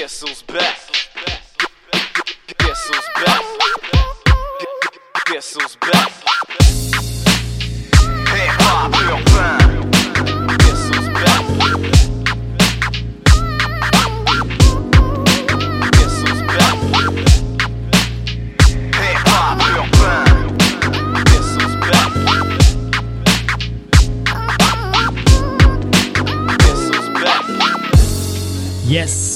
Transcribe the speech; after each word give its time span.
Guess 0.00 0.22
who's 0.22 0.42
back? 0.44 0.78
Guess 2.58 2.88
who's 2.88 3.08
back? 3.22 3.44
Guess 5.26 5.54
who's? 5.60 6.19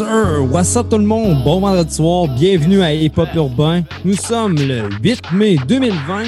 What's 0.00 0.76
up 0.76 0.88
tout 0.90 0.98
le 0.98 1.04
monde? 1.04 1.44
Bon 1.44 1.60
vendredi 1.60 1.94
soir, 1.94 2.26
bienvenue 2.26 2.82
à 2.82 2.92
Hip 2.92 3.12
Hop 3.16 3.28
Urbain. 3.36 3.84
Nous 4.04 4.16
sommes 4.16 4.56
le 4.56 4.88
8 5.00 5.30
mai 5.32 5.56
2020 5.68 6.24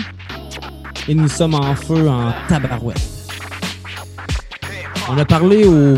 et 1.08 1.14
nous 1.14 1.26
sommes 1.26 1.54
en 1.54 1.74
feu 1.74 2.08
en 2.08 2.32
tabarouette. 2.48 3.00
On 5.10 5.18
a 5.18 5.24
parlé 5.24 5.66
au, 5.66 5.96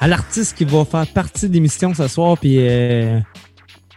à 0.00 0.08
l'artiste 0.08 0.56
qui 0.56 0.64
va 0.64 0.86
faire 0.86 1.06
partie 1.08 1.46
de 1.46 1.52
l'émission 1.52 1.92
ce 1.92 2.08
soir, 2.08 2.38
puis 2.38 2.56
euh, 2.60 3.20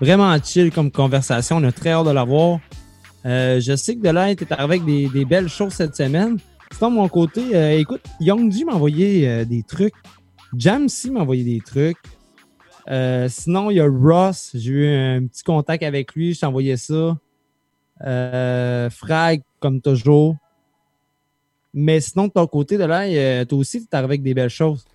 vraiment 0.01 0.35
chill 0.43 0.69
comme 0.69 0.91
conversation. 0.91 1.57
On 1.57 1.63
a 1.63 1.71
très 1.71 1.91
hâte 1.91 2.07
de 2.07 2.11
l'avoir. 2.11 2.59
Euh, 3.25 3.61
je 3.61 3.73
sais 3.77 3.95
que 3.95 4.01
Delight 4.01 4.41
est 4.41 4.51
avec 4.51 4.83
des, 4.83 5.07
des 5.07 5.23
belles 5.23 5.49
choses 5.49 5.71
cette 5.71 5.95
semaine. 5.95 6.39
Sinon, 6.73 6.91
de 6.91 6.95
mon 6.95 7.07
côté, 7.07 7.55
euh, 7.55 7.79
écoute, 7.79 8.01
Youngji 8.19 8.65
m'a 8.65 8.73
envoyé 8.73 9.45
des 9.45 9.63
trucs. 9.63 9.93
Jamsey 10.57 11.09
m'a 11.09 11.21
envoyé 11.21 11.45
des 11.45 11.61
trucs. 11.65 11.97
Euh, 12.87 13.27
sinon, 13.29 13.71
il 13.71 13.77
y 13.77 13.79
a 13.79 13.87
Ross. 13.87 14.51
J'ai 14.53 14.71
eu 14.71 14.87
un 14.87 15.25
petit 15.27 15.43
contact 15.43 15.83
avec 15.83 16.13
lui. 16.13 16.33
Je 16.33 16.39
t'ai 16.39 16.45
envoyé 16.45 16.77
ça. 16.77 17.17
Euh, 18.05 18.89
Frag, 18.89 19.41
comme 19.59 19.81
toujours. 19.81 20.35
Mais 21.73 21.99
sinon, 21.99 22.27
de 22.27 22.31
ton 22.31 22.47
côté, 22.47 22.77
de 22.77 22.85
là, 22.85 23.03
euh, 23.03 23.45
toi 23.45 23.57
aussi, 23.57 23.85
tu 23.85 23.95
avec 23.95 24.21
des 24.21 24.33
belles 24.33 24.49
choses. 24.49 24.85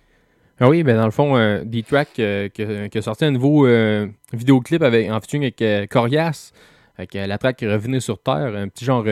Ah 0.59 0.69
oui, 0.69 0.83
ben 0.83 0.95
dans 0.95 1.05
le 1.05 1.11
fond, 1.11 1.35
euh, 1.37 1.63
D-Track 1.63 2.09
euh, 2.19 2.47
qui, 2.49 2.61
a- 2.61 2.87
qui 2.87 2.97
a 2.97 3.01
sorti 3.01 3.25
un 3.25 3.31
nouveau 3.31 3.65
euh, 3.65 4.07
vidéoclip 4.31 4.83
avec, 4.83 5.09
en 5.09 5.19
featuring 5.19 5.43
avec 5.43 5.61
euh, 5.61 5.87
Corias, 5.87 6.51
avec 6.97 7.15
euh, 7.15 7.25
la 7.25 7.39
track 7.39 7.61
Revenez 7.61 7.99
sur 7.99 8.21
Terre, 8.21 8.55
un 8.55 8.67
petit 8.67 8.85
genre. 8.85 9.03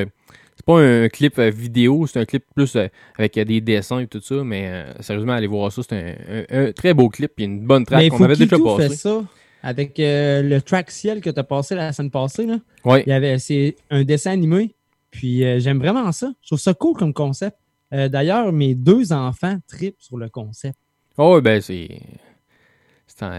C'est 0.59 0.65
pas 0.65 0.79
un, 0.81 1.07
clip 1.07 1.39
euh, 1.39 1.49
vidéo, 1.49 2.05
c'est 2.05 2.19
un 2.19 2.25
clip 2.25 2.43
plus 2.53 2.75
euh, 2.75 2.87
avec 3.17 3.37
euh, 3.37 3.45
des 3.45 3.61
dessins 3.61 3.99
et 3.99 4.07
tout 4.07 4.19
ça, 4.21 4.43
mais 4.43 4.85
sérieusement, 4.99 5.31
allez 5.33 5.47
voir 5.47 5.71
ça, 5.71 5.81
c'est 5.87 5.95
un, 5.95 6.35
un- 6.59 6.67
un 6.67 6.71
très 6.73 6.93
beau 6.93 7.07
clip 7.07 7.31
et 7.37 7.43
une 7.45 7.61
bonne 7.65 7.85
track 7.85 8.09
qu'on 8.09 8.23
avait 8.23 8.35
déjà 8.35 8.57
Fukitu 8.57 8.75
fait 8.77 8.87
passé. 8.89 8.95
ça 8.97 9.23
avec 9.61 9.99
euh, 9.99 10.41
le 10.41 10.61
track 10.61 10.89
ciel 10.91 11.19
que 11.21 11.29
tu 11.29 11.39
as 11.39 11.43
passé 11.43 11.75
la 11.75 11.91
semaine 11.91 12.11
passée. 12.11 12.45
Là. 12.45 12.59
Ouais. 12.85 13.03
Il 13.05 13.09
y 13.09 13.13
avait, 13.13 13.37
c'est 13.39 13.75
un 13.89 14.03
dessin 14.03 14.31
animé. 14.31 14.73
Puis 15.11 15.43
euh, 15.43 15.59
j'aime 15.59 15.79
vraiment 15.79 16.11
ça. 16.13 16.31
Je 16.41 16.47
trouve 16.47 16.59
ça 16.59 16.73
cool 16.73 16.95
comme 16.95 17.13
concept. 17.13 17.57
Euh, 17.93 18.07
D'ailleurs, 18.07 18.53
mes 18.53 18.73
deux 18.75 19.11
enfants 19.11 19.57
tripent 19.67 19.99
sur 19.99 20.17
le 20.17 20.29
concept. 20.29 20.77
Oh, 21.17 21.41
ben 21.41 21.59
c'est. 21.59 21.89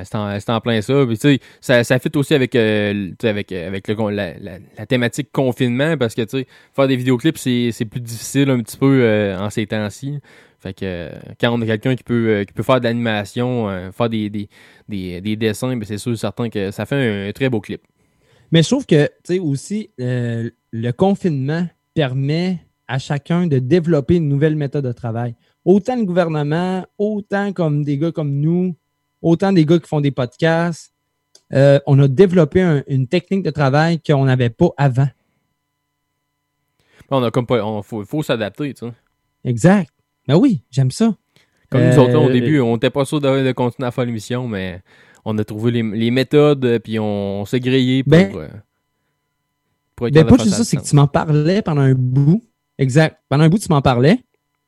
C'est 0.04 0.50
en, 0.50 0.60
plein 0.60 0.80
ça. 0.82 1.06
Puis, 1.06 1.40
ça, 1.60 1.84
ça 1.84 1.98
fit 1.98 2.10
aussi 2.16 2.34
avec, 2.34 2.54
euh, 2.54 3.12
avec, 3.22 3.52
euh, 3.52 3.66
avec 3.66 3.88
la, 3.88 4.86
thématique 4.86 5.32
confinement 5.32 5.96
parce 5.96 6.14
que 6.14 6.24
faire 6.26 6.88
des 6.88 6.96
vidéoclips, 6.96 7.38
c'est 7.38 7.84
plus 7.90 8.00
difficile 8.00 8.50
un 8.50 8.60
petit 8.60 8.76
peu 8.76 9.00
euh, 9.02 9.38
en 9.38 9.48
ces 9.50 9.66
temps-ci. 9.66 10.18
Fait 10.58 10.74
que 10.74 11.08
quand 11.40 11.52
on 11.52 11.62
a 11.62 11.66
quelqu'un 11.66 11.96
qui 11.96 12.04
peut, 12.04 12.44
qui 12.46 12.52
peut 12.52 12.62
faire 12.62 12.80
de 12.80 12.84
l'animation, 12.84 13.90
faire 13.92 14.10
des, 14.10 14.28
des, 14.28 14.48
des, 14.88 15.20
des 15.22 15.36
dessins, 15.36 15.74
ben 15.74 15.84
c'est 15.84 15.96
sûr 15.96 16.18
certain 16.18 16.50
que 16.50 16.70
ça 16.70 16.84
fait 16.84 17.28
un, 17.28 17.32
très 17.32 17.48
beau 17.48 17.60
clip. 17.60 17.80
Mais 18.52 18.62
je 18.62 18.68
trouve 18.68 18.84
que, 18.84 19.08
aussi, 19.38 19.90
le 19.98 20.90
confinement 20.90 21.66
permet 21.94 22.58
à 22.88 22.98
chacun 22.98 23.46
de 23.46 23.58
développer 23.58 24.16
une 24.16 24.28
nouvelle 24.28 24.56
méthode 24.56 24.84
de 24.84 24.92
travail. 24.92 25.34
Autant 25.64 25.96
le 25.96 26.04
gouvernement, 26.04 26.84
autant 26.98 27.52
comme 27.52 27.84
des 27.84 27.96
gars 27.96 28.12
comme 28.12 28.32
nous, 28.40 28.74
autant 29.22 29.52
des 29.52 29.64
gars 29.64 29.78
qui 29.78 29.88
font 29.88 30.00
des 30.00 30.10
podcasts. 30.10 30.92
euh, 31.52 31.80
on 31.86 31.98
a 31.98 32.06
développé 32.06 32.62
un- 32.62 32.84
une 32.86 33.08
technique 33.08 33.42
de 33.42 33.50
travail 33.50 34.00
qu'on 34.00 34.24
n'avait 34.24 34.50
pas 34.50 34.68
avant. 34.76 35.08
On 37.10 37.22
a 37.24 37.30
comme 37.32 37.46
pas. 37.46 37.64
On, 37.64 37.82
faut 37.82 38.04
faut 38.04 38.22
s'adapter, 38.22 38.72
tu 38.74 38.86
sais. 38.86 38.92
Exact. 39.44 39.90
Ben 40.28 40.36
oui, 40.36 40.62
j'aime 40.70 40.90
ça. 40.92 41.14
Comme 41.68 41.80
nous 41.82 41.86
Euh, 41.98 42.02
autres, 42.02 42.12
là, 42.12 42.20
au 42.20 42.30
début, 42.30 42.60
on 42.60 42.74
n'était 42.74 42.90
pas 42.90 43.04
sûr 43.04 43.20
de, 43.20 43.44
de 43.44 43.52
continuer 43.52 43.88
à 43.88 43.90
faire 43.90 44.04
l'émission, 44.04 44.46
mais 44.46 44.80
on 45.24 45.36
a 45.38 45.44
trouvé 45.44 45.72
les, 45.72 45.82
les 45.82 46.10
méthodes, 46.10 46.64
euh, 46.64 46.78
puis 46.78 46.98
on, 47.00 47.44
s'est 47.46 47.58
grillé 47.60 48.02
pour, 48.04 48.10
Ben- 48.12 48.36
euh, 48.36 48.48
pour 49.96 50.06
être 50.08 50.14
Ben, 50.14 50.26
pas 50.26 50.36
juste 50.42 50.54
ça, 50.56 50.64
c'est 50.64 50.76
que 50.76 50.82
tu 50.82 50.94
m'en 50.96 51.08
parlais 51.08 51.62
pendant 51.62 51.82
un 51.82 51.94
bout. 51.94 52.42
Exact. 52.78 53.18
Pendant 53.28 53.44
un 53.44 53.48
bout, 53.48 53.58
tu 53.58 53.68
m'en 53.70 53.82
parlais. 53.82 54.18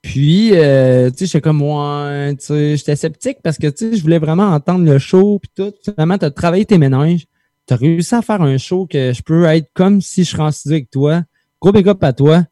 Puis, 0.03 0.51
euh, 0.55 1.11
tu 1.11 1.19
sais, 1.19 1.27
j'étais 1.27 1.41
comme, 1.41 1.63
ouais, 1.63 2.35
tu 2.35 2.47
sais, 2.47 2.77
j'étais 2.77 2.97
sceptique 2.97 3.39
parce 3.43 3.57
que, 3.57 3.69
tu 3.69 3.91
sais, 3.91 3.97
je 3.97 4.03
voulais 4.03 4.19
vraiment 4.19 4.49
entendre 4.49 4.85
le 4.85 4.99
show, 4.99 5.39
puis 5.39 5.51
tout. 5.55 5.73
Finalement, 5.85 6.19
tu 6.19 6.25
as 6.25 6.31
travaillé 6.31 6.65
tes 6.65 6.77
ménages. 6.77 7.27
Tu 7.69 7.75
as 7.75 7.77
réussi 7.77 8.15
à 8.15 8.21
faire 8.21 8.43
un 8.43 8.59
show 8.59 8.87
que 8.87 9.13
je 9.13 9.23
peux 9.23 9.45
être 9.45 9.71
comme 9.75 10.01
si 10.01 10.25
je 10.25 10.31
serais 10.31 10.43
en 10.43 10.51
studio 10.51 10.75
avec 10.75 10.91
toi. 10.91 11.23
Gros 11.61 11.73
big 11.73 11.89
up 11.89 12.03
à 12.03 12.13
toi. 12.13 12.43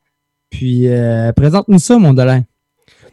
Puis, 0.49 0.89
euh, 0.89 1.33
présente-nous 1.33 1.81
ça, 1.81 1.99
mon 1.99 2.15
dollar. 2.15 2.41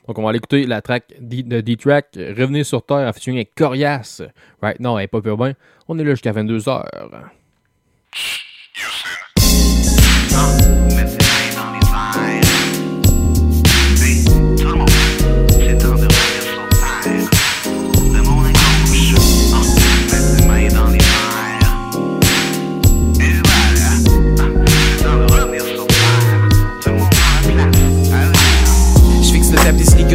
Donc, 0.07 0.19
on 0.19 0.23
va 0.23 0.29
aller 0.29 0.37
écouter 0.37 0.65
la 0.67 0.81
track 0.81 1.15
de 1.19 1.59
D-Track, 1.59 2.09
Revenez 2.15 2.63
sur 2.63 2.85
Terre, 2.85 3.11
featuring 3.13 3.37
avec 3.37 3.55
Corias. 3.55 4.21
Right 4.61 4.79
now, 4.79 4.97
elle 4.97 5.05
est 5.05 5.07
pas 5.07 5.19
urbain. 5.25 5.53
On 5.87 5.97
est 5.97 6.03
là 6.03 6.11
jusqu'à 6.11 6.31
22h. 6.31 6.85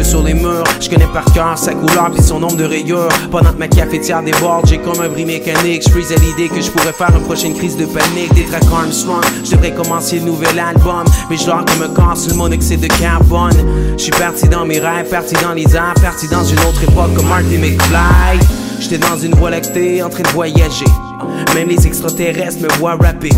Sur 0.03 0.23
les 0.23 0.33
murs. 0.33 0.63
Je 0.79 0.89
connais 0.89 1.07
par 1.07 1.25
cœur 1.33 1.57
sa 1.57 1.73
couleur 1.73 2.11
puis 2.11 2.21
son 2.21 2.39
nombre 2.39 2.57
de 2.57 2.65
rayures. 2.65 3.09
Pendant 3.31 3.51
que 3.51 3.57
ma 3.57 3.67
cafetière 3.67 4.21
déborde, 4.21 4.67
j'ai 4.67 4.77
comme 4.77 4.99
un 5.01 5.09
bris 5.09 5.25
mécanique. 5.25 5.83
Je 5.85 5.89
freeze 5.89 6.11
à 6.11 6.15
l'idée 6.15 6.49
que 6.49 6.61
je 6.61 6.69
pourrais 6.71 6.93
faire 6.93 7.11
une 7.15 7.23
prochaine 7.23 7.53
crise 7.53 7.77
de 7.77 7.85
panique. 7.85 8.33
Des 8.33 8.43
tracks 8.45 8.63
Armstrong, 8.73 9.23
je 9.43 9.51
devrais 9.51 9.73
commencer 9.73 10.19
le 10.19 10.25
nouvel 10.25 10.59
album. 10.59 11.05
Mais 11.29 11.37
je 11.37 11.45
dors 11.45 11.65
comme 11.65 11.83
un 11.83 11.93
corps 11.93 12.17
sur 12.17 12.31
le 12.31 12.37
monoxyde 12.37 12.81
de 12.81 12.87
carbone. 12.87 13.55
Je 13.97 14.03
suis 14.03 14.11
parti 14.11 14.47
dans 14.47 14.65
mes 14.65 14.79
rêves, 14.79 15.09
parti 15.09 15.35
dans 15.41 15.53
les 15.53 15.75
airs, 15.75 15.93
parti 16.01 16.27
dans 16.27 16.43
une 16.43 16.59
autre 16.59 16.83
époque 16.83 17.13
comme 17.15 17.27
Marty 17.27 17.57
McFly. 17.57 18.39
J'étais 18.79 18.97
dans 18.97 19.17
une 19.17 19.35
voie 19.35 19.49
lactée 19.49 20.03
en 20.03 20.09
train 20.09 20.23
de 20.23 20.29
voyager. 20.29 20.85
Même 21.55 21.69
les 21.69 21.87
extraterrestres 21.87 22.61
me 22.61 22.67
voient 22.79 22.97
rapper. 22.97 23.31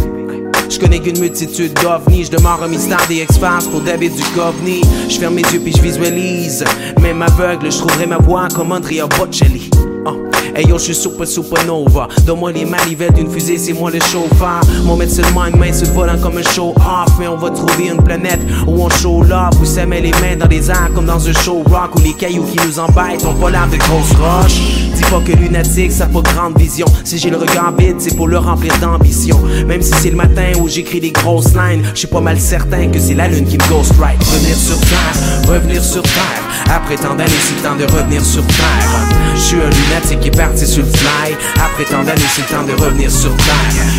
Je 0.70 0.80
connais 0.80 1.00
qu'une 1.00 1.20
multitude 1.20 1.74
d'ovnis, 1.82 2.26
je 2.26 2.64
un 2.64 2.68
mystère 2.68 3.06
des 3.08 3.22
ex-fans 3.22 3.70
pour 3.72 3.82
David 3.82 4.14
Duchovny. 4.16 4.82
Je 5.10 5.18
ferme 5.20 5.36
mes 5.36 5.42
yeux 5.42 5.60
puis 5.60 5.74
je 5.76 5.82
visualise. 5.82 6.64
Même 7.02 7.22
aveugle, 7.22 7.72
je 7.72 7.78
trouverai 7.78 8.08
ma 8.08 8.18
voix 8.18 8.48
comme 8.54 8.72
Andrea 8.72 9.08
Bocelli. 9.18 9.70
Oh. 10.06 10.25
Hey 10.54 10.68
yo, 10.68 10.78
je 10.78 10.84
suis 10.84 10.96
super 10.96 11.28
supernova. 11.28 12.08
Donne-moi 12.26 12.52
les 12.52 12.66
manivelles 12.66 13.14
d'une 13.14 13.32
fusée, 13.32 13.58
c'est 13.58 13.74
moi 13.74 13.90
le 13.90 14.00
chauffeur. 14.00 14.62
Mon 14.84 14.96
mettre 14.96 15.16
le 15.18 15.28
mind, 15.34 15.58
main 15.58 15.74
sur 15.74 15.88
le 15.88 15.94
volant 15.94 16.18
comme 16.22 16.38
un 16.38 16.44
show 16.44 16.74
off. 16.78 17.14
Mais 17.20 17.28
on 17.28 17.38
va 17.38 17.50
trouver 17.50 17.88
une 17.88 18.04
planète 18.04 18.40
où 18.68 18.84
on 18.84 18.90
show 18.90 19.24
love, 19.24 19.60
où 19.62 19.66
ça 19.66 19.86
met 19.86 20.02
les 20.02 20.12
mains 20.12 20.36
dans 20.38 20.48
les 20.48 20.70
airs 20.70 20.92
comme 20.94 21.06
dans 21.06 21.28
un 21.28 21.34
show 21.34 21.64
rock, 21.66 21.96
où 21.96 22.00
les 22.00 22.14
cailloux 22.14 22.44
qui 22.44 22.58
nous 22.66 22.80
embêtent 22.80 23.26
ont 23.26 23.34
pas 23.34 23.50
l'air 23.50 23.68
de 23.68 23.78
grosses 23.78 24.14
roches. 24.20 24.60
Dis 24.94 25.04
pas 25.04 25.22
que 25.26 25.32
lunatique, 25.34 25.92
ça 25.92 26.06
pas 26.06 26.22
grande 26.22 26.58
vision. 26.58 26.86
Si 27.04 27.18
j'ai 27.18 27.30
le 27.30 27.38
regard 27.38 27.74
vide, 27.78 27.98
c'est 28.00 28.16
pour 28.16 28.28
le 28.28 28.38
remplir 28.38 28.74
d'ambition. 28.80 29.40
Même 29.68 29.82
si 29.82 29.94
c'est 30.02 30.10
le 30.10 30.16
matin 30.16 30.52
où 30.60 30.68
j'écris 30.68 31.00
des 31.00 31.12
grosses 31.12 31.54
lines, 31.54 31.84
je 31.94 32.00
suis 32.00 32.08
pas 32.08 32.22
mal 32.22 32.40
certain 32.40 32.88
que 32.88 33.00
c'est 33.00 33.14
la 33.14 33.28
lune 33.28 33.46
qui 33.46 33.58
me 33.58 33.68
ghost 33.70 33.94
right. 34.00 34.22
Revenir 34.24 34.56
sur 34.56 34.80
terre, 34.80 35.50
revenir 35.50 35.84
sur 35.84 36.02
terre. 36.04 36.42
Après 36.74 36.96
tant 36.96 37.16
d'années, 37.16 37.32
c'est 37.42 37.62
temps 37.62 37.76
de 37.76 37.84
revenir 37.84 38.24
sur 38.24 38.46
terre. 38.48 38.90
Je 39.36 39.42
suis 39.42 39.58
un 39.58 39.70
lunatique 39.70 40.26
est 40.36 40.42
parti 40.42 40.68
sur 40.68 40.84
le 40.84 40.92
fly. 40.92 41.36
Après 41.56 41.86
tant 41.86 42.04
d'années, 42.04 42.22
c'est 42.30 42.42
le 42.42 42.58
temps 42.58 42.64
de 42.64 42.82
revenir 42.82 43.12
sur 43.12 43.36
terre. 43.38 43.56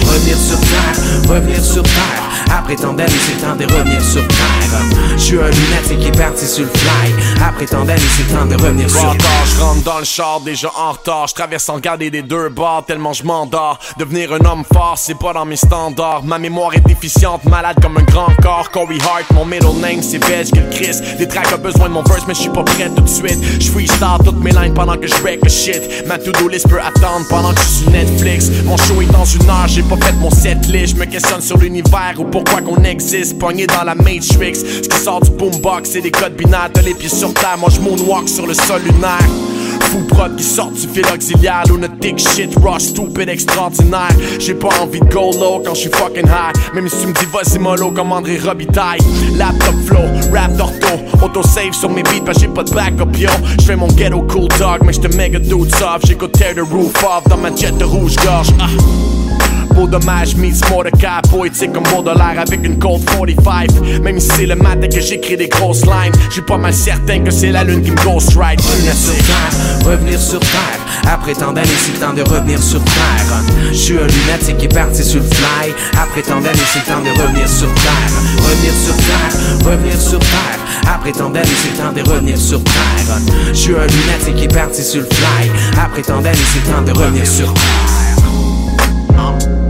Revenir 0.07 0.37
sur 0.37 0.61
terre, 0.61 1.35
revenir 1.35 1.65
sur 1.65 1.83
terre. 1.83 2.23
Après 2.51 2.77
tant 2.77 2.93
d'années, 2.93 3.13
c'est 3.27 3.35
le 3.35 3.41
temps 3.41 3.57
de 3.57 3.65
revenir 3.65 4.03
sur 4.03 4.27
terre. 4.29 4.81
Je 5.17 5.23
suis 5.23 5.39
un 5.39 5.51
lunatique 5.51 6.01
qui 6.01 6.09
est 6.09 6.19
parti 6.19 6.47
sur 6.47 6.65
le 6.65 6.71
fly. 6.71 7.15
Après 7.47 7.67
tant 7.67 7.85
d'années, 7.85 8.01
c'est 8.17 8.33
le 8.33 8.39
temps 8.39 8.47
de 8.47 8.55
revenir 8.63 8.91
sur 8.91 9.17
terre. 9.17 9.31
Je 9.47 9.61
rentre 9.61 9.83
dans 9.83 9.99
le 9.99 10.05
char 10.05 10.41
déjà 10.41 10.71
en 10.77 10.93
retard. 10.93 11.27
Je 11.29 11.35
traverse 11.35 11.65
sans 11.65 11.79
garder 11.79 12.11
des 12.11 12.23
deux 12.23 12.49
bords 12.49 12.85
tellement 12.87 13.13
je 13.13 13.25
m'endors. 13.25 13.79
Devenir 13.99 14.33
un 14.33 14.45
homme 14.45 14.65
fort, 14.73 14.97
c'est 14.99 15.19
pas 15.19 15.33
dans 15.33 15.45
mes 15.45 15.57
standards. 15.57 16.23
Ma 16.25 16.39
mémoire 16.39 16.75
est 16.75 16.87
déficiente, 16.87 17.45
malade 17.45 17.77
comme 17.83 17.97
un 17.97 18.03
grand 18.03 18.33
corps. 18.43 18.71
Corey 18.71 18.99
Hart, 19.03 19.25
mon 19.35 19.45
middle 19.45 19.81
name 19.81 20.03
c'est 20.03 20.23
Veg 20.25 20.55
le 20.55 20.71
Chris. 20.71 20.99
Des 21.19 21.27
tracks 21.27 21.53
ont 21.55 21.63
besoin 21.63 21.89
de 21.89 21.95
mon 21.95 22.03
verse, 22.03 22.25
mais 22.29 22.35
je 22.35 22.41
suis 22.41 22.51
pas 22.51 22.65
prêt 22.65 22.91
tout 22.95 23.03
de 23.03 23.09
suite. 23.09 23.39
Je 23.61 23.71
freestyle 23.71 24.19
toutes 24.25 24.43
mes 24.43 24.53
lines 24.53 24.75
pendant 24.75 24.97
que 24.97 25.07
je 25.07 25.15
break 25.23 25.41
le 25.43 25.51
shit. 25.51 26.07
Ma 26.07 26.19
to-do 26.33 26.49
peut 26.69 26.81
attendre 26.81 27.27
pendant 27.29 27.53
que 27.53 27.61
je 27.61 27.69
suis 27.69 27.89
Netflix. 27.89 28.51
Mon 28.65 28.77
show 28.77 29.01
est 29.01 29.13
dans 29.13 29.25
une 29.25 29.49
heure, 29.49 29.69
j'ai 29.69 29.83
pas 29.83 29.97
fait 29.97 30.13
mon 30.15 30.31
set 30.31 30.67
list. 30.67 30.97
Je 30.97 31.01
me 31.01 31.05
questionne 31.05 31.41
sur 31.41 31.57
l'univers 31.59 32.15
ou 32.19 32.25
pourquoi 32.25 32.63
qu'on 32.63 32.83
existe. 32.83 33.39
Pogné 33.39 33.67
dans 33.67 33.85
la 33.85 33.95
Matrix. 33.95 34.57
Ce 34.57 34.89
qui 34.89 34.99
sort 34.99 35.21
du 35.21 35.31
boombox, 35.31 35.91
c'est 35.91 36.01
des 36.01 36.11
codes 36.11 36.35
binaires. 36.35 36.71
T'as 36.73 36.83
les 36.83 36.95
pieds 36.95 37.09
sur 37.09 37.33
terre, 37.35 37.57
moi 37.59 37.69
je 37.71 37.81
moonwalk 37.81 38.29
sur 38.29 38.47
le 38.47 38.55
sol 38.55 38.83
lunaire. 38.83 39.29
Fou 39.91 40.03
prod 40.09 40.37
qui 40.37 40.45
sort 40.45 40.71
du 40.71 40.87
fil 40.87 41.05
auxiliaire. 41.13 41.65
Lunatic 41.69 42.19
shit, 42.19 42.55
rush, 42.63 42.83
stupid, 42.83 43.29
extraordinaire. 43.29 44.11
J'ai 44.39 44.55
pas 44.55 44.69
envie 44.81 45.01
de 45.01 45.07
go 45.07 45.33
low 45.33 45.63
quand 45.65 45.75
je 45.75 45.89
fucking 45.89 46.27
high. 46.27 46.75
Même 46.75 46.89
si 46.89 47.01
tu 47.01 47.07
me 47.09 47.13
dis 47.13 47.27
vas-y 47.33 47.59
mollo 47.59 47.91
comme 47.91 48.13
André 48.13 48.39
Robitaille 48.39 49.01
Laptop 49.37 49.75
flow, 49.87 50.33
rap 50.33 50.53
d'ortho. 50.57 50.89
Auto-save 51.23 51.73
sur 51.73 51.91
mes 51.91 52.03
beats 52.03 52.25
parce 52.25 52.41
j'ai 52.41 52.49
pas 52.49 52.65
de 52.65 52.71
backup 52.71 53.17
yo. 53.19 53.31
J'fais 53.61 53.77
mon 53.77 53.89
ghetto 53.89 54.23
cool 54.23 54.49
dog 54.59 54.83
mais 54.85 54.93
j'te 54.93 55.15
méga 55.15 55.39
dude 55.39 55.75
soft. 55.75 56.07
J'écoute 56.07 56.33
tear 56.33 56.55
the 56.55 56.61
roof 56.61 56.93
off 57.05 57.25
dans 57.29 57.37
ma 57.37 57.55
jet 57.55 57.77
de 57.77 57.85
rouge-gorge 57.85 58.49
ah. 58.61 58.67
Beau 59.75 59.87
dommage 59.87 60.37
meets 60.37 60.61
Mordecai 60.71 61.21
Poétique 61.31 61.73
comme 61.73 61.85
Baudelaire 61.85 62.39
avec 62.39 62.65
une 62.65 62.79
Colt 62.79 63.05
45 63.05 64.01
Même 64.03 64.19
si 64.21 64.29
c'est 64.31 64.47
le 64.47 64.57
matin 64.57 64.89
que 64.89 65.01
j'écris 65.01 65.37
des 65.37 65.49
grosses 65.49 65.85
lines 65.85 66.13
J'suis 66.31 66.43
pas 66.43 66.57
mal 66.57 66.73
certain 66.73 67.21
que 67.21 67.31
c'est 67.31 67.53
la 67.53 67.65
lune 67.65 67.83
qui 67.83 67.91
me 67.91 67.97
ghostwrite 67.97 68.61
Revenir 68.61 68.95
sur 68.95 69.15
terre, 69.15 69.87
revenir 69.87 70.21
sur 70.21 70.41
terre. 70.41 70.87
Après 71.07 71.35
tant 71.35 71.53
d'années, 71.53 71.69
c'est 71.79 71.93
le 71.93 71.99
temps 71.99 72.13
de 72.13 72.23
revenir 72.23 72.61
sur 72.63 72.83
terre. 72.83 73.43
Je 73.71 73.77
suis 73.77 73.99
un 73.99 74.07
lunatique 74.07 74.59
qui 74.59 74.65
est 74.65 74.75
parti 74.75 75.05
sur 75.05 75.21
le 75.21 75.27
fly. 75.27 75.73
Après 75.97 76.23
tant 76.23 76.41
d'années, 76.41 76.59
c'est 76.73 76.81
le 76.81 76.95
temps 76.95 77.03
de 77.03 77.23
revenir 77.23 77.49
sur 77.49 77.73
terre. 77.75 78.11
Revenir 78.39 78.73
sur 78.73 78.97
terre, 78.97 79.71
revenir 79.71 80.01
sur 80.01 80.19
terre. 80.19 80.59
Après 80.93 81.13
tant 81.13 81.31
d'années, 81.31 81.49
c'est 81.57 81.71
le 81.71 81.77
temps 81.77 81.93
de 81.93 82.11
revenir 82.11 82.39
sur 82.39 82.63
terre. 82.65 83.19
Je 83.49 83.55
suis 83.55 83.75
un 83.75 83.87
lunatique 83.87 84.37
qui 84.37 84.45
est 84.45 84.55
parti 84.55 84.83
sur 84.83 85.01
le 85.01 85.07
fly. 85.07 85.51
Après 85.81 86.03
tant 86.03 86.21
d'années, 86.21 86.39
c'est 86.53 86.69
le 86.69 86.75
temps 86.75 86.83
de 86.83 86.99
revenir 86.99 87.27
sur 87.27 87.53
terre. 87.55 88.06
Mettre 89.17 89.66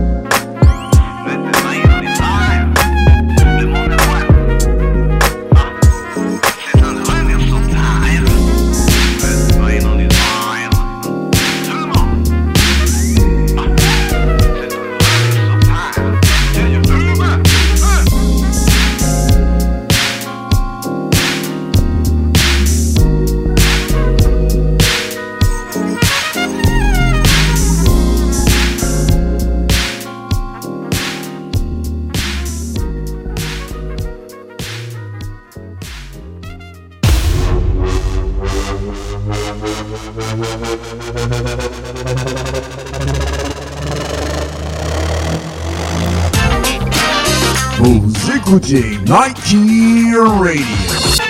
écoutez 48.66 48.98
Nike 49.06 50.14
Radio. 50.16 51.25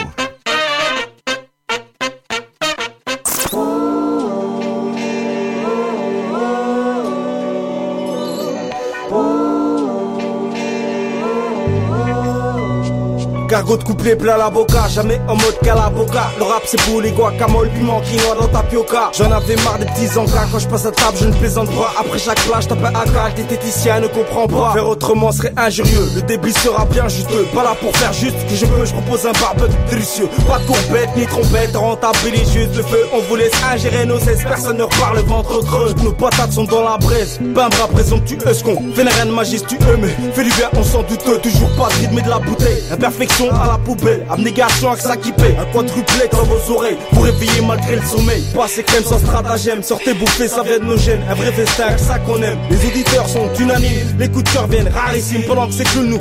Cargo 13.56 13.78
de 13.78 13.84
couplet 13.84 14.16
plein 14.16 14.36
la 14.36 14.50
boca, 14.50 14.86
jamais 14.86 15.18
en 15.28 15.34
mode 15.34 15.58
calaboca. 15.62 16.30
Le 16.36 16.44
rap 16.44 16.60
c'est 16.66 16.78
pour 16.82 17.00
les 17.00 17.10
guacamole, 17.10 17.70
piment 17.70 18.02
quinoa 18.02 18.34
dans 18.38 18.48
tapioca. 18.48 19.10
J'en 19.16 19.30
avais 19.30 19.56
marre 19.64 19.78
des 19.78 19.86
petits 19.86 20.18
encas, 20.18 20.46
quand 20.52 20.58
je 20.58 20.68
passe 20.68 20.84
à 20.84 20.90
table 20.90 21.16
je 21.18 21.24
ne 21.24 21.32
plaisante 21.32 21.70
pas. 21.70 21.94
Après 21.98 22.18
chaque 22.18 22.38
plage 22.40 22.68
tape 22.68 22.84
un 22.84 22.88
AK, 22.94 23.34
t'es 23.34 23.44
téticien 23.44 24.00
ne 24.00 24.08
comprend 24.08 24.46
pas. 24.46 24.74
Faire 24.74 24.86
autrement 24.86 25.32
serait 25.32 25.54
injurieux, 25.56 26.06
le 26.16 26.20
débit 26.20 26.52
sera 26.52 26.84
bien 26.84 27.08
juteux. 27.08 27.46
Pas 27.54 27.62
là 27.64 27.74
pour 27.80 27.96
faire 27.96 28.12
juste 28.12 28.36
que 28.46 28.54
je 28.54 28.66
veux, 28.66 28.84
je 28.84 28.92
propose 28.92 29.24
un 29.24 29.32
barbecue 29.40 29.74
délicieux. 29.88 30.28
Pas 30.46 30.58
de 30.58 30.66
courbette 30.66 31.16
ni 31.16 31.24
trompette, 31.24 31.74
rentable 31.74 32.18
juste 32.52 32.76
le 32.76 32.82
feu. 32.82 33.06
On 33.14 33.20
vous 33.20 33.36
laisse 33.36 33.54
ingérer 33.72 34.04
nos 34.04 34.18
cesses, 34.18 34.42
personne 34.42 34.76
ne 34.76 34.82
repart 34.82 35.14
le 35.14 35.22
ventre 35.22 35.64
creux. 35.64 35.94
Nos 36.04 36.12
patates 36.12 36.52
sont 36.52 36.64
dans 36.64 36.82
la 36.82 36.98
braise, 36.98 37.40
bras 37.40 37.70
présomptueux, 37.90 38.52
ce 38.52 38.62
qu'on 38.62 38.76
fait 38.92 39.02
rien 39.02 39.24
de 39.24 39.30
majestueux, 39.30 39.96
mais 39.98 40.08
fait 40.34 40.44
du 40.44 40.50
bien, 40.50 40.68
on 40.76 40.82
s'en 40.82 41.02
doute. 41.04 41.40
Toujours 41.42 41.70
pas 41.70 41.88
de 41.88 42.00
rythme 42.00 42.18
et 42.18 42.22
de 42.22 42.28
la 42.28 42.38
bouteille, 42.38 42.82
imperfection 42.92 43.45
à 43.54 43.66
la 43.66 43.78
poubelle, 43.78 44.26
abnégation 44.30 44.94
paie. 45.36 45.56
Un 45.58 45.64
quadruplet 45.72 46.28
dans 46.32 46.44
vos 46.44 46.74
oreilles, 46.74 46.98
pour 47.12 47.24
réveiller 47.24 47.60
malgré 47.66 47.96
le 47.96 48.02
sommeil. 48.02 48.42
Pas 48.54 48.68
ces 48.68 48.82
crèmes 48.82 49.04
sans 49.04 49.18
stratagème, 49.18 49.82
sortez 49.82 50.14
bouffer, 50.14 50.48
ça 50.48 50.62
vient 50.62 50.78
de 50.78 50.84
nos 50.84 50.96
gènes. 50.96 51.22
Un 51.28 51.34
vrai 51.34 51.52
festin, 51.52 51.96
ça 51.98 52.18
qu'on 52.20 52.42
aime. 52.42 52.58
Les 52.70 52.86
auditeurs 52.86 53.28
sont 53.28 53.48
unanimes, 53.58 54.16
les 54.18 54.28
coups 54.28 54.44
de 54.44 54.50
cœur 54.50 54.66
viennent 54.66 54.88
rarissimes. 54.88 55.42
Pendant 55.46 55.66
que 55.66 55.74
c'est 55.74 55.84
que 55.84 55.98
nous 55.98 56.18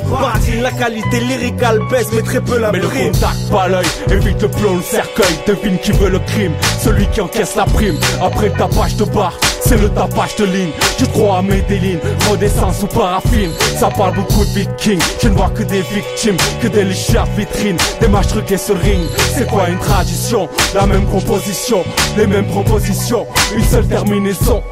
la 0.60 0.70
qualité 0.70 1.20
lyricale 1.20 1.80
baisse, 1.90 2.08
mais 2.12 2.22
très 2.22 2.40
peu 2.40 2.58
la 2.58 2.72
Mais 2.72 2.78
le 2.78 2.88
prime. 2.88 3.12
contact, 3.12 3.50
pas 3.50 3.68
l'œil, 3.68 3.86
évite 4.10 4.42
le 4.42 4.48
plomb, 4.48 4.76
le 4.76 4.82
cercueil, 4.82 5.38
devine 5.46 5.78
qui 5.78 5.92
veut 5.92 6.10
le 6.10 6.18
crime, 6.20 6.52
celui 6.82 7.06
qui 7.08 7.20
encaisse 7.20 7.56
la 7.56 7.64
prime. 7.64 7.98
Après 8.22 8.48
le 8.48 8.54
tapage 8.54 8.96
de 8.96 9.04
barre, 9.04 9.38
c'est 9.60 9.80
le 9.80 9.88
tapage 9.88 10.36
de 10.36 10.44
ligne. 10.44 10.70
Je 10.98 11.04
crois 11.06 11.38
à 11.38 11.42
Medellin, 11.42 11.98
redescends 12.30 12.72
ou 12.82 12.86
paraffine. 12.86 13.50
Ça 13.78 13.88
parle 13.88 14.14
beaucoup 14.14 14.44
de 14.44 14.50
vikings, 14.50 15.00
je 15.22 15.28
ne 15.28 15.34
vois 15.34 15.50
que 15.50 15.62
des 15.62 15.82
victimes, 15.82 16.36
que 16.60 16.68
des 16.68 16.84
légères 16.84 17.26
vitrines, 17.36 17.78
des 18.00 18.08
matchs 18.08 18.28
truqués 18.28 18.58
sur 18.58 18.78
ring. 18.78 19.00
C'est 19.34 19.48
quoi 19.48 19.68
une 19.68 19.78
tradition? 19.78 20.48
La 20.74 20.86
même 20.86 21.06
composition, 21.06 21.84
les 22.16 22.26
mêmes 22.26 22.46
propositions, 22.46 23.26
une 23.56 23.64
seule 23.64 23.86
terminaison. 23.86 24.62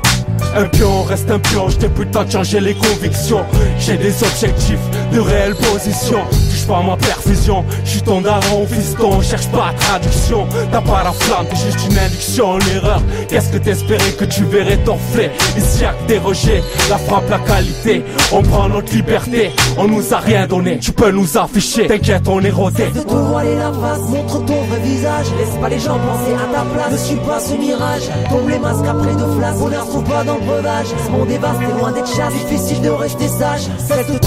Un 0.57 0.65
pion 0.65 1.03
reste 1.03 1.31
un 1.31 1.39
pion, 1.39 1.67
le 1.67 2.11
temps 2.11 2.25
de 2.25 2.31
changer 2.31 2.61
les 2.61 2.75
convictions. 2.75 3.45
J'ai 3.79 3.97
des 3.97 4.23
objectifs, 4.23 4.79
de 5.13 5.21
réelles 5.21 5.57
positions. 5.57 6.25
Touche 6.65 6.73
pas 6.73 6.83
ma 6.83 6.97
perfusion, 6.97 7.65
j'suis 7.85 8.01
ton 8.01 8.21
daron 8.21 8.67
fiston, 8.67 9.21
cherche 9.21 9.49
pas 9.49 9.75
traduction. 9.79 10.47
T'as 10.73 10.81
pas 10.81 11.05
la 11.05 11.13
flamme, 11.13 11.47
t'es 11.51 11.57
juste 11.57 11.91
une 11.91 11.99
induction, 11.99 12.59
une 12.59 12.77
erreur. 12.77 13.03
Qu'est-ce 13.29 13.51
que 13.51 13.59
t'espérais 13.59 14.13
que 14.13 14.25
tu 14.25 14.45
verrais 14.45 14.79
t'enfler 14.79 15.31
Ici 15.59 15.83
y'a 15.83 15.93
que 15.93 16.09
des 16.09 16.19
rejets, 16.19 16.63
la 16.89 16.97
frappe, 16.97 17.29
la 17.29 17.39
qualité. 17.39 18.03
On 18.33 18.43
prend 18.43 18.69
notre 18.69 18.95
liberté, 18.95 19.51
on 19.77 19.89
nous 19.89 20.15
a 20.15 20.19
rien 20.19 20.47
donné. 20.47 20.79
Tu 20.79 20.93
peux 20.93 21.11
nous 21.11 21.37
afficher, 21.37 21.87
t'inquiète, 21.87 22.29
on 22.29 22.41
est 22.41 22.51
rodé. 22.51 22.87
de 22.95 23.01
te 23.01 23.15
voiler 23.15 23.57
la 23.57 23.73
face, 23.73 24.09
montre 24.09 24.45
ton 24.47 24.63
vrai 24.63 24.81
visage. 24.81 25.27
Laisse 25.39 25.61
pas 25.61 25.69
les 25.69 25.79
gens 25.79 25.99
penser 25.99 26.35
à 26.35 26.55
ta 26.55 26.65
place. 26.65 26.93
Ne 26.93 26.97
suis 26.97 27.17
pas 27.17 27.41
ce 27.41 27.55
mirage. 27.55 28.09
Tombe 28.31 28.49
les 28.49 28.59
masques 28.59 28.87
après 28.89 29.13
de 29.13 29.39
flasques. 29.39 29.59
Bonheur 29.59 29.85
se 29.85 29.91
trouve 29.91 30.05
pas 30.05 30.25
dans 30.25 30.37
le 30.37 30.41
breuvage. 30.41 30.87
Ce 31.05 31.11
monde 31.11 31.31
est 31.31 31.79
loin 31.79 31.93
d'être 31.93 32.09
chasse. 32.09 32.33
Difficile 32.33 32.81
de 32.81 32.91
rester 32.91 33.29
sage. 33.29 33.69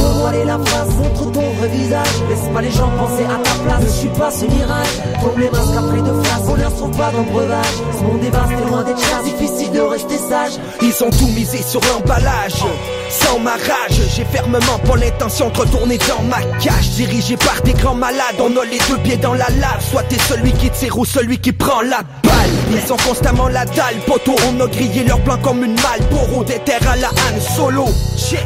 De 0.08 0.14
te 0.14 0.20
voiler 0.20 0.46
la 0.46 0.58
face, 0.60 0.96
montre 0.96 1.32
ton 1.32 1.50
vrai 1.58 1.68
visage. 1.70 2.08
Laisse 2.30 2.48
pas 2.54 2.62
les 2.62 2.72
gens 2.72 2.90
penser 2.98 3.24
à 3.24 3.38
ta 3.44 3.64
place. 3.64 3.84
Ne 3.84 3.90
suis 3.90 4.10
pas 4.10 4.32
ce 4.32 4.46
mirage. 4.46 4.88
Tombe 5.22 5.38
les 5.38 5.50
masques 5.50 5.78
après 5.78 6.02
de 6.02 6.22
flasques. 6.24 6.46
Bonheur 6.46 6.72
se 6.72 6.76
trouve 6.78 6.98
pas 6.98 7.12
dans 7.12 7.20
le 7.20 7.32
breuvage. 7.32 7.76
Ce 7.98 8.04
monde 8.04 8.24
est 8.24 8.30
vaste 8.30 8.52
et 8.52 8.70
loin 8.70 8.84
d'être 8.84 9.00
chasse. 9.00 9.24
Difficile 9.24 9.72
de 9.72 9.82
rester 9.82 10.18
sage. 10.18 10.54
Ils 10.82 11.04
ont 11.04 11.10
tout 11.10 11.28
misé 11.28 11.62
sur 11.62 11.82
l'emballage. 11.82 12.64
Sans 13.10 13.40
ma 13.40 13.52
rage, 13.52 14.02
j'ai 14.16 14.26
fermement 14.26 14.80
pas 14.86 14.96
l'intention 14.98 15.50
de 15.50 15.58
retourner 15.58 15.98
dans 15.98 16.24
ma 16.24 16.42
cage. 16.60 16.90
Dirigé 16.96 17.38
par 17.38 17.62
des 17.64 17.74
grands 17.74 17.96
malades, 17.96 18.40
on 18.40 18.56
a 18.58 18.66
les 18.66 18.80
deux 18.90 18.98
pieds 19.04 19.18
dans 19.18 19.34
la 19.34 19.48
lave. 19.60 19.84
Soit 19.92 20.04
t'es 20.04 20.20
celui 20.20 20.52
qui 20.54 20.70
tire 20.70 20.98
ou 20.98 21.06
celui 21.06 21.38
qui 21.40 21.52
prend 21.52 21.82
la 21.82 22.02
balle. 22.24 22.27
Ils 22.72 22.94
ont 22.94 22.98
constamment 22.98 23.48
la 23.48 23.66
dalle, 23.66 23.96
poteau. 24.06 24.36
On 24.48 24.60
a 24.60 24.68
grillé 24.68 25.04
leur 25.04 25.20
plan 25.22 25.38
comme 25.38 25.64
une 25.64 25.76
malle. 25.76 26.02
Poro 26.10 26.44
des 26.44 26.60
terres 26.60 26.90
à 26.90 26.96
la 26.96 27.10
Han 27.10 27.56
Solo. 27.56 27.86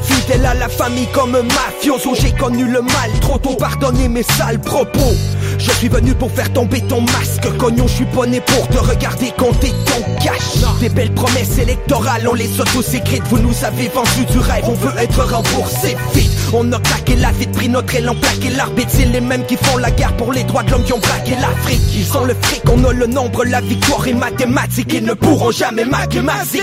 Fidèle 0.04 0.46
à 0.46 0.54
la 0.54 0.70
famille 0.70 1.08
comme 1.14 1.36
un 1.36 1.44
mafioso. 1.44 2.14
J'ai 2.20 2.32
connu 2.32 2.66
le 2.66 2.82
mal 2.82 3.12
trop 3.22 3.38
tôt. 3.38 3.56
Pardonnez 3.56 4.08
mes 4.08 4.24
sales 4.24 4.60
propos. 4.60 5.14
Je 5.58 5.72
suis 5.72 5.90
venu 5.90 6.14
pour 6.14 6.32
faire 6.32 6.52
tomber 6.54 6.82
ton 6.82 7.02
masque. 7.02 7.48
Cognon, 7.58 7.88
je 7.88 7.94
suis 7.94 8.06
pas 8.06 8.26
pour 8.46 8.68
te 8.68 8.78
regarder 8.78 9.32
compter 9.38 9.72
ton 9.86 10.02
cash. 10.24 10.62
Des 10.80 10.90
belles 10.90 11.14
promesses 11.14 11.58
électorales, 11.58 12.28
on 12.28 12.34
les 12.34 12.60
a 12.60 12.64
tous 12.66 12.94
écrites. 12.94 13.24
Vous 13.30 13.40
nous 13.40 13.64
avez 13.64 13.88
vendu 13.90 14.26
du 14.32 14.40
rêve, 14.40 14.66
on 14.68 14.74
veut 14.74 14.94
être 15.00 15.24
remboursé 15.24 15.96
vite. 16.14 16.31
On 16.54 16.72
a 16.72 16.80
claqué 16.80 17.16
la 17.16 17.32
vie, 17.32 17.48
pris 17.48 17.70
notre 17.70 17.96
élan, 17.96 18.16
plaqué 18.16 18.50
l'arbitre. 18.50 18.92
C'est 18.92 19.06
les 19.06 19.22
mêmes 19.22 19.46
qui 19.46 19.56
font 19.56 19.78
la 19.78 19.90
guerre 19.92 20.16
pour 20.18 20.34
les 20.34 20.44
droits 20.44 20.64
de 20.64 20.72
l'homme 20.72 20.84
qui 20.84 20.94
ont 20.94 21.00
braqué 21.00 21.32
l'Afrique. 21.40 21.82
Ils 21.96 22.18
ont 22.18 22.26
le 22.26 22.36
fric, 22.42 22.62
on 22.72 22.84
a 22.84 22.94
le 22.94 23.08
nombre, 23.08 23.46
la 23.46 23.62
victoire 23.62 24.08
est 24.08 24.14
mathématique. 24.14 24.94
Ils 24.94 25.06
ne 25.06 25.14
pourront 25.14 25.52
jamais 25.52 25.86
mathématiques. 25.86 26.62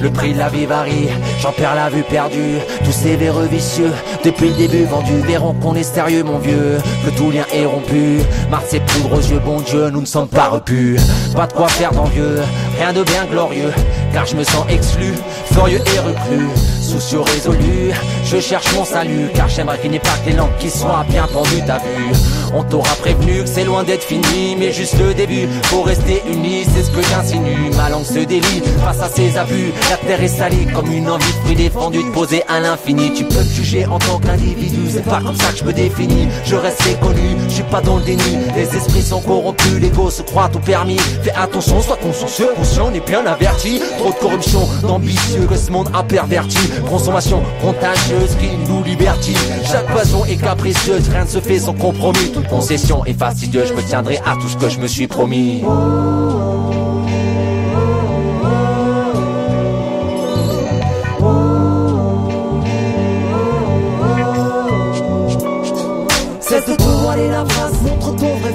Le 0.00 0.10
prix 0.10 0.34
de 0.34 0.38
la 0.38 0.48
vie 0.48 0.66
varie, 0.66 1.08
j'en 1.40 1.52
perds 1.52 1.74
la 1.74 1.88
vue 1.90 2.04
perdue. 2.04 2.58
Tous 2.84 2.92
ces 2.92 3.16
véreux 3.16 3.46
vicieux, 3.46 3.92
depuis 4.24 4.48
le 4.48 4.54
début 4.54 4.84
vendus, 4.84 5.20
verront 5.26 5.54
qu'on 5.54 5.74
est 5.74 5.82
sérieux, 5.82 6.22
mon 6.22 6.38
vieux. 6.38 6.78
Que 7.04 7.10
tout 7.10 7.30
lien 7.30 7.44
est 7.52 7.64
rompu. 7.64 8.20
Marre 8.50 8.62
ces 8.68 8.80
poudres 8.80 9.14
aux 9.14 9.20
yeux, 9.20 9.40
bon 9.44 9.60
Dieu, 9.60 9.90
nous 9.90 10.00
ne 10.00 10.06
sommes 10.06 10.28
pas 10.28 10.48
repus. 10.48 10.96
Pas 11.34 11.46
de 11.46 11.52
quoi 11.52 11.68
faire 11.68 11.92
d'envieux, 11.92 12.40
rien 12.78 12.92
de 12.92 13.02
bien 13.02 13.24
glorieux. 13.30 13.72
Car 14.12 14.26
je 14.26 14.36
me 14.36 14.44
sens 14.44 14.64
exclu, 14.68 15.14
furieux 15.52 15.80
et 15.80 15.98
reclus. 15.98 16.48
Soucieux 16.92 17.20
résolu, 17.20 17.90
je 18.22 18.38
cherche 18.38 18.74
mon 18.74 18.84
salut. 18.84 19.30
Car 19.34 19.48
j'aimerais 19.48 19.78
finir 19.78 20.02
par 20.02 20.22
que 20.22 20.28
les 20.28 20.36
lampes 20.36 20.58
qui 20.58 20.68
soient 20.68 21.06
bien 21.08 21.26
pendues, 21.26 21.62
t'as 21.66 21.78
vu. 21.78 22.12
On 22.54 22.62
t'aura 22.64 22.94
prévenu 22.96 23.42
que 23.44 23.48
c'est 23.48 23.64
loin 23.64 23.82
d'être 23.82 24.02
fini, 24.02 24.56
mais 24.58 24.72
juste 24.72 24.98
le 24.98 25.14
début. 25.14 25.48
Faut 25.64 25.80
rester 25.80 26.22
unis, 26.30 26.66
c'est 26.74 26.82
ce 26.82 26.90
que 26.90 27.00
j'insinue. 27.02 27.70
Ma 27.78 27.88
langue 27.88 28.04
se 28.04 28.18
délie 28.18 28.62
face 28.84 29.00
à 29.00 29.08
ces 29.08 29.38
abus. 29.38 29.72
La 29.88 29.96
terre 29.96 30.22
est 30.22 30.28
salie 30.28 30.66
comme 30.66 30.92
une 30.92 31.08
envie 31.08 31.24
de 31.24 31.38
fruit 31.44 31.56
défendu 31.56 32.02
de 32.04 32.10
poser 32.10 32.42
à 32.48 32.60
l'infini. 32.60 33.14
Tu 33.14 33.24
peux 33.24 33.38
me 33.38 33.54
juger 33.54 33.86
en 33.86 33.98
tant 33.98 34.18
qu'individu, 34.18 34.90
c'est 34.92 35.04
pas 35.04 35.20
comme 35.24 35.36
ça 35.36 35.50
que 35.52 35.60
je 35.60 35.64
me 35.64 35.72
définis. 35.72 36.28
Je 36.44 36.56
reste 36.56 37.00
connu, 37.00 37.36
je 37.48 37.54
suis 37.54 37.62
pas 37.62 37.80
dans 37.80 37.96
le 37.96 38.02
déni. 38.02 38.36
Les 38.54 38.76
esprits 38.76 39.00
sont 39.00 39.22
corrompus, 39.22 39.80
l'ego 39.80 40.10
se 40.10 40.20
croit 40.20 40.50
tout 40.52 40.60
permis. 40.60 40.98
Fais 41.22 41.32
attention, 41.32 41.80
sois 41.80 41.96
consciencieux, 41.96 42.50
conscient, 42.54 42.90
on 42.92 42.94
est 42.94 43.06
bien 43.06 43.24
averti. 43.24 43.80
Trop 43.98 44.10
de 44.10 44.16
corruption, 44.16 44.68
d'ambitieux 44.82 45.46
que 45.48 45.56
ce 45.56 45.70
monde 45.70 45.88
a 45.94 46.02
perverti. 46.02 46.58
Consommation 46.88 47.42
contagieuse 47.60 48.36
qui 48.36 48.56
nous 48.68 48.82
libertine. 48.82 49.36
Chaque 49.64 49.86
passion 49.86 50.24
est 50.24 50.36
capricieuse, 50.36 51.08
rien 51.08 51.24
ne 51.24 51.28
se 51.28 51.40
fait 51.40 51.58
sans 51.58 51.74
compromis. 51.74 52.30
Toute 52.32 52.48
concession 52.48 53.04
est 53.04 53.18
fastidieuse, 53.18 53.68
je 53.68 53.74
me 53.74 53.82
tiendrai 53.82 54.18
à 54.18 54.34
tout 54.34 54.48
ce 54.48 54.56
que 54.56 54.68
je 54.68 54.78
me 54.78 54.86
suis 54.86 55.06
promis. 55.06 55.62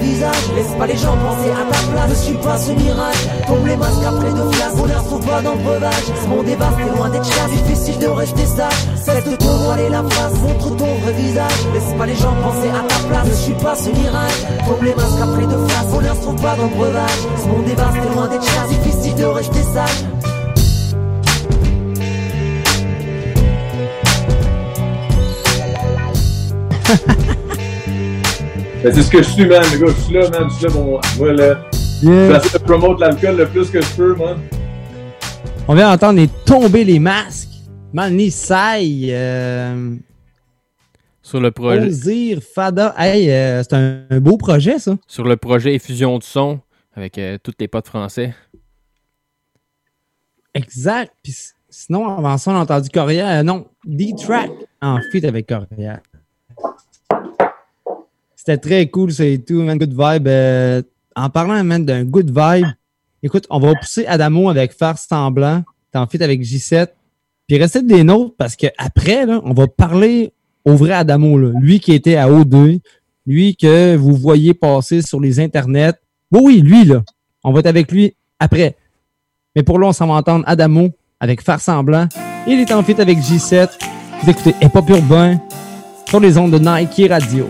Laisse 0.08 0.74
pas 0.78 0.88
les 0.88 0.96
gens 0.96 1.18
penser 1.18 1.52
à 1.52 1.66
ta 1.72 1.80
place. 1.92 2.10
Ne 2.10 2.16
suis 2.16 2.34
pas 2.36 2.58
ce 2.58 2.72
mirage. 2.72 3.28
Tombe 3.46 3.66
les 3.68 3.76
masques 3.76 4.06
après 4.08 4.32
de 4.32 4.52
flasques. 4.52 4.76
Bonheur 4.78 5.04
trouve 5.04 5.26
pas 5.26 5.42
dans 5.42 5.54
le 5.54 5.60
breuvage. 5.60 6.06
Ce 6.22 6.28
monde 6.28 6.48
est 6.48 6.96
loin 6.96 7.10
d'être 7.10 7.26
chasse. 7.26 7.52
Difficile 7.52 8.00
de 8.00 8.08
rester 8.08 8.46
sage. 8.46 8.88
Cesse 8.96 9.24
de 9.26 9.36
te 9.36 9.44
voiler 9.44 9.90
la 9.90 10.04
face, 10.04 10.34
montre 10.42 10.76
ton 10.76 10.96
vrai 11.04 11.14
visage. 11.14 11.60
Laisse 11.74 11.94
pas 11.98 12.06
les 12.06 12.16
gens 12.16 12.34
penser 12.42 12.70
à 12.70 12.88
ta 12.88 13.08
place. 13.08 13.28
Ne 13.28 13.34
suis 13.34 13.54
pas 13.54 13.76
ce 13.76 13.90
mirage. 13.90 14.40
Tombe 14.66 14.84
les 14.84 14.96
masques 14.96 15.22
après 15.22 15.46
de 15.46 15.58
flasques. 15.68 15.92
Bonheur 15.92 16.20
trouve 16.22 16.42
pas 16.42 16.56
dans 16.56 16.64
le 16.64 16.76
breuvage. 16.76 17.20
Ce 17.42 17.48
monde 17.48 17.68
est 17.68 18.14
loin 18.14 18.28
d'être 18.28 18.46
chasse. 18.46 18.70
Difficile 18.70 19.16
de 19.16 19.26
rester 19.26 19.64
sage. 19.64 20.06
C'est 28.94 29.01
ce 29.03 29.10
que 29.12 29.17
je 29.22 29.29
suis, 29.29 29.46
man, 29.46 29.63
les 29.72 29.79
gars. 29.79 29.88
Je 29.88 30.01
suis 30.01 30.13
là, 30.13 30.29
man. 30.29 30.50
Je 30.50 30.56
suis 30.56 30.65
là, 30.65 30.74
mon. 30.74 31.00
Moi, 31.17 31.34
là. 31.34 31.70
Yeah. 32.01 32.34
J'essaie 32.41 32.60
de 32.60 32.63
promote 32.63 33.00
l'alcool 33.00 33.38
le 33.38 33.48
plus 33.48 33.70
que 33.70 33.82
je 33.82 33.96
peux, 33.96 34.15
man. 34.15 34.38
On 35.67 35.75
vient 35.75 35.89
d'entendre 35.91 36.20
les 36.20 36.27
tomber 36.46 36.84
les 36.84 37.00
masques. 37.00 37.50
Manny 37.94 38.29
Sai, 38.29 39.08
euh, 39.10 39.96
Sur 41.22 41.39
le 41.39 41.51
projet. 41.51 41.88
Ozir, 41.88 42.39
Fada. 42.41 42.94
Hey, 42.98 43.32
euh, 43.32 43.63
c'est 43.63 43.74
un, 43.74 44.03
un 44.10 44.20
beau 44.20 44.38
projet, 44.38 44.77
ça. 44.77 44.96
Sur 45.08 45.24
le 45.24 45.38
projet 45.38 45.74
Effusion 45.74 46.17
de 46.17 46.24
son 46.24 46.60
avec 46.96 47.17
euh, 47.17 47.38
tous 47.41 47.53
les 47.60 47.67
potes 47.67 47.88
français. 47.88 48.36
Exact. 50.53 51.12
Puis 51.24 51.36
sinon, 51.70 52.17
avant 52.17 52.38
ça, 52.38 52.51
on 52.51 52.56
a 52.56 52.60
entendu 52.60 52.89
Coria. 52.89 53.41
non, 53.44 53.67
D-Track 53.86 54.51
en 54.82 55.00
feat 55.12 55.25
avec 55.25 55.48
Coria. 55.48 56.01
C'était 58.48 58.60
très 58.60 58.88
cool, 58.88 59.12
c'est 59.12 59.44
tout, 59.46 59.62
man. 59.62 59.77
Good 59.77 59.89
vibe. 59.89 60.27
Euh, 60.30 60.82
en 61.18 61.30
parlant, 61.30 61.62
man, 61.66 61.84
d'un 61.84 62.06
good 62.06 62.27
vibe, 62.30 62.68
écoute, 63.22 63.46
on 63.50 63.60
va 63.60 63.75
pousser 63.75 64.06
Adamo 64.06 64.48
avec 64.48 64.72
Faire 64.72 64.98
Semblant. 64.98 65.66
En 65.94 66.08
feat 66.08 66.22
avec 66.22 66.42
J7. 66.42 66.88
Puis 67.46 67.58
restez 67.58 67.82
des 67.82 68.04
nôtres 68.04 68.36
parce 68.38 68.56
que 68.56 68.68
après, 68.77 69.25
là, 69.25 69.42
on 69.44 69.54
va 69.54 69.68
parler 69.68 70.32
au 70.63 70.75
vrai 70.75 70.94
Adamo, 70.94 71.38
là. 71.38 71.51
Lui 71.60 71.82
qui 71.82 71.92
était 71.92 72.16
à 72.16 72.30
O2, 72.30 72.80
lui 73.25 73.58
que 73.58 73.98
vous 73.98 74.16
voyez 74.16 74.54
passer 74.54 75.01
sur 75.01 75.20
les 75.20 75.42
internets. 75.42 75.96
Oui, 76.32 76.42
oui, 76.44 76.62
lui, 76.62 76.86
là. 76.86 77.04
On 77.44 77.51
va 77.51 77.60
être 77.60 77.66
avec 77.66 77.92
lui 77.92 78.16
après. 78.39 78.77
Mais 79.58 79.63
pour 79.63 79.77
là, 79.77 79.88
on 79.88 79.94
s'en 79.94 80.08
va 80.08 80.13
entendre 80.13 80.46
Adamo 80.48 80.92
avec 81.20 81.42
Faire 81.42 81.60
Semblant. 81.60 82.08
Il 82.48 82.62
est 82.62 82.72
en 82.72 82.82
feat 82.82 83.01
avec 83.01 83.18
J7. 83.18 83.72
Vous 84.22 84.30
écoutez 84.30 84.56
Hip 84.62 84.80
Urbain 84.88 85.38
sur 86.08 86.22
les 86.22 86.38
ondes 86.38 86.51
de 86.51 86.60
Nike 86.60 87.10
Radio. 87.10 87.50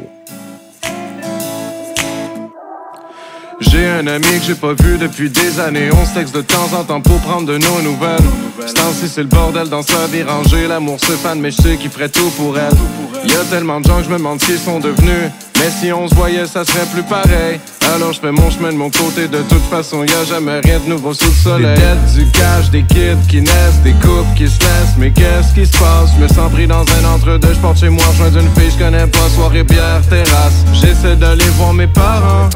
J'ai 3.60 3.88
un 3.88 4.06
ami 4.06 4.40
que 4.40 4.46
j'ai 4.46 4.56
pas 4.56 4.74
vu 4.74 4.98
depuis 5.00 5.30
des 5.30 5.60
années. 5.60 5.90
On 5.92 6.06
se 6.06 6.14
texte 6.14 6.36
de 6.36 6.42
temps 6.42 6.70
en 6.80 6.84
temps 6.84 7.02
pour 7.02 7.20
prendre 7.22 7.48
de 7.48 7.58
nos 7.58 7.82
nouvelles. 7.82 8.20
Ce 8.66 8.74
temps-ci, 8.74 9.08
c'est 9.08 9.24
le 9.24 9.30
bordel 9.30 9.68
dans 9.68 9.82
sa 9.82 10.06
vie 10.08 10.22
rangée. 10.22 10.68
L'amour 10.68 11.00
se 11.00 11.14
fan, 11.14 11.40
mais 11.40 11.50
je 11.50 11.62
sais 11.62 11.78
qu'il 11.78 11.90
ferait 11.90 12.10
tout 12.10 12.30
pour 12.38 12.58
elle. 12.58 13.28
Y 13.28 13.34
a 13.34 13.44
tellement 13.50 13.82
de 13.82 13.88
gens 13.88 13.98
que 13.98 14.04
je 14.04 14.10
me 14.10 14.18
demande 14.18 14.40
ce 14.42 14.46
qu'ils 14.46 14.60
sont 14.60 14.80
devenus. 14.80 15.32
Mais 15.58 15.72
si 15.72 15.92
on 15.92 16.08
se 16.08 16.14
voyait, 16.14 16.46
ça 16.46 16.64
serait 16.66 16.86
plus 16.94 17.02
pareil. 17.02 17.60
Alors 17.96 18.14
je 18.14 18.20
fais 18.20 18.32
mon 18.32 18.52
chemin 18.52 18.72
de 18.72 18.78
mon 18.78 18.92
côté. 18.92 19.28
De 19.28 19.42
toute 19.50 19.66
façon, 19.72 20.04
y 20.04 20.12
a 20.12 20.24
jamais 20.24 20.60
rien 20.60 20.80
de 20.80 20.90
nouveau 20.90 21.16
sous 21.16 21.26
le 21.26 21.32
soleil. 21.32 21.80
Des 22.16 22.24
du 22.26 22.32
cash, 22.32 22.70
des 22.70 22.84
kids 22.84 23.28
qui 23.28 23.42
naissent, 23.42 23.82
des 23.84 23.94
couples 23.94 24.36
qui 24.36 24.48
se 24.48 24.60
laissent. 24.60 24.98
Mais 25.00 25.10
qu'est-ce 25.10 25.56
qui 25.56 25.66
se 25.66 25.76
passe? 25.80 26.12
Je 26.16 26.22
me 26.22 26.28
sens 26.28 26.52
pris 26.52 26.68
dans 26.68 26.82
un 26.82 27.16
entre-deux. 27.16 27.54
Je 27.54 27.60
porte 27.60 27.80
chez 27.80 27.90
moi, 27.90 28.06
je 28.20 28.38
d'une 28.38 28.50
fille, 28.56 28.72
je 28.72 28.84
connais 28.84 29.08
pas. 29.08 29.30
Soirée, 29.36 29.64
bière, 29.64 30.02
terrasse. 30.10 30.64
J'essaie 30.74 31.16
d'aller 31.16 31.50
voir 31.58 31.74
mes 31.74 31.88
parents. 31.88 32.50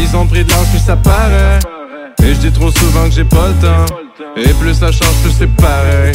Ils 0.00 0.16
ont 0.16 0.26
pris 0.26 0.44
de 0.44 0.50
l'âge, 0.50 0.66
puis 0.70 0.80
ça 0.80 0.96
paraît. 0.96 1.58
Et 2.22 2.34
je 2.34 2.40
dis 2.40 2.52
trop 2.52 2.70
souvent 2.70 3.04
que 3.04 3.12
j'ai 3.12 3.24
pas 3.24 3.48
le 3.48 3.54
temps. 3.54 3.94
Et 4.36 4.48
plus 4.54 4.74
ça 4.74 4.90
change, 4.90 5.14
plus 5.22 5.32
c'est 5.38 5.54
pareil. 5.56 6.12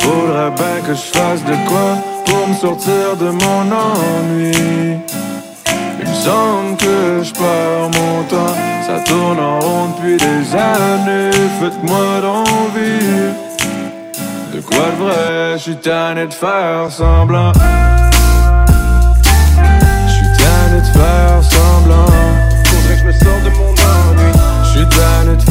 Faudrait 0.00 0.50
bien 0.50 0.80
que 0.86 0.94
je 0.94 1.18
fasse 1.18 1.44
de 1.44 1.54
quoi 1.68 1.96
pour 2.26 2.48
me 2.48 2.54
sortir 2.54 3.16
de 3.20 3.30
mon 3.30 3.62
ennui. 3.70 4.98
Il 6.00 6.08
me 6.08 6.14
semble 6.14 6.76
que 6.76 7.22
je 7.22 7.32
perds 7.32 7.90
mon 8.00 8.22
temps. 8.24 8.56
Ça 8.86 8.98
tourne 9.06 9.38
en 9.38 9.60
rond 9.60 9.88
depuis 9.96 10.16
des 10.16 10.54
années. 10.56 11.30
Faites-moi 11.60 12.20
d'envie. 12.20 13.32
De 14.52 14.60
quoi 14.60 14.86
de 14.90 15.04
vrai, 15.04 15.52
je 15.56 15.62
suis 15.62 15.76
tanné 15.76 16.26
de 16.26 16.34
faire 16.34 16.90
semblant. 16.90 17.52
Je 20.06 20.12
suis 20.12 20.26
tanné 20.36 20.80
de 20.80 20.98
faire 20.98 21.31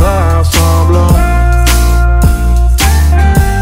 faire 0.02 0.46
semblant. 0.46 1.16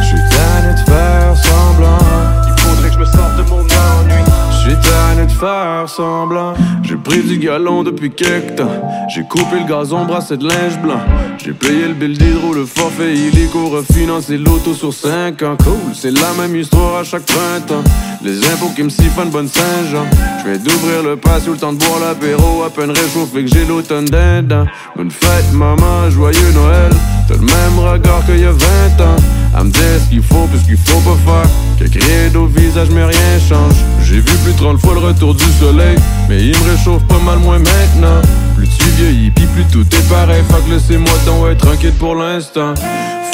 Je 0.01 0.07
suis 0.07 0.23
tanné 0.33 0.73
de 0.73 0.83
faire 0.89 1.35
semblant. 1.35 2.05
Il 2.47 2.61
faudrait 2.61 2.89
que 2.89 2.95
je 2.95 2.99
me 2.99 3.05
sorte 3.05 3.35
de 3.37 3.43
mon 3.43 3.59
ennui. 3.59 4.21
Je 4.51 4.57
suis 4.69 4.77
tanné 4.87 5.25
de 5.25 5.31
faire 5.31 5.87
semblant. 5.87 6.53
J'ai 6.89 6.95
pris 6.95 7.21
du 7.21 7.37
galon 7.37 7.83
depuis 7.83 8.09
quelque 8.09 8.55
temps. 8.55 8.81
J'ai 9.13 9.21
coupé 9.21 9.59
le 9.59 9.69
gazon, 9.69 10.05
brassé 10.05 10.37
de 10.37 10.47
linge 10.47 10.79
blanc. 10.81 10.97
J'ai 11.37 11.51
payé 11.51 11.87
le 11.87 11.93
bill 11.93 12.17
d'hydro, 12.17 12.51
le 12.51 12.65
forfait 12.65 13.13
illico, 13.13 13.69
refinancé 13.69 14.39
l'auto 14.39 14.73
sur 14.73 14.91
5 14.91 15.39
ans. 15.43 15.55
Cool, 15.63 15.93
c'est 15.93 16.09
la 16.09 16.33
même 16.39 16.55
histoire 16.55 16.97
à 16.97 17.03
chaque 17.03 17.27
printemps. 17.27 17.83
Les 18.23 18.43
impôts 18.47 18.71
qui 18.75 18.81
me 18.81 18.89
siphonnent 18.89 19.29
bonne 19.29 19.47
Saint-Jean. 19.47 20.05
Je 20.41 20.49
vais 20.49 20.57
d'ouvrir 20.57 21.03
le 21.03 21.15
patio, 21.15 21.53
le 21.53 21.59
temps 21.59 21.73
de 21.73 21.77
boire 21.77 21.99
l'apéro, 21.99 22.63
à 22.63 22.71
peine 22.71 22.89
réchauffé 22.89 23.45
que 23.45 23.51
j'ai 23.53 23.65
l'automne 23.65 24.05
dedans. 24.05 24.65
Bonne 24.95 25.11
fête, 25.11 25.53
maman, 25.53 26.09
joyeux 26.09 26.51
Noël. 26.55 26.91
T'as 27.27 27.35
le 27.35 27.41
même 27.41 27.77
regard 27.77 28.25
qu'il 28.25 28.39
y 28.39 28.45
a 28.45 28.51
20 28.51 28.57
ans. 29.05 29.15
À 29.55 29.63
me 29.63 29.69
dire 29.69 29.81
ce 30.03 30.09
qu'il 30.09 30.23
faut, 30.23 30.47
puis 30.49 30.59
ce 30.59 30.65
qu'il 30.65 30.77
faut 30.77 30.99
pas 31.01 31.17
faire. 31.23 31.49
Quelques 31.77 32.03
rides 32.03 32.35
au 32.35 32.47
visage, 32.47 32.89
mais 32.91 33.03
rien 33.03 33.39
change. 33.47 33.75
J'ai 34.03 34.15
vu 34.15 34.37
plus 34.43 34.53
de 34.53 34.57
30 34.57 34.79
fois 34.79 34.93
le 34.93 34.99
retour 34.99 35.35
du 35.35 35.43
soleil, 35.59 35.95
mais 36.27 36.41
il 36.41 36.57
me 36.57 36.71
réchauffe 36.79 37.03
pas 37.07 37.19
mal 37.19 37.39
moins 37.39 37.59
maintenant. 37.59 38.21
Plus 38.55 38.67
tu 38.67 38.85
vieillis, 38.89 39.31
puis 39.31 39.45
plus 39.47 39.65
tout 39.65 39.85
est 39.95 40.09
pareil. 40.09 40.43
Que 40.47 40.71
laissez-moi 40.73 41.13
donc 41.25 41.47
être 41.51 41.65
tranquille 41.65 41.93
pour 41.93 42.15
l'instant. 42.15 42.73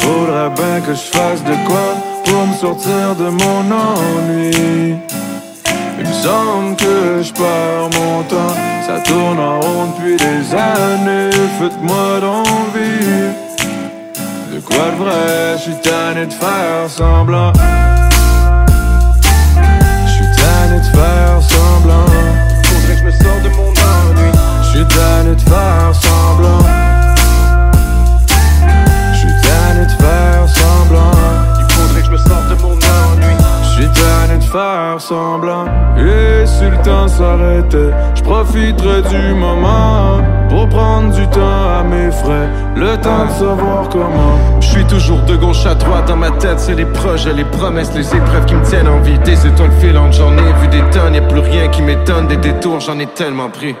Faudrait 0.00 0.50
bien 0.50 0.80
que 0.80 0.94
je 0.94 1.18
fasse 1.18 1.42
de 1.44 1.54
quoi 1.66 1.96
pour 2.24 2.46
me 2.46 2.54
sortir 2.54 3.14
de 3.18 3.28
mon 3.30 3.60
ennui. 3.70 4.96
Il 5.98 6.06
me 6.06 6.12
semble 6.12 6.76
que 6.76 7.22
je 7.22 7.32
perds 7.32 7.90
mon 7.98 8.22
temps. 8.24 8.54
Ça 8.86 9.00
tourne 9.00 9.40
en 9.40 9.60
rond 9.60 9.86
depuis 9.96 10.16
des 10.16 10.54
années. 10.54 11.30
Faites-moi 11.58 12.20
d'envie. 12.20 13.32
De 14.52 14.60
quoi 14.60 14.90
de 14.92 15.04
vrai, 15.04 15.56
je 15.56 15.62
suis 15.62 15.72
de 15.72 16.32
faire 16.32 16.88
semblant. 16.88 17.52
tanné 24.96 25.34
de 25.34 25.40
faire 25.40 25.92
semblant. 25.92 26.64
Je 29.12 29.18
suis 29.18 29.36
tanné 29.44 29.84
de 29.84 29.96
faire 30.02 30.48
semblant. 30.48 31.10
Il 31.60 31.74
faudrait 31.74 32.00
que 32.00 32.06
je 32.06 32.12
me 32.12 32.16
sorte 32.16 32.48
de 32.48 32.56
mon 32.62 32.72
ennui. 32.72 33.34
Je 33.62 33.82
suis 33.82 33.88
de 34.38 34.42
faire 34.44 35.00
semblant. 35.00 35.66
Et 35.98 36.46
si 36.46 36.64
le 36.64 36.78
temps 36.82 37.08
s'arrêtait, 37.08 37.92
je 38.14 38.22
du 39.10 39.34
moment. 39.34 40.20
Pour 40.48 40.68
prendre 40.68 41.12
du 41.12 41.26
temps 41.28 41.78
à 41.80 41.82
mes 41.82 42.10
frais, 42.10 42.48
le 42.76 42.96
temps 42.98 43.26
de 43.26 43.30
savoir 43.30 43.88
comment. 43.90 44.38
Je 44.60 44.66
suis 44.66 44.84
toujours 44.86 45.20
de 45.22 45.36
gauche 45.36 45.66
à 45.66 45.74
droite 45.74 46.08
dans 46.08 46.16
ma 46.16 46.30
tête, 46.30 46.58
c'est 46.58 46.74
les 46.74 46.84
projets, 46.84 47.32
les 47.32 47.44
promesses, 47.44 47.92
les 47.94 48.14
épreuves 48.14 48.46
qui 48.46 48.54
me 48.54 48.64
tiennent 48.64 48.88
en 48.88 49.00
vie. 49.00 49.18
Des 49.18 49.46
étoiles 49.46 49.72
filantes, 49.80 50.14
j'en 50.14 50.32
ai 50.32 50.52
vu 50.60 50.68
des 50.68 50.82
tonnes, 50.90 51.14
y'a 51.14 51.22
plus 51.22 51.40
rien 51.40 51.68
qui 51.68 51.82
m'étonne, 51.82 52.26
des 52.28 52.36
détours, 52.36 52.80
j'en 52.80 52.98
ai 52.98 53.06
tellement 53.06 53.50
pris. 53.50 53.74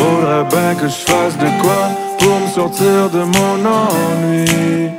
Faudrait 0.00 0.44
bien 0.44 0.74
que 0.80 0.88
je 0.88 1.00
fasse 1.10 1.36
de 1.36 1.50
quoi 1.60 1.82
pour 2.18 2.40
me 2.40 2.48
sortir 2.48 3.10
de 3.10 3.22
mon 3.36 3.56
ennui. 3.66 4.90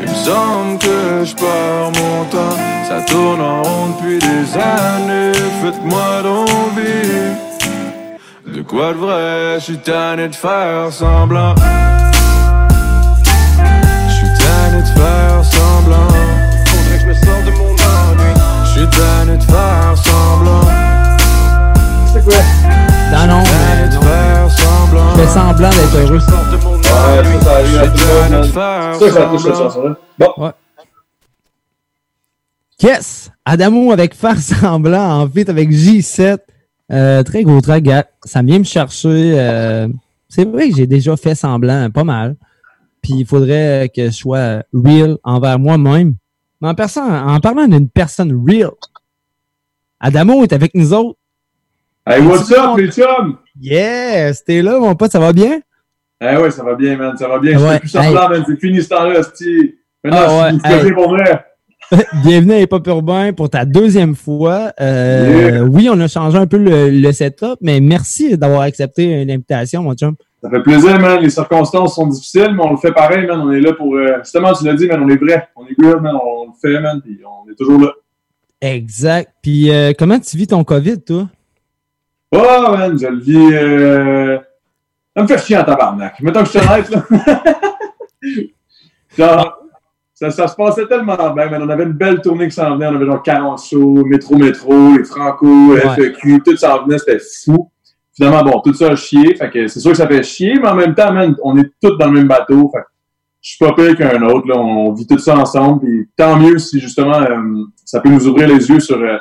Il 0.00 0.08
me 0.08 0.14
semble 0.14 0.78
que 0.78 1.24
je 1.24 1.34
perds 1.34 1.92
mon 2.00 2.24
temps, 2.34 2.56
ça 2.88 3.02
tourne 3.02 3.42
en 3.42 3.62
rond 3.62 3.88
depuis 3.88 4.18
des 4.18 4.56
années. 4.56 5.32
Faites-moi 5.60 6.22
d'envie. 6.22 7.36
De 8.46 8.62
quoi 8.62 8.94
de 8.94 8.98
vrai, 8.98 9.56
je 9.58 9.64
suis 9.64 9.78
tanné 9.78 10.28
de 10.28 10.34
faire 10.34 10.90
semblant. 10.90 11.54
Je 14.08 14.14
suis 14.14 14.32
tanné 14.42 14.80
de 14.80 14.92
faire 14.98 15.44
semblant. 15.44 16.17
Chanson-là. 29.54 29.96
Bon. 30.18 30.32
Ouais. 30.36 30.50
Yes! 32.80 33.30
Adamo 33.44 33.90
avec 33.90 34.14
Faire 34.14 34.38
semblant 34.38 35.22
en 35.22 35.28
fait 35.28 35.48
avec 35.48 35.70
J7. 35.70 36.38
Euh, 36.92 37.22
très 37.24 37.42
gros 37.42 37.60
track, 37.60 37.82
gars. 37.82 38.06
Ça 38.24 38.40
vient 38.42 38.60
me 38.60 38.64
chercher. 38.64 39.38
euh, 39.38 39.88
c'est 40.28 40.44
vrai 40.44 40.70
que 40.70 40.76
j'ai 40.76 40.86
déjà 40.86 41.16
fait 41.16 41.34
semblant, 41.34 41.90
pas 41.90 42.04
mal. 42.04 42.36
Puis 43.02 43.14
il 43.14 43.26
faudrait 43.26 43.90
que 43.94 44.06
je 44.06 44.10
sois 44.14 44.62
real 44.72 45.18
envers 45.24 45.58
moi-même. 45.58 46.14
Mais 46.60 46.68
en, 46.68 46.74
personne, 46.76 47.10
en 47.10 47.40
parlant 47.40 47.66
d'une 47.66 47.88
personne 47.88 48.44
real, 48.48 48.70
Adamo 49.98 50.44
est 50.44 50.52
avec 50.52 50.74
nous 50.74 50.92
autres. 50.92 51.18
Hey, 52.08 52.22
what's 52.22 52.50
up, 52.52 52.76
les 52.78 52.90
chums? 52.90 53.36
Yes! 53.60 54.42
T'es 54.44 54.62
là, 54.62 54.78
mon 54.78 54.94
pote, 54.94 55.12
ça 55.12 55.18
va 55.20 55.32
bien? 55.32 55.60
Eh 56.20 56.36
ouais, 56.36 56.50
ça 56.50 56.64
va 56.64 56.74
bien, 56.74 56.96
man, 56.96 57.16
ça 57.16 57.28
va 57.28 57.38
bien. 57.38 57.58
Je 57.58 57.64
Ouais, 57.64 57.72
fais 57.74 57.80
plus 57.80 57.88
semblant, 57.90 58.28
man, 58.30 58.44
c'est 58.48 58.58
fini 58.58 58.82
ce 58.82 58.88
temps-là. 58.88 59.20
Maintenant, 60.02 60.20
Ah 60.26 60.50
ouais, 60.52 60.78
suis 60.78 60.86
hey. 60.88 60.92
pour 60.94 61.10
vrai. 61.10 61.44
Bienvenue 62.24 62.52
à 62.54 62.60
Hip-Hop 62.60 62.86
Urbain 62.86 63.32
pour 63.32 63.50
ta 63.50 63.64
deuxième 63.64 64.14
fois. 64.14 64.72
Euh, 64.80 65.50
Yeah. 65.50 65.64
Oui, 65.64 65.88
on 65.90 66.00
a 66.00 66.08
changé 66.08 66.38
un 66.38 66.46
peu 66.46 66.56
le, 66.58 66.90
le 66.90 67.12
setup, 67.12 67.56
mais 67.60 67.80
merci 67.80 68.36
d'avoir 68.38 68.62
accepté 68.62 69.24
l'invitation, 69.24 69.82
mon 69.82 69.94
chum. 69.94 70.14
Ça 70.42 70.48
fait 70.50 70.62
plaisir, 70.62 70.98
man. 71.00 71.20
Les 71.20 71.30
circonstances 71.30 71.94
sont 71.94 72.06
difficiles, 72.06 72.54
mais 72.54 72.62
on 72.64 72.70
le 72.72 72.76
fait 72.78 72.92
pareil, 72.92 73.26
man. 73.26 73.40
On 73.40 73.52
est 73.52 73.60
là 73.60 73.72
pour. 73.74 73.94
euh, 73.96 74.18
justement, 74.22 74.52
tu 74.54 74.64
l'as 74.64 74.74
dit, 74.74 74.86
man, 74.86 75.02
on 75.02 75.08
est 75.08 75.16
vrai. 75.22 75.48
On 75.56 75.66
est 75.66 75.74
good, 75.78 76.00
man. 76.00 76.14
On 76.14 76.46
le 76.46 76.52
fait, 76.60 76.80
man. 76.80 77.00
Puis 77.02 77.18
on 77.24 77.50
est 77.50 77.54
toujours 77.54 77.80
là. 77.80 77.92
Exact. 78.60 79.30
Puis 79.42 79.70
euh, 79.70 79.92
comment 79.98 80.18
tu 80.18 80.36
vis 80.36 80.46
ton 80.46 80.64
COVID, 80.64 81.00
toi? 81.02 81.28
Oh, 82.32 82.72
man, 82.76 82.98
je 82.98 83.06
le 83.06 83.18
vis. 83.18 83.54
Euh... 83.54 84.38
Ça 85.16 85.22
me 85.22 85.28
fait 85.28 85.38
chier 85.38 85.56
en 85.56 85.64
tabarnak. 85.64 86.20
Mettons 86.20 86.40
que 86.44 86.46
je 86.46 86.58
suis 86.58 86.68
honnête, 86.68 86.90
là. 86.90 87.02
genre, 89.18 89.58
ça, 90.14 90.30
ça 90.30 90.46
se 90.46 90.54
passait 90.54 90.86
tellement 90.86 91.16
bien, 91.16 91.48
man. 91.48 91.62
On 91.62 91.68
avait 91.68 91.84
une 91.84 91.92
belle 91.92 92.20
tournée 92.20 92.48
qui 92.48 92.54
s'en 92.54 92.74
venait. 92.74 92.86
On 92.86 92.94
avait 92.94 93.06
genre 93.06 93.22
40 93.22 93.60
shows, 93.64 94.04
Métro 94.04 94.36
Métro, 94.36 94.96
les 94.96 95.04
Franco, 95.04 95.74
FEQ, 95.76 96.42
tout 96.44 96.56
s'en 96.56 96.84
venait. 96.84 96.98
C'était 96.98 97.18
fou. 97.18 97.70
Finalement, 98.14 98.42
bon, 98.44 98.60
tout 98.60 98.74
ça 98.74 98.90
a 98.90 98.96
chié. 98.96 99.34
Fait 99.36 99.48
que 99.48 99.66
c'est 99.68 99.80
sûr 99.80 99.92
que 99.92 99.96
ça 99.96 100.06
fait 100.06 100.22
chier, 100.22 100.58
mais 100.60 100.68
en 100.68 100.74
même 100.74 100.94
temps, 100.94 101.12
man, 101.12 101.34
on 101.42 101.56
est 101.56 101.70
tous 101.82 101.96
dans 101.96 102.06
le 102.06 102.12
même 102.12 102.28
bateau. 102.28 102.70
Fait 102.72 102.80
que 102.80 102.86
je 103.40 103.50
suis 103.50 103.64
pas 103.64 103.72
pire 103.72 103.96
qu'un 103.96 104.20
autre. 104.22 104.46
Là. 104.48 104.56
On 104.58 104.92
vit 104.92 105.06
tout 105.06 105.18
ça 105.18 105.36
ensemble. 105.36 105.80
Puis 105.80 106.10
tant 106.16 106.36
mieux 106.36 106.58
si 106.58 106.78
justement 106.80 107.20
euh, 107.22 107.64
ça 107.84 108.00
peut 108.00 108.10
nous 108.10 108.26
ouvrir 108.26 108.48
les 108.48 108.68
yeux 108.68 108.80
sur. 108.80 108.98
euh, 108.98 109.18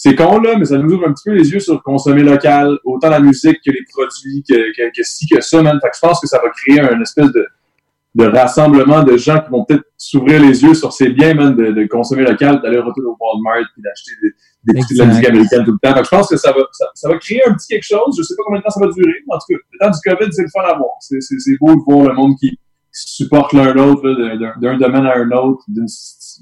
c'est 0.00 0.14
con 0.14 0.38
là, 0.40 0.56
mais 0.56 0.64
ça 0.64 0.78
nous 0.78 0.94
ouvre 0.94 1.08
un 1.08 1.12
petit 1.12 1.24
peu 1.28 1.32
les 1.32 1.50
yeux 1.50 1.58
sur 1.58 1.82
consommer 1.82 2.22
local, 2.22 2.78
autant 2.84 3.10
la 3.10 3.18
musique 3.18 3.58
que 3.66 3.70
les 3.72 3.84
produits, 3.92 4.44
que, 4.48 4.54
que, 4.76 4.96
que 4.96 5.02
ci, 5.02 5.26
que 5.26 5.40
ça, 5.40 5.60
man. 5.60 5.78
Fait 5.82 5.90
que 5.90 5.96
je 5.96 6.00
pense 6.00 6.20
que 6.20 6.28
ça 6.28 6.38
va 6.42 6.48
créer 6.50 6.80
un 6.80 7.00
espèce 7.02 7.32
de, 7.32 7.44
de 8.14 8.24
rassemblement 8.26 9.02
de 9.02 9.16
gens 9.16 9.40
qui 9.40 9.50
vont 9.50 9.64
peut-être 9.64 9.82
s'ouvrir 9.96 10.40
les 10.40 10.62
yeux 10.62 10.74
sur 10.74 10.92
ces 10.92 11.08
biens, 11.08 11.34
man, 11.34 11.56
de, 11.56 11.72
de 11.72 11.84
consommer 11.86 12.22
local, 12.22 12.60
d'aller 12.62 12.78
retourner 12.78 13.08
au 13.08 13.16
Walmart 13.18 13.66
puis 13.74 13.82
d'acheter 13.82 14.12
des, 14.22 14.72
d'écouter 14.72 14.94
de 14.94 14.98
la 15.00 15.06
musique 15.06 15.26
américaine 15.28 15.64
tout 15.64 15.72
le 15.72 15.78
temps. 15.82 15.92
Fait 15.94 16.00
que 16.00 16.04
je 16.06 16.10
pense 16.10 16.28
que 16.28 16.36
ça 16.36 16.52
va, 16.52 16.60
ça, 16.72 16.86
ça 16.94 17.08
va 17.08 17.18
créer 17.18 17.42
un 17.48 17.54
petit 17.54 17.66
quelque 17.66 17.84
chose. 17.86 18.14
Je 18.16 18.22
sais 18.22 18.34
pas 18.36 18.44
combien 18.46 18.60
de 18.60 18.64
temps 18.64 18.70
ça 18.70 18.80
va 18.80 18.92
durer, 18.92 19.12
mais 19.26 19.34
en 19.34 19.38
tout 19.38 19.46
cas, 19.50 19.58
le 19.72 19.78
temps 19.80 19.90
du 19.90 19.98
COVID, 20.16 20.32
c'est 20.32 20.42
le 20.42 20.48
fun 20.48 20.60
à 20.62 20.78
voir. 20.78 20.92
C'est, 21.00 21.20
c'est, 21.20 21.38
c'est 21.40 21.56
beau 21.60 21.74
de 21.74 21.80
voir 21.84 22.08
le 22.08 22.14
monde 22.14 22.34
qui 22.38 22.56
supporte 22.92 23.52
l'un 23.52 23.72
l'autre, 23.74 24.06
là, 24.08 24.36
d'un, 24.36 24.54
d'un 24.60 24.78
domaine 24.78 25.06
à 25.06 25.16
un 25.16 25.30
autre, 25.32 25.62
d'une, 25.68 25.86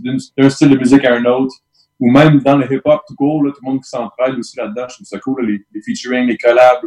d'une- 0.00 0.20
d'un 0.38 0.50
style 0.50 0.68
de 0.70 0.76
musique 0.76 1.04
à 1.04 1.14
un 1.14 1.24
autre, 1.24 1.54
ou 1.98 2.10
même 2.10 2.40
dans 2.40 2.56
le 2.56 2.70
hip-hop 2.72 3.00
tout 3.06 3.14
court, 3.14 3.42
là, 3.42 3.50
tout 3.52 3.60
le 3.64 3.70
monde 3.70 3.82
qui 3.82 3.88
s'entraide 3.88 4.38
aussi 4.38 4.56
là-dedans. 4.56 4.86
Je 4.88 4.94
trouve 4.96 5.06
ça 5.06 5.18
cool, 5.18 5.46
les, 5.46 5.64
les 5.72 5.82
featuring, 5.82 6.26
les 6.26 6.36
collabs, 6.36 6.82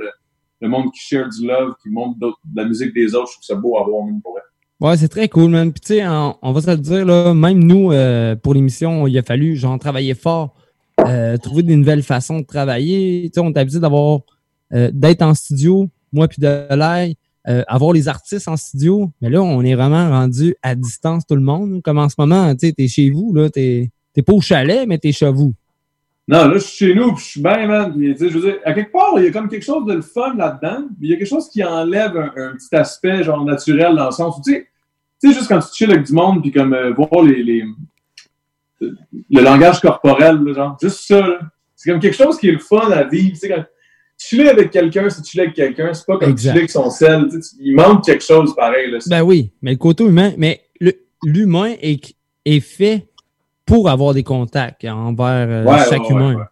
le, 0.61 0.67
monde 0.67 0.91
qui 0.93 1.01
share 1.01 1.27
du 1.29 1.47
love, 1.47 1.73
qui 1.81 1.89
montre 1.89 2.19
de 2.19 2.31
la 2.55 2.65
musique 2.65 2.93
des 2.93 3.15
autres. 3.15 3.29
Je 3.29 3.33
trouve 3.33 3.45
ça 3.45 3.55
beau 3.55 3.77
à 3.77 3.83
voir, 3.83 4.05
même 4.05 4.21
pour 4.21 4.37
elle. 4.37 4.87
Ouais, 4.87 4.95
c'est 4.95 5.09
très 5.09 5.27
cool, 5.27 5.51
man. 5.51 5.73
Puis 5.73 5.81
tu 5.81 5.87
sais, 5.95 6.07
on, 6.07 6.51
va 6.53 6.61
se 6.61 6.69
le 6.69 6.77
dire, 6.77 7.05
là, 7.05 7.33
même 7.33 7.63
nous, 7.63 7.91
euh, 7.91 8.35
pour 8.35 8.53
l'émission, 8.53 9.07
il 9.07 9.17
a 9.17 9.23
fallu, 9.23 9.55
genre, 9.55 9.77
travailler 9.79 10.13
fort, 10.13 10.55
euh, 11.05 11.37
trouver 11.37 11.63
des 11.63 11.75
nouvelles 11.75 12.03
façons 12.03 12.39
de 12.39 12.45
travailler. 12.45 13.23
Tu 13.25 13.31
sais, 13.33 13.39
on 13.41 13.51
est 13.51 13.57
habitué 13.57 13.79
d'avoir, 13.79 14.21
euh, 14.73 14.89
d'être 14.93 15.21
en 15.21 15.33
studio, 15.33 15.89
moi 16.13 16.27
puis 16.27 16.41
de 16.41 16.75
l'air, 16.75 17.13
euh, 17.47 17.63
avoir 17.67 17.93
les 17.93 18.07
artistes 18.07 18.47
en 18.47 18.57
studio. 18.57 19.11
Mais 19.21 19.29
là, 19.29 19.41
on 19.41 19.61
est 19.63 19.75
vraiment 19.75 20.09
rendu 20.09 20.55
à 20.61 20.75
distance 20.75 21.25
tout 21.25 21.35
le 21.35 21.41
monde. 21.41 21.81
Comme 21.81 21.97
en 21.97 22.09
ce 22.09 22.15
moment, 22.17 22.53
tu 22.53 22.67
sais, 22.67 22.73
t'es 22.73 22.87
chez 22.87 23.09
vous, 23.09 23.33
là, 23.33 23.49
t'es, 23.49 23.91
t'es 24.19 24.23
pas 24.23 24.33
au 24.33 24.41
chalet, 24.41 24.85
mais 24.85 24.97
t'es 24.97 25.13
chez 25.13 25.31
vous. 25.31 25.53
Non, 26.27 26.47
là, 26.47 26.53
je 26.55 26.59
suis 26.59 26.87
chez 26.87 26.93
nous, 26.93 27.13
puis 27.13 27.23
je 27.23 27.29
suis 27.29 27.41
bien, 27.41 27.65
man. 27.67 27.93
Puis, 27.95 28.13
tu 28.13 28.19
sais, 28.19 28.29
je 28.29 28.37
veux 28.37 28.51
dire, 28.51 28.59
à 28.65 28.73
quelque 28.73 28.91
part, 28.91 29.13
il 29.17 29.23
y 29.23 29.27
a 29.27 29.31
comme 29.31 29.47
quelque 29.47 29.65
chose 29.65 29.85
de 29.85 29.93
le 29.93 30.01
fun 30.01 30.35
là-dedans, 30.35 30.81
mais 30.99 31.07
il 31.07 31.09
y 31.09 31.13
a 31.13 31.17
quelque 31.17 31.27
chose 31.27 31.49
qui 31.49 31.63
enlève 31.63 32.15
un, 32.17 32.31
un 32.35 32.55
petit 32.55 32.75
aspect, 32.75 33.23
genre, 33.23 33.43
naturel 33.45 33.95
dans 33.95 34.05
le 34.07 34.11
sens 34.11 34.37
où, 34.37 34.41
tu 34.43 34.51
sais, 34.53 34.67
tu 35.21 35.29
sais, 35.29 35.33
juste 35.33 35.47
quand 35.47 35.59
tu 35.59 35.67
chill 35.73 35.89
avec 35.91 36.05
du 36.05 36.13
monde, 36.13 36.41
puis 36.41 36.51
comme 36.51 36.73
euh, 36.73 36.91
voir 36.93 37.23
les, 37.23 37.41
les, 37.43 37.63
le 38.81 39.41
langage 39.41 39.79
corporel, 39.79 40.37
là, 40.43 40.53
genre, 40.53 40.77
juste 40.81 40.99
ça, 41.07 41.21
là. 41.21 41.39
C'est 41.75 41.89
comme 41.89 42.01
quelque 42.01 42.17
chose 42.17 42.37
qui 42.37 42.49
est 42.49 42.53
le 42.53 42.59
fun 42.59 42.91
à 42.91 43.05
vivre. 43.05 43.31
Tu 43.31 43.39
sais, 43.39 43.47
quand 43.49 43.63
chiller 44.17 44.49
avec 44.49 44.69
quelqu'un, 44.69 45.09
c'est 45.09 45.25
chiller 45.25 45.43
avec 45.43 45.55
quelqu'un, 45.55 45.93
c'est 45.93 46.05
pas 46.05 46.17
comme 46.17 46.29
Exact. 46.29 46.49
chiller 46.51 46.59
avec 46.59 46.69
son 46.71 46.89
sel. 46.89 47.27
tu 47.31 47.41
sais, 47.41 47.55
Il 47.61 47.73
manque 47.73 48.03
quelque 48.03 48.23
chose 48.23 48.53
pareil, 48.53 48.91
là. 48.91 48.99
Ben 49.07 49.21
oui, 49.23 49.51
mais 49.61 49.71
le 49.71 49.77
côté 49.77 50.03
humain, 50.03 50.33
mais 50.37 50.61
l'humain 51.23 51.73
est, 51.81 52.13
est 52.45 52.59
fait 52.59 53.07
pour 53.69 53.89
avoir 53.89 54.13
des 54.13 54.23
contacts 54.23 54.83
envers 54.85 55.47
euh, 55.49 55.63
Ouais, 55.63 55.77
chaque 55.89 56.01
ouais, 56.01 56.09
humain. 56.09 56.35
ouais. 56.35 56.43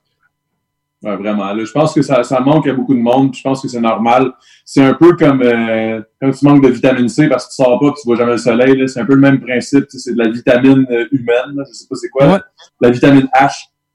Vraiment. 1.16 1.54
Là, 1.54 1.64
je 1.64 1.72
pense 1.72 1.94
que 1.94 2.02
ça, 2.02 2.24
ça 2.24 2.40
manque 2.40 2.68
à 2.68 2.74
beaucoup 2.74 2.94
de 2.96 3.00
monde. 3.00 3.34
Je 3.34 3.42
pense 3.42 3.62
que 3.62 3.68
c'est 3.68 3.80
normal. 3.80 4.32
C'est 4.66 4.82
un 4.84 4.94
peu 4.94 5.16
comme 5.16 5.42
euh, 5.44 6.02
quand 6.22 6.32
tu 6.32 6.46
manques 6.46 6.64
de 6.64 6.70
vitamine 6.70 7.08
C 7.08 7.28
parce 7.30 7.46
que 7.46 7.50
tu 7.52 7.56
sors 7.64 7.80
pas 7.80 7.88
et 7.88 7.92
tu 7.94 8.02
vois 8.06 8.16
jamais 8.18 8.32
le 8.32 8.38
soleil. 8.38 8.90
C'est 8.90 9.00
un 9.02 9.06
peu 9.06 9.14
le 9.14 9.22
même 9.22 9.40
principe. 9.40 9.86
C'est 9.90 10.14
de 10.14 10.18
la 10.18 10.30
vitamine 10.30 10.86
euh, 10.90 11.06
humaine. 11.12 11.56
Là. 11.56 11.64
Je 11.68 11.74
sais 11.74 11.86
pas 11.90 11.96
c'est 11.96 12.10
quoi. 12.10 12.28
Ouais. 12.34 12.40
La 12.82 12.90
vitamine 12.90 13.28
H. 13.40 13.52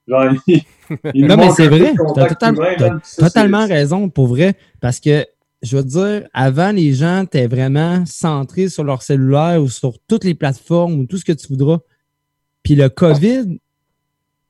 Genre, 0.07 0.25
il, 0.47 0.61
il 1.15 1.23
nous 1.23 1.29
Non, 1.29 1.37
mais 1.37 1.51
c'est 1.51 1.69
vrai. 1.69 1.93
total- 2.15 2.55
humain, 2.55 3.01
ça, 3.03 3.27
totalement 3.27 3.67
raison, 3.67 4.09
pour 4.09 4.29
vrai. 4.29 4.55
Parce 4.81 4.99
que, 5.01 5.25
je 5.63 5.77
veux 5.77 5.85
dire, 5.85 6.29
avant, 6.33 6.71
les 6.73 6.93
gens 6.95 7.23
étaient 7.25 7.47
vraiment 7.49 8.05
centrés 8.07 8.69
sur 8.69 8.85
leur 8.85 9.03
cellulaire 9.03 9.61
ou 9.63 9.69
sur 9.69 9.95
toutes 10.09 10.25
les 10.25 10.35
plateformes 10.35 11.01
ou 11.01 11.07
tout 11.07 11.19
ce 11.19 11.25
que 11.25 11.33
tu 11.33 11.49
voudras. 11.49 11.79
Puis 12.63 12.75
le 12.75 12.89
COVID 12.89 13.59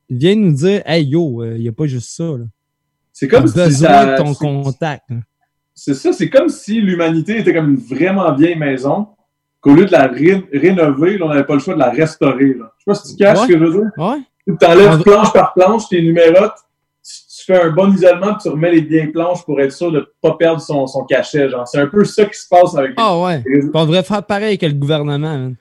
vient 0.09 0.35
nous 0.35 0.51
dire 0.53 0.81
Hey 0.85 1.05
yo, 1.05 1.43
il 1.43 1.61
n'y 1.61 1.69
a 1.69 1.71
pas 1.71 1.85
juste 1.87 2.09
ça. 2.15 2.25
C'est 3.11 3.27
comme 3.27 3.47
si 3.47 3.53
besoin 3.55 3.89
ça- 3.89 4.05
de 4.05 4.17
ton 4.23 4.33
contact. 4.33 5.03
hein. 5.11 5.19
C'est 5.75 5.93
ça, 5.95 6.13
c'est 6.13 6.29
comme 6.29 6.49
si 6.49 6.79
l'humanité 6.81 7.39
était 7.39 7.53
comme 7.53 7.71
une 7.71 7.77
vraiment 7.97 8.31
vieille 8.35 8.55
maison, 8.57 9.07
qu'au 9.59 9.73
lieu 9.73 9.85
de 9.85 9.91
la 9.91 10.07
ré- 10.07 10.45
rénover, 10.53 11.17
là, 11.17 11.25
on 11.25 11.29
n'avait 11.29 11.45
pas 11.45 11.53
le 11.55 11.59
choix 11.59 11.73
de 11.73 11.79
la 11.79 11.89
restaurer. 11.89 12.53
Là. 12.53 12.71
Je 12.77 12.83
sais 12.83 12.85
pas 12.85 12.93
si 12.95 13.11
tu 13.15 13.23
caches 13.23 13.39
Ouais. 13.39 13.47
ce 13.47 13.51
que 13.53 13.57
je 13.59 13.63
veux 13.63 13.71
dire. 13.71 13.91
Ouais. 13.97 14.21
Tu 14.59 14.65
enlèves 14.67 14.99
On 14.99 15.01
planche 15.01 15.33
par 15.33 15.53
planche, 15.53 15.87
tes 15.89 16.01
numérotes, 16.01 16.53
tu, 17.03 17.13
tu 17.39 17.45
fais 17.45 17.61
un 17.61 17.71
bon 17.71 17.91
isolement, 17.93 18.33
puis 18.33 18.43
tu 18.43 18.49
remets 18.49 18.71
les 18.71 18.81
vieilles 18.81 19.07
planches 19.11 19.43
pour 19.45 19.59
être 19.61 19.71
sûr 19.71 19.91
de 19.91 19.99
ne 20.01 20.05
pas 20.21 20.33
perdre 20.37 20.61
son, 20.61 20.85
son 20.85 21.05
cachet. 21.05 21.47
C'est 21.65 21.79
un 21.79 21.87
peu 21.87 22.03
ça 22.05 22.25
qui 22.25 22.37
se 22.37 22.47
passe 22.47 22.75
avec. 22.75 22.91
Ah 22.97 23.19
ouais. 23.19 23.43
On 23.73 23.85
devrait 23.85 24.03
faire 24.03 24.23
pareil 24.23 24.57
que 24.59 24.65
le 24.67 24.73
gouvernement. 24.73 25.17
man. 25.37 25.55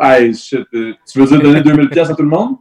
Hey, 0.00 0.34
shit, 0.34 0.66
euh, 0.74 0.92
tu 1.10 1.18
veux 1.18 1.26
dire 1.26 1.40
donner 1.40 1.60
2000 1.62 1.88
pièces 1.90 2.10
à 2.10 2.14
tout 2.14 2.22
le 2.22 2.28
monde? 2.28 2.56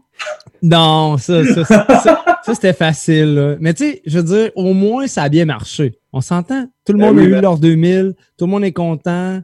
Non, 0.62 1.18
ça, 1.18 1.44
ça, 1.46 1.66
ça, 1.66 1.86
ça, 2.00 2.24
ça, 2.44 2.54
c'était 2.56 2.74
facile. 2.74 3.36
là. 3.36 3.56
Mais 3.60 3.74
tu 3.74 3.84
sais, 3.84 4.02
je 4.06 4.18
veux 4.20 4.24
dire, 4.24 4.52
au 4.56 4.74
moins, 4.74 5.08
ça 5.08 5.24
a 5.24 5.30
bien 5.30 5.46
marché. 5.46 6.00
On 6.14 6.22
s'entend? 6.22 6.68
Tout 6.86 6.94
le 6.94 7.00
Ben 7.00 7.08
monde 7.08 7.18
oui, 7.18 7.24
a 7.24 7.28
eu 7.28 7.32
ben- 7.32 7.42
leur 7.42 7.58
2000, 7.58 8.16
tout 8.38 8.46
le 8.46 8.52
monde 8.52 8.64
est 8.64 8.72
content, 8.72 9.42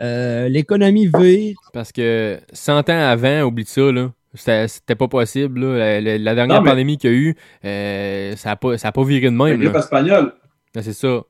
euh, 0.00 0.48
l'économie 0.48 1.10
vire. 1.14 1.56
Parce 1.72 1.90
que 1.92 2.38
100 2.52 2.88
ans 2.90 3.08
avant, 3.08 3.42
oublie 3.42 3.64
ça, 3.66 3.90
là. 3.92 4.10
C'était 4.34 4.94
pas 4.94 5.08
possible. 5.08 5.60
là. 5.60 5.78
La, 5.78 6.00
la- 6.00 6.18
la 6.18 6.34
dernière 6.36 6.58
Non, 6.58 6.62
mais- 6.62 6.70
pandémie 6.70 6.98
qu'il 6.98 7.10
y 7.10 7.14
a 7.14 7.16
eu, 7.16 7.36
euh, 7.64 8.36
ça 8.36 8.50
n'a 8.50 8.56
pas, 8.56 8.78
ça 8.78 8.88
a 8.88 8.92
pas 8.92 9.02
viré 9.02 9.30
de 9.30 9.36
La 9.38 9.44
même. 9.44 9.58
grippe 9.58 9.72
là. 9.72 9.78
espagnole. 9.80 10.32
Ah, 10.76 10.82
C'est 10.82 10.92
ça. 10.92 11.20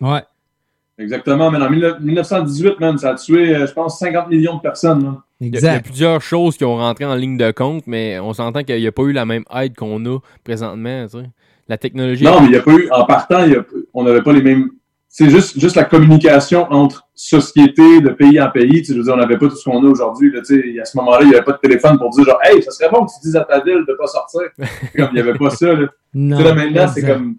Ouais. 0.00 0.22
Exactement, 0.98 1.50
mais 1.50 1.58
en 1.58 1.68
19- 1.70 2.00
1918, 2.00 2.78
man, 2.80 2.96
ça 2.98 3.10
a 3.10 3.14
tué, 3.14 3.54
euh, 3.56 3.66
je 3.66 3.72
pense, 3.72 3.98
50 3.98 4.28
millions 4.30 4.56
de 4.56 4.60
personnes. 4.60 5.02
man. 5.02 5.16
Il 5.40 5.52
y, 5.52 5.56
a, 5.56 5.60
il 5.60 5.64
y 5.64 5.68
a 5.68 5.80
plusieurs 5.80 6.22
choses 6.22 6.56
qui 6.56 6.64
ont 6.64 6.76
rentré 6.76 7.04
en 7.04 7.14
ligne 7.16 7.36
de 7.36 7.50
compte, 7.50 7.82
mais 7.86 8.18
on 8.20 8.32
s'entend 8.32 8.62
qu'il 8.62 8.78
n'y 8.78 8.86
a 8.86 8.92
pas 8.92 9.02
eu 9.02 9.12
la 9.12 9.24
même 9.26 9.42
aide 9.54 9.74
qu'on 9.74 10.04
a 10.06 10.18
présentement. 10.44 11.06
tu 11.06 11.18
sais. 11.18 11.24
La 11.68 11.78
technologie. 11.78 12.24
Non, 12.24 12.40
mais 12.40 12.46
il 12.46 12.50
n'y 12.50 12.56
a 12.56 12.62
pas 12.62 12.72
eu, 12.72 12.88
en 12.92 13.04
partant, 13.04 13.44
il 13.44 13.52
y 13.52 13.56
a- 13.56 13.64
on 13.92 14.04
n'avait 14.04 14.22
pas 14.22 14.32
les 14.32 14.42
mêmes. 14.42 14.70
C'est 15.08 15.30
juste, 15.30 15.58
juste 15.60 15.76
la 15.76 15.84
communication 15.84 16.66
entre 16.72 17.06
sociétés 17.14 18.00
de 18.00 18.10
pays 18.10 18.40
en 18.40 18.50
pays. 18.50 18.80
Tu 18.82 18.84
sais, 18.86 18.92
je 18.94 18.98
veux 18.98 19.04
dire, 19.04 19.14
on 19.14 19.16
n'avait 19.16 19.38
pas 19.38 19.48
tout 19.48 19.56
ce 19.56 19.64
qu'on 19.64 19.84
a 19.84 19.88
aujourd'hui. 19.88 20.30
là, 20.32 20.40
tu 20.40 20.60
sais. 20.74 20.80
À 20.80 20.84
ce 20.84 20.96
moment-là, 20.98 21.20
il 21.22 21.28
n'y 21.28 21.34
avait 21.34 21.44
pas 21.44 21.52
de 21.52 21.58
téléphone 21.58 21.98
pour 21.98 22.10
dire 22.10 22.24
genre, 22.24 22.38
hey, 22.44 22.62
ça 22.62 22.70
serait 22.70 22.90
bon 22.90 23.04
que 23.06 23.12
tu 23.12 23.20
dises 23.22 23.36
à 23.36 23.44
ta 23.44 23.60
ville 23.60 23.84
de 23.86 23.92
ne 23.92 23.96
pas 23.96 24.06
sortir. 24.06 24.40
comme 24.96 25.08
il 25.12 25.14
n'y 25.14 25.20
avait 25.20 25.38
pas 25.38 25.50
ça. 25.50 25.72
Là. 25.72 25.86
Non, 26.14 26.36
Tu 26.36 26.42
sais, 26.42 26.48
là, 26.48 26.54
maintenant, 26.54 26.88
c'est 26.88 27.06
comme, 27.06 27.36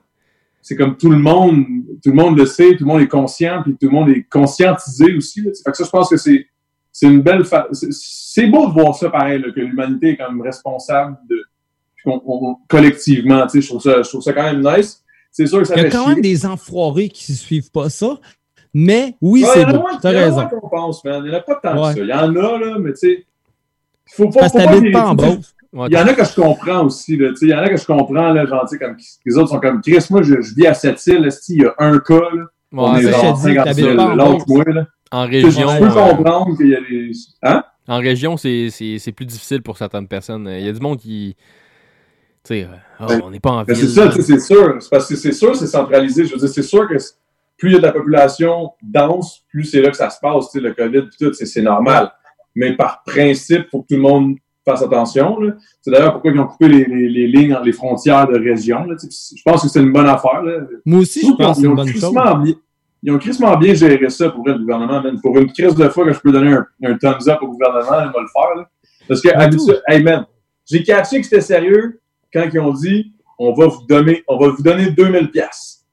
c'est 0.67 0.75
comme 0.75 0.97
tout 0.97 1.11
le 1.11 1.19
monde, 1.19 1.63
tout 2.03 2.09
le 2.09 2.15
monde 2.15 2.35
le 2.39 2.47
sait, 2.47 2.71
tout 2.75 2.85
le 2.85 2.87
monde 2.87 3.01
est 3.01 3.07
conscient, 3.07 3.61
puis 3.61 3.73
tout 3.79 3.85
le 3.85 3.91
monde 3.91 4.09
est 4.09 4.23
conscientisé 4.27 5.15
aussi. 5.15 5.41
Là, 5.41 5.51
fait 5.63 5.69
que 5.71 5.77
ça, 5.77 5.83
je 5.83 5.89
pense 5.91 6.09
que 6.09 6.17
c'est, 6.17 6.47
c'est 6.91 7.05
une 7.05 7.21
belle. 7.21 7.45
fa- 7.45 7.67
c'est- 7.71 8.47
beau 8.47 8.67
de 8.67 8.73
voir 8.73 8.95
ça 8.95 9.09
pareil, 9.11 9.39
là, 9.39 9.51
que 9.51 9.59
l'humanité 9.59 10.09
est 10.09 10.17
quand 10.17 10.31
même 10.31 10.41
responsable 10.41 11.17
de, 11.29 11.39
qu'on- 12.03 12.19
on- 12.25 12.55
collectivement. 12.67 13.43
Tu 13.45 13.49
sais, 13.49 13.61
je 13.61 13.67
trouve 13.67 13.81
ça, 13.81 14.01
je 14.01 14.09
trouve 14.09 14.21
ça 14.21 14.33
quand 14.33 14.41
même 14.43 14.61
nice. 14.63 15.03
C'est 15.31 15.45
sûr 15.45 15.59
que 15.59 15.65
ça 15.65 15.75
Il 15.75 15.83
y 15.83 15.85
a 15.85 15.89
quand 15.91 16.05
chier. 16.05 16.13
même 16.15 16.21
des 16.21 16.45
enfoirés 16.47 17.09
qui 17.09 17.31
ne 17.31 17.37
suivent 17.37 17.69
pas 17.71 17.89
ça. 17.91 18.17
Mais 18.73 19.15
oui, 19.21 19.43
Ouais, 19.43 19.49
c'est 19.53 19.65
moins- 19.67 19.97
T'as 20.01 20.09
raison. 20.09 20.41
Il 21.05 21.11
n'y 21.11 21.29
en 21.29 21.33
a 21.33 21.39
pas 21.41 21.55
tant 21.61 21.75
Ouais. 21.83 21.93
que 21.93 21.99
ça. 21.99 22.03
Il 22.03 22.09
y 22.09 22.13
en 22.13 22.35
a, 22.35 22.57
là, 22.59 22.77
mais 22.79 22.91
tu 22.93 22.97
sais. 22.99 23.25
Il 24.07 24.13
faut 24.15 24.29
pas. 24.29 24.39
Parce 24.41 24.53
que 24.53 24.59
faut 24.59 24.91
pas 24.91 24.91
pas 24.91 25.07
en 25.09 25.15
Il 25.75 25.93
y 25.93 25.97
en 25.97 26.07
a 26.07 26.13
que 26.13 26.23
je 26.23 26.35
comprends 26.35 26.85
aussi, 26.85 27.17
là. 27.17 27.31
Il 27.41 27.49
y 27.49 27.53
en 27.53 27.59
a 27.59 27.69
que 27.69 27.77
je 27.77 27.85
comprends, 27.85 28.31
là, 28.31 28.45
genre, 28.45 28.65
comme, 28.79 28.95
les 29.25 29.37
autres 29.37 29.49
sont 29.49 29.59
comme, 29.59 29.81
Chris, 29.81 30.05
moi, 30.09 30.21
je, 30.21 30.41
je 30.41 30.55
vis 30.55 30.67
à 30.67 30.73
cette 30.73 31.05
île, 31.07 31.29
il 31.49 31.61
y 31.61 31.65
a 31.65 31.73
un 31.79 31.99
cas, 31.99 32.19
là. 32.33 32.43
on 32.71 32.95
est 32.97 33.03
ça, 33.03 33.11
genre 33.11 33.35
je 33.37 33.43
te 33.43 33.47
dis, 33.49 33.55
50 33.55 33.65
t'habites 33.65 33.85
000, 33.85 33.97
pas 33.97 34.03
en 34.05 34.15
l'autre 34.15 34.45
Beauce. 34.45 34.47
moi, 34.47 34.63
là. 34.67 34.87
En 35.11 35.25
région. 35.27 35.51
Je 35.51 35.77
peux 35.79 35.85
euh, 35.85 36.11
comprendre 36.15 36.57
qu'il 36.57 36.69
y 36.69 36.75
a 36.75 36.79
des. 36.81 37.11
Hein? 37.43 37.63
En 37.87 37.99
région, 37.99 38.37
c'est 38.37 39.13
plus 39.15 39.25
difficile 39.25 39.61
pour 39.61 39.77
certaines 39.77 40.07
personnes. 40.07 40.47
Il 40.49 40.65
y 40.65 40.69
a 40.69 40.71
du 40.71 40.79
monde 40.79 40.97
qui. 40.97 41.35
Tu 42.43 42.55
sais, 42.55 42.63
euh, 42.63 42.75
ah, 42.99 43.05
Ben, 43.07 43.21
on 43.23 43.31
n'est 43.31 43.39
pas 43.39 43.51
en 43.51 43.63
Ben, 43.63 43.73
ville. 43.73 43.87
c'est 43.87 43.93
ça, 43.95 44.11
c'est 44.11 44.39
sûr. 44.39 44.77
C'est 44.79 44.89
parce 44.89 45.07
que 45.07 45.15
c'est 45.15 45.31
sûr, 45.31 45.55
c'est 45.55 45.67
centralisé. 45.67 46.25
Je 46.25 46.33
veux 46.33 46.39
dire, 46.39 46.49
c'est 46.49 46.63
sûr 46.63 46.87
que 46.87 46.95
plus 47.57 47.69
il 47.69 47.73
y 47.73 47.75
a 47.75 47.79
de 47.79 47.83
la 47.85 47.91
population 47.91 48.71
dense, 48.81 49.41
plus 49.49 49.63
c'est 49.65 49.81
là 49.81 49.89
que 49.89 49.97
ça 49.97 50.09
se 50.09 50.19
passe, 50.19 50.51
tu 50.51 50.59
sais, 50.59 50.63
le 50.63 50.73
COVID 50.73 50.97
et 50.99 51.17
tout, 51.17 51.33
c'est 51.33 51.61
normal. 51.61 52.11
Mais 52.55 52.75
par 52.75 53.03
principe, 53.03 53.63
il 53.65 53.69
faut 53.71 53.81
que 53.81 53.87
tout 53.87 53.95
le 53.95 54.01
monde 54.01 54.35
fasse 54.67 54.81
attention. 54.81 55.37
C'est 55.81 55.91
d'ailleurs 55.91 56.13
pourquoi 56.13 56.31
ils 56.31 56.39
ont 56.39 56.47
coupé 56.47 56.67
les, 56.67 56.85
les, 56.85 57.07
les 57.09 57.27
lignes 57.27 57.57
les 57.63 57.71
frontières 57.71 58.27
de 58.27 58.37
région. 58.39 58.83
là. 58.85 58.95
Je 59.01 59.41
pense 59.45 59.61
que 59.61 59.67
c'est 59.69 59.81
une 59.81 59.91
bonne 59.93 60.07
affaire. 60.07 60.41
Là. 60.43 60.61
Moi 60.85 60.99
aussi, 61.01 61.21
je 61.21 61.31
pense 61.33 61.57
que 61.57 61.61
c'est 61.61 61.67
une 61.67 61.75
bonne 61.75 61.87
chose. 61.87 62.01
bien- 62.43 62.55
Ils 63.03 63.11
ont 63.11 63.19
crissement 63.19 63.55
bien 63.57 63.73
géré 63.75 64.09
ça 64.09 64.29
pour 64.29 64.45
le 64.47 64.57
gouvernement. 64.57 65.01
man. 65.01 65.19
Pour 65.21 65.37
une 65.37 65.51
crise 65.53 65.75
de 65.75 65.87
fois 65.89 66.05
que 66.05 66.13
je 66.13 66.19
peux 66.19 66.31
donner 66.31 66.53
un, 66.53 66.65
un 66.83 66.97
thumbs 66.97 67.27
up 67.29 67.39
au 67.41 67.47
gouvernement, 67.47 67.85
on 67.91 67.91
va 67.91 68.21
le 68.21 68.27
faire. 68.33 68.55
là. 68.57 68.69
Parce 69.07 69.21
que, 69.21 69.29
habitude, 69.29 69.81
hey 69.87 70.01
man, 70.03 70.25
j'ai 70.69 70.81
catché 70.83 71.17
que 71.19 71.23
c'était 71.27 71.41
sérieux 71.41 72.01
quand 72.33 72.43
ils 72.51 72.59
ont 72.59 72.73
dit 72.73 73.13
on 73.37 73.53
va 73.53 73.67
vous 73.67 73.85
donner, 73.87 74.23
on 74.27 74.37
va 74.39 74.47
vous 74.49 74.63
donner 74.63 74.89
2000 74.91 75.29
pièces. 75.29 75.85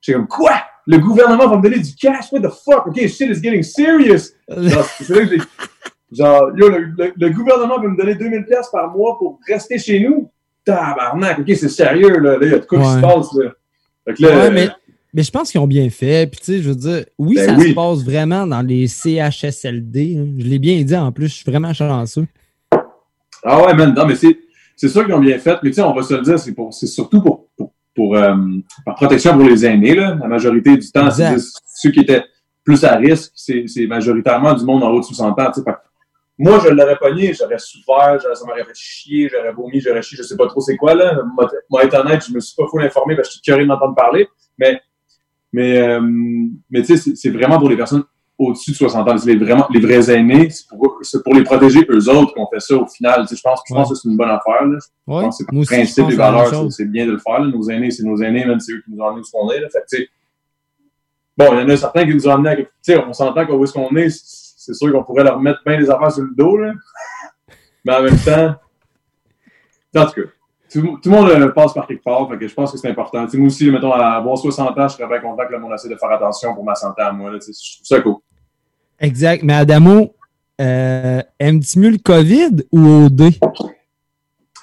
J'étais 0.00 0.16
comme 0.18 0.26
quoi? 0.26 0.52
Le 0.86 0.98
gouvernement 0.98 1.46
va 1.48 1.56
me 1.58 1.62
donner 1.62 1.78
du 1.78 1.94
cash? 1.94 2.32
What 2.32 2.40
the 2.40 2.48
fuck? 2.50 2.86
OK, 2.86 2.96
shit 3.06 3.30
is 3.30 3.40
getting 3.40 3.62
serious. 3.62 4.32
C'est 4.48 5.08
là 5.10 5.26
que 5.26 5.28
j'ai- 5.36 5.42
genre, 6.12 6.50
yo, 6.56 6.68
le, 6.68 6.78
le- 6.96 7.12
le 7.16 7.30
gouvernement 7.30 7.80
va 7.80 7.88
me 7.88 7.96
donner 7.96 8.14
2000 8.14 8.44
pièces 8.44 8.68
par 8.72 8.90
mois 8.90 9.16
pour 9.18 9.38
rester 9.46 9.78
chez 9.78 10.00
nous? 10.00 10.30
Tabarnak, 10.64 11.38
OK, 11.40 11.46
c'est 11.48 11.68
sérieux, 11.68 12.18
là. 12.18 12.36
Il 12.42 12.50
y 12.50 12.54
a 12.54 12.58
de 12.58 12.64
quoi 12.66 12.78
qui 12.80 12.88
se 12.88 13.00
passe, 13.00 13.34
là. 13.34 13.50
Fait 14.06 14.14
que 14.14 14.22
là, 14.22 14.28
Ouais, 14.28 14.46
euh, 14.46 14.50
mais, 14.52 14.68
mais 15.14 15.22
je 15.22 15.30
pense 15.30 15.50
qu'ils 15.50 15.60
ont 15.60 15.66
bien 15.66 15.88
fait. 15.90 16.30
Puis, 16.30 16.40
tu 16.40 16.46
sais, 16.46 16.62
je 16.62 16.68
veux 16.68 16.74
dire, 16.76 17.04
oui, 17.18 17.34
Ben 17.36 17.46
ça 17.46 17.54
oui. 17.58 17.70
se 17.70 17.74
passe 17.74 18.04
vraiment 18.04 18.46
dans 18.46 18.62
les 18.62 18.86
CHSLD. 18.86 20.16
hein. 20.18 20.26
Je 20.38 20.44
l'ai 20.46 20.58
bien 20.58 20.82
dit 20.82 20.96
en 20.96 21.12
plus, 21.12 21.28
je 21.28 21.34
suis 21.34 21.50
vraiment 21.50 21.72
chanceux. 21.72 22.26
Ah 23.42 23.64
ouais, 23.64 23.74
man, 23.74 23.94
non, 23.96 24.06
mais 24.06 24.16
c'est, 24.16 24.38
c'est 24.76 24.88
sûr 24.88 25.04
qu'ils 25.04 25.14
ont 25.14 25.20
bien 25.20 25.38
fait, 25.38 25.58
mais 25.62 25.70
tu 25.70 25.76
sais, 25.76 25.82
on 25.82 25.94
va 25.94 26.02
se 26.02 26.14
le 26.14 26.20
dire, 26.22 26.38
c'est, 26.38 26.52
pour, 26.52 26.74
c'est 26.74 26.86
surtout 26.86 27.22
pour, 27.22 27.48
pour, 27.56 27.72
pour, 27.94 28.16
euh, 28.16 28.34
par 28.84 28.94
protection 28.96 29.32
pour 29.34 29.44
les 29.48 29.64
aînés, 29.64 29.94
là. 29.94 30.16
La 30.20 30.28
majorité 30.28 30.76
du 30.76 30.90
temps, 30.90 31.10
c'est 31.10 31.36
ceux 31.74 31.90
qui 31.90 32.00
étaient 32.00 32.22
plus 32.64 32.84
à 32.84 32.96
risque, 32.96 33.32
c'est, 33.34 33.64
c'est 33.66 33.86
majoritairement 33.86 34.52
du 34.52 34.64
monde 34.64 34.82
en 34.84 34.90
haut 34.90 35.00
de 35.00 35.04
60 35.06 35.40
ans, 35.40 35.50
Moi, 36.42 36.58
je 36.64 36.70
l'aurais 36.70 36.96
pogné, 36.96 37.34
j'aurais 37.34 37.58
souffert, 37.58 38.18
j'aurais- 38.20 38.34
ça 38.34 38.46
m'aurait 38.46 38.64
fait 38.64 38.74
chier, 38.74 39.28
j'aurais 39.30 39.52
vomi, 39.52 39.78
j'aurais 39.78 40.00
chié, 40.00 40.16
je 40.16 40.22
sais 40.22 40.36
pas 40.36 40.46
trop 40.46 40.60
c'est 40.62 40.76
quoi, 40.76 40.94
là. 40.94 41.20
Moi, 41.68 41.84
être 41.84 41.94
honnête, 42.00 42.24
je 42.26 42.32
me 42.32 42.40
suis 42.40 42.56
pas 42.56 42.66
full 42.70 42.82
informé 42.82 43.14
parce 43.14 43.28
que 43.28 43.34
je 43.34 43.40
suis 43.42 43.52
curieux 43.52 43.66
d'entendre 43.66 43.94
parler, 43.94 44.26
mais, 44.58 44.80
mais, 45.52 45.76
euh, 45.78 46.00
mais 46.70 46.82
tu 46.82 46.96
sais, 46.96 47.12
c'est, 47.14 47.28
vraiment 47.30 47.58
pour 47.58 47.68
les 47.68 47.76
personnes 47.76 48.04
au-dessus 48.38 48.70
de 48.70 48.76
60 48.76 49.06
ans. 49.06 49.18
C'est 49.18 49.34
les, 49.34 49.36
vraiment, 49.44 49.66
les 49.70 49.80
vrais 49.80 50.10
aînés, 50.10 50.48
c'est 50.48 50.66
pour, 51.22 51.34
les 51.34 51.44
protéger 51.44 51.80
eux 51.90 52.08
autres 52.08 52.32
qu'on 52.32 52.46
fait 52.46 52.60
ça 52.60 52.74
au 52.74 52.86
final. 52.86 53.20
Tu 53.22 53.28
sais, 53.28 53.36
je 53.36 53.42
pense, 53.42 53.60
je 53.68 53.74
pense 53.74 53.90
que 53.90 53.94
c'est 53.96 54.08
une 54.08 54.16
bonne 54.16 54.30
affaire. 54.30 54.64
Là. 54.64 54.78
Je 54.80 55.12
Ouais, 55.12 55.22
pense 55.22 55.38
que 55.38 55.44
c'est 55.44 55.60
je 55.62 55.66
principe 55.66 56.06
même 56.06 56.16
valeurs, 56.16 56.48
c'est 56.48 56.70
c'est 56.70 56.84
bien 56.90 57.04
de 57.04 57.10
le 57.12 57.18
faire. 57.18 57.38
là. 57.40 57.46
Nos 57.48 57.68
aînés, 57.68 57.90
c'est 57.90 58.02
nos 58.04 58.16
aînés, 58.16 58.46
même 58.46 58.58
c'est 58.60 58.72
eux 58.72 58.82
qui 58.82 58.92
nous 58.92 59.02
ont 59.02 59.08
amenés 59.08 59.20
où 59.20 59.30
qu'on 59.30 59.50
est. 59.50 59.60
Là. 59.60 59.68
Fait 59.68 59.80
que, 59.80 59.94
tu 59.94 60.02
sais, 60.04 60.08
bon, 61.36 61.48
il 61.52 61.58
y 61.58 61.62
en 61.64 61.68
a 61.68 61.76
certains 61.76 62.06
qui 62.06 62.14
nous 62.14 62.26
ont 62.26 62.32
amenés 62.32 62.48
à. 62.50 62.56
Tu 62.56 62.66
sais, 62.80 62.96
on 62.98 63.12
s'entend 63.12 63.44
qu'où 63.44 63.62
est-ce 63.62 63.74
qu'on 63.74 63.94
est, 63.96 64.08
c'est 64.62 64.74
sûr 64.74 64.92
qu'on 64.92 65.02
pourrait 65.02 65.24
leur 65.24 65.40
mettre 65.40 65.60
bien 65.64 65.78
des 65.78 65.88
affaires 65.90 66.12
sur 66.12 66.22
le 66.22 66.34
dos. 66.36 66.56
Là. 66.58 66.72
Mais 67.84 67.94
en 67.94 68.02
même 68.02 68.18
temps, 68.18 68.54
en 69.96 70.06
tout 70.06 70.12
cas, 70.12 70.28
tout, 70.70 70.98
tout 71.02 71.10
le 71.10 71.16
monde 71.16 71.28
euh, 71.30 71.48
passe 71.48 71.72
par 71.72 71.86
quelque 71.86 72.04
part, 72.04 72.28
fait 72.30 72.36
que 72.38 72.46
je 72.46 72.54
pense 72.54 72.70
que 72.70 72.78
c'est 72.78 72.88
important. 72.90 73.24
Tu 73.24 73.32
sais, 73.32 73.38
moi 73.38 73.46
aussi, 73.46 73.70
mettons, 73.70 73.92
à 73.92 74.06
avoir 74.16 74.36
60 74.36 74.78
ans, 74.78 74.88
je 74.88 74.96
serais 74.96 75.08
bien 75.08 75.18
content 75.20 75.46
que 75.46 75.52
le 75.52 75.58
monde 75.58 75.72
essaie 75.72 75.88
de 75.88 75.96
faire 75.96 76.10
attention 76.12 76.54
pour 76.54 76.62
ma 76.64 76.74
santé 76.74 77.00
à 77.02 77.10
moi. 77.10 77.30
Là, 77.32 77.38
je 77.40 77.46
trouve 77.46 77.86
ça 77.86 78.00
cool. 78.00 78.16
Exact. 79.00 79.42
Mais 79.42 79.54
Adamo, 79.54 80.14
euh, 80.60 81.22
aimes-tu 81.38 81.78
mieux 81.78 81.90
le 81.90 81.98
COVID 81.98 82.64
ou 82.70 83.06
OD? 83.06 83.30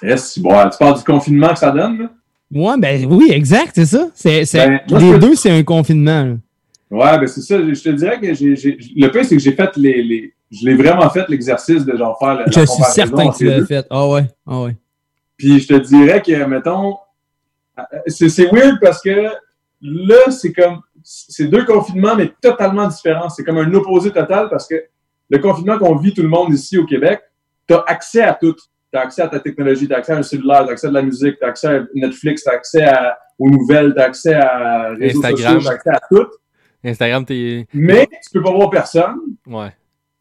Yes, 0.02 0.38
bon, 0.38 0.50
tu 0.70 0.78
parles 0.78 0.96
du 0.96 1.04
confinement 1.04 1.48
que 1.48 1.58
ça 1.58 1.72
donne, 1.72 1.98
là? 1.98 2.10
Ouais, 2.50 2.78
ben 2.78 3.04
oui, 3.10 3.30
exact, 3.32 3.72
c'est 3.74 3.84
ça. 3.84 4.06
C'est, 4.14 4.44
c'est- 4.46 4.66
Ben, 4.88 4.98
les 4.98 5.18
deux, 5.18 5.34
c'est 5.34 5.50
un 5.50 5.62
confinement. 5.64 6.22
là. 6.24 6.34
Ouais, 6.90 7.18
ben 7.18 7.26
c'est 7.26 7.42
ça. 7.42 7.58
Je 7.58 7.82
te 7.82 7.88
dirais 7.90 8.18
que 8.20 8.32
j'ai, 8.34 8.56
j'ai- 8.56 8.78
le 8.96 9.08
pire, 9.10 9.24
c'est 9.24 9.36
que 9.36 9.42
j'ai 9.42 9.52
fait 9.52 9.76
les, 9.76 10.02
les. 10.02 10.34
Je 10.50 10.64
l'ai 10.66 10.74
vraiment 10.74 11.08
fait 11.10 11.28
l'exercice 11.28 11.84
de 11.84 11.94
genre 11.96 12.18
faire 12.18 12.34
la, 12.34 12.44
la 12.46 12.50
Je 12.50 12.60
suis 12.64 12.82
certain 12.92 13.28
que 13.30 13.36
tu 13.36 13.44
l'as 13.44 13.66
fait. 13.66 13.86
Ah 13.90 14.08
ouais, 14.08 14.24
ah 14.46 14.62
ouais. 14.62 14.76
Puis 15.36 15.60
je 15.60 15.68
te 15.68 15.74
dirais 15.74 16.22
que, 16.22 16.44
mettons, 16.44 16.96
c'est, 18.06 18.28
c'est 18.28 18.50
weird 18.50 18.78
parce 18.80 19.00
que 19.02 19.28
là, 19.82 20.30
c'est 20.30 20.52
comme. 20.52 20.80
C'est 21.02 21.46
deux 21.46 21.64
confinements, 21.64 22.16
mais 22.16 22.32
totalement 22.42 22.86
différents. 22.88 23.28
C'est 23.30 23.44
comme 23.44 23.58
un 23.58 23.72
opposé 23.74 24.10
total 24.10 24.48
parce 24.50 24.66
que 24.66 24.74
le 25.30 25.38
confinement 25.38 25.78
qu'on 25.78 25.96
vit 25.96 26.12
tout 26.12 26.22
le 26.22 26.28
monde 26.28 26.52
ici 26.52 26.76
au 26.76 26.84
Québec, 26.84 27.20
tu 27.68 27.74
as 27.74 27.84
accès 27.86 28.22
à 28.22 28.34
tout. 28.34 28.54
Tu 28.92 28.98
as 28.98 29.02
accès 29.02 29.22
à 29.22 29.28
ta 29.28 29.38
technologie, 29.40 29.86
tu 29.86 29.94
as 29.94 29.98
accès 29.98 30.12
à 30.12 30.16
un 30.16 30.22
cellulaire, 30.22 30.64
tu 30.64 30.70
as 30.70 30.72
accès 30.72 30.86
à 30.86 30.90
de 30.90 30.94
la 30.94 31.02
musique, 31.02 31.38
tu 31.38 31.44
as 31.44 31.48
accès 31.48 31.66
à 31.68 31.80
Netflix, 31.94 32.42
tu 32.42 32.48
as 32.50 32.52
accès 32.54 32.82
à- 32.82 33.16
aux 33.38 33.48
nouvelles, 33.50 33.94
tu 33.94 34.00
as 34.00 34.04
accès 34.04 34.34
à 34.34 34.88
réseaux 34.98 35.24
Instagram. 35.24 35.60
sociaux, 35.60 35.60
tu 35.60 35.68
as 35.68 35.72
accès 35.72 35.90
à 35.90 36.00
tout. 36.10 36.26
Instagram, 36.84 37.24
t'es. 37.24 37.66
Mais 37.74 38.06
tu 38.06 38.30
peux 38.32 38.42
pas 38.42 38.52
voir 38.52 38.70
personne. 38.70 39.16
Ouais. 39.46 39.70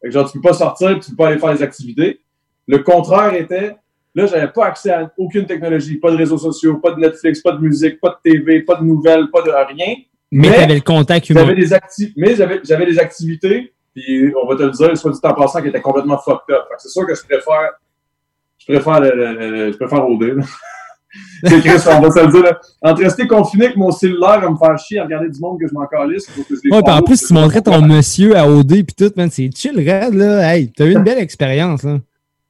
Fait 0.02 0.08
que 0.10 0.12
genre, 0.14 0.32
tu 0.32 0.40
peux 0.40 0.50
pas 0.50 0.54
sortir, 0.56 1.00
tu 1.00 1.12
peux 1.12 1.16
pas 1.18 1.28
aller 1.30 1.40
faire 1.40 1.54
des 1.54 1.64
activités. 1.64 2.22
Le 2.68 2.80
contraire 2.80 3.34
était, 3.34 3.76
là, 4.16 4.26
j'avais 4.26 4.48
pas 4.50 4.66
accès 4.68 4.92
à 4.92 5.12
aucune 5.18 5.46
technologie, 5.46 5.98
pas 5.98 6.12
de 6.12 6.18
réseaux 6.18 6.38
sociaux, 6.38 6.78
pas 6.78 6.92
de 6.92 7.00
Netflix, 7.00 7.42
pas 7.42 7.52
de 7.54 7.60
musique, 7.62 8.00
pas 8.00 8.10
de 8.24 8.32
TV, 8.32 8.62
pas 8.62 8.76
de 8.76 8.84
nouvelles, 8.84 9.30
pas 9.32 9.42
de 9.42 9.52
rien. 9.52 9.96
Mais, 10.32 10.50
t'avais 10.52 10.76
le 10.76 10.82
contact 10.82 11.30
humain. 11.30 11.42
J'avais 11.42 11.56
des 11.56 11.74
acti- 11.74 12.14
mais 12.18 12.36
j'avais, 12.36 12.60
j'avais 12.64 12.86
des 12.86 13.00
activités, 13.00 13.74
puis 13.96 14.34
on 14.44 14.46
va 14.48 14.56
te 14.58 14.64
le 14.64 14.72
dire, 14.72 14.98
soit 14.98 15.12
dit 15.12 15.20
en 15.24 15.34
passant, 15.34 15.62
qui 15.62 15.70
étaient 15.70 15.80
complètement 15.82 16.18
fucked 16.18 16.54
up. 16.54 16.64
Fait 16.70 16.76
que 16.76 16.82
c'est 16.82 16.90
sûr 16.90 17.08
que 17.08 17.16
je 17.16 17.24
préfère, 17.24 17.72
je 18.58 18.66
préfère 18.74 19.00
le, 19.00 19.12
le- 19.16 19.34
le- 19.34 19.50
le- 19.52 19.72
je 19.72 19.78
préfère 19.78 20.08
OD, 20.10 20.24
là. 20.24 20.44
C'est 21.44 21.60
Chris, 21.62 21.82
on 21.88 22.02
va 22.02 22.12
se 22.12 22.20
le 22.26 22.32
dire, 22.32 22.44
là. 22.44 22.60
Entre 22.82 23.02
rester 23.02 23.28
confiné 23.28 23.66
avec 23.66 23.78
mon 23.78 23.92
cellulaire 23.92 24.44
à 24.44 24.50
me 24.50 24.58
faire 24.58 24.78
chier 24.78 25.00
à 25.00 25.04
regarder 25.06 25.30
du 25.30 25.40
monde 25.40 25.60
que 25.60 25.68
je 25.68 25.74
m'en 25.74 25.86
calisse, 25.86 26.28
Ouais, 26.38 26.82
puis 26.84 26.94
en 26.94 27.02
plus, 27.02 27.26
tu 27.26 27.34
montrais 27.34 27.62
ton 27.62 27.82
monsieur 27.82 28.36
à 28.38 28.48
OD 28.48 28.84
puis 28.84 28.96
tout, 28.98 29.12
man. 29.16 29.30
C'est 29.32 29.50
chill, 29.56 29.78
raide, 29.78 30.14
là. 30.14 30.54
Hey, 30.54 30.72
t'as 30.72 30.86
eu 30.86 30.92
une 30.94 31.04
belle 31.04 31.20
expérience, 31.20 31.84
là. 31.84 31.98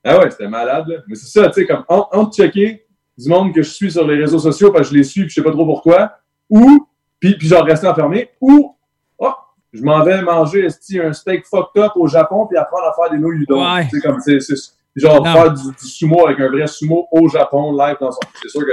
Ah 0.04 0.20
ouais, 0.20 0.32
c'était 0.32 0.48
malade, 0.48 0.86
là. 0.88 0.96
Mais 1.08 1.16
c'est 1.16 1.28
ça, 1.28 1.48
tu 1.50 1.62
sais, 1.62 1.68
comme, 1.68 1.84
en- 1.88 2.08
entre 2.12 2.36
checker 2.36 2.86
du 3.18 3.30
monde 3.30 3.54
que 3.54 3.62
je 3.62 3.70
suis 3.70 3.92
sur 3.92 4.08
les 4.08 4.16
réseaux 4.16 4.40
sociaux 4.40 4.72
parce 4.72 4.88
que 4.90 4.94
je 4.94 5.00
les 5.00 5.04
suis 5.04 5.22
puis 5.22 5.30
je 5.30 5.36
sais 5.36 5.44
pas 5.44 5.52
trop 5.52 5.66
pourquoi, 5.66 6.14
ou, 6.50 6.88
puis, 7.20 7.38
puis 7.38 7.48
genre 7.48 7.64
rester 7.64 7.88
enfermé, 7.88 8.30
ou, 8.40 8.76
oh, 9.18 9.32
je 9.74 9.82
m'en 9.84 10.04
vais 10.04 10.22
manger, 10.22 10.68
un 11.04 11.14
steak 11.14 11.46
fucked 11.46 11.82
up 11.84 11.92
au 11.96 12.08
Japon 12.08 12.48
puis 12.48 12.58
apprendre 12.58 12.86
à 12.86 12.94
faire 12.94 13.12
des 13.12 13.18
nouilles. 13.18 13.46
Ouais. 13.50 13.88
Tu 13.90 14.00
sais, 14.00 14.08
comme, 14.08 14.20
c'est, 14.20 14.40
c'est, 14.40 14.56
genre 15.00 15.24
Non. 15.26 15.34
faire 15.34 15.54
du, 15.54 15.62
du 15.64 15.88
sumo 15.88 16.26
avec 16.28 16.40
un 16.40 16.50
vrai 16.50 16.68
sumo 16.68 17.08
au 17.12 17.28
Japon, 17.30 17.72
live 17.78 17.98
dans 18.00 18.12
son. 18.12 18.20
C'est 18.42 18.50
sûr 18.50 18.62
que 18.66 18.72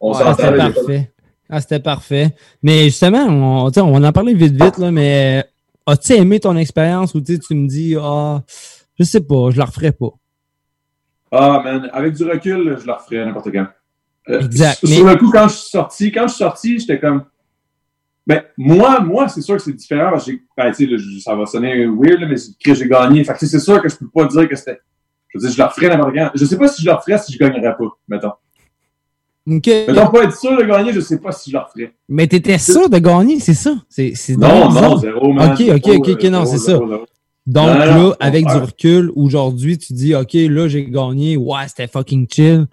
on 0.00 0.12
Ah, 0.12 0.34
c'était 0.34 0.56
parfait. 0.56 1.12
Ah, 1.48 1.60
c'était 1.60 1.80
parfait. 1.80 2.34
Mais 2.62 2.84
justement, 2.84 3.26
on, 3.26 3.70
on 3.76 4.04
en 4.04 4.12
parler 4.12 4.34
vite, 4.34 4.52
vite, 4.62 4.78
là, 4.78 4.90
mais 4.90 5.42
euh, 5.44 5.92
as-tu 5.92 6.12
aimé 6.12 6.38
ton 6.40 6.56
expérience 6.56 7.14
ou 7.14 7.20
tu 7.20 7.38
me 7.54 7.66
dis, 7.66 7.96
ah, 8.00 8.42
je 8.98 9.04
sais 9.04 9.20
pas, 9.20 9.50
je 9.50 9.58
la 9.58 9.64
referai 9.64 9.92
pas? 9.92 10.10
Ah, 11.32 11.60
man, 11.64 11.90
avec 11.92 12.14
du 12.14 12.24
recul, 12.24 12.76
je 12.80 12.86
le 12.86 12.92
referais 12.92 13.24
n'importe 13.24 13.50
quand. 13.52 13.66
Euh, 14.28 14.40
Exact, 14.40 14.84
Sur 14.86 15.04
mais- 15.04 15.12
le 15.12 15.18
coup, 15.18 15.30
quand 15.30 15.48
je 15.48 15.54
suis 15.56 15.70
sorti, 15.70 16.12
quand 16.12 16.22
je 16.28 16.34
suis 16.34 16.38
sorti, 16.44 16.78
j'étais 16.78 16.98
comme. 17.00 17.24
Ben, 18.26 18.42
moi, 18.56 19.00
moi, 19.00 19.28
c'est 19.28 19.40
sûr 19.40 19.56
que 19.56 19.62
c'est 19.62 19.72
différent. 19.72 20.10
parce 20.10 20.26
que 20.26 20.32
ben, 20.56 20.66
là, 20.66 20.98
ça 21.20 21.34
va 21.34 21.46
sonner 21.46 21.86
weird, 21.86 22.20
là, 22.20 22.26
mais 22.28 22.36
c'est 22.36 22.52
que 22.62 22.74
j'ai 22.74 22.86
gagné. 22.88 23.24
Fait 23.24 23.32
que, 23.32 23.46
c'est 23.46 23.58
sûr 23.58 23.80
que 23.82 23.88
je 23.88 23.96
peux 23.96 24.08
pas 24.08 24.26
dire 24.26 24.48
que 24.48 24.54
c'était. 24.56 24.80
Je 25.32 25.38
veux 25.38 25.46
dire, 25.46 25.52
je 25.56 25.62
le 25.62 25.68
referais 25.68 25.88
n'importe 25.88 26.14
quand. 26.14 26.30
Je 26.34 26.44
sais 26.44 26.56
pas 26.58 26.68
si 26.68 26.82
je 26.82 26.88
le 26.88 26.94
referais 26.94 27.18
si 27.18 27.32
je 27.32 27.38
gagnerais 27.38 27.76
pas, 27.76 27.84
mettons. 28.08 28.32
OK. 29.50 29.66
Mettons, 29.66 30.06
pas 30.08 30.24
être 30.24 30.36
sûr 30.38 30.56
de 30.56 30.62
gagner, 30.64 30.92
je 30.92 31.00
sais 31.00 31.18
pas 31.18 31.32
si 31.32 31.50
je 31.50 31.56
le 31.56 31.62
referais. 31.62 31.92
Mais 32.08 32.26
t'étais 32.26 32.58
sûr 32.58 32.88
de 32.90 32.98
gagner, 32.98 33.40
c'est 33.40 33.54
ça? 33.54 33.74
C'est, 33.88 34.12
Non, 34.36 34.70
non, 34.70 34.96
zéro, 34.98 35.32
man. 35.32 35.52
OK, 35.52 35.62
OK, 35.76 35.88
OK, 35.98 36.08
OK, 36.10 36.24
non, 36.24 36.44
c'est 36.44 36.58
ça. 36.58 36.72
zéro. 36.76 36.86
Donc 37.46 37.66
Non, 37.68 37.74
là, 37.74 37.94
non, 37.98 38.14
avec 38.20 38.46
du 38.46 38.52
recul, 38.56 39.10
aujourd'hui, 39.16 39.78
tu 39.78 39.92
dis, 39.94 40.14
OK, 40.14 40.34
là, 40.34 40.68
j'ai 40.68 40.84
gagné. 40.84 41.36
Ouais, 41.36 41.66
c'était 41.66 41.88
fucking 41.88 42.26
chill. 42.30 42.66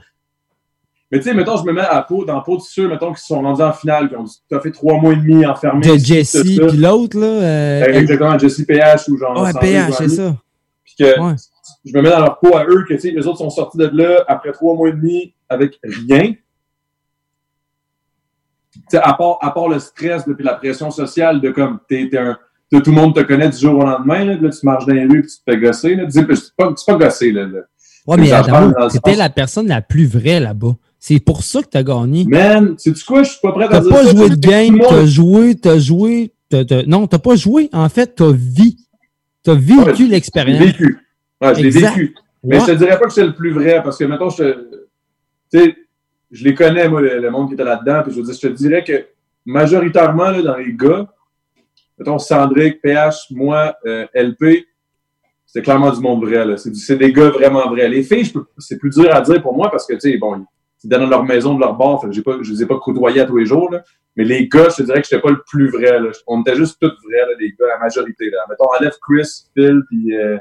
Mais 1.10 1.20
tu 1.20 1.24
sais, 1.24 1.34
mettons, 1.34 1.56
je 1.56 1.63
me 1.63 1.72
mets 1.72 1.80
à 1.82 2.02
peau, 2.02 2.26
dans 2.26 2.36
la 2.36 2.41
peau 2.41 2.58
de 2.58 2.62
ceux, 2.62 2.89
mettons, 2.89 3.13
qui 3.13 3.24
sont 3.24 3.41
rendus 3.41 3.62
en 3.62 3.72
finale, 3.72 4.10
qui 4.10 4.15
ont 4.17 4.26
t'as 4.50 4.60
fait 4.60 4.72
trois 4.72 5.00
mois 5.00 5.13
et 5.13 5.15
demi 5.15 5.46
enfermés. 5.46 5.88
De 5.88 5.98
Jesse, 5.98 6.34
tout 6.34 6.67
puis 6.67 6.78
l'autre, 6.78 7.17
là. 7.17 7.26
euh, 7.28 7.86
Ben, 7.86 7.96
Exactement, 7.96 8.38
Jesse 8.38 8.62
PH 8.65 9.08
ou 9.08 9.17
genre. 9.17 9.41
Ouais, 9.41 9.54
PH, 9.54 9.93
c'est 9.98 10.10
ça. 10.10 10.36
Puis 10.84 10.96
que 11.00 11.15
je 11.86 11.93
me 11.95 12.01
mets 12.01 12.10
dans 12.10 12.19
leur 12.19 12.39
peau 12.39 12.56
à 12.56 12.65
eux, 12.65 12.86
que 12.88 12.93
tu 12.93 12.99
sais, 12.99 13.12
les 13.12 13.27
autres 13.27 13.38
sont 13.39 13.49
sortis 13.49 13.77
de 13.77 13.86
là 13.93 14.23
après 14.27 14.51
trois 14.51 14.75
mois 14.75 14.89
et 14.89 14.93
demi 14.93 15.34
avec 15.49 15.80
rien. 15.84 16.34
Tu 18.73 18.82
sais, 18.89 18.97
à 18.97 19.13
part, 19.13 19.38
à 19.41 19.51
part 19.51 19.69
le 19.69 19.80
stress 19.80 20.25
depuis 20.25 20.43
la 20.43 20.53
pression 20.53 20.91
sociale 20.91 21.41
de 21.41 21.49
comme, 21.51 21.80
t'es, 21.89 22.08
t'es 22.10 22.17
un, 22.17 22.38
tout 22.71 22.82
le 22.86 22.91
monde 22.91 23.15
te 23.15 23.21
connaît 23.21 23.49
du 23.49 23.58
jour 23.58 23.80
au 23.80 23.84
lendemain, 23.84 24.23
là, 24.25 24.36
tu 24.38 24.65
marches 24.65 24.86
dans 24.86 24.93
les 24.93 25.06
rues 25.06 25.21
puis 25.23 25.32
tu 25.32 25.38
te 25.38 25.51
fais 25.51 25.58
gosser, 25.60 25.95
là. 25.95 26.06
C'est 26.10 26.25
pas, 26.27 26.36
c'est 26.75 26.86
pas 26.86 26.95
gossé, 26.97 27.32
là. 27.32 27.45
là. 27.45 27.60
Ouais, 28.06 28.17
mais 28.17 28.32
Adamo, 28.32 28.71
t'étais 28.89 29.10
sens- 29.12 29.17
la 29.17 29.30
personne 29.30 29.67
la 29.67 29.82
plus 29.82 30.06
vraie 30.08 30.39
là-bas. 30.39 30.75
C'est 30.99 31.19
pour 31.19 31.43
ça 31.43 31.62
que 31.62 31.67
t'as 31.67 31.84
gagné. 31.84 32.25
Man, 32.25 32.75
sais-tu 32.77 33.03
quoi? 33.03 33.23
Je 33.23 33.32
suis 33.32 33.39
pas 33.41 33.51
prêt 33.51 33.65
à 33.65 33.67
T'as 33.69 33.82
dire 33.82 33.89
pas 33.91 34.03
ça. 34.06 34.12
joué 34.12 34.30
de 34.30 34.36
game, 34.36 34.80
t'as 34.88 35.06
joué, 35.06 35.56
t'as 35.56 35.77
joué. 35.80 36.34
t'as- 36.49 36.63
t'as- 36.65 36.84
Non, 36.84 37.08
t'as 37.08 37.19
pas 37.19 37.36
joué. 37.36 37.69
En 37.73 37.89
fait, 37.89 38.15
t'as 38.15 38.32
vu. 38.32 38.73
T'as 39.43 39.53
vécu 39.56 40.03
Ouais, 40.03 40.10
l'expérience. 40.10 40.63
vécu. 40.63 40.97
Ouais, 41.41 41.56
je 41.56 41.62
l'ai 41.62 41.69
vécu. 41.69 42.15
Mais 42.43 42.56
Ouais. 42.60 42.62
je 42.62 42.71
te 42.73 42.78
dirais 42.78 42.97
pas 43.00 43.06
que 43.06 43.13
c'est 43.13 43.26
le 43.26 43.34
plus 43.34 43.52
vrai 43.52 43.82
parce 43.84 43.97
que, 43.97 44.06
mettons, 44.06 44.30
je 44.30 44.43
te. 45.52 45.73
Je 46.30 46.43
les 46.43 46.54
connais, 46.54 46.89
moi, 46.89 47.00
le, 47.02 47.19
le 47.19 47.32
monde 47.32 47.47
qui 47.47 47.54
était 47.54 47.63
là-dedans. 47.63 48.04
Puis 48.04 48.12
je 48.12 48.17
veux 48.17 48.23
dire, 48.23 48.34
je 48.34 48.47
te 48.47 48.54
dirais 48.54 48.84
que 48.84 49.06
majoritairement, 49.45 50.30
là, 50.30 50.41
dans 50.41 50.58
les 50.58 50.73
gars, 50.73 51.08
mettons, 51.97 52.19
Sandrick, 52.19 52.82
PH, 52.82 53.32
moi, 53.32 53.76
euh, 53.86 54.06
LP, 54.13 54.65
c'est 55.45 55.62
clairement 55.62 55.91
du 55.91 56.02
monde 56.02 56.26
vrai. 56.26 56.45
là. 56.45 56.58
C'est 56.58 56.97
des 56.97 57.13
gars 57.13 57.30
vraiment 57.30 57.69
vrais. 57.69 57.88
Les 57.88 58.04
filles, 58.04 58.32
c'est 58.58 58.78
plus 58.78 58.89
dur 58.89 59.13
à 59.15 59.21
dire 59.21 59.41
pour 59.41 59.56
moi 59.56 59.71
parce 59.71 59.88
que, 59.88 59.93
tu 59.93 60.02
sais, 60.12 60.17
bon, 60.17 60.45
ils 60.84 60.89
dans 60.89 61.08
leur 61.08 61.23
maison, 61.23 61.56
de 61.56 61.62
leur 61.62 61.76
bar, 61.76 62.02
fait 62.02 62.10
que 62.10 62.19
pas, 62.21 62.38
je 62.41 62.52
les 62.52 62.63
ai 62.63 62.65
pas 62.65 62.78
côtoyés 62.78 63.21
à 63.21 63.26
tous 63.26 63.38
les 63.38 63.45
jours. 63.45 63.71
Là. 63.71 63.82
Mais 64.17 64.26
les 64.26 64.47
gars, 64.50 64.67
je 64.69 64.76
te 64.78 64.84
dirais 64.84 65.02
que 65.02 65.08
j'étais 65.10 65.21
pas 65.21 65.32
le 65.32 65.41
plus 65.50 65.69
vrai. 65.71 66.00
Là. 66.00 66.10
On 66.28 66.41
était 66.41 66.56
juste 66.58 66.78
tous 66.82 66.91
vrais, 67.06 67.19
là, 67.26 67.34
les 67.39 67.50
gars, 67.58 67.67
la 67.67 67.80
majorité. 67.80 68.30
Là. 68.30 68.39
Mettons, 68.50 68.65
enlève 68.78 68.93
Chris, 69.02 69.45
Phil, 69.56 69.82
puis... 69.89 70.15
Euh... 70.17 70.38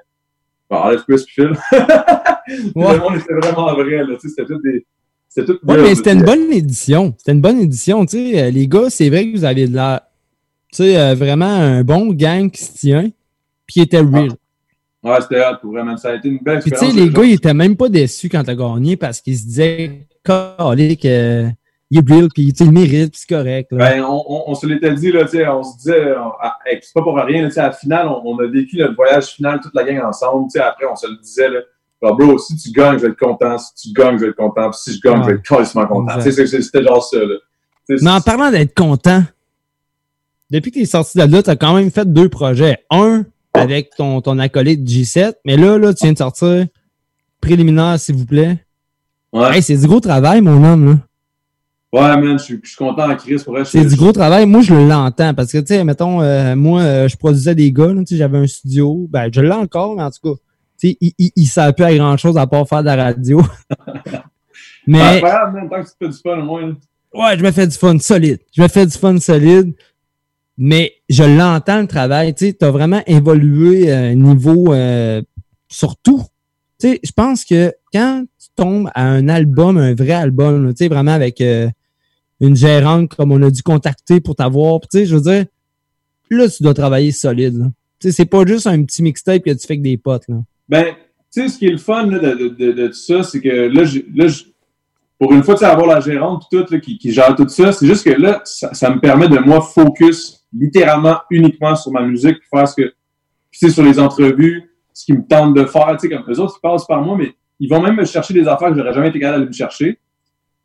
Bon, 0.68 0.76
enlève 0.76 1.02
Chris, 1.08 1.22
puis 1.26 1.34
Phil. 1.34 1.52
Puis 1.52 2.72
Le 2.74 2.98
monde 2.98 3.16
était 3.16 3.34
vraiment 3.34 3.74
vrai. 3.74 4.04
Là. 4.04 4.16
C'était 4.20 4.44
tout 4.44 4.60
des... 4.62 4.86
C'était 5.28 5.52
tout 5.52 5.58
Ouais, 5.66 5.82
mais 5.82 5.94
c'était 5.94 6.12
une 6.12 6.24
bonne 6.24 6.52
édition. 6.52 7.14
C'était 7.18 7.32
une 7.32 7.40
bonne 7.40 7.60
édition. 7.60 8.04
Tu 8.06 8.32
sais, 8.32 8.42
Euh, 8.44 8.50
les 8.50 8.66
gars, 8.68 8.90
c'est 8.90 9.08
vrai 9.08 9.30
que 9.30 9.36
vous 9.36 9.44
avez 9.44 9.68
de 9.68 9.74
la. 9.74 10.08
Tu 10.72 10.78
sais, 10.78 10.98
euh, 10.98 11.14
vraiment 11.14 11.46
un 11.46 11.84
bon 11.84 12.12
gang 12.12 12.50
qui 12.50 12.64
se 12.64 12.72
tient. 12.72 13.10
Puis 13.66 13.74
qui 13.74 13.80
était 13.80 14.00
real. 14.00 14.30
Ouais, 15.02 15.20
c'était 15.20 15.40
hot, 15.40 15.58
pour 15.60 15.72
vraiment. 15.72 15.96
Ça 15.96 16.10
a 16.10 16.14
été 16.16 16.28
une 16.28 16.38
belle 16.38 16.60
Puis 16.60 16.70
tu 16.70 16.78
sais, 16.78 16.90
les 16.90 17.10
gars, 17.10 17.24
ils 17.24 17.34
étaient 17.34 17.54
même 17.54 17.76
pas 17.76 17.88
déçus 17.88 18.28
quand 18.28 18.42
t'as 18.42 18.54
gagné 18.54 18.96
parce 18.96 19.20
qu'ils 19.20 19.38
se 19.38 19.44
disaient, 19.44 20.06
calé, 20.24 20.96
que 20.96 21.48
il 21.90 21.98
est 21.98 22.12
real, 22.12 22.28
puis 22.34 22.52
il 22.58 22.72
mérite, 22.72 23.12
puis 23.12 23.20
c'est 23.26 23.34
correct. 23.34 23.72
Là. 23.72 23.78
Ben, 23.78 24.04
on, 24.04 24.22
on, 24.28 24.44
on 24.48 24.54
se 24.54 24.66
l'était 24.66 24.92
dit, 24.92 25.12
là, 25.12 25.26
on 25.56 25.62
se 25.62 25.76
disait, 25.78 26.14
ah, 26.16 26.56
c'est 26.64 26.92
pas 26.94 27.02
pour 27.02 27.16
rien, 27.16 27.42
là, 27.42 27.48
à 27.56 27.62
la 27.62 27.72
finale, 27.72 28.08
on, 28.08 28.22
on 28.24 28.38
a 28.38 28.46
vécu 28.46 28.76
notre 28.78 28.96
voyage 28.96 29.26
final, 29.26 29.60
toute 29.60 29.74
la 29.74 29.84
gang 29.84 30.04
ensemble, 30.04 30.48
après, 30.60 30.86
on 30.90 30.96
se 30.96 31.06
le 31.06 31.16
disait, 31.16 31.48
là, 31.48 31.60
Ah, 32.02 32.12
bro, 32.12 32.38
si 32.38 32.56
tu 32.56 32.70
gagnes, 32.72 32.98
je 32.98 33.06
vais 33.06 33.12
être 33.12 33.18
content, 33.18 33.56
si 33.58 33.74
tu 33.74 33.92
gagnes, 33.92 34.18
je 34.18 34.24
vais 34.24 34.30
être 34.30 34.36
content, 34.36 34.70
puis 34.70 34.80
si 34.80 34.94
je 34.94 35.00
gagne, 35.00 35.22
je 35.22 35.28
vais 35.28 35.34
être 35.36 35.42
carrément 35.42 35.86
content. 35.86 36.20
C'était 36.20 36.82
genre 36.82 37.02
ça, 37.02 37.18
là. 37.18 37.36
Mais 37.88 38.10
en 38.10 38.20
parlant 38.20 38.50
d'être 38.50 38.74
content, 38.74 39.22
depuis 40.50 40.70
que 40.70 40.76
tu 40.76 40.82
es 40.82 40.86
sorti 40.86 41.18
de 41.18 41.24
là, 41.24 41.42
tu 41.42 41.50
as 41.50 41.56
quand 41.56 41.74
même 41.74 41.90
fait 41.90 42.10
deux 42.12 42.28
projets. 42.28 42.84
Un 42.90 43.24
avec 43.54 43.90
ton, 43.96 44.20
ton 44.20 44.38
acolyte 44.38 44.86
G7, 44.86 45.34
mais 45.44 45.56
là, 45.56 45.78
là, 45.78 45.94
tu 45.94 46.04
viens 46.04 46.12
de 46.12 46.18
sortir 46.18 46.66
préliminaire, 47.40 47.98
s'il 47.98 48.16
vous 48.16 48.26
plaît. 48.26 48.58
Ouais. 49.32 49.56
Hey, 49.56 49.62
c'est 49.62 49.76
du 49.76 49.86
gros 49.86 50.00
travail, 50.00 50.40
mon 50.42 50.62
homme. 50.62 50.86
Là. 50.86 50.98
Ouais, 51.92 52.16
man, 52.16 52.38
je 52.38 52.44
suis 52.44 52.60
je 52.62 52.68
suis 52.68 52.76
content 52.76 53.10
en 53.10 53.16
crise, 53.16 53.44
pour 53.44 53.56
C'est 53.64 53.84
du 53.84 53.96
gros 53.96 54.12
travail. 54.12 54.44
Moi, 54.46 54.60
je 54.60 54.74
l'entends 54.74 55.34
parce 55.34 55.52
que, 55.52 55.58
tu 55.58 55.68
sais, 55.68 55.84
mettons, 55.84 56.20
euh, 56.20 56.56
moi, 56.56 56.80
euh, 56.80 57.08
je 57.08 57.16
produisais 57.16 57.54
des 57.54 57.72
gars, 57.72 57.92
tu 57.98 58.06
sais, 58.06 58.16
j'avais 58.16 58.38
un 58.38 58.46
studio. 58.46 59.06
Ben, 59.08 59.30
je 59.32 59.40
l'ai 59.40 59.52
encore, 59.52 59.96
mais 59.96 60.02
en 60.02 60.10
tout 60.10 60.34
cas, 60.34 60.40
tu 60.78 60.88
sais, 60.88 60.98
il, 61.00 61.12
il, 61.18 61.32
il 61.36 61.60
à 61.60 61.72
grand 61.72 62.16
chose 62.16 62.36
à 62.36 62.46
part 62.46 62.68
faire 62.68 62.80
de 62.80 62.86
la 62.86 62.96
radio. 62.96 63.40
mais. 64.86 65.00
Ah, 65.00 65.20
pas 65.20 65.30
grave, 65.30 65.54
man, 65.54 65.68
tant 65.70 65.82
que 65.82 65.88
tu 65.88 65.94
fais 65.98 66.08
du 66.08 66.18
fun, 66.18 66.38
au 66.40 66.44
moins, 66.44 66.66
là. 66.66 66.74
Ouais, 67.14 67.38
je 67.38 67.42
me 67.42 67.50
fais 67.50 67.66
du 67.66 67.76
fun 67.76 67.98
solide. 67.98 68.40
Je 68.54 68.60
me 68.60 68.68
fais 68.68 68.84
du 68.84 68.96
fun 68.96 69.18
solide. 69.18 69.74
Mais 70.58 70.92
je 71.08 71.22
l'entends 71.22 71.80
le 71.80 71.86
travail. 71.86 72.34
Tu 72.34 72.46
sais, 72.46 72.52
t'as 72.52 72.70
vraiment 72.70 73.02
évolué 73.06 73.92
euh, 73.92 74.14
niveau 74.14 74.72
euh, 74.72 75.22
sur 75.68 75.96
tout. 75.96 76.22
Tu 76.78 76.88
sais, 76.88 77.00
je 77.02 77.12
pense 77.12 77.44
que 77.44 77.72
quand 77.92 78.24
tu 78.38 78.48
tombes 78.54 78.90
à 78.94 79.04
un 79.04 79.28
album, 79.28 79.78
un 79.78 79.94
vrai 79.94 80.12
album, 80.12 80.70
tu 80.70 80.84
sais, 80.84 80.88
vraiment 80.88 81.12
avec 81.12 81.40
euh, 81.40 81.68
une 82.40 82.56
gérante 82.56 83.14
comme 83.14 83.32
on 83.32 83.42
a 83.42 83.50
dû 83.50 83.62
contacter 83.62 84.20
pour 84.20 84.36
t'avoir, 84.36 84.80
tu 84.80 84.88
sais, 84.90 85.06
je 85.06 85.14
veux 85.14 85.22
dire, 85.22 85.46
là, 86.30 86.48
tu 86.48 86.62
dois 86.62 86.74
travailler 86.74 87.12
solide. 87.12 87.70
Tu 87.98 88.08
sais, 88.08 88.12
c'est 88.12 88.26
pas 88.26 88.44
juste 88.46 88.66
un 88.66 88.82
petit 88.84 89.02
mixtape 89.02 89.42
que 89.42 89.50
tu 89.50 89.66
fais 89.66 89.74
avec 89.74 89.82
des 89.82 89.96
potes. 89.96 90.26
Ben, 90.68 90.94
tu 91.32 91.42
sais, 91.42 91.48
ce 91.48 91.58
qui 91.58 91.66
est 91.66 91.70
le 91.70 91.78
fun 91.78 92.06
là, 92.06 92.18
de, 92.18 92.86
tout 92.88 92.92
ça, 92.92 93.22
c'est 93.22 93.40
que 93.40 93.48
là, 93.48 93.84
là 94.14 94.28
pour 95.18 95.32
une 95.32 95.42
fois, 95.42 95.54
tu 95.54 95.60
sais, 95.60 95.66
avoir 95.66 95.86
la 95.86 96.00
gérante 96.00 96.44
tout, 96.50 96.64
qui, 96.80 97.12
gère 97.12 97.34
tout 97.34 97.48
ça, 97.48 97.72
c'est 97.72 97.86
juste 97.86 98.04
que 98.04 98.20
là, 98.20 98.42
ça, 98.44 98.90
me 98.90 99.00
permet 99.00 99.28
de 99.28 99.38
moi 99.38 99.62
focus 99.62 100.46
littéralement 100.52 101.18
uniquement 101.30 101.74
sur 101.74 101.90
ma 101.90 102.02
musique, 102.02 102.36
faire 102.52 102.68
ce 102.68 102.74
que, 102.74 102.88
tu 103.50 103.58
sais, 103.58 103.70
sur 103.70 103.82
les 103.82 103.98
entrevues, 103.98 104.75
ce 104.96 105.04
qu'ils 105.04 105.16
me 105.18 105.26
tentent 105.28 105.54
de 105.54 105.66
faire, 105.66 105.94
tu 106.00 106.08
sais, 106.08 106.14
comme 106.16 106.24
eux 106.26 106.40
autres, 106.40 106.54
ils 106.58 106.66
passent 106.66 106.86
par 106.86 107.02
moi, 107.02 107.16
mais 107.18 107.34
ils 107.60 107.68
vont 107.68 107.82
même 107.82 107.96
me 107.96 108.04
chercher 108.06 108.32
des 108.32 108.48
affaires 108.48 108.70
que 108.70 108.76
j'aurais 108.78 108.94
jamais 108.94 109.08
été 109.10 109.20
capable 109.20 109.40
d'aller 109.40 109.48
me 109.48 109.52
chercher. 109.54 109.98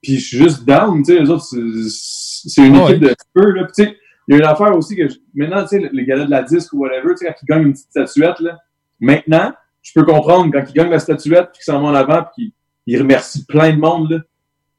Puis 0.01 0.17
je 0.19 0.25
suis 0.25 0.37
juste 0.37 0.65
down, 0.65 1.03
tu 1.03 1.13
sais, 1.13 1.19
les 1.19 1.29
autres, 1.29 1.43
c'est- 1.43 2.61
une 2.65 2.75
équipe 2.77 2.87
ouais. 2.87 2.97
de 3.09 3.15
peu, 3.33 3.51
là. 3.51 3.67
Tu 3.75 3.83
sais, 3.83 3.97
il 4.27 4.31
y 4.31 4.35
a 4.35 4.37
une 4.39 4.45
affaire 4.49 4.73
aussi 4.75 4.95
que, 4.95 5.07
je- 5.09 5.15
maintenant, 5.35 5.61
tu 5.63 5.79
sais, 5.81 5.89
les 5.91 6.05
gars 6.05 6.23
de 6.23 6.29
la 6.31 6.43
disque 6.43 6.71
ou 6.71 6.79
whatever, 6.79 7.09
tu 7.09 7.17
sais, 7.17 7.25
quand 7.27 7.33
ils 7.41 7.45
gagnent 7.45 7.63
une 7.67 7.73
petite 7.73 7.89
statuette, 7.89 8.39
là, 8.39 8.57
maintenant, 9.01 9.51
je 9.81 9.91
peux 9.93 10.05
comprendre 10.05 10.49
quand 10.53 10.63
ils 10.69 10.73
gagnent 10.73 10.91
la 10.91 10.99
statuette, 10.99 11.49
puis 11.51 11.59
qu'ils 11.59 11.65
s'en 11.73 11.81
vont 11.81 11.87
en 11.89 11.93
avant, 11.93 12.23
puis 12.35 12.53
qu'ils 12.85 12.95
ils 12.95 12.99
remercient 13.01 13.45
plein 13.45 13.73
de 13.73 13.79
monde, 13.79 14.11
là. 14.11 14.19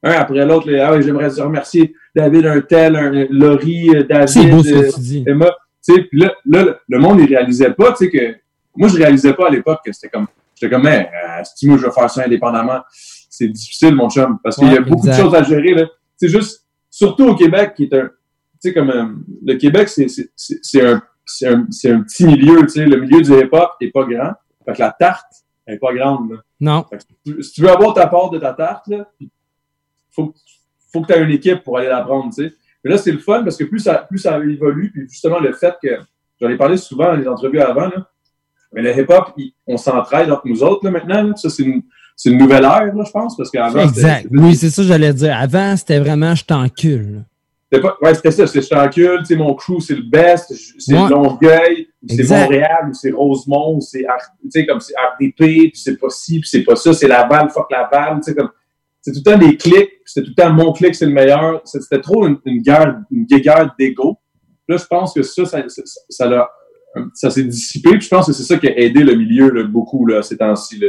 Un 0.05 0.13
après 0.13 0.45
l'autre, 0.47 0.69
là, 0.71 0.89
ah 0.89 0.97
oui, 0.97 1.03
j'aimerais 1.03 1.29
remercier 1.29 1.95
David 2.17 2.47
un 2.47 2.61
tel, 2.63 2.97
un 2.97 3.27
Laurie, 3.31 3.91
euh, 3.95 4.03
David, 4.03 4.29
C'est 4.29 4.47
beau 4.51 4.63
ce 4.65 4.71
que 4.71 4.75
euh, 4.77 4.91
tu 4.95 5.01
dis. 5.01 5.25
Emma. 5.27 5.51
Tu 5.87 5.95
sais, 5.95 6.03
puis 6.05 6.19
là, 6.21 6.33
là, 6.47 6.63
le- 6.65 6.77
le 6.89 6.99
monde, 6.99 7.21
il 7.21 7.27
réalisait 7.27 7.71
pas, 7.73 7.93
tu 7.93 8.07
sais, 8.07 8.11
que, 8.11 8.35
moi, 8.77 8.89
je 8.89 8.97
réalisais 8.97 9.35
pas 9.35 9.49
à 9.49 9.51
l'époque 9.51 9.81
que 9.85 9.93
c'était 9.93 10.09
comme, 10.09 10.27
j'étais 10.55 10.73
comme, 10.73 10.85
mais, 10.85 11.11
euh, 11.25 11.43
si 11.57 11.69
moi, 11.69 11.77
je 11.79 11.85
veux 11.87 11.91
faire 11.93 12.11
ça 12.11 12.25
indépendamment, 12.25 12.81
c'est 12.91 13.49
difficile, 13.49 13.95
mon 13.95 14.09
chum, 14.11 14.39
parce 14.43 14.57
qu'il 14.57 14.73
y 14.73 14.77
a 14.77 14.81
beaucoup 14.81 15.07
de 15.07 15.13
choses 15.23 15.35
à 15.35 15.43
gérer, 15.43 15.75
là. 15.75 15.87
C'est 16.17 16.29
juste, 16.29 16.67
surtout 16.91 17.27
au 17.29 17.35
Québec, 17.35 17.75
qui 17.75 17.85
est 17.85 17.95
un, 17.95 18.07
tu 18.07 18.11
sais, 18.61 18.75
comme, 18.75 18.91
euh, 18.91 19.07
le 19.45 19.55
Québec, 19.57 19.89
c'est, 19.89 20.07
c'est, 20.09 20.87
un, 20.87 21.03
c'est 21.27 21.49
un, 21.49 21.61
un 21.61 22.03
petit 22.03 22.25
milieu, 22.27 22.61
tu 22.63 22.69
sais, 22.69 22.87
le 22.87 22.97
milieu 23.01 23.21
du 23.23 23.33
hip-hop 23.33 23.71
est 23.81 23.91
pas 23.91 24.05
grand. 24.05 24.33
Fait 24.65 24.75
que 24.75 24.81
la 24.81 24.93
tarte, 24.93 25.27
elle 25.67 25.75
est 25.77 25.79
pas 25.79 25.93
grande, 25.95 26.31
là. 26.33 26.37
Non. 26.61 26.87
Fait 26.89 26.99
que 26.99 27.03
si 27.03 27.09
tu- 27.25 27.43
si 27.43 27.53
tu 27.55 27.63
veux 27.63 27.71
avoir 27.71 27.95
ta 27.95 28.07
part 28.07 28.31
de 28.31 28.39
ta 28.39 28.53
tarte, 28.53 28.87
là, 28.89 29.09
faut, 30.11 30.33
faut 30.93 31.01
que 31.03 31.13
tu 31.13 31.19
aies 31.19 31.23
une 31.23 31.31
équipe 31.31 31.63
pour 31.65 31.79
aller 31.79 31.89
la 31.89 32.03
prendre, 32.03 32.33
tu 32.33 32.45
sais. 32.49 32.55
Mais 32.85 32.91
là, 32.93 32.99
c'est 32.99 33.13
le 33.13 33.19
fun 33.19 33.43
parce 33.43 33.57
que 33.57 33.65
plus 33.65 33.79
ça, 33.81 33.95
plus 34.09 34.19
ça 34.19 34.39
évolue, 34.39 34.91
puis 34.93 35.09
justement, 35.09 35.39
le 35.41 35.53
fait 35.53 35.75
que, 35.83 35.99
j'en 36.41 36.49
ai 36.49 36.57
parlé 36.57 36.77
souvent 36.77 37.07
dans 37.07 37.15
les 37.17 37.27
entrevues 37.29 37.61
avant, 37.61 37.89
là, 37.89 38.09
mais 38.73 38.83
le 38.83 38.99
hip-hop, 38.99 39.33
on 39.67 39.77
s'entraide 39.77 40.31
entre 40.31 40.47
nous 40.47 40.63
autres, 40.63 40.85
là, 40.85 40.91
maintenant, 40.91 41.23
là. 41.23 41.33
Ça, 41.37 41.49
c'est 41.51 41.63
une, 41.63 41.83
c'est 42.17 42.31
une 42.31 42.39
nouvelle 42.39 42.65
ère, 42.65 42.95
là, 42.95 43.05
je 43.07 43.11
pense, 43.11 43.37
parce 43.37 43.51
qu'avant, 43.51 43.81
Exact. 43.83 44.27
Oui, 44.31 44.55
c'est 44.55 44.71
ça 44.71 44.83
que 44.83 44.89
j'allais 44.89 45.13
dire. 45.13 45.37
Avant, 45.37 45.77
c'était 45.77 45.99
vraiment 45.99 46.35
je 46.35 46.45
t'encule. 46.45 47.25
pas, 47.71 47.97
ouais, 48.03 48.15
c'était 48.15 48.31
ça, 48.31 48.47
c'est 48.47 48.61
je 48.63 48.69
t'encule, 48.69 49.19
tu 49.21 49.25
sais, 49.27 49.37
mon 49.37 49.55
crew, 49.55 49.81
c'est 49.81 49.95
le 49.95 50.03
best, 50.03 50.53
c'est 50.79 50.95
Ouais. 50.95 51.09
Longueuil, 51.09 51.89
c'est. 52.09 52.29
Montréal, 52.29 52.89
ou 52.91 52.95
c'est 52.95 53.11
Rosemont, 53.13 53.77
ou 53.77 53.81
c'est, 53.81 54.05
comme 54.67 54.81
c'est 54.81 54.95
RDP, 54.95 55.37
puis 55.39 55.73
c'est 55.75 55.97
pas 55.99 56.11
ci, 56.11 56.41
puis 56.41 56.49
c'est 56.49 56.63
pas 56.65 56.77
ça, 56.77 56.93
c'est 56.93 57.09
Laval, 57.09 57.49
fuck 57.51 57.71
Laval, 57.71 58.17
tu 58.17 58.25
sais, 58.25 58.35
comme, 58.35 58.51
c'est 59.01 59.13
tout 59.13 59.21
le 59.25 59.33
temps 59.33 59.39
des 59.39 59.57
clics, 59.57 59.91
c'était 60.05 60.27
tout 60.27 60.33
le 60.37 60.43
temps 60.43 60.53
mon 60.53 60.73
clic, 60.73 60.95
c'est 60.95 61.07
le 61.07 61.13
meilleur, 61.13 61.61
c'était 61.65 62.01
trop 62.01 62.27
une, 62.27 62.39
une 62.45 62.63
guerre, 62.63 63.01
une 63.11 63.25
guerre 63.25 63.75
d'ego. 63.79 64.19
Là, 64.69 64.77
je 64.77 64.85
pense 64.85 65.13
que 65.13 65.23
ça, 65.23 65.45
ça, 65.45 65.63
ça, 65.69 65.83
ça, 66.09 66.27
l'a- 66.27 66.49
ça 67.15 67.31
s'est 67.31 67.45
dissipé, 67.45 67.91
puis 67.91 68.03
je 68.03 68.09
pense 68.09 68.27
que 68.27 68.33
c'est 68.33 68.43
ça 68.43 68.57
qui 68.59 68.69
a 68.69 68.79
aidé 68.79 69.03
le 69.03 69.15
milieu, 69.15 69.51
là, 69.51 69.65
beaucoup, 69.65 70.07
là, 70.07 70.23
ces 70.23 70.37
temps-ci, 70.37 70.79
là, 70.79 70.89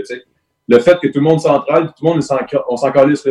le 0.68 0.80
fait 0.80 0.98
que 1.02 1.08
tout 1.08 1.20
le 1.20 1.24
monde 1.24 1.40
s'entraide, 1.40 1.88
tout 1.88 2.06
le 2.06 2.10
monde 2.10 2.24
on 2.70 2.78
s'en 2.78 2.92
calisse. 2.92 3.28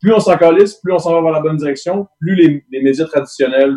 plus 0.00 0.12
on 0.12 0.20
s'en 0.20 0.36
calisse, 0.36 0.74
plus 0.74 0.92
on 0.92 0.98
s'en 0.98 1.12
va 1.12 1.22
vers 1.22 1.32
la 1.32 1.40
bonne 1.40 1.56
direction, 1.56 2.06
plus 2.20 2.34
les, 2.34 2.64
les 2.70 2.82
médias 2.82 3.06
traditionnels, 3.06 3.76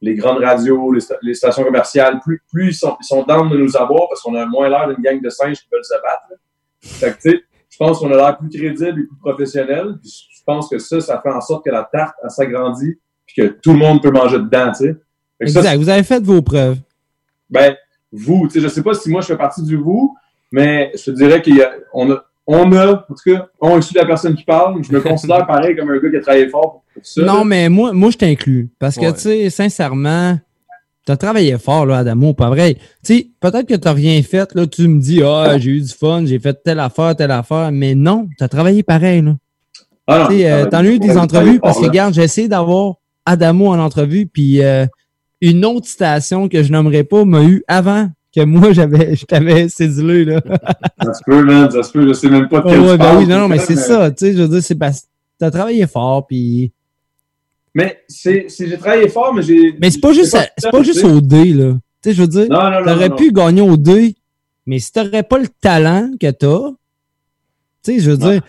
les 0.00 0.14
grandes 0.14 0.42
radios, 0.42 0.92
les, 0.92 1.00
sta- 1.00 1.18
les 1.22 1.34
stations 1.34 1.64
commerciales, 1.64 2.20
plus, 2.24 2.42
plus 2.50 2.68
ils 2.68 2.74
sont, 2.74 2.96
ils 3.00 3.06
sont 3.06 3.22
de 3.22 3.56
nous 3.58 3.76
avoir 3.76 4.08
parce 4.08 4.22
qu'on 4.22 4.34
a 4.34 4.46
moins 4.46 4.68
l'air 4.68 4.88
d'une 4.88 5.02
gang 5.02 5.20
de 5.20 5.28
singes 5.28 5.58
qui 5.58 5.68
veulent 5.72 5.84
se 5.84 5.94
battre. 5.94 6.40
Fait 6.80 7.18
que, 7.32 7.42
je 7.68 7.76
pense 7.76 7.98
qu'on 7.98 8.12
a 8.12 8.16
l'air 8.16 8.38
plus 8.38 8.48
crédible 8.48 9.00
et 9.00 9.04
plus 9.04 9.18
professionnel. 9.20 9.96
Puis 10.00 10.28
je 10.30 10.42
pense 10.44 10.68
que 10.68 10.78
ça, 10.78 11.00
ça 11.00 11.20
fait 11.20 11.30
en 11.30 11.40
sorte 11.40 11.64
que 11.64 11.70
la 11.70 11.88
tarte, 11.92 12.14
s'agrandit, 12.28 12.94
puis 13.26 13.42
que 13.42 13.46
tout 13.60 13.72
le 13.72 13.78
monde 13.78 14.00
peut 14.02 14.10
manger 14.10 14.38
dedans, 14.38 14.72
Exact. 15.40 15.76
Vous 15.76 15.88
avez 15.88 16.02
fait 16.02 16.22
vos 16.22 16.42
preuves. 16.42 16.78
Ben, 17.50 17.74
vous, 18.12 18.46
tu 18.48 18.54
sais, 18.54 18.60
je 18.60 18.68
sais 18.68 18.82
pas 18.82 18.94
si 18.94 19.10
moi 19.10 19.20
je 19.20 19.26
fais 19.26 19.36
partie 19.36 19.62
du 19.62 19.76
vous, 19.76 20.16
mais 20.50 20.92
je 20.96 21.04
te 21.04 21.10
dirais 21.10 21.42
qu'on 21.42 22.12
a, 22.12 22.24
on 22.46 22.72
a, 22.72 22.92
en 22.92 23.14
tout 23.14 23.14
cas, 23.34 23.48
on 23.60 23.78
est 23.78 23.94
la 23.94 24.06
personne 24.06 24.34
qui 24.34 24.44
parle. 24.44 24.82
Je 24.82 24.92
me 24.92 25.00
considère 25.00 25.46
pareil 25.46 25.76
comme 25.76 25.90
un 25.90 25.98
gars 25.98 26.10
qui 26.10 26.16
a 26.16 26.20
travaillé 26.20 26.48
fort 26.48 26.82
pour, 26.94 27.02
ça. 27.02 27.22
Non, 27.22 27.44
mais 27.44 27.68
moi, 27.68 27.92
moi 27.92 28.10
je 28.10 28.16
t'inclus. 28.16 28.70
Parce 28.78 28.96
que, 28.96 29.02
Ouais. 29.06 29.12
tu 29.12 29.20
sais, 29.20 29.50
sincèrement, 29.50 30.38
t'as 31.04 31.16
travaillé 31.16 31.56
fort, 31.58 31.86
là, 31.86 31.98
Adamo, 31.98 32.34
pas 32.34 32.48
vrai. 32.48 32.74
Tu 32.74 32.80
sais, 33.02 33.26
peut-être 33.40 33.66
que 33.66 33.74
t'as 33.74 33.92
rien 33.92 34.22
fait, 34.22 34.54
là, 34.54 34.66
tu 34.66 34.88
me 34.88 35.00
dis, 35.00 35.22
ah, 35.22 35.58
j'ai 35.58 35.72
eu 35.72 35.80
du 35.80 35.92
fun, 35.92 36.24
j'ai 36.24 36.38
fait 36.38 36.62
telle 36.62 36.80
affaire, 36.80 37.14
telle 37.16 37.30
affaire, 37.30 37.70
mais 37.72 37.94
non, 37.94 38.28
t'as 38.38 38.48
travaillé 38.48 38.82
pareil, 38.82 39.22
là. 39.22 39.36
Ah 40.06 40.26
Tu 40.28 40.38
sais, 40.38 40.50
euh, 40.50 40.64
t'en 40.66 40.78
as 40.78 40.84
eu 40.84 40.98
des 40.98 41.18
entrevues 41.18 41.60
parce 41.60 41.78
que, 41.78 41.84
regarde, 41.84 42.14
j'ai 42.14 42.22
essayé 42.22 42.48
d'avoir 42.48 42.94
Adamo 43.26 43.68
en 43.68 43.78
entrevue, 43.78 44.26
puis 44.26 44.62
euh, 44.62 44.86
une 45.40 45.64
autre 45.64 45.86
station 45.88 46.48
que 46.48 46.62
je 46.62 46.72
nommerai 46.72 47.04
pas 47.04 47.24
m'a 47.24 47.44
eu 47.44 47.62
avant 47.68 48.10
que 48.34 48.44
moi, 48.44 48.72
j'avais, 48.72 49.16
je 49.16 49.24
t'avais 49.24 49.68
cédulé, 49.68 50.24
là. 50.24 50.40
Ça 51.02 51.14
se 51.14 51.20
peut, 51.24 51.42
man, 51.44 51.70
ça 51.70 51.82
se 51.82 51.92
peut, 51.92 52.06
je 52.06 52.12
sais 52.12 52.28
même 52.28 52.48
pas 52.48 52.60
de 52.60 52.66
Ouais, 52.66 52.72
quel 52.72 52.80
ouais, 52.82 52.92
tu 52.92 52.98
ben 52.98 53.18
oui, 53.18 53.26
non, 53.26 53.38
non, 53.40 53.48
mais 53.48 53.56
mais- 53.56 53.62
c'est 53.64 53.76
ça, 53.76 54.10
tu 54.10 54.26
sais, 54.26 54.32
je 54.36 54.42
veux 54.42 54.48
dire, 54.48 54.62
c'est 54.62 54.74
parce 54.74 55.00
que 55.02 55.06
t'as 55.38 55.50
travaillé 55.50 55.86
fort, 55.86 56.26
puis... 56.26 56.72
Mais 57.74 58.02
c'est, 58.08 58.46
j'ai 58.48 58.76
travaillé 58.76 59.08
fort, 59.08 59.32
mais 59.32 59.42
j'ai. 59.42 59.76
Mais 59.80 59.90
c'est 59.90 60.00
pas 60.00 60.12
juste, 60.12 60.34
à- 60.34 60.48
c'est 60.58 60.70
pas 60.70 60.82
juste 60.82 61.04
au 61.04 61.20
dé, 61.20 61.52
là. 61.52 61.74
Tu 62.02 62.10
sais, 62.10 62.14
je 62.14 62.22
veux 62.22 62.28
dire, 62.28 62.46
non, 62.50 62.82
t'aurais 62.84 63.14
pu 63.14 63.30
gagner 63.32 63.60
au 63.60 63.76
dé, 63.76 64.16
mais 64.66 64.78
si 64.78 64.90
t'aurais 64.92 65.22
pas 65.22 65.38
le 65.38 65.46
talent 65.60 66.10
que 66.20 66.30
t'as, 66.30 66.70
tu 67.84 67.92
sais, 67.94 68.00
je 68.00 68.10
veux 68.10 68.16
dire, 68.16 68.42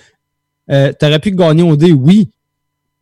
euh, 0.72 0.92
t'aurais 1.00 1.20
pu 1.20 1.32
gagner 1.32 1.64
au 1.64 1.76
dé, 1.76 1.92
oui, 1.92 2.30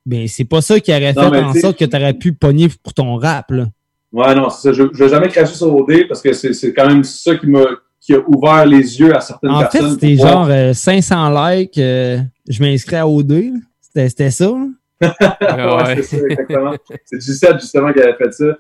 mais 0.06 0.28
c'est 0.28 0.43
pas 0.45 0.62
ça 0.62 0.80
qui 0.80 0.91
aurait 0.91 1.13
Non, 1.13 1.32
fait 1.32 1.41
en 1.41 1.54
sorte 1.54 1.78
que 1.80 1.86
t'aurais 1.86 2.13
pu 2.13 2.34
pogner 2.34 2.67
pour 2.84 2.93
ton 2.93 3.15
rap, 3.15 3.52
là. 3.52 3.67
Ouais, 4.13 4.33
non, 4.35 4.49
c'est 4.49 4.61
ça. 4.69 4.73
Je, 4.73 4.83
je 4.93 5.03
vais 5.03 5.09
jamais 5.09 5.27
cracher 5.27 5.53
sur 5.53 5.75
OD 5.75 6.07
parce 6.07 6.21
que 6.21 6.33
c'est, 6.33 6.53
c'est 6.53 6.73
quand 6.73 6.87
même 6.87 7.03
ça 7.03 7.35
qui 7.35 7.47
m'a, 7.47 7.65
qui 7.99 8.13
a 8.13 8.19
ouvert 8.27 8.65
les 8.65 8.99
yeux 8.99 9.15
à 9.15 9.19
certaines 9.19 9.51
En 9.51 9.59
fait, 9.61 9.79
personnes. 9.79 9.91
c'était 9.91 10.15
voir- 10.15 10.31
genre 10.45 10.47
euh, 10.49 10.73
500 10.73 11.29
likes, 11.49 11.77
euh, 11.77 12.19
je 12.47 12.63
m'inscris 12.63 12.95
à 12.95 13.07
OD, 13.07 13.31
là. 13.31 13.59
C'était, 13.81 14.09
c'était 14.09 14.31
ça, 14.31 14.45
là. 15.01 15.77
ouais, 15.77 15.95
c'est 16.01 16.03
ça, 16.03 16.25
exactement. 16.29 16.73
C'est 17.05 17.21
Gisette, 17.21 17.59
justement, 17.59 17.91
qui 17.93 17.99
avait 17.99 18.15
fait 18.15 18.31
ça. 18.33 18.45
Ouais, 18.45 18.53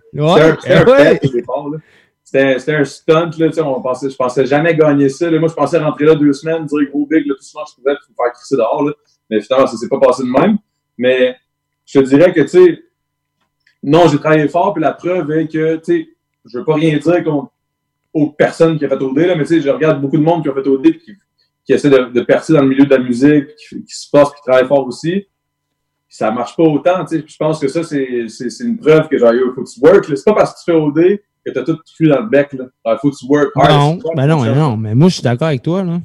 c'était 0.61 0.73
un, 0.73 0.85
c'était 1.21 1.43
un 1.47 1.69
ouais. 1.69 1.79
C'était, 2.23 2.75
un 2.75 2.83
stunt, 2.83 3.29
là, 3.39 3.47
tu 3.47 3.53
sais, 3.53 3.61
on 3.61 3.81
pensait, 3.81 4.09
je 4.09 4.15
pensais 4.17 4.45
jamais 4.45 4.75
gagner 4.75 5.07
ça, 5.07 5.29
là. 5.31 5.39
Moi, 5.39 5.47
je 5.47 5.53
pensais 5.53 5.77
rentrer 5.79 6.05
là 6.05 6.15
deux 6.15 6.33
semaines, 6.33 6.65
dire 6.65 6.89
gros 6.91 7.05
big, 7.09 7.25
là, 7.25 7.35
tout 7.37 7.43
souvent, 7.43 7.63
je 7.69 7.75
pouvais, 7.75 7.95
puis 7.95 8.07
me 8.11 8.15
faire 8.21 8.33
crisser 8.33 8.57
dehors, 8.57 8.83
là. 8.83 8.91
Mais 9.29 9.39
finalement, 9.41 9.67
ça 9.67 9.77
s'est 9.77 9.87
pas 9.87 9.99
passé 9.99 10.23
de 10.23 10.27
même. 10.29 10.57
Mais, 10.97 11.35
je 11.85 11.99
te 11.99 12.05
dirais 12.05 12.33
que, 12.33 12.41
tu 12.41 12.47
sais, 12.49 12.79
non, 13.87 14.07
j'ai 14.07 14.17
travaillé 14.19 14.47
fort, 14.47 14.73
puis 14.73 14.81
la 14.83 14.91
preuve 14.93 15.31
est 15.31 15.47
que, 15.47 15.75
tu 15.77 15.81
sais, 15.83 16.09
je 16.45 16.57
veux 16.59 16.65
pas 16.65 16.75
rien 16.75 16.97
dire 16.97 17.23
contre 17.23 17.51
aux 18.13 18.31
personnes 18.31 18.77
qui 18.77 18.85
ont 18.85 18.89
fait 18.89 19.01
OD, 19.01 19.17
là, 19.19 19.35
mais 19.35 19.43
tu 19.43 19.55
sais, 19.55 19.61
je 19.61 19.69
regarde 19.69 20.01
beaucoup 20.01 20.17
de 20.17 20.23
monde 20.23 20.43
qui 20.43 20.49
ont 20.49 20.53
fait 20.53 20.67
OD, 20.67 20.81
puis 20.83 20.99
qui, 20.99 21.11
qui 21.65 21.73
essaie 21.73 21.89
de, 21.89 22.11
de 22.11 22.21
percer 22.21 22.53
dans 22.53 22.61
le 22.61 22.67
milieu 22.69 22.85
de 22.85 22.89
la 22.95 22.99
musique, 22.99 23.47
qui, 23.55 23.83
qui 23.83 23.95
se 23.95 24.09
passe, 24.11 24.29
qui 24.33 24.41
travaille 24.45 24.67
fort 24.67 24.85
aussi 24.85 25.25
ça 26.09 26.31
marche 26.31 26.55
pas 26.55 26.63
autant, 26.63 27.03
tu 27.05 27.17
sais. 27.17 27.21
Puis 27.21 27.33
Je 27.33 27.37
pense 27.37 27.59
que 27.59 27.67
ça, 27.67 27.83
c'est, 27.83 28.27
c'est, 28.29 28.49
c'est 28.49 28.63
une 28.63 28.77
preuve 28.77 29.07
que 29.09 29.17
genre, 29.17 29.33
yo, 29.33 29.53
faut 29.53 29.63
que 29.63 29.69
tu 29.69 29.79
work, 29.81 30.07
là. 30.07 30.15
C'est 30.15 30.23
pas 30.25 30.33
parce 30.33 30.53
que 30.53 30.59
tu 30.59 30.71
fais 30.71 30.77
OD 30.77 31.19
que 31.45 31.51
t'as 31.51 31.63
tout 31.63 31.77
cuit 31.95 32.07
dans 32.07 32.21
le 32.21 32.29
bec, 32.29 32.53
là. 32.53 32.65
Alors, 32.85 32.99
faut 33.01 33.11
que 33.11 33.15
tu 33.17 33.25
work 33.27 33.51
hard. 33.55 33.71
Non, 33.71 33.99
ben 34.15 34.27
non, 34.27 34.43
ça. 34.43 34.53
non, 34.53 34.77
mais 34.77 34.95
moi, 34.95 35.09
je 35.09 35.15
suis 35.15 35.23
d'accord 35.23 35.49
avec 35.49 35.61
toi, 35.61 35.83
là. 35.83 35.99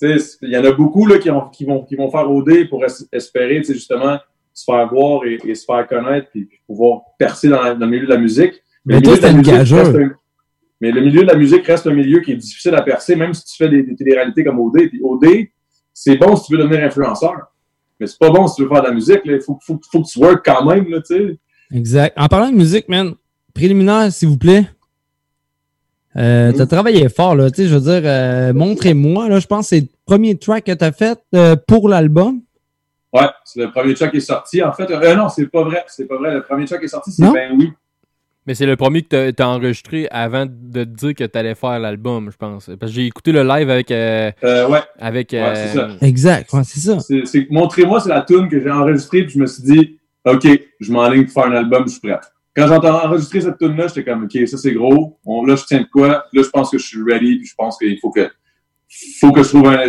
Tu 0.00 0.18
sais, 0.18 0.38
il 0.42 0.50
y 0.50 0.56
en 0.56 0.64
a 0.64 0.72
beaucoup, 0.72 1.06
là, 1.06 1.18
qui, 1.18 1.30
ont, 1.30 1.48
qui, 1.50 1.64
vont, 1.64 1.84
qui 1.84 1.94
vont 1.94 2.10
faire 2.10 2.28
OD 2.30 2.68
pour 2.68 2.84
es- 2.84 3.06
espérer, 3.12 3.58
tu 3.58 3.66
sais, 3.66 3.74
justement, 3.74 4.18
se 4.54 4.64
faire 4.64 4.88
voir 4.92 5.24
et, 5.24 5.38
et 5.44 5.54
se 5.54 5.64
faire 5.64 5.86
connaître 5.86 6.28
puis, 6.30 6.44
puis 6.44 6.58
pouvoir 6.66 7.00
percer 7.18 7.48
dans, 7.48 7.62
la- 7.62 7.74
dans 7.74 7.86
le 7.86 7.90
milieu 7.92 8.06
de 8.06 8.12
la 8.12 8.18
musique. 8.18 8.52
Mais 8.84 8.96
le 8.96 9.02
toi, 9.02 9.12
milieu 9.12 9.20
de 9.20 9.26
la 9.26 9.32
musique 9.32 9.54
reste 9.76 9.94
un- 9.96 10.10
Mais 10.80 10.90
le 10.92 11.00
milieu 11.00 11.22
de 11.22 11.26
la 11.28 11.36
musique 11.36 11.66
reste 11.66 11.86
un 11.86 11.94
milieu 11.94 12.20
qui 12.20 12.32
est 12.32 12.36
difficile 12.36 12.74
à 12.74 12.82
percer, 12.82 13.14
même 13.16 13.32
si 13.34 13.44
tu 13.44 13.56
fais 13.56 13.68
des, 13.68 13.82
des 13.82 13.94
téléréalités 13.94 14.42
comme 14.44 14.58
OD. 14.60 14.88
Puis 14.88 15.00
OD, 15.02 15.26
c'est 15.94 16.16
bon 16.16 16.34
si 16.36 16.46
tu 16.46 16.56
veux 16.56 16.62
devenir 16.62 16.84
influenceur. 16.84 17.36
Mais 18.00 18.06
c'est 18.08 18.18
pas 18.18 18.30
bon 18.30 18.46
si 18.48 18.56
tu 18.56 18.62
veux 18.62 18.68
faire 18.68 18.82
de 18.82 18.88
la 18.88 18.94
musique. 18.94 19.20
Il 19.24 19.40
faut, 19.40 19.58
faut, 19.64 19.80
faut 19.90 20.02
que 20.02 20.08
tu 20.08 20.18
work 20.18 20.44
quand 20.44 20.64
même, 20.64 20.88
là, 20.88 21.00
tu 21.00 21.14
sais. 21.16 21.38
Exact. 21.72 22.14
En 22.18 22.26
parlant 22.26 22.50
de 22.50 22.56
musique, 22.56 22.88
man, 22.88 23.14
préliminaire, 23.54 24.12
s'il 24.12 24.28
vous 24.28 24.38
plaît. 24.38 24.64
Euh, 26.16 26.52
Mm. 26.52 26.56
T'as 26.56 26.66
travaillé 26.66 27.08
fort, 27.08 27.34
là. 27.36 27.50
Tu 27.50 27.62
sais, 27.62 27.68
je 27.68 27.74
veux 27.74 27.80
dire, 27.80 28.02
euh, 28.04 28.52
montrez-moi, 28.52 29.28
là. 29.28 29.38
Je 29.38 29.46
pense 29.46 29.66
que 29.70 29.76
c'est 29.76 29.80
le 29.82 29.88
premier 30.04 30.36
track 30.36 30.64
que 30.64 30.72
t'as 30.72 30.92
fait 30.92 31.18
euh, 31.34 31.56
pour 31.66 31.88
l'album. 31.88 32.42
Ouais, 33.12 33.28
c'est 33.44 33.60
le 33.60 33.70
premier 33.70 33.94
track 33.94 34.10
qui 34.10 34.16
est 34.18 34.20
sorti. 34.20 34.62
En 34.62 34.72
fait, 34.72 34.90
euh, 34.90 35.14
non, 35.14 35.28
c'est 35.28 35.46
pas 35.46 35.62
vrai. 35.64 35.84
C'est 35.88 36.06
pas 36.06 36.16
vrai. 36.16 36.34
Le 36.34 36.42
premier 36.42 36.64
track 36.64 36.80
qui 36.80 36.86
est 36.86 36.88
sorti, 36.88 37.12
c'est 37.12 37.22
Non? 37.22 37.32
Ben 37.32 37.52
oui. 37.58 37.70
Mais 38.46 38.54
c'est 38.54 38.66
le 38.66 38.74
premier 38.74 39.02
que 39.02 39.30
t'as- 39.30 39.46
enregistré 39.46 40.08
avant 40.10 40.46
de 40.46 40.82
te 40.82 40.88
dire 40.88 41.14
que 41.14 41.24
t'allais 41.24 41.54
faire 41.54 41.78
l'album, 41.78 42.30
je 42.32 42.36
pense. 42.36 42.70
Parce 42.80 42.90
que 42.90 42.96
j'ai 42.96 43.06
écouté 43.06 43.30
le 43.30 43.42
live 43.44 43.70
avec. 43.70 43.90
euh, 43.90 44.32
Euh, 44.42 44.68
ouais. 44.68 44.80
Avec. 44.98 45.30
Ouais, 45.32 45.52
c'est 45.54 45.78
euh, 45.78 45.96
ça. 45.98 46.06
Exact, 46.06 46.52
ouais, 46.52 46.64
c'est 46.64 46.80
ça. 46.80 46.98
C'est, 47.00 47.24
c'est- 47.26 47.46
Montrez-moi, 47.50 48.00
c'est 48.00 48.08
la 48.08 48.22
tune 48.22 48.48
que 48.48 48.60
j'ai 48.60 48.70
enregistrée, 48.70 49.22
puis 49.24 49.34
je 49.34 49.38
me 49.38 49.46
suis 49.46 49.62
dit, 49.62 49.98
OK, 50.24 50.46
je 50.80 50.92
m'enligne 50.92 51.24
pour 51.26 51.34
faire 51.34 51.52
un 51.52 51.56
album, 51.56 51.84
je 51.86 51.92
suis 51.92 52.00
prêt. 52.00 52.18
Quand 52.56 52.66
j'ai 52.66 52.74
enregistré 52.88 53.40
cette 53.42 53.58
tune 53.58 53.76
là 53.76 53.86
j'étais 53.88 54.04
comme, 54.04 54.24
OK, 54.24 54.36
ça 54.48 54.58
c'est 54.58 54.72
gros. 54.72 55.18
On, 55.24 55.44
là, 55.46 55.54
je 55.56 55.64
tiens 55.64 55.80
de 55.82 55.86
quoi? 55.92 56.08
Là, 56.08 56.42
je 56.42 56.48
pense 56.50 56.70
que 56.70 56.78
je 56.78 56.84
suis 56.86 57.02
ready, 57.02 57.36
puis 57.36 57.46
je 57.46 57.54
pense 57.54 57.78
qu'il 57.78 57.98
faut 58.00 58.10
que, 58.10 58.28
faut 59.20 59.30
que 59.32 59.42
je 59.42 59.48
trouve 59.50 59.68
un, 59.68 59.88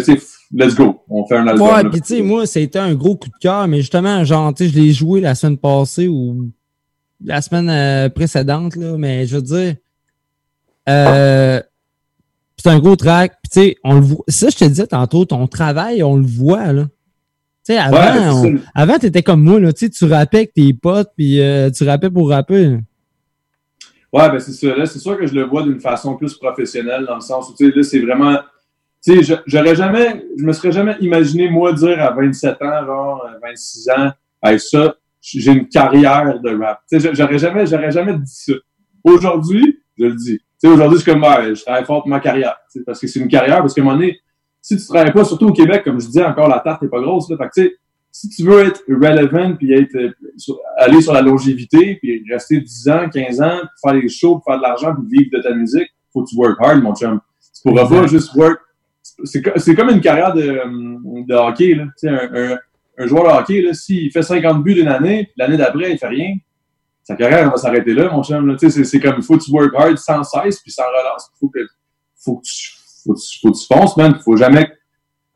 let's 0.54 0.76
go. 0.76 1.02
On 1.10 1.26
fait 1.26 1.38
un 1.38 1.48
album. 1.48 1.68
Ouais, 1.68 1.84
puis 1.90 2.02
tu 2.02 2.16
sais, 2.16 2.22
moi, 2.22 2.46
c'était 2.46 2.80
un 2.80 2.94
gros 2.96 3.16
coup 3.16 3.30
de 3.30 3.38
cœur, 3.42 3.68
mais 3.68 3.78
justement, 3.82 4.24
genre, 4.24 4.54
tu 4.54 4.66
sais, 4.66 4.70
je 4.72 4.80
l'ai 4.80 4.92
joué 4.94 5.20
la 5.22 5.36
semaine 5.36 5.58
passée 5.58 6.08
ou 6.08 6.50
la 7.24 7.42
semaine 7.42 7.70
euh, 7.70 8.10
précédente, 8.10 8.76
là, 8.76 8.98
mais 8.98 9.26
je 9.26 9.36
veux 9.36 9.42
dire, 9.42 9.76
euh, 10.90 11.62
c'est 12.58 12.70
un 12.70 12.80
gros 12.80 12.96
track, 12.96 13.34
puis 13.42 13.50
tu 13.52 13.60
sais, 13.60 13.76
on 13.84 13.96
le 13.96 14.02
voit. 14.02 14.24
Ça, 14.28 14.50
je 14.50 14.58
te 14.58 14.66
disais 14.66 14.88
tantôt, 14.88 15.26
ton 15.26 15.48
travail, 15.48 16.04
on 16.04 16.16
le 16.18 16.26
voit, 16.26 16.72
là. 16.74 16.84
Tu 17.66 17.74
sais, 17.74 17.78
avant, 17.78 17.98
Ouais, 17.98 18.56
on- 18.56 18.60
avant, 18.76 19.00
t'étais 19.00 19.24
comme 19.24 19.42
moi, 19.42 19.60
là, 19.60 19.72
tu 19.72 19.86
sais, 19.86 19.90
tu 19.90 20.06
rappais 20.06 20.38
avec 20.38 20.54
tes 20.54 20.74
potes, 20.74 21.12
puis 21.16 21.40
euh, 21.42 21.70
tu 21.72 21.86
rappais 21.86 22.10
pour 22.10 22.30
rapper. 22.30 22.78
Ouais, 24.12 24.30
ben 24.30 24.38
c'est 24.40 24.52
ça. 24.52 24.76
Là, 24.76 24.86
c'est 24.86 25.00
sûr 25.00 25.18
que 25.18 25.26
je 25.26 25.34
le 25.34 25.44
vois 25.46 25.64
d'une 25.64 25.80
façon 25.80 26.16
plus 26.18 26.36
professionnelle, 26.36 27.06
dans 27.08 27.16
le 27.16 27.22
sens 27.22 27.50
où, 27.50 27.56
tu 27.56 27.66
sais, 27.70 27.76
là, 27.76 27.84
c'est 27.84 28.00
vraiment. 28.02 28.38
Tu 29.06 29.16
sais, 29.16 29.24
je- 29.24 29.42
j'aurais 29.48 29.76
jamais. 29.76 30.26
Je 30.38 30.44
me 30.46 30.54
serais 30.54 30.72
jamais 30.72 30.96
imaginé, 31.02 31.50
moi, 31.50 31.74
dire 31.74 32.02
à 32.02 32.12
27 32.12 32.62
ans, 32.62 32.86
genre, 32.86 33.26
euh, 33.26 33.38
26 33.42 33.90
ans, 33.90 34.12
hey, 34.44 34.60
ça, 34.60 34.96
j'ai 35.22 35.52
une 35.52 35.68
carrière 35.68 36.40
de 36.40 36.58
rap. 36.58 36.82
Tu 36.92 37.00
sais, 37.00 37.10
j'aurais 37.14 37.38
jamais, 37.40 37.66
j'aurais 37.66 37.92
jamais 37.92 38.14
dit 38.14 38.22
ça. 38.34 38.54
Aujourd'hui, 39.04 39.80
je 39.98 40.06
le 40.06 40.14
dis. 40.16 40.38
Tu 40.40 40.44
sais, 40.60 40.68
aujourd'hui, 40.70 41.00
c'est 41.00 41.12
comme, 41.12 41.24
ouais, 41.24 41.56
je 41.56 41.64
travaille 41.64 41.86
fort 41.86 42.02
pour 42.02 42.10
ma 42.10 42.20
carrière. 42.20 42.56
tu 42.72 42.80
sais, 42.80 42.86
Parce 42.86 43.00
que 43.00 43.08
c'est 43.08 43.20
une 43.20 43.28
carrière, 43.28 43.58
parce 43.60 43.74
qu'à 43.74 43.82
un 43.82 43.86
moment 43.86 43.98
donné, 43.98 44.20
si 44.62 44.78
tu 44.78 44.88
travailles 44.88 45.12
pas, 45.12 45.26
surtout 45.26 45.48
au 45.48 45.54
Québec, 45.54 45.84
comme 45.84 46.00
je 46.00 46.08
dis 46.08 46.22
encore, 46.24 46.48
la 46.48 46.60
tarte 46.60 46.84
est 46.84 46.88
pas 46.88 47.02
grosse, 47.02 47.30
là. 47.30 47.38
Fait 47.38 47.46
que, 47.46 47.50
tu 47.54 47.64
sais, 47.68 47.76
si 48.12 48.30
tu 48.30 48.44
veux 48.44 48.60
être 48.62 48.82
relevant 48.88 49.56
puis 49.56 49.74
être, 49.74 49.96
euh, 49.96 50.12
sur- 50.38 50.58
aller 50.78 51.02
sur 51.02 51.12
la 51.14 51.22
longévité 51.22 51.96
puis 52.02 52.24
rester 52.32 52.60
10 52.62 52.88
ans, 52.88 53.10
15 53.12 53.42
ans, 53.42 53.60
puis 53.60 53.70
faire 53.92 54.02
des 54.02 54.08
shows, 54.08 54.36
puis 54.38 54.44
faire 54.52 54.58
de 54.58 54.62
l'argent 54.64 54.96
puis 54.96 55.18
vivre 55.18 55.32
de 55.38 55.42
ta 55.42 55.54
musique, 55.54 55.90
faut 56.14 56.24
que 56.24 56.30
tu 56.30 56.38
work 56.38 56.58
hard, 56.62 56.82
mon 56.82 56.94
chum. 56.96 57.20
Tu 57.54 57.62
pourras 57.70 57.84
pas 57.90 58.08
juste 58.08 58.34
work. 58.36 58.60
C'est 59.24 59.42
co- 59.42 59.58
c'est 59.58 59.76
comme 59.76 59.90
une 59.90 60.02
carrière 60.02 60.34
de, 60.34 60.44
de 61.26 61.34
hockey, 61.34 61.76
là. 61.76 61.86
Un, 62.06 62.54
un, 62.54 62.58
un 62.98 63.08
joueur 63.08 63.24
de 63.24 63.40
hockey, 63.42 63.62
là, 63.62 63.74
s'il 63.74 64.12
fait 64.12 64.22
50 64.24 64.64
buts 64.64 64.74
d'une 64.76 64.88
année, 64.88 65.32
l'année 65.38 65.58
d'après, 65.58 65.92
il 65.92 65.98
fait 65.98 66.08
rien, 66.08 66.36
sa 67.04 67.16
carrière 67.16 67.40
elle 67.40 67.50
va 67.50 67.58
s'arrêter 67.58 67.94
là, 67.94 68.10
mon 68.12 68.24
chum. 68.24 68.58
c'est- 68.58 69.00
comme, 69.00 69.16
il 69.18 69.24
faut 69.24 69.38
que 69.38 69.44
tu 69.44 69.52
work 69.52 69.74
hard 69.76 69.98
sans 69.98 70.24
cesse, 70.24 70.60
puis 70.62 70.72
sans 70.72 70.84
relance. 70.84 71.30
Faut 71.40 71.50
que, 71.50 71.60
faut 72.24 72.38
que 72.38 72.44
tu, 72.44 72.70
faut 73.04 73.14
que 73.14 73.20
tu, 73.20 73.40
faut 73.42 73.52
que 73.52 73.58
tu 73.58 73.66
fonces, 73.68 73.98
man. 73.98 74.20
Faut 74.24 74.38
jamais, 74.38 74.72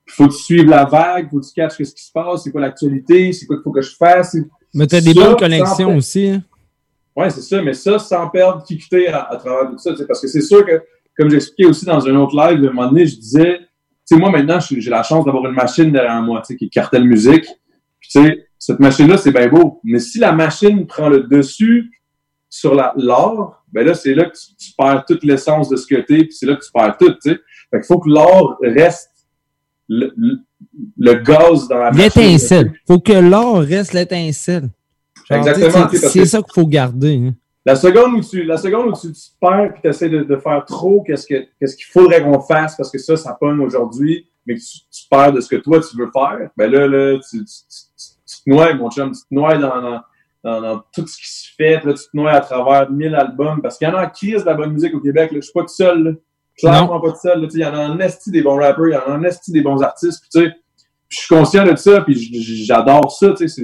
faut 0.07 0.27
que 0.27 0.33
tu 0.33 0.39
suives 0.43 0.69
la 0.69 0.85
vague, 0.85 1.29
faut 1.29 1.39
que 1.39 1.45
tu 1.45 1.53
catches 1.53 1.77
ce 1.83 1.93
qui 1.93 2.03
se 2.03 2.11
passe, 2.11 2.43
c'est 2.43 2.51
quoi 2.51 2.61
l'actualité, 2.61 3.33
c'est 3.33 3.45
quoi 3.45 3.57
qu'il 3.57 3.63
faut 3.63 3.71
que 3.71 3.81
je 3.81 3.95
fasse. 3.95 4.35
Mais 4.73 4.87
t'as 4.87 5.01
des 5.01 5.13
bonnes 5.13 5.35
connexions 5.37 5.87
aussi. 5.97 6.29
hein. 6.29 6.43
Ouais, 7.15 7.29
c'est 7.31 7.41
ça, 7.41 7.61
mais 7.63 7.73
ça, 7.73 7.97
sans 7.99 8.29
perdre 8.29 8.63
qui 8.63 8.77
quitter 8.77 9.07
à, 9.09 9.23
à 9.23 9.35
travers 9.37 9.71
tout 9.71 9.77
ça, 9.79 9.91
tu 9.91 9.97
sais, 9.97 10.05
parce 10.05 10.21
que 10.21 10.27
c'est 10.27 10.41
sûr 10.41 10.63
que, 10.65 10.83
comme 11.17 11.29
j'expliquais 11.31 11.65
aussi 11.67 11.83
dans 11.83 12.05
un 12.07 12.15
autre 12.15 12.35
live, 12.35 12.63
à 12.63 12.69
un 12.69 12.73
moment 12.73 12.87
donné, 12.89 13.07
je 13.07 13.15
disais, 13.17 13.59
sais, 14.15 14.17
moi, 14.17 14.29
maintenant, 14.31 14.59
j'ai 14.59 14.89
la 14.89 15.03
chance 15.03 15.25
d'avoir 15.25 15.45
une 15.45 15.55
machine 15.55 15.91
derrière 15.91 16.21
moi, 16.21 16.41
tu 16.41 16.53
sais, 16.53 16.55
qui 16.57 16.65
est 16.65 16.69
cartel 16.69 17.03
musique. 17.03 17.45
Puis, 17.99 18.09
tu 18.11 18.21
sais, 18.23 18.47
cette 18.59 18.79
machine-là, 18.79 19.17
c'est 19.17 19.31
bien 19.31 19.47
beau. 19.47 19.79
Mais 19.83 19.99
si 19.99 20.19
la 20.19 20.31
machine 20.31 20.85
prend 20.87 21.09
le 21.09 21.21
dessus 21.23 21.91
sur 22.49 22.73
l'art, 22.75 23.63
ben 23.71 23.85
là, 23.85 23.93
c'est 23.93 24.13
là 24.15 24.25
que 24.25 24.35
tu, 24.37 24.55
tu 24.55 24.71
perds 24.77 25.03
toute 25.05 25.23
l'essence 25.23 25.69
de 25.69 25.75
ce 25.75 25.85
que 25.85 25.95
t'es, 25.95 26.19
puis 26.23 26.31
c'est 26.31 26.45
là 26.45 26.55
que 26.55 26.63
tu 26.63 26.71
perds 26.71 26.95
tout, 26.97 27.11
tu 27.11 27.31
sais. 27.31 27.39
Fait 27.69 27.77
qu'il 27.79 27.85
faut 27.85 27.99
que 27.99 28.09
l'art 28.09 28.57
reste 28.61 29.09
le, 29.89 30.13
le- 30.15 30.39
le 30.97 31.13
gaz 31.15 31.67
dans 31.67 31.77
la 31.77 31.91
machine. 31.91 32.03
L'étincelle. 32.03 32.73
Faut 32.87 32.99
que 32.99 33.13
l'or 33.13 33.59
reste 33.59 33.93
l'étincelle. 33.93 34.69
Exactement, 35.29 35.87
C'est 35.91 36.25
ça 36.25 36.41
qu'il 36.41 36.53
faut 36.53 36.65
garder. 36.67 37.15
hein. 37.27 37.35
La 37.67 37.75
seconde 37.75 38.13
où 38.13 38.21
tu, 38.21 38.43
la 38.43 38.55
seconde 38.55 38.87
où 38.87 38.93
tu, 38.93 39.11
tu 39.11 39.19
te 39.29 39.39
perds 39.41 39.73
puis 39.73 39.81
tu 39.81 39.89
essaies 39.89 40.07
de, 40.07 40.23
de 40.23 40.35
faire 40.37 40.63
trop 40.63 41.03
qu'est-ce 41.03 41.27
que 41.27 41.45
qu'est-ce 41.59 41.75
qu'il 41.75 41.87
faudrait 41.87 42.23
qu'on 42.23 42.39
fasse 42.39 42.77
parce 42.77 42.89
que 42.89 42.97
ça, 42.97 43.17
ça 43.17 43.33
pogne 43.37 43.59
aujourd'hui, 43.59 44.25
mais 44.45 44.55
que 44.55 44.61
tu, 44.61 44.77
tu 44.89 45.05
perds 45.09 45.33
de 45.33 45.41
ce 45.41 45.49
que 45.49 45.57
toi 45.57 45.81
tu 45.81 45.97
veux 45.97 46.09
faire, 46.13 46.49
ben 46.55 46.71
là, 46.71 46.87
là, 46.87 47.19
tu, 47.29 47.43
tu, 47.43 47.45
tu- 47.45 48.43
te 48.45 48.49
noies, 48.49 48.73
mon 48.75 48.89
chum, 48.89 49.11
tu 49.11 49.19
te 49.19 49.35
noies 49.35 49.57
dans, 49.57 49.81
dans, 49.81 50.01
dans, 50.45 50.61
dans 50.61 50.83
tout 50.93 51.05
ce 51.05 51.17
qui 51.17 51.27
se 51.27 51.49
fait, 51.57 51.83
là, 51.83 51.93
tu 51.93 52.03
te 52.09 52.15
noies 52.15 52.31
à 52.31 52.39
travers 52.39 52.89
mille 52.89 53.13
albums, 53.13 53.61
parce 53.61 53.77
qu'il 53.77 53.85
y 53.85 53.91
en 53.91 53.95
a 53.95 54.05
en 54.05 54.09
crise 54.09 54.43
de 54.43 54.45
la 54.45 54.53
bonne 54.53 54.71
musique 54.71 54.93
au 54.93 55.01
Québec, 55.01 55.31
là. 55.33 55.37
Je 55.39 55.41
suis 55.41 55.51
pas 55.53 55.63
tout 55.63 55.67
seul, 55.67 56.03
là. 56.03 56.11
Clairement 56.57 57.01
pas 57.01 57.11
tout 57.11 57.19
seul, 57.21 57.41
là. 57.41 57.47
Tu 57.47 57.53
sais, 57.53 57.57
Il 57.59 57.63
y 57.63 57.65
en 57.65 57.73
a 57.73 57.89
en 57.89 57.99
esti 57.99 58.31
des 58.31 58.43
bons 58.43 58.55
rappers, 58.55 58.87
il 58.87 58.93
y 58.93 58.95
en 58.95 59.11
a 59.11 59.17
en 59.17 59.23
esti 59.23 59.51
des 59.51 59.61
bons 59.61 59.81
artistes, 59.83 60.21
puis 60.21 60.29
tu 60.41 60.47
sais, 60.47 60.55
je 61.09 61.17
suis 61.17 61.35
conscient 61.35 61.65
de 61.65 61.75
ça, 61.75 61.99
puis 62.01 62.15
j'adore 62.65 63.11
ça, 63.11 63.33
tu 63.33 63.49
sais, 63.49 63.63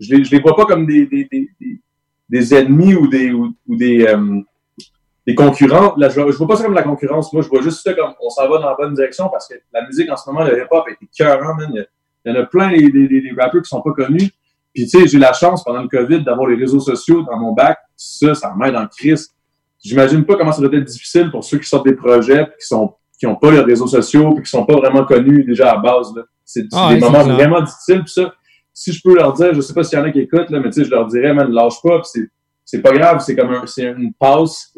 je 0.00 0.14
les, 0.16 0.24
je 0.24 0.30
les 0.32 0.40
vois 0.40 0.56
pas 0.56 0.64
comme 0.66 0.84
des, 0.84 1.06
des, 1.06 1.28
des, 1.30 1.48
des, 1.60 1.80
des 2.28 2.54
ennemis 2.54 2.94
ou 2.94 3.06
des, 3.08 3.30
ou, 3.32 3.54
ou 3.66 3.76
des, 3.76 4.06
euh, 4.06 4.40
des 5.26 5.34
concurrents. 5.34 5.94
Là, 5.96 6.08
je, 6.08 6.20
vois- 6.20 6.30
je 6.30 6.36
vois 6.36 6.46
pas 6.48 6.56
ça 6.56 6.64
comme 6.64 6.72
de 6.72 6.78
la 6.78 6.82
concurrence. 6.84 7.32
Moi, 7.32 7.42
je 7.42 7.48
vois 7.48 7.62
juste 7.62 7.82
ça 7.82 7.92
comme 7.94 8.12
on 8.20 8.30
s'en 8.30 8.48
va 8.48 8.58
dans 8.58 8.70
la 8.70 8.76
bonne 8.76 8.94
direction 8.94 9.28
parce 9.28 9.48
que 9.48 9.54
la 9.72 9.86
musique 9.86 10.10
en 10.10 10.16
ce 10.16 10.28
moment, 10.30 10.44
le 10.44 10.58
hip-hop 10.58 10.84
est 10.88 11.04
écœurant, 11.04 11.54
man. 11.54 11.68
Il 11.72 11.76
y, 11.76 11.80
a, 11.80 11.84
il 12.24 12.34
y 12.34 12.36
en 12.36 12.40
a 12.40 12.46
plein 12.46 12.70
des, 12.70 12.90
des, 12.90 13.32
rappeurs 13.38 13.62
qui 13.62 13.68
sont 13.68 13.82
pas 13.82 13.92
connus. 13.92 14.30
Puis, 14.74 14.84
tu 14.86 14.88
sais, 15.00 15.06
j'ai 15.06 15.16
eu 15.16 15.20
la 15.20 15.32
chance 15.32 15.64
pendant 15.64 15.82
le 15.82 15.88
COVID 15.88 16.22
d'avoir 16.22 16.48
les 16.48 16.56
réseaux 16.56 16.80
sociaux 16.80 17.22
dans 17.22 17.38
mon 17.38 17.52
bac. 17.52 17.78
Ça, 17.96 18.34
ça 18.34 18.52
m'aide 18.56 18.76
en 18.76 18.86
crise. 18.86 19.32
J'imagine 19.82 20.24
pas 20.24 20.36
comment 20.36 20.52
ça 20.52 20.60
doit 20.60 20.74
être 20.76 20.84
difficile 20.84 21.30
pour 21.30 21.44
ceux 21.44 21.58
qui 21.58 21.68
sortent 21.68 21.86
des 21.86 21.94
projets 21.94 22.46
qui 22.60 22.66
sont 22.66 22.94
qui 23.18 23.26
ont 23.26 23.36
pas 23.36 23.50
les 23.50 23.60
réseaux 23.60 23.86
sociaux 23.86 24.34
puis 24.34 24.42
qui 24.44 24.50
sont 24.50 24.66
pas 24.66 24.76
vraiment 24.76 25.04
connus 25.04 25.42
déjà 25.44 25.70
à 25.70 25.74
la 25.76 25.80
base. 25.80 26.14
là. 26.14 26.22
C'est 26.44 26.64
Ah 26.72 26.92
des 26.92 27.00
moments 27.00 27.24
vraiment 27.24 27.62
difficiles. 27.62 28.00
Puis 28.04 28.12
ça, 28.12 28.34
si 28.78 28.92
je 28.92 29.00
peux 29.02 29.14
leur 29.16 29.32
dire, 29.32 29.54
je 29.54 29.60
sais 29.62 29.72
pas 29.72 29.82
s'il 29.82 29.98
y 29.98 30.02
en 30.02 30.04
a 30.04 30.10
qui 30.10 30.20
écoutent, 30.20 30.50
là, 30.50 30.60
mais 30.60 30.68
tu 30.68 30.74
sais, 30.80 30.84
je 30.84 30.90
leur 30.90 31.06
dirais, 31.06 31.32
man, 31.32 31.50
lâche 31.50 31.80
pas, 31.82 31.98
puis 32.00 32.08
c'est, 32.12 32.28
c'est 32.62 32.82
pas 32.82 32.92
grave, 32.92 33.22
c'est 33.24 33.34
comme 33.34 33.50
un, 33.50 33.66
c'est 33.66 33.84
une 33.84 34.12
passe. 34.12 34.74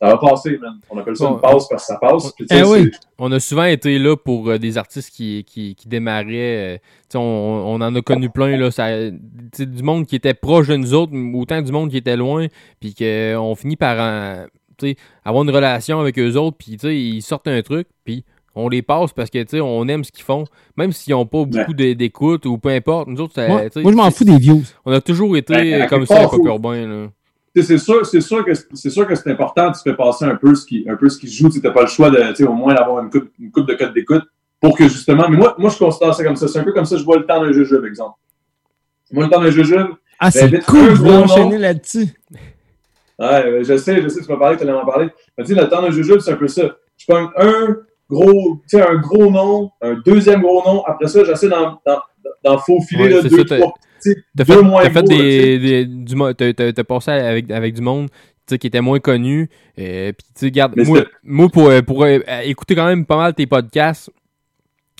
Ça 0.00 0.08
va 0.08 0.18
passer, 0.18 0.58
man. 0.58 0.78
On 0.90 0.98
appelle 0.98 1.16
ça 1.16 1.26
Bon, 1.26 1.34
une 1.34 1.40
passe 1.40 1.68
parce 1.68 1.82
que 1.82 1.86
ça 1.92 1.98
passe. 2.00 2.32
Puis, 2.32 2.46
Eh 2.50 2.62
oui. 2.62 2.90
On 3.18 3.30
a 3.32 3.38
souvent 3.40 3.64
été 3.64 3.98
là 3.98 4.16
pour 4.16 4.48
euh, 4.48 4.58
des 4.58 4.76
artistes 4.78 5.10
qui, 5.10 5.44
qui, 5.44 5.74
qui 5.76 5.88
démarraient. 5.88 6.74
euh, 6.74 6.76
tu 6.78 6.82
sais, 7.10 7.18
on, 7.18 7.20
on 7.22 7.80
en 7.80 7.94
a 7.94 8.00
connu 8.02 8.28
plein. 8.30 8.56
Là, 8.56 8.70
ça, 8.72 9.10
du 9.10 9.82
monde 9.82 10.06
qui 10.06 10.16
était 10.16 10.34
proche 10.34 10.68
de 10.68 10.76
nous 10.76 10.92
autres, 10.94 11.12
autant 11.34 11.62
du 11.62 11.70
monde 11.70 11.90
qui 11.90 11.96
était 11.98 12.16
loin. 12.16 12.46
Puis 12.80 12.94
qu'on 12.94 13.54
finit 13.54 13.76
par 13.76 13.96
euh, 14.00 14.44
tu 14.76 14.88
sais, 14.88 14.96
avoir 15.24 15.44
une 15.44 15.50
relation 15.50 16.00
avec 16.00 16.18
eux 16.18 16.34
autres. 16.36 16.56
Puis 16.58 16.72
tu 16.72 16.78
sais, 16.80 16.96
ils 16.96 17.22
sortent 17.22 17.46
un 17.48 17.62
truc. 17.62 17.86
Puis 18.04 18.24
on 18.54 18.68
les 18.68 18.82
passe 18.82 19.12
parce 19.12 19.30
que 19.30 19.38
tu 19.42 19.48
sais, 19.50 19.60
on 19.60 19.86
aime 19.88 20.04
ce 20.04 20.12
qu'ils 20.12 20.24
font. 20.24 20.44
Même 20.76 20.92
s'ils 20.92 21.12
n'ont 21.12 21.26
pas 21.26 21.44
beaucoup 21.44 21.72
d'é- 21.74 21.94
d'écoute 21.94 22.46
ou 22.46 22.58
peu 22.58 22.68
importe. 22.70 23.08
Nous 23.08 23.20
autres, 23.20 23.34
ça, 23.34 23.48
Moi, 23.48 23.62
moi, 23.76 23.92
je 23.92 23.96
m'en 23.96 24.10
fous 24.10 24.24
des 24.24 24.36
views. 24.38 24.62
On 24.84 24.92
a 24.92 25.00
toujours 25.00 25.36
été 25.36 25.54
Ben, 25.54 25.86
comme 25.88 26.06
ça, 26.06 26.26
Pop 26.28 26.40
Urbain. 26.44 26.86
Là. 26.86 27.06
Tu 27.54 27.60
sais, 27.62 27.66
c'est 27.68 27.78
sûr, 27.78 28.04
c'est 28.06 28.20
sûr 28.20 28.44
que 28.44 28.52
c'est 28.54 28.90
sûr 28.90 29.06
que 29.06 29.14
c'est 29.14 29.30
important. 29.30 29.70
Tu 29.72 29.80
fais 29.82 29.94
passer 29.94 30.24
un 30.24 30.36
peu 30.36 30.54
ce 30.54 30.64
qui, 30.66 30.86
un 30.88 30.96
peu 30.96 31.08
ce 31.08 31.18
qui 31.18 31.28
se 31.28 31.36
joue. 31.42 31.50
Tu 31.50 31.60
n'as 31.60 31.70
pas 31.70 31.82
le 31.82 31.86
choix 31.88 32.10
de, 32.10 32.16
tu 32.30 32.36
sais, 32.36 32.44
au 32.44 32.52
moins 32.54 32.74
d'avoir 32.74 33.02
une 33.04 33.10
coupe, 33.10 33.28
une 33.38 33.50
coupe 33.50 33.66
de 33.68 33.74
code 33.74 33.92
d'écoute 33.94 34.24
pour 34.60 34.76
que 34.76 34.84
justement. 34.88 35.28
Mais 35.28 35.36
moi, 35.36 35.54
moi, 35.58 35.68
je 35.70 35.76
considère 35.78 36.14
ça 36.14 36.24
comme 36.24 36.36
ça. 36.36 36.48
C'est 36.48 36.58
un 36.58 36.64
peu 36.64 36.72
comme 36.72 36.84
ça. 36.86 36.96
Je 36.96 37.04
vois 37.04 37.18
le 37.18 37.26
temps 37.26 37.40
d'un 37.42 37.52
jujube, 37.52 37.84
exemple. 37.84 38.16
Moi, 39.12 39.24
le 39.24 39.30
temps 39.30 39.40
d'un 39.42 39.50
jujube. 39.50 39.88
Ah, 40.18 40.30
c'est 40.30 40.40
j'invite 40.48 40.64
cool 40.66 40.94
gros 40.94 41.10
nom. 41.10 41.22
enchaîner 41.24 41.58
là-dessus. 41.58 42.06
Ouais, 43.18 43.44
euh, 43.46 43.64
je 43.64 43.76
sais, 43.76 44.00
je 44.02 44.08
sais, 44.08 44.22
tu 44.22 44.30
m'as 44.32 44.38
parlé, 44.38 44.56
tu 44.56 44.62
allais 44.62 44.72
m'en 44.72 44.86
parler. 44.86 45.08
Mais 45.36 45.44
tu 45.44 45.54
sais, 45.54 45.60
le 45.60 45.68
temps 45.68 45.82
d'un 45.82 45.90
jujube, 45.90 46.20
c'est 46.20 46.32
un 46.32 46.36
peu 46.36 46.48
ça. 46.48 46.62
Je 46.96 47.04
prends 47.06 47.30
un 47.36 47.76
gros, 48.12 48.60
tu 48.68 48.76
sais, 48.78 48.82
un 48.82 48.96
gros 48.96 49.30
nom, 49.30 49.70
un 49.80 49.94
deuxième 50.04 50.42
gros 50.42 50.62
nom. 50.64 50.82
Après 50.84 51.08
ça, 51.08 51.24
j'essaie 51.24 51.48
d'en, 51.48 51.80
d'en, 52.44 52.58
faufiler 52.58 53.04
Ouais, 53.04 53.10
là, 53.10 53.22
deux, 53.22 53.46
ça, 53.48 53.56
trois 53.56 53.74
petits, 53.98 54.14
deux 54.34 54.44
fait, 54.44 54.62
moins 54.62 54.82
t'as 54.82 54.90
fait 54.90 55.02
gros, 55.04 55.08
des, 55.08 55.58
des- 55.58 55.86
du 55.86 56.14
t'as, 56.34 56.72
t'as- 56.72 56.84
passé 56.84 57.10
avec, 57.10 57.50
avec 57.50 57.74
du 57.74 57.80
monde 57.80 58.08
qui 58.46 58.66
était 58.66 58.80
moins 58.80 58.98
connu. 59.00 59.48
Euh, 59.78 60.12
Puis, 60.12 60.26
tu 60.38 60.44
regarde, 60.46 60.74
moi, 60.76 61.04
moi, 61.22 61.48
pour, 61.48 61.68
euh, 61.68 61.82
pour 61.82 62.04
euh, 62.04 62.18
écouter 62.44 62.74
quand 62.74 62.86
même 62.86 63.06
pas 63.06 63.16
mal 63.16 63.34
tes 63.34 63.46
podcasts, 63.46 64.10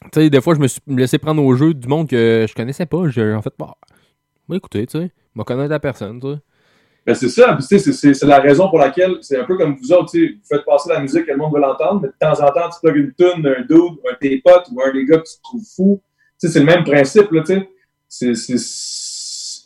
tu 0.04 0.20
sais, 0.20 0.30
des 0.30 0.40
fois, 0.40 0.54
je 0.54 0.60
me 0.60 0.68
suis 0.68 0.80
laissé 0.88 1.18
prendre 1.18 1.42
au 1.44 1.54
jeu 1.54 1.74
du 1.74 1.86
monde 1.86 2.08
que 2.08 2.46
je 2.48 2.54
connaissais 2.54 2.86
pas. 2.86 3.08
J'ai 3.08 3.32
en 3.34 3.42
fait, 3.42 3.52
bah, 3.58 3.74
moi, 4.48 4.56
écoutez, 4.56 4.86
tu 4.86 4.98
sais, 4.98 5.10
me 5.34 5.44
connaître 5.44 5.70
la 5.70 5.80
personne, 5.80 6.20
tu 6.20 6.28
sais. 6.32 6.38
Ben 7.04 7.14
c'est 7.16 7.28
ça, 7.28 7.56
tu 7.60 7.78
sais, 7.78 7.92
c'est- 7.92 8.24
la 8.24 8.38
raison 8.38 8.68
pour 8.68 8.78
laquelle 8.78 9.16
c'est 9.22 9.38
un 9.40 9.44
peu 9.44 9.56
comme 9.56 9.74
vous 9.76 9.92
autres, 9.92 10.12
tu 10.12 10.26
sais, 10.26 10.32
vous 10.34 10.56
faites 10.56 10.64
passer 10.64 10.88
la 10.90 11.00
musique 11.00 11.26
que 11.26 11.32
le 11.32 11.36
monde 11.36 11.52
veut 11.52 11.60
l'entendre, 11.60 12.00
mais 12.02 12.08
de 12.08 12.14
temps 12.20 12.40
en 12.44 12.48
temps, 12.52 12.68
tu 12.70 12.78
plugues 12.80 13.04
une 13.06 13.12
tune 13.14 13.42
d'un 13.42 13.60
dude, 13.62 13.98
un 14.08 14.12
de 14.12 14.18
tes 14.20 14.40
potes 14.44 14.68
ou 14.72 14.80
un 14.80 14.92
des 14.92 15.04
gars 15.04 15.18
que 15.18 15.24
tu 15.24 15.34
trouves 15.42 15.64
fou. 15.76 16.00
Tu 16.40 16.46
sais, 16.46 16.52
c'est 16.52 16.60
le 16.60 16.66
même 16.66 16.84
principe, 16.84 17.30
là, 17.32 17.42
tu 17.44 17.54
sais. 18.08 18.34
C'est- 18.34 19.62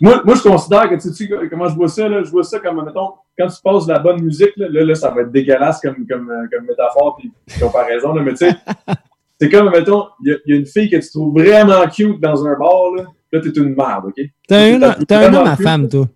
Moi, 0.00 0.20
moi, 0.24 0.34
je 0.34 0.42
considère 0.42 0.88
que, 0.90 0.94
tu 0.96 1.00
sais, 1.02 1.10
tu 1.12 1.28
sais, 1.28 1.48
comment 1.48 1.68
je 1.68 1.76
vois 1.76 1.88
ça, 1.88 2.08
là, 2.08 2.24
je 2.24 2.30
vois 2.30 2.42
ça 2.42 2.58
comme, 2.58 2.84
mettons, 2.84 3.10
quand 3.38 3.46
tu 3.46 3.62
passes 3.62 3.86
de 3.86 3.92
la 3.92 4.00
bonne 4.00 4.20
musique, 4.20 4.50
là, 4.56 4.66
là, 4.68 4.84
là, 4.84 4.94
ça 4.96 5.10
va 5.10 5.20
être 5.22 5.30
dégueulasse 5.30 5.80
comme, 5.80 6.04
comme, 6.08 6.28
euh, 6.30 6.46
comme 6.50 6.66
métaphore 6.66 7.16
puis 7.18 7.30
comparaison, 7.60 8.12
là, 8.12 8.22
mais 8.22 8.32
tu 8.32 8.38
sais, 8.38 8.50
c'est 9.40 9.48
comme, 9.50 9.70
mettons, 9.70 10.06
il 10.24 10.32
y, 10.32 10.34
a- 10.34 10.38
il 10.46 10.54
y 10.54 10.56
a 10.56 10.60
une 10.60 10.66
fille 10.66 10.90
que 10.90 10.96
tu 10.96 11.08
trouves 11.10 11.32
vraiment 11.40 11.86
cute 11.88 12.20
dans 12.20 12.44
un 12.44 12.58
bar, 12.58 12.90
là, 12.96 13.04
là, 13.30 13.40
t'es 13.40 13.50
une 13.50 13.76
merde, 13.76 14.06
OK? 14.06 14.20
T'as 14.80 14.88
un, 14.88 14.94
un 15.26 15.34
homme 15.36 15.46
à 15.46 15.56
femme, 15.62 15.88
toi. 15.88 16.06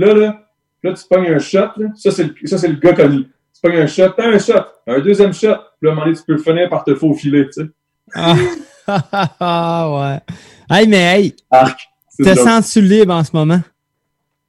Là, 0.00 0.14
là, 0.14 0.40
là, 0.82 0.92
tu 0.94 1.04
pognes 1.10 1.26
un 1.28 1.38
shot, 1.38 1.58
là. 1.76 1.88
Ça, 1.94 2.10
c'est 2.10 2.24
le, 2.24 2.34
le 2.74 2.80
gars 2.80 2.92
connu. 2.94 3.24
Tu 3.24 3.60
pognes 3.62 3.78
un 3.80 3.86
shot, 3.86 4.08
t'as 4.16 4.28
un 4.28 4.38
shot, 4.38 4.64
un 4.86 4.98
deuxième 5.00 5.32
shot. 5.34 5.56
Puis 5.78 5.82
là, 5.82 5.90
à 5.90 5.92
un 5.92 5.94
moment 5.94 6.04
donné, 6.06 6.16
tu 6.16 6.22
peux 6.26 6.32
le 6.32 6.38
finir 6.38 6.68
par 6.70 6.84
te 6.84 6.94
faufiler, 6.94 7.46
tu 7.46 7.62
sais. 7.62 7.68
Ah, 8.14 9.90
ouais. 10.70 10.76
Hey, 10.76 10.88
mais 10.88 10.96
hey, 11.20 11.36
Arc. 11.50 11.78
Te 12.18 12.34
sens-tu 12.34 12.80
libre 12.82 13.14
en 13.14 13.24
ce 13.24 13.30
moment? 13.34 13.60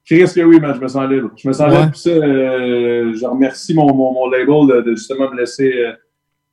Chris, 0.04 0.24
que 0.34 0.40
oui, 0.42 0.58
man, 0.60 0.74
je 0.74 0.80
me 0.80 0.88
sens 0.88 1.08
libre. 1.08 1.30
Je 1.36 1.48
me 1.48 1.52
sens 1.52 1.70
Ouais. 1.72 1.78
libre, 1.80 1.90
puis 1.92 2.00
ça, 2.00 2.10
euh, 2.10 3.14
je 3.14 3.24
remercie 3.26 3.72
mon, 3.74 3.86
mon, 3.94 4.12
mon 4.12 4.28
label 4.28 4.66
de, 4.68 4.80
de 4.90 4.96
justement 4.96 5.30
me 5.30 5.36
laisser. 5.38 5.72
euh, 5.72 5.92
tu 5.92 5.98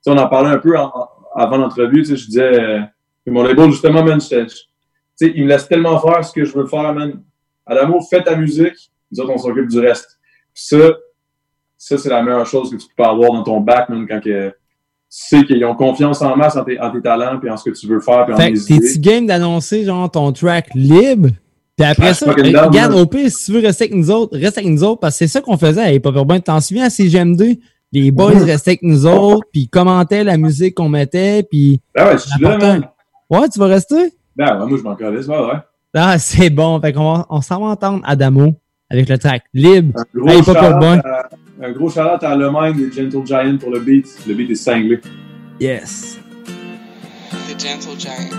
sais, 0.01 0.11
on 0.11 0.17
en 0.17 0.27
parlait 0.27 0.49
un 0.49 0.59
peu 0.59 0.77
en- 0.77 0.91
avant 1.35 1.57
l'entrevue, 1.57 2.03
tu 2.03 2.09
sais, 2.09 2.15
je 2.15 2.25
disais, 2.27 2.59
euh, 2.61 2.79
mon 3.27 3.43
label, 3.43 3.71
justement, 3.71 4.03
man, 4.03 4.19
je- 4.21 4.43
tu 4.45 4.49
sais, 5.15 5.33
il 5.35 5.43
me 5.43 5.49
laisse 5.49 5.67
tellement 5.67 5.99
faire 5.99 6.23
ce 6.23 6.31
que 6.31 6.45
je 6.45 6.53
veux 6.53 6.67
faire, 6.67 6.93
man. 6.93 7.21
Adamo, 7.69 7.99
fais 8.09 8.23
ta 8.23 8.35
musique, 8.35 8.91
nous 9.11 9.21
autres, 9.21 9.31
on 9.33 9.37
s'occupe 9.37 9.67
du 9.67 9.79
reste. 9.79 10.19
Puis 10.53 10.63
ça, 10.65 10.77
ça, 11.77 11.97
c'est 11.97 12.09
la 12.09 12.21
meilleure 12.21 12.45
chose 12.45 12.69
que 12.71 12.75
tu 12.75 12.87
peux 12.97 13.03
avoir 13.03 13.31
dans 13.31 13.43
ton 13.43 13.61
bac, 13.61 13.87
man, 13.89 14.05
quand 14.07 14.19
que, 14.19 14.49
tu 14.49 14.55
sais 15.07 15.43
qu'ils 15.45 15.63
ont 15.65 15.75
confiance 15.75 16.21
en 16.21 16.35
masse 16.35 16.55
en 16.55 16.63
tes, 16.63 16.79
en 16.79 16.91
tes 16.91 17.01
talents, 17.01 17.39
puis 17.39 17.49
en 17.49 17.57
ce 17.57 17.69
que 17.69 17.75
tu 17.75 17.87
veux 17.87 17.99
faire, 17.99 18.25
puis 18.25 18.33
en 18.33 18.37
Fait 18.37 18.47
tes 18.47 18.53
que 18.53 18.59
idées. 18.59 18.79
t'es-tu 18.79 18.99
game 18.99 19.25
d'annoncer, 19.25 19.83
genre, 19.85 20.09
ton 20.11 20.31
track 20.31 20.69
libre? 20.75 21.29
Puis 21.77 21.87
après 21.87 22.09
Ah, 22.09 22.13
ça, 22.13 22.33
hey, 22.37 22.51
down, 22.51 22.65
regarde, 22.65 22.93
au 22.93 23.05
pire, 23.05 23.31
si 23.31 23.45
tu 23.45 23.51
veux 23.53 23.61
rester 23.61 23.85
avec 23.85 23.95
nous 23.95 24.11
autres, 24.11 24.37
reste 24.37 24.57
avec 24.57 24.69
nous 24.69 24.83
autres, 24.83 24.99
parce 24.99 25.15
que 25.15 25.19
c'est 25.19 25.27
ça 25.27 25.41
qu'on 25.41 25.57
faisait 25.57 25.81
à 25.81 25.93
Hip 25.93 26.01
Hop 26.05 26.15
Urbain. 26.15 26.39
T'en 26.39 26.59
souviens 26.59 26.85
à 26.85 26.89
CGM2? 26.89 27.59
Les 27.91 28.11
boys 28.11 28.37
restaient 28.37 28.71
avec 28.71 28.83
nous 28.83 29.05
autres, 29.07 29.47
puis 29.51 29.61
ils 29.61 29.69
commentaient 29.69 30.23
la 30.23 30.37
musique 30.37 30.75
qu'on 30.75 30.89
mettait, 30.89 31.41
puis... 31.49 31.81
Ben 31.95 32.05
ouais, 32.07 32.17
je 32.17 32.27
suis 32.27 32.41
là, 32.43 32.57
man. 32.57 32.87
Ouais, 33.29 33.47
tu 33.49 33.57
vas 33.57 33.67
rester? 33.67 34.13
Ben 34.35 34.59
ouais, 34.59 34.67
moi, 34.67 34.77
je 34.77 34.83
m'en 34.83 34.95
calisse, 34.95 35.27
ouais, 35.27 35.39
ouais. 35.39 35.59
Ah, 35.95 36.17
c'est 36.19 36.49
bon. 36.49 36.79
Fait 36.81 36.93
qu'on 36.93 37.13
va, 37.13 37.25
on 37.29 37.41
s'en 37.41 37.59
va 37.59 37.67
entendre 37.67 38.01
Adamo 38.05 38.53
avec 38.89 39.09
le 39.09 39.17
track 39.17 39.43
libre. 39.53 39.99
Gros 40.13 40.29
Hop 40.37 40.45
shout-out 40.45 40.63
Urbain. 40.63 40.99
à- 40.99 41.29
un 41.61 41.71
gros 41.73 41.89
shout 41.89 41.99
à 41.99 42.35
Le 42.35 42.49
Mind 42.51 42.79
et 42.79 42.91
Gentle 42.95 43.25
Giant 43.25 43.57
pour 43.59 43.71
le 43.71 43.79
beat. 43.79 44.07
Le 44.27 44.33
beat 44.33 44.51
est 44.51 44.55
cinglé. 44.55 44.99
Yes. 45.59 46.19
The 47.31 47.59
Gentle 47.59 47.99
Giant. 47.99 48.37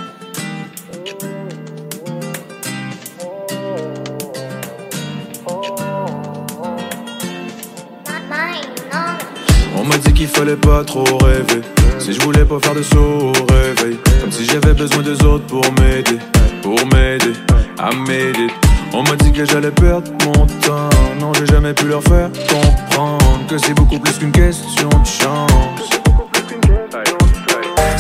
On 9.76 9.84
m'a 9.84 9.96
dit 9.98 10.12
qu'il 10.12 10.26
fallait 10.28 10.57
pas 10.57 10.84
trop 10.84 11.05
rêver. 11.18 11.62
Si 12.01 12.14
je 12.14 12.20
voulais 12.22 12.44
pas 12.46 12.59
faire 12.61 12.74
de 12.74 12.82
saut 12.82 12.98
au 12.98 13.53
réveil. 13.53 13.98
Comme 14.20 14.32
si 14.32 14.46
j'avais 14.46 14.72
besoin 14.72 15.03
des 15.03 15.22
autres 15.22 15.46
pour 15.46 15.64
m'aider. 15.74 16.18
Pour 16.62 16.78
m'aider 16.86 17.34
à 17.78 17.94
m'aider. 17.94 18.48
On 18.92 19.03
m'a 19.03 19.16
dit 19.16 19.32
que 19.32 19.44
j'allais 19.44 19.70
perdre 19.70 20.11
mon 20.24 20.46
temps. 20.46 20.88
Non, 21.20 21.32
j'ai 21.34 21.46
jamais 21.46 21.74
pu 21.74 21.86
leur 21.86 22.03
faire 22.03 22.30
comprendre 22.48 23.46
que 23.48 23.59
c'est 23.59 23.74
beaucoup 23.74 23.98
plus 23.98 24.18
qu'une 24.18 24.32
question 24.32 24.88
de 24.88 25.07
chance. 25.07 25.99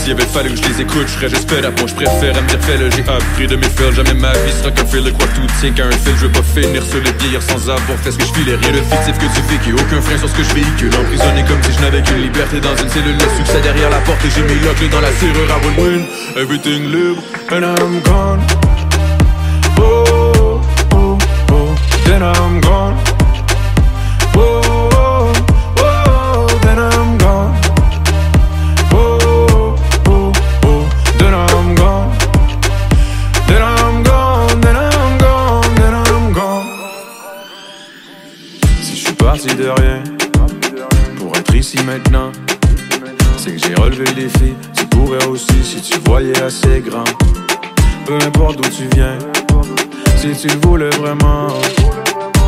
S'il 0.00 0.12
avait 0.12 0.24
fallu 0.24 0.48
que 0.54 0.56
je 0.56 0.62
les 0.62 0.80
écoute, 0.80 1.06
je 1.06 1.12
serais 1.12 1.28
juste 1.28 1.50
fait 1.50 1.60
je 1.60 1.94
préfère 1.94 2.34
à 2.34 2.40
me 2.40 2.48
dire 2.48 2.58
j'ai 2.90 3.02
appris 3.02 3.46
de 3.46 3.56
mes 3.56 3.68
fails. 3.68 3.94
Jamais 3.94 4.14
ma 4.14 4.32
vie 4.32 4.52
sera 4.58 4.70
qu'un 4.70 4.86
fil 4.86 5.12
quoi 5.12 5.26
tout 5.34 5.46
tient 5.60 5.72
qu'à 5.72 5.84
un 5.84 5.90
fil. 5.90 6.14
Je 6.16 6.26
veux 6.26 6.32
pas 6.32 6.42
finir 6.42 6.82
sur 6.82 7.02
les 7.04 7.12
vieillir 7.12 7.42
sans 7.42 7.68
avoir 7.68 7.98
fait 8.02 8.10
ce 8.10 8.16
que 8.16 8.24
je 8.24 8.32
filais. 8.32 8.56
Rien 8.56 8.72
de 8.72 8.80
fictif 8.80 9.18
que 9.18 9.28
tu 9.34 9.42
vécu, 9.52 9.74
aucun 9.74 10.00
frein 10.00 10.16
sur 10.16 10.28
ce 10.30 10.34
que 10.34 10.42
je 10.42 10.54
véhicule. 10.54 10.90
Emprisonné 10.96 11.44
comme 11.46 11.62
si 11.62 11.72
je 11.76 11.80
n'avais 11.82 12.02
qu'une 12.02 12.22
liberté 12.22 12.60
dans 12.60 12.74
une 12.76 12.88
cellule. 12.88 13.12
Le 13.12 13.36
succès 13.36 13.60
derrière 13.60 13.90
la 13.90 14.00
porte 14.00 14.24
et 14.24 14.30
j'ai 14.34 14.42
mis 14.42 14.58
la 14.64 14.72
clé 14.72 14.88
dans 14.88 15.02
la 15.02 15.12
serrure. 15.12 15.48
I 15.50 15.66
will 15.66 15.84
win, 15.84 16.06
everything 16.34 16.90
libre 16.90 17.22
and 17.52 17.62
I'm 17.62 18.00
gone. 18.00 18.40
Oh, 19.78 20.62
oh, 20.94 21.18
oh, 21.52 21.76
then 22.06 22.22
I'm 22.22 22.60
gone. 22.62 22.96
Oh, 24.34 24.69
maintenant, 41.90 42.30
c'est 43.36 43.50
que 43.52 43.58
j'ai 43.58 43.74
relevé 43.74 44.04
le 44.04 44.14
défi. 44.14 44.54
Tu 44.76 44.86
pourrais 44.86 45.24
aussi 45.26 45.62
si 45.64 45.80
tu 45.80 45.98
voyais 46.06 46.40
assez 46.40 46.80
grand. 46.80 47.04
Peu 48.06 48.14
importe 48.14 48.58
d'où 48.58 48.68
tu 48.68 48.84
viens, 48.94 49.18
si 50.16 50.30
tu 50.40 50.46
le 50.46 50.60
voulais 50.66 50.90
vraiment. 50.90 51.48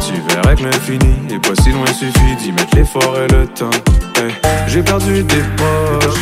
Tu 0.05 0.15
verrais 0.35 0.57
que 0.57 0.65
l'infini 0.65 1.15
est 1.31 1.39
pas 1.39 1.55
si 1.63 1.71
loin, 1.71 1.87
suffit 1.87 2.37
d'y 2.41 2.53
mettre 2.53 2.75
l'effort 2.77 3.17
et 3.19 3.29
le 3.33 3.47
temps. 3.47 3.71
Hey, 4.17 4.33
J'ai 4.67 4.83
perdu 4.83 5.23
des 5.23 5.43
proches 5.57 6.15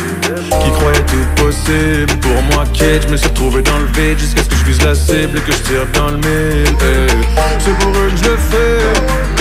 qui 0.63 0.71
croyaient 0.71 1.05
tout 1.07 1.43
possible. 1.43 2.19
Pour 2.21 2.41
moi, 2.53 2.63
Kate, 2.73 3.03
je 3.07 3.11
me 3.11 3.17
suis 3.17 3.27
retrouvé 3.27 3.61
dans 3.63 3.79
le 3.79 3.85
vide 3.87 4.19
jusqu'à 4.19 4.43
ce 4.43 4.49
que 4.49 4.55
je 4.55 4.65
vise 4.65 4.81
la 4.83 4.93
cible 4.93 5.37
et 5.37 5.41
que 5.41 5.51
je 5.51 5.57
tire 5.63 5.87
dans 5.93 6.09
le 6.09 6.17
mille. 6.17 6.75
C'est 7.59 7.77
pour 7.79 7.89
eux 7.89 8.09
que 8.11 8.17
je 8.17 8.29
le 8.29 8.37
fais. 8.37 9.31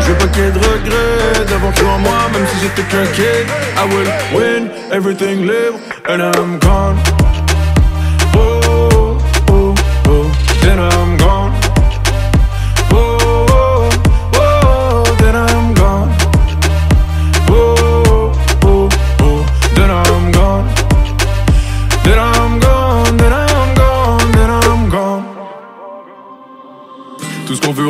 Je 0.00 0.06
veux 0.08 0.18
pas 0.18 0.26
qu'il 0.28 0.42
y 0.42 0.46
ait 0.46 0.50
de 0.50 0.58
regrets 0.58 1.44
d'avoir 1.48 1.94
en 1.94 1.98
moi, 1.98 2.28
même 2.32 2.46
si 2.46 2.60
j'étais 2.62 2.88
qu'un 2.88 3.06
kid. 3.12 3.46
I 3.76 3.84
will 3.94 4.10
win 4.34 4.70
everything 4.90 5.46
live 5.46 5.74
and 6.08 6.22
I'm 6.22 6.58
gone. 6.60 6.96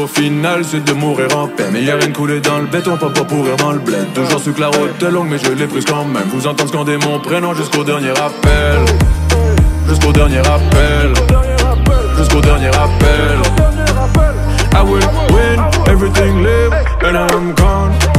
Au 0.03 0.07
final, 0.07 0.64
c'est 0.64 0.84
de 0.84 0.92
mourir 0.92 1.28
en 1.36 1.46
paix. 1.46 1.68
Mais 1.72 1.82
y'a 1.82 1.96
rien 1.96 2.09
de 2.09 2.16
coulé 2.16 2.40
dans 2.40 2.59
le 2.59 2.66
béton, 2.66 2.96
pas 2.96 3.09
pour 3.11 3.26
pourrir 3.26 3.57
dans 3.57 3.72
le 3.72 3.78
bled. 3.78 4.12
Toujours 4.14 4.40
su 4.40 4.53
que 4.53 4.61
la 4.61 4.68
route 4.68 5.00
est 5.00 5.11
longue, 5.11 5.28
mais 5.30 5.38
je 5.38 5.53
l'ai 5.53 5.66
prise 5.66 5.84
quand 5.84 6.05
même. 6.05 6.24
Vous 6.32 6.46
entendez 6.46 6.68
scander 6.68 6.96
mon 6.96 7.18
prénom 7.20 7.55
jusqu'au 7.55 7.84
dernier 7.84 8.11
appel. 8.11 8.80
Jusqu'au 9.88 10.12
dernier 10.12 10.38
appel. 10.38 11.12
Jusqu'au 12.18 12.40
dernier 12.40 12.68
appel. 12.68 13.38
I 14.74 14.82
will 14.82 15.07
win 15.32 15.61
everything 15.88 16.42
live 16.42 16.72
and 17.05 17.16
I'm 17.16 17.55
gone. 17.55 18.12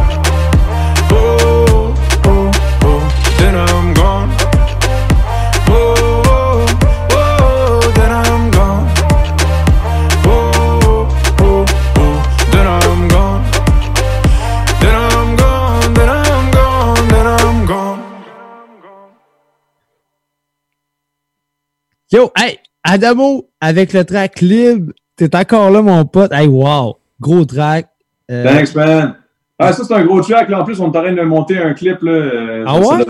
Yo, 22.14 22.32
hey, 22.38 22.60
Adamo, 22.84 23.50
avec 23.60 23.92
le 23.92 24.06
track 24.06 24.40
libre, 24.42 24.94
t'es 25.16 25.36
encore 25.36 25.72
là, 25.72 25.82
mon 25.82 26.06
pote. 26.06 26.32
Hey, 26.32 26.48
wow, 26.48 26.98
gros 27.20 27.44
track. 27.44 27.90
Euh, 28.30 28.44
Thanks, 28.44 28.76
man. 28.76 29.16
Ah, 29.58 29.74
ça, 29.74 29.84
c'est 29.84 29.94
un 29.96 30.06
gros 30.06 30.22
track. 30.22 30.48
Là. 30.48 30.62
En 30.62 30.64
plus, 30.64 30.80
on 30.80 30.86
est 30.86 30.88
en 30.98 31.02
train 31.02 31.12
de 31.12 31.22
monter 31.24 31.58
un 31.58 31.74
clip. 31.74 31.98
Là. 32.04 32.64
Ah 32.68 32.80
ouais? 32.80 33.06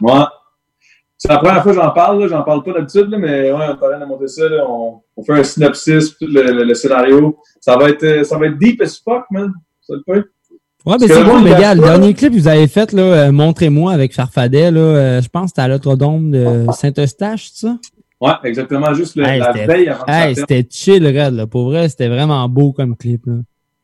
Ouais. 0.00 0.12
C'est 1.16 1.28
la 1.30 1.38
première 1.38 1.62
fois 1.62 1.72
que 1.72 1.78
j'en 1.80 1.90
parle. 1.90 2.28
J'en 2.28 2.42
parle 2.42 2.64
pas 2.64 2.72
d'habitude, 2.72 3.08
là, 3.10 3.18
mais 3.18 3.52
ouais, 3.52 3.52
on 3.52 3.60
est 3.60 3.68
en 3.68 3.76
train 3.76 4.00
de 4.00 4.04
monter 4.04 4.26
ça. 4.26 4.48
Là. 4.48 4.64
On, 4.68 5.00
on 5.16 5.22
fait 5.22 5.34
un 5.34 5.44
synopsis, 5.44 6.18
tout 6.18 6.26
le, 6.26 6.42
le- 6.50 6.64
le 6.64 6.74
scénario. 6.74 7.38
Ça 7.60 7.76
va 7.76 7.88
être, 7.88 8.02
euh, 8.02 8.24
ça 8.24 8.36
va 8.36 8.46
être 8.46 8.58
deep 8.58 8.82
as 8.82 9.00
fuck, 9.04 9.26
man. 9.30 9.52
Ça 9.82 9.94
le 9.94 10.02
fait. 10.04 10.24
Ouais, 10.86 10.96
mais 10.98 11.06
c'est 11.06 11.22
bon, 11.22 11.38
il 11.38 11.50
gars. 11.50 11.74
Le 11.76 11.82
dernier 11.82 12.14
clip 12.14 12.32
que 12.32 12.38
vous 12.38 12.48
avez 12.48 12.66
fait, 12.66 12.92
là, 12.94 13.02
euh, 13.02 13.30
Montrez-moi 13.32 13.92
avec 13.92 14.12
Farfadet, 14.12 14.72
là, 14.72 14.80
euh, 14.80 15.22
je 15.22 15.28
pense 15.28 15.42
que 15.44 15.48
c'était 15.50 15.60
à 15.62 15.68
l'Autrodome 15.68 16.32
de 16.32 16.66
Saint-Eustache, 16.72 17.50
ça? 17.52 17.76
Ouais, 18.20 18.32
exactement. 18.44 18.92
Juste 18.94 19.16
le- 19.16 19.24
Hey, 19.24 19.38
la 19.40 19.52
veille 19.52 19.88
avant 19.88 20.04
hey, 20.06 20.34
c'était 20.36 20.66
chill, 20.68 21.06
Red, 21.06 21.34
là. 21.34 21.46
Pour 21.46 21.64
vrai, 21.70 21.88
c'était 21.88 22.08
vraiment 22.08 22.46
beau 22.48 22.72
comme 22.72 22.96
clip, 22.96 23.24
là. 23.26 23.34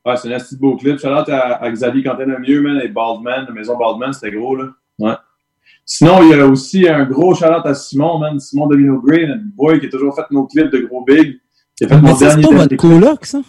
Ouais, 0.04 0.16
c'est 0.16 0.28
un 0.28 0.36
assez 0.36 0.56
beau 0.56 0.76
clip. 0.76 0.98
Shout 0.98 1.08
out 1.08 1.28
à, 1.28 1.54
à 1.54 1.70
Xavier 1.70 2.02
Quentin 2.02 2.26
mieux, 2.26 2.60
man, 2.60 2.80
et 2.84 2.88
Baldman, 2.88 3.46
la 3.48 3.52
maison 3.54 3.76
Baldman, 3.76 4.12
c'était 4.12 4.36
gros, 4.36 4.54
là. 4.54 4.66
Ouais. 4.98 5.14
Sinon, 5.84 6.22
il 6.22 6.30
y 6.36 6.40
a 6.40 6.46
aussi 6.46 6.88
un 6.88 7.04
gros 7.04 7.34
shout 7.34 7.44
out 7.46 7.64
à 7.64 7.74
Simon, 7.74 8.18
man. 8.18 8.38
Simon 8.38 8.66
Domino 8.66 9.00
Gray, 9.00 9.26
notre 9.26 9.42
boy 9.54 9.80
qui 9.80 9.86
a 9.86 9.88
toujours 9.88 10.14
fait 10.14 10.24
nos 10.30 10.46
clips 10.46 10.70
de 10.70 10.78
gros 10.80 11.04
big. 11.04 11.38
Qui 11.76 11.84
a 11.84 11.88
fait 11.88 11.94
Mais 11.96 12.00
mon 12.10 12.14
ça, 12.16 12.30
c'est 12.30 12.40
pas 12.42 12.50
votre 12.54 12.76
coloc, 12.76 13.24
ça? 13.26 13.40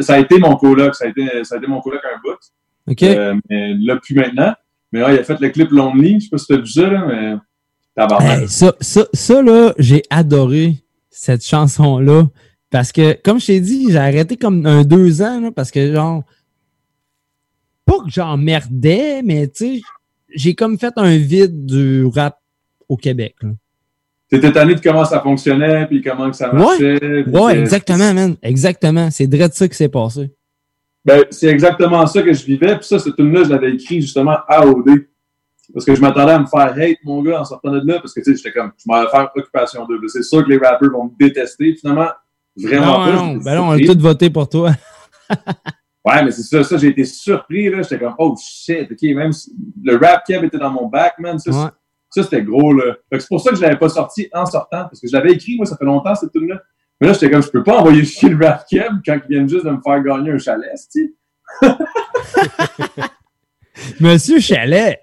Ça 0.00 0.14
a 0.14 0.18
été 0.18 0.38
mon 0.38 0.56
coloc. 0.56 0.94
Ça 0.94 1.04
a 1.04 1.08
été, 1.08 1.44
ça 1.44 1.54
a 1.54 1.58
été 1.58 1.66
mon 1.66 1.80
coloc 1.80 2.00
un 2.04 2.18
bout. 2.22 2.36
OK. 2.90 3.02
Euh, 3.02 3.34
mais 3.48 3.74
là, 3.74 3.96
plus 3.96 4.14
maintenant. 4.14 4.54
Mais 4.92 5.04
ouais, 5.04 5.14
il 5.14 5.18
a 5.20 5.24
fait 5.24 5.40
le 5.40 5.48
clip 5.50 5.70
Lonely. 5.70 6.20
Je 6.20 6.24
sais 6.24 6.30
pas 6.30 6.38
si 6.38 6.46
t'as 6.46 6.56
vu 6.56 6.66
ça, 6.66 6.86
là, 6.88 7.04
mais. 7.06 7.34
Hey, 7.96 8.48
ça, 8.48 8.74
ça, 8.80 9.06
ça, 9.12 9.42
là, 9.42 9.74
j'ai 9.78 10.02
adoré 10.10 10.76
cette 11.10 11.44
chanson-là. 11.44 12.28
Parce 12.70 12.92
que, 12.92 13.20
comme 13.22 13.40
je 13.40 13.46
t'ai 13.46 13.60
dit, 13.60 13.90
j'ai 13.90 13.98
arrêté 13.98 14.36
comme 14.36 14.64
un 14.64 14.84
deux 14.84 15.22
ans, 15.22 15.40
là, 15.40 15.50
parce 15.50 15.70
que, 15.70 15.92
genre, 15.92 16.22
pas 17.84 17.98
que 18.04 18.10
j'emmerdais, 18.10 19.22
mais 19.22 19.48
tu 19.48 19.78
sais, 19.78 19.80
j'ai 20.32 20.54
comme 20.54 20.78
fait 20.78 20.92
un 20.96 21.16
vide 21.16 21.66
du 21.66 22.06
rap 22.06 22.38
au 22.88 22.96
Québec. 22.96 23.34
T'étais 24.30 24.52
tanné 24.52 24.76
de 24.76 24.80
comment 24.80 25.04
ça 25.04 25.20
fonctionnait, 25.20 25.86
puis 25.86 26.00
comment 26.00 26.30
que 26.30 26.36
ça 26.36 26.52
marchait. 26.52 27.24
Ouais, 27.26 27.58
exactement, 27.58 28.14
man. 28.14 28.36
Exactement. 28.42 29.10
C'est 29.10 29.26
direct 29.26 29.54
ça 29.54 29.66
qui 29.66 29.76
s'est 29.76 29.88
passé. 29.88 30.30
Ben, 31.04 31.24
c'est 31.30 31.48
exactement 31.48 32.06
ça 32.06 32.22
que 32.22 32.32
je 32.32 32.44
vivais. 32.44 32.76
Puis 32.76 32.86
ça, 32.86 33.00
cette 33.00 33.16
tune-là, 33.16 33.42
je 33.42 33.48
l'avais 33.48 33.72
écrit 33.72 34.00
justement 34.00 34.36
à 34.46 34.64
OD. 34.64 35.08
Parce 35.72 35.84
que 35.84 35.94
je 35.94 36.00
m'attendais 36.00 36.32
à 36.32 36.38
me 36.38 36.46
faire 36.46 36.74
hate, 36.76 36.98
mon 37.04 37.22
gars, 37.22 37.40
en 37.40 37.44
sortant 37.44 37.70
de 37.70 37.80
là. 37.84 38.00
Parce 38.00 38.12
que, 38.12 38.20
tu 38.20 38.30
sais, 38.30 38.36
j'étais 38.36 38.52
comme, 38.58 38.72
je 38.76 38.84
m'en 38.86 39.00
vais 39.02 39.08
faire 39.08 39.30
Occupation 39.34 39.86
2. 39.86 40.00
C'est 40.08 40.22
sûr 40.22 40.44
que 40.44 40.48
les 40.50 40.58
rappers 40.58 40.90
vont 40.90 41.04
me 41.04 41.10
détester. 41.18 41.74
Finalement, 41.74 42.08
vraiment 42.56 42.86
non, 42.86 43.04
pas. 43.04 43.12
non, 43.12 43.36
ben 43.36 43.54
non, 43.56 43.68
on 43.68 43.72
a 43.72 43.78
tous 43.78 43.98
voté 43.98 44.30
pour 44.30 44.48
toi. 44.48 44.72
Ouais, 46.02 46.24
mais 46.24 46.30
c'est 46.30 46.42
ça, 46.44 46.64
ça, 46.64 46.78
j'ai 46.78 46.88
été 46.88 47.04
surpris, 47.04 47.68
là. 47.68 47.82
J'étais 47.82 47.98
comme, 47.98 48.14
oh 48.16 48.34
shit, 48.40 48.90
ok, 48.90 49.02
même 49.14 49.32
si 49.32 49.52
le 49.84 49.96
rap 49.98 50.24
Kev 50.26 50.46
était 50.46 50.56
dans 50.56 50.70
mon 50.70 50.86
back, 50.86 51.18
man. 51.18 51.38
Ça, 51.38 51.50
Ouais. 51.50 51.68
ça, 52.08 52.22
c'était 52.22 52.42
gros, 52.42 52.72
là. 52.72 52.96
C'est 53.12 53.28
pour 53.28 53.38
ça 53.40 53.50
que 53.50 53.56
je 53.56 53.60
l'avais 53.60 53.76
pas 53.76 53.90
sorti 53.90 54.26
en 54.32 54.46
sortant. 54.46 54.84
Parce 54.84 54.98
que 54.98 55.06
je 55.06 55.12
l'avais 55.12 55.32
écrit, 55.32 55.56
moi, 55.56 55.66
ça 55.66 55.76
fait 55.76 55.84
longtemps, 55.84 56.14
cette 56.14 56.32
tune-là. 56.32 56.58
Mais 57.00 57.08
là, 57.08 57.12
j'étais 57.12 57.30
comme, 57.30 57.42
je 57.42 57.50
peux 57.50 57.62
pas 57.62 57.78
envoyer 57.80 58.02
chier 58.06 58.30
le 58.30 58.42
rap 58.44 58.64
Kev 58.66 58.88
quand 59.04 59.18
ils 59.28 59.28
viennent 59.28 59.48
juste 59.48 59.66
de 59.66 59.70
me 59.72 59.80
faire 59.84 60.02
gagner 60.02 60.30
un 60.30 60.38
chalet, 60.38 60.70
tu 60.90 61.14
Monsieur 64.00 64.40
Chalet. 64.40 64.98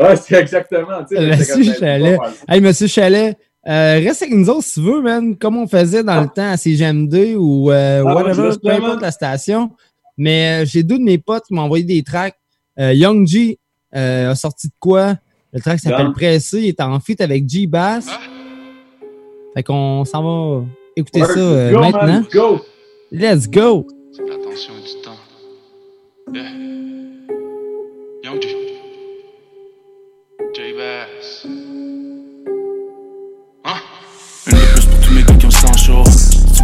Ouais, 0.00 0.16
c'est 0.16 0.34
exactement, 0.40 1.04
tu 1.08 1.16
sais. 1.16 1.32
j'étais 1.32 1.44
comme, 1.46 1.58
Monsieur 1.60 1.74
Chalet. 1.74 2.18
Hey, 2.48 2.60
Monsieur 2.60 2.86
Chalet, 2.86 3.36
euh, 3.68 4.00
reste 4.02 4.22
avec 4.22 4.34
nous 4.34 4.48
autres 4.48 4.64
si 4.64 4.74
tu 4.74 4.80
veux, 4.80 5.02
man. 5.02 5.36
Comme 5.36 5.58
on 5.58 5.66
faisait 5.66 6.02
dans 6.02 6.20
le 6.22 6.28
temps 6.28 6.50
à 6.50 6.54
CGM2 6.56 7.36
ou 7.36 7.70
euh, 7.70 8.02
Ah 8.06 8.14
whatever, 8.14 8.50
peu 8.62 8.70
importe 8.70 8.94
man. 8.94 9.00
la 9.02 9.10
station. 9.10 9.70
Mais 10.16 10.62
euh, 10.62 10.66
j'ai 10.66 10.82
deux 10.82 10.98
de 10.98 11.02
mes 11.04 11.18
potes 11.18 11.44
qui 11.46 11.54
m'ont 11.54 11.62
envoyé 11.62 11.84
des 11.84 12.02
tracks. 12.02 12.36
Euh, 12.78 12.94
Young 12.94 13.26
G 13.26 13.58
euh, 13.94 14.30
a 14.30 14.34
sorti 14.34 14.68
de 14.68 14.72
quoi? 14.80 15.16
Le 15.52 15.60
track 15.60 15.80
s'appelle. 15.80 16.12
Pressé. 16.12 16.60
Il 16.60 16.68
est 16.68 16.80
en 16.80 16.98
feat 17.00 17.20
avec 17.20 17.48
G 17.48 17.66
Bass. 17.66 18.06
Fait 19.54 19.62
qu'on 19.62 20.04
s'en 20.04 20.22
va 20.22 20.64
écouter 20.96 21.20
Word, 21.20 21.30
ça 21.32 21.40
euh, 21.40 21.70
let's 21.70 21.72
go, 21.72 21.80
man, 21.80 21.92
maintenant. 21.92 22.20
let's 22.20 22.30
go. 22.32 22.60
Let's 23.12 23.50
go! 23.50 23.86
L'attention 24.28 24.72
et 24.78 24.82
du 24.82 25.02
temps. 25.02 25.16
Yeah. 26.32 26.69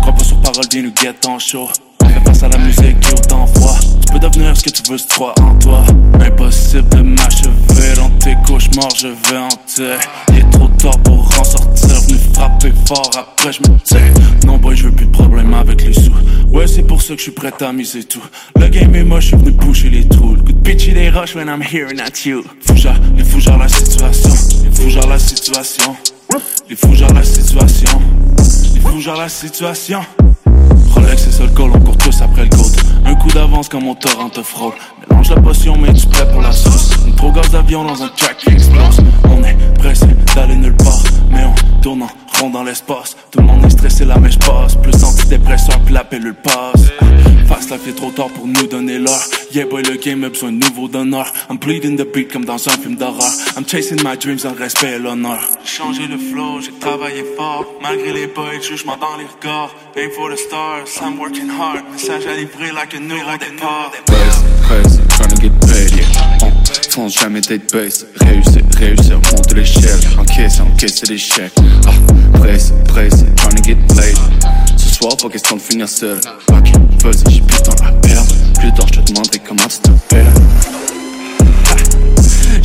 Crois 0.07 0.19
pas 0.19 0.25
sur 0.25 0.41
parole, 0.41 0.65
viens 0.71 0.83
nous 0.83 0.93
guette 0.93 1.27
en 1.27 1.39
show. 1.39 1.69
On 2.03 2.09
fait 2.09 2.21
face 2.25 2.43
à 2.45 2.49
la 2.49 2.59
musique 2.59 3.01
qui 3.01 3.11
est 3.11 3.19
autant 3.19 3.47
froid. 3.47 3.77
Tu 4.07 4.13
peux 4.13 4.19
devenir 4.21 4.57
ce 4.57 4.63
que 4.63 4.71
tu 4.71 4.83
veux 4.89 4.99
si 4.99 5.09
tu 5.09 5.21
en 5.21 5.55
toi. 5.59 5.85
Impossible 6.21 6.89
de 6.91 7.03
m'achever 7.03 7.95
dans 7.97 8.11
tes 8.11 8.37
cauchemars, 8.47 8.95
je 8.97 9.09
vais 9.09 9.39
en. 9.39 9.49
Il 10.29 10.39
est 10.39 10.51
trop 10.51 10.69
tard 10.69 10.99
pour 11.01 11.27
en 11.41 11.45
sortir. 11.45 12.01
Venu 12.03 12.19
frapper 12.33 12.73
fort, 12.87 13.11
après 13.19 13.53
je 13.53 13.61
me 13.69 13.79
tire. 13.81 13.99
Non, 14.47 14.59
boy, 14.59 14.77
je 14.77 14.85
veux 14.85 14.93
plus 14.93 15.07
de 15.07 15.11
problème 15.11 15.53
avec 15.55 15.85
les 15.85 15.93
sous. 15.93 16.13
Ouais, 16.53 16.69
c'est 16.69 16.85
pour 16.85 17.03
ça 17.03 17.15
que 17.15 17.19
je 17.19 17.25
suis 17.25 17.33
prêt 17.33 17.53
à 17.61 17.73
miser 17.73 18.05
tout. 18.05 18.23
Le 18.61 18.69
game 18.69 18.95
est 18.95 19.03
moche, 19.03 19.25
je 19.25 19.29
suis 19.29 19.37
venu 19.37 19.51
boucher 19.51 19.91
les 19.91 20.07
trous. 20.07 20.37
Le 20.37 20.43
coup 20.43 20.53
de 20.53 20.61
pitch, 20.61 20.87
il 20.87 20.99
est 20.99 21.11
rush 21.11 21.35
when 21.35 21.49
I'm 21.49 21.63
hearing 21.63 22.01
at 22.01 22.25
you. 22.25 22.45
Fougère, 22.65 23.01
les 23.17 23.25
fougères, 23.25 23.59
la 23.59 23.69
situation. 23.69 24.31
Les 24.63 24.71
fougères, 24.71 25.09
la 25.09 25.19
situation. 25.19 25.97
Les 26.71 26.77
fougères, 26.77 27.13
la 27.13 27.25
situation. 27.25 28.01
Les 28.87 28.93
fougères, 28.93 29.17
la 29.17 29.29
situation. 29.29 30.01
Rolex 30.91 31.27
et 31.27 31.31
seul 31.31 31.53
call, 31.55 31.71
on 31.75 31.81
court 31.81 31.97
tous 31.99 32.23
après 32.23 32.45
le 32.45 32.51
gold. 32.51 32.77
Un 33.05 33.15
coup 33.15 33.29
d'avance 33.29 33.69
comme 33.69 33.85
mon 33.85 33.95
torrent 33.95 34.29
te 34.29 34.43
frôle. 34.43 34.75
Mélange 35.09 35.31
la 35.31 35.41
potion, 35.41 35.77
mais 35.77 35.93
tu 35.93 36.07
prêt 36.07 36.29
pour 36.31 36.41
la 36.41 36.53
sauce. 36.53 36.91
Une 37.07 37.15
trop 37.15 37.33
gaz 37.33 37.51
d'avion 37.51 37.85
dans 37.85 38.03
un 38.03 38.09
track 38.09 38.37
qui 38.39 38.51
explose. 38.51 38.99
On 39.25 39.43
est 39.45 39.57
pressé 39.79 40.07
d'aller 40.35 40.57
nulle 40.57 40.77
part, 40.77 41.03
mais 41.31 41.45
on 41.45 41.81
tourne 41.81 42.03
en 42.03 42.09
rond 42.39 42.51
dans 42.51 42.63
l'espace. 42.63 43.17
Tout 43.31 43.41
le 43.41 43.47
monde 43.47 43.65
est 43.65 43.71
stressé, 43.71 44.05
la 44.05 44.19
mèche 44.19 44.39
passe. 44.39 44.77
Plus 44.77 45.03
antidépresseur, 45.03 45.79
puis 45.81 45.95
la 45.95 46.05
pilule 46.05 46.35
passe. 46.35 46.91
Face 47.57 47.69
ça 47.69 47.79
fait 47.79 47.93
trop 47.93 48.11
tard 48.11 48.29
pour 48.29 48.47
nous 48.47 48.67
donner 48.67 48.99
l'heure. 48.99 49.25
Yeah 49.55 49.65
boy, 49.65 49.83
le 49.83 49.97
game 49.97 50.25
a 50.25 50.29
besoin 50.29 50.53
de 50.53 50.59
nouveaux 50.59 50.89
donneurs. 50.89 51.33
I'm 51.49 51.57
bleeding 51.57 51.97
the 51.97 52.05
beat 52.05 52.31
comme 52.31 52.45
dans 52.45 52.69
un 52.69 52.73
film 52.73 52.97
d'horreur. 52.97 53.33
I'm 53.57 53.65
chasing 53.67 53.97
my 54.05 54.15
dreams 54.15 54.45
en 54.45 54.53
respect 54.53 54.97
et 54.97 54.99
l'honneur. 54.99 55.41
Changer 55.65 56.07
le 56.07 56.19
flow, 56.19 56.61
j'ai 56.61 56.73
travaillé 56.79 57.25
fort. 57.35 57.65
Malgré 57.81 58.13
les 58.13 58.27
boys, 58.27 58.61
jugement 58.61 58.99
dans 58.99 59.17
les 59.17 59.25
regards. 59.25 59.75
Aim 59.97 60.11
for 60.15 60.29
the 60.29 60.37
stars, 60.37 61.01
I'm 61.01 61.19
working 61.19 61.49
hard. 61.49 61.83
Message 61.93 62.27
à 62.27 62.37
livrer 62.37 62.73
like 62.73 62.95
a 62.95 63.01
nouveau 63.01 63.39
départ. 63.39 63.91
Buzz, 64.07 64.45
press, 64.67 64.99
tryna 65.09 65.41
get 65.41 65.53
paid, 65.61 65.97
yeah. 65.97 66.39
On 66.43 66.91
fonce 66.91 67.15
jamais 67.15 67.41
tête 67.41 67.73
baisse. 67.73 68.07
Réussir, 68.17 68.63
réussir, 68.79 69.17
monte 69.17 69.55
l'échelle. 69.55 70.01
Encaisse, 70.19 70.61
encaisse 70.61 71.09
l'échec. 71.09 71.53
Ah, 71.87 72.39
presse, 72.39 72.73
presse, 72.89 73.25
tryna 73.37 73.63
get 73.65 73.77
played. 73.89 74.19
Soir, 74.99 75.15
pas 75.15 75.29
question 75.29 75.57
de 75.57 75.61
finir 75.61 75.87
seul. 75.87 76.19
Ok, 76.51 76.71
vas-y, 77.03 77.35
j'ai 77.35 77.41
plus 77.43 77.59
de 77.59 77.65
temps 77.65 77.85
à. 77.85 77.93
Plus 78.59 78.73
tard, 78.73 78.87
je 78.87 79.01
te 79.01 79.13
demanderai 79.13 79.39
comment 79.47 79.67
tu 79.69 79.79
t'appelles. 79.81 80.25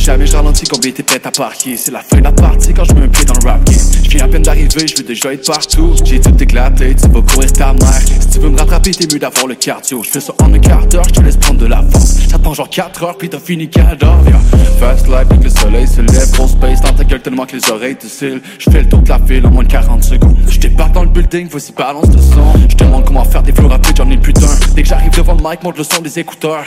Jamais 0.02 0.26
je 0.26 0.34
ralentis 0.34 0.64
combien 0.64 0.90
t'es 0.90 1.04
prêt 1.04 1.20
à 1.22 1.30
parquer 1.30 1.76
C'est 1.76 1.92
la 1.92 2.00
fin 2.00 2.18
de 2.18 2.24
la 2.24 2.32
partie 2.32 2.74
quand 2.74 2.82
je 2.82 2.92
mets 2.92 3.04
un 3.04 3.08
pied 3.08 3.24
dans 3.24 3.34
le 3.34 3.48
rap 3.48 3.62
game 3.64 3.78
Je 4.02 4.10
viens 4.10 4.24
à 4.24 4.28
peine 4.28 4.42
d'arriver, 4.42 4.84
je 4.84 4.96
veux 4.96 5.04
déjà 5.04 5.32
être 5.32 5.46
partout. 5.46 5.94
J'ai 6.04 6.20
tout 6.20 6.42
éclaté, 6.42 6.96
tu 6.96 7.08
vas 7.08 7.22
courir 7.22 7.52
ta 7.52 7.72
mère. 7.72 8.00
Si 8.20 8.28
tu 8.30 8.40
veux 8.40 8.48
me 8.48 8.58
rattraper, 8.58 8.90
t'es 8.90 9.06
mieux 9.14 9.20
d'avoir 9.20 9.46
le 9.46 9.54
cardio. 9.54 10.02
Je 10.02 10.10
fais 10.10 10.18
ça 10.18 10.32
en 10.42 10.52
un 10.52 10.58
quart 10.58 10.84
d'heure, 10.88 11.04
je 11.06 11.12
te 11.12 11.20
laisse 11.20 11.36
prendre 11.36 11.60
de 11.60 11.66
l'avance 11.66 12.18
J'attends 12.28 12.52
genre 12.52 12.68
4 12.68 13.04
heures, 13.04 13.16
puis 13.16 13.28
t'as 13.28 13.38
fini 13.38 13.70
cadavre 13.70 14.26
yeah. 14.26 14.40
Fast 14.80 15.06
life, 15.06 15.28
le 15.40 15.48
soleil 15.48 15.86
se 15.86 16.00
lève. 16.00 16.32
Gros 16.32 16.48
space 16.48 16.80
dans 16.80 16.94
ta 16.94 17.04
gueule 17.04 17.22
tellement 17.22 17.46
que 17.46 17.54
les 17.54 17.70
oreilles 17.70 17.96
te 17.96 18.08
cillent. 18.08 18.42
Je 18.58 18.70
fais 18.70 18.82
le 18.82 18.88
tour 18.88 19.02
de 19.02 19.08
la 19.08 19.20
file 19.20 19.46
en 19.46 19.50
moins 19.50 19.62
de 19.62 19.70
40 19.70 20.02
secondes. 20.02 20.36
Je 20.48 20.58
débarque 20.58 20.94
dans 20.94 21.04
le 21.04 21.10
building, 21.10 21.46
voici 21.48 21.72
balance 21.72 22.10
de 22.10 22.20
son. 22.20 22.52
Je 22.68 22.74
demande 22.74 23.04
comment 23.04 23.24
faire 23.24 23.44
des 23.44 23.52
flows 23.52 23.68
rapides, 23.68 23.96
j'en 23.96 24.10
ai 24.10 24.16
le 24.16 24.20
putain 24.20 24.48
Dès 24.74 24.82
que 24.82 24.88
j'arrive 24.88 25.12
devant 25.12 25.34
le 25.34 25.48
mic, 25.48 25.62
monte 25.62 25.78
le 25.78 25.84
son 25.84 26.02
des 26.02 26.18
écouteurs 26.18 26.64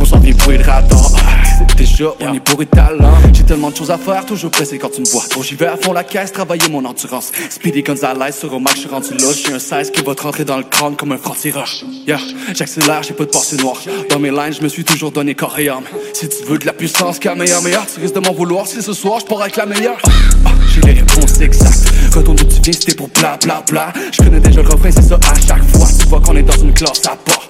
on 0.00 0.04
s'en 0.04 0.18
de 0.18 0.64
radar 0.64 1.10
C'est 1.58 1.76
déjà, 1.76 2.04
on 2.20 2.34
est 2.34 2.40
bourré 2.50 2.64
de 2.64 2.70
talent 2.70 3.14
J'ai 3.32 3.44
tellement 3.44 3.70
de 3.70 3.76
choses 3.76 3.90
à 3.90 3.98
faire, 3.98 4.24
toujours 4.26 4.50
pressé 4.50 4.78
quand 4.78 4.90
tu 4.90 5.00
me 5.00 5.06
vois. 5.06 5.22
Bon 5.34 5.42
j'y 5.42 5.54
vais 5.54 5.66
à 5.66 5.76
fond 5.76 5.92
la 5.92 6.04
caisse, 6.04 6.32
travailler 6.32 6.68
mon 6.70 6.84
endurance. 6.84 7.32
Speedy 7.50 7.82
Gonzalez 7.82 8.32
sur 8.32 8.54
un 8.54 8.60
max, 8.60 8.76
je 8.76 8.80
suis 8.80 8.88
rendu 8.88 9.14
là. 9.14 9.26
J'ai 9.34 9.52
un 9.52 9.58
16 9.58 9.90
qui 9.90 10.02
va 10.02 10.14
te 10.14 10.22
rentrer 10.22 10.44
dans 10.44 10.56
le 10.56 10.64
crâne 10.64 10.96
comme 10.96 11.12
un 11.12 11.18
franc-tireur. 11.18 11.68
Yeah, 12.06 12.18
j'accélère, 12.54 13.02
j'ai 13.02 13.14
pas 13.14 13.24
de 13.24 13.30
pensée 13.30 13.56
noire. 13.56 13.80
Dans 14.10 14.18
mes 14.18 14.30
lines, 14.30 14.52
je 14.52 14.62
me 14.62 14.68
suis 14.68 14.84
toujours 14.84 15.10
donné 15.10 15.34
corps 15.34 15.58
et 15.58 15.68
âme. 15.68 15.84
Si 16.12 16.28
tu 16.28 16.44
veux 16.46 16.58
de 16.58 16.66
la 16.66 16.72
puissance, 16.72 17.18
Kamehameha 17.18 17.84
Tu 17.92 18.00
risques 18.00 18.14
de 18.14 18.20
m'en 18.20 18.32
vouloir 18.32 18.66
si 18.66 18.82
ce 18.82 18.92
soir 18.92 19.20
je 19.20 19.26
pars 19.26 19.42
avec 19.42 19.56
la 19.56 19.66
meilleure. 19.66 19.98
Ah, 20.44 20.50
J'ai 20.74 20.80
les 20.82 21.00
réponses 21.00 21.40
exactes. 21.40 21.92
Retourne 22.14 22.36
d'où 22.36 22.44
tu 22.44 22.60
viens, 22.62 22.72
c'était 22.72 22.94
pour 22.94 23.08
bla 23.08 23.38
bla 23.42 23.62
bla. 23.68 23.92
Je 24.12 24.22
connais 24.22 24.40
déjà 24.40 24.62
le 24.62 24.68
refrain, 24.68 24.90
c'est 24.90 25.02
ça 25.02 25.16
à 25.16 25.40
chaque 25.46 25.64
fois. 25.70 25.86
Tu 25.98 26.06
vois 26.06 26.20
qu'on 26.20 26.36
est 26.36 26.42
dans 26.42 26.58
une 26.62 26.72
classe 26.72 27.02
à 27.06 27.16
part 27.16 27.48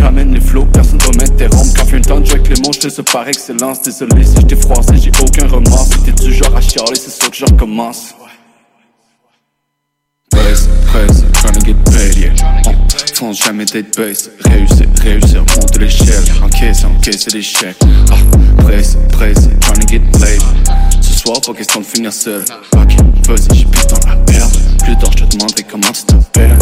ramène 0.00 0.34
les 0.34 0.40
flots, 0.40 0.66
personne 0.72 0.98
va 0.98 1.10
m'interrompre 1.18 1.74
Quand 1.76 2.20
de 2.20 2.26
jouer 2.26 2.34
avec 2.34 2.48
les 2.48 2.62
mots, 2.62 2.72
je 2.72 2.88
ça 2.88 3.02
par 3.02 3.28
excellence 3.28 3.82
Désolé 3.82 4.24
si 4.24 4.36
je 4.36 4.46
t'ai 4.46 4.56
froissé, 4.56 4.96
j'ai 4.96 5.12
aucun 5.20 5.46
remords 5.46 5.86
Si 5.86 5.98
t'es 6.00 6.12
du 6.12 6.32
genre 6.32 6.54
à 6.56 6.60
chialer, 6.60 6.94
c'est 6.94 7.10
sûr 7.10 7.30
que 7.30 7.36
je 7.36 7.44
recommence 7.44 8.14
Buzz, 10.32 10.68
press, 10.86 11.24
tryna 11.32 11.60
get 11.64 11.76
paid, 11.84 12.16
yeah. 12.16 12.32
On 12.66 12.74
fonce 13.14 13.38
jamais 13.44 13.64
tête 13.64 13.96
baisse. 13.96 14.30
Réussir, 14.44 14.86
réussir, 15.02 15.40
monte 15.40 15.78
l'échelle. 15.78 16.22
Encaisse, 16.42 16.84
encaisse 16.84 17.32
l'échec. 17.32 17.76
Ah, 18.10 18.62
presse, 18.62 18.96
presse, 19.10 19.48
tryna 19.60 19.86
get 19.88 20.02
played. 20.12 20.42
Ce 21.00 21.18
soir, 21.18 21.40
pas 21.40 21.54
question 21.54 21.80
de 21.80 21.86
finir 21.86 22.12
seul. 22.12 22.44
Ok, 22.76 22.94
vas-y, 23.26 23.58
j'ai 23.58 23.64
plus 23.64 23.86
temps 23.86 24.08
à 24.08 24.16
perdre. 24.16 24.58
Plus 24.84 24.96
tard, 24.98 25.10
je 25.16 25.24
te 25.24 25.36
demanderai 25.36 25.64
comment 25.64 25.92
tu 25.92 26.02
t'appelles? 26.04 26.58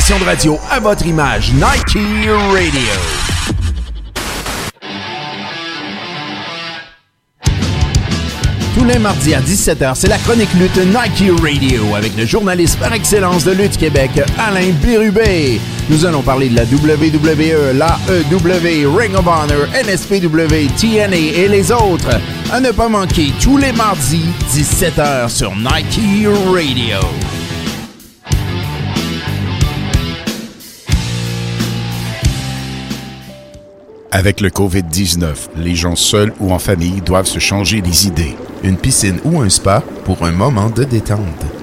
Station 0.00 0.18
de 0.18 0.24
radio 0.24 0.58
à 0.70 0.78
votre 0.78 1.06
image, 1.06 1.52
Nike 1.54 1.96
Radio. 2.52 2.80
Tous 8.74 8.84
les 8.84 8.98
mardis 8.98 9.34
à 9.34 9.40
17h, 9.40 9.94
c'est 9.94 10.08
la 10.08 10.18
chronique 10.18 10.52
lutte 10.52 10.76
Nike 10.76 11.32
Radio 11.40 11.94
avec 11.94 12.14
le 12.14 12.26
journaliste 12.26 12.78
par 12.78 12.92
excellence 12.92 13.44
de 13.44 13.52
Lutte 13.52 13.78
Québec, 13.78 14.10
Alain 14.38 14.70
Bérubé. 14.82 15.58
Nous 15.88 16.04
allons 16.04 16.20
parler 16.20 16.50
de 16.50 16.56
la 16.56 16.64
WWE, 16.64 17.72
l'AEW, 17.72 18.94
Ring 18.94 19.14
of 19.14 19.26
Honor, 19.26 19.66
NSPW, 19.82 20.68
TNA 20.78 21.16
et 21.16 21.48
les 21.48 21.72
autres. 21.72 22.20
À 22.52 22.60
ne 22.60 22.70
pas 22.70 22.88
manquer 22.90 23.32
tous 23.40 23.56
les 23.56 23.72
mardis, 23.72 24.26
17h 24.52 25.30
sur 25.30 25.56
Nike 25.56 26.00
Radio. 26.52 27.00
Avec 34.16 34.40
le 34.40 34.48
COVID-19, 34.48 35.26
les 35.58 35.74
gens 35.74 35.94
seuls 35.94 36.32
ou 36.40 36.50
en 36.50 36.58
famille 36.58 37.02
doivent 37.02 37.26
se 37.26 37.38
changer 37.38 37.82
les 37.82 38.06
idées. 38.06 38.34
Une 38.62 38.78
piscine 38.78 39.18
ou 39.26 39.42
un 39.42 39.50
spa 39.50 39.82
pour 40.06 40.24
un 40.24 40.32
moment 40.32 40.70
de 40.70 40.84
détente. 40.84 41.20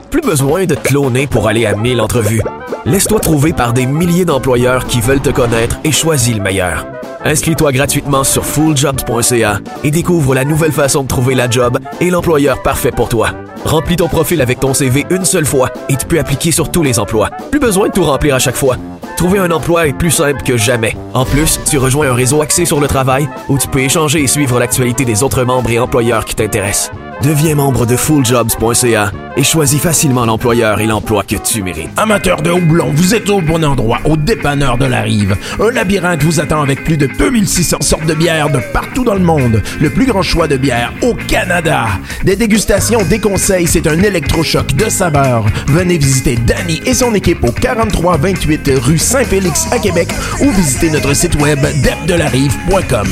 Plus 0.09 0.21
besoin 0.21 0.65
de 0.65 0.75
te 0.75 0.87
cloner 0.87 1.27
pour 1.27 1.47
aller 1.47 1.65
à 1.65 1.75
1000 1.75 2.01
entrevues. 2.01 2.41
Laisse-toi 2.85 3.19
trouver 3.19 3.53
par 3.53 3.73
des 3.73 3.85
milliers 3.85 4.25
d'employeurs 4.25 4.87
qui 4.87 4.99
veulent 4.99 5.21
te 5.21 5.29
connaître 5.29 5.79
et 5.83 5.91
choisis 5.91 6.35
le 6.35 6.41
meilleur. 6.41 6.92
Inscris-toi 7.25 7.71
gratuitement 7.71 8.23
sur 8.23 8.45
fulljobs.ca 8.45 9.59
et 9.83 9.91
découvre 9.91 10.35
la 10.35 10.43
nouvelle 10.43 10.73
façon 10.73 11.03
de 11.03 11.07
trouver 11.07 11.35
la 11.35 11.49
job 11.49 11.79
et 12.01 12.09
l'employeur 12.09 12.61
parfait 12.61 12.91
pour 12.91 13.07
toi. 13.07 13.29
Remplis 13.63 13.95
ton 13.95 14.09
profil 14.09 14.41
avec 14.41 14.59
ton 14.59 14.73
CV 14.73 15.05
une 15.09 15.23
seule 15.23 15.45
fois 15.45 15.71
et 15.87 15.95
tu 15.95 16.05
peux 16.05 16.19
appliquer 16.19 16.51
sur 16.51 16.69
tous 16.69 16.83
les 16.83 16.99
emplois. 16.99 17.29
Plus 17.49 17.61
besoin 17.61 17.87
de 17.87 17.93
tout 17.93 18.03
remplir 18.03 18.35
à 18.35 18.39
chaque 18.39 18.57
fois. 18.57 18.75
Trouver 19.15 19.39
un 19.39 19.51
emploi 19.51 19.87
est 19.87 19.93
plus 19.93 20.11
simple 20.11 20.43
que 20.43 20.57
jamais. 20.57 20.97
En 21.13 21.23
plus, 21.23 21.59
tu 21.69 21.77
rejoins 21.77 22.09
un 22.09 22.13
réseau 22.13 22.41
axé 22.41 22.65
sur 22.65 22.81
le 22.81 22.87
travail 22.87 23.29
où 23.47 23.57
tu 23.57 23.69
peux 23.69 23.79
échanger 23.79 24.21
et 24.21 24.27
suivre 24.27 24.59
l'actualité 24.59 25.05
des 25.05 25.23
autres 25.23 25.43
membres 25.45 25.69
et 25.69 25.79
employeurs 25.79 26.25
qui 26.25 26.35
t'intéressent. 26.35 26.91
Deviens 27.21 27.55
membre 27.55 27.85
de 27.85 27.95
fulljobs.ca 27.95 29.11
et 29.37 29.43
choisis 29.43 29.79
facilement 29.79 30.25
l'employeur 30.25 30.79
et 30.81 30.85
l'emploi 30.85 31.23
que 31.23 31.35
tu 31.35 31.63
mérites. 31.63 31.89
Amateurs 31.97 32.41
de 32.41 32.51
houblon, 32.51 32.91
vous 32.93 33.15
êtes 33.15 33.29
au 33.29 33.41
bon 33.41 33.63
endroit, 33.63 33.99
au 34.05 34.17
dépanneur 34.17 34.77
de 34.77 34.85
la 34.85 35.01
rive. 35.01 35.35
Un 35.59 35.71
labyrinthe 35.71 36.23
vous 36.23 36.39
attend 36.39 36.61
avec 36.61 36.83
plus 36.83 36.97
de 36.97 37.07
2600 37.07 37.77
sortes 37.81 38.05
de 38.05 38.13
bières 38.13 38.49
de 38.49 38.59
partout 38.73 39.03
dans 39.03 39.13
le 39.13 39.21
monde. 39.21 39.61
Le 39.79 39.89
plus 39.89 40.05
grand 40.05 40.21
choix 40.21 40.47
de 40.47 40.57
bières 40.57 40.93
au 41.01 41.13
Canada. 41.13 41.85
Des 42.23 42.35
dégustations, 42.35 43.03
des 43.03 43.19
conseils, 43.19 43.67
c'est 43.67 43.87
un 43.87 44.01
électrochoc 44.01 44.73
de 44.73 44.89
saveurs. 44.89 45.45
Venez 45.67 45.97
visiter 45.97 46.35
Danny 46.35 46.81
et 46.85 46.93
son 46.93 47.13
équipe 47.13 47.43
au 47.43 47.51
4328 47.51 48.71
rue 48.81 48.97
Saint-Félix 48.97 49.67
à 49.71 49.79
Québec 49.79 50.09
ou 50.41 50.51
visitez 50.51 50.89
notre 50.89 51.13
site 51.13 51.35
web 51.41 51.59
depdelarive.com. 51.83 53.07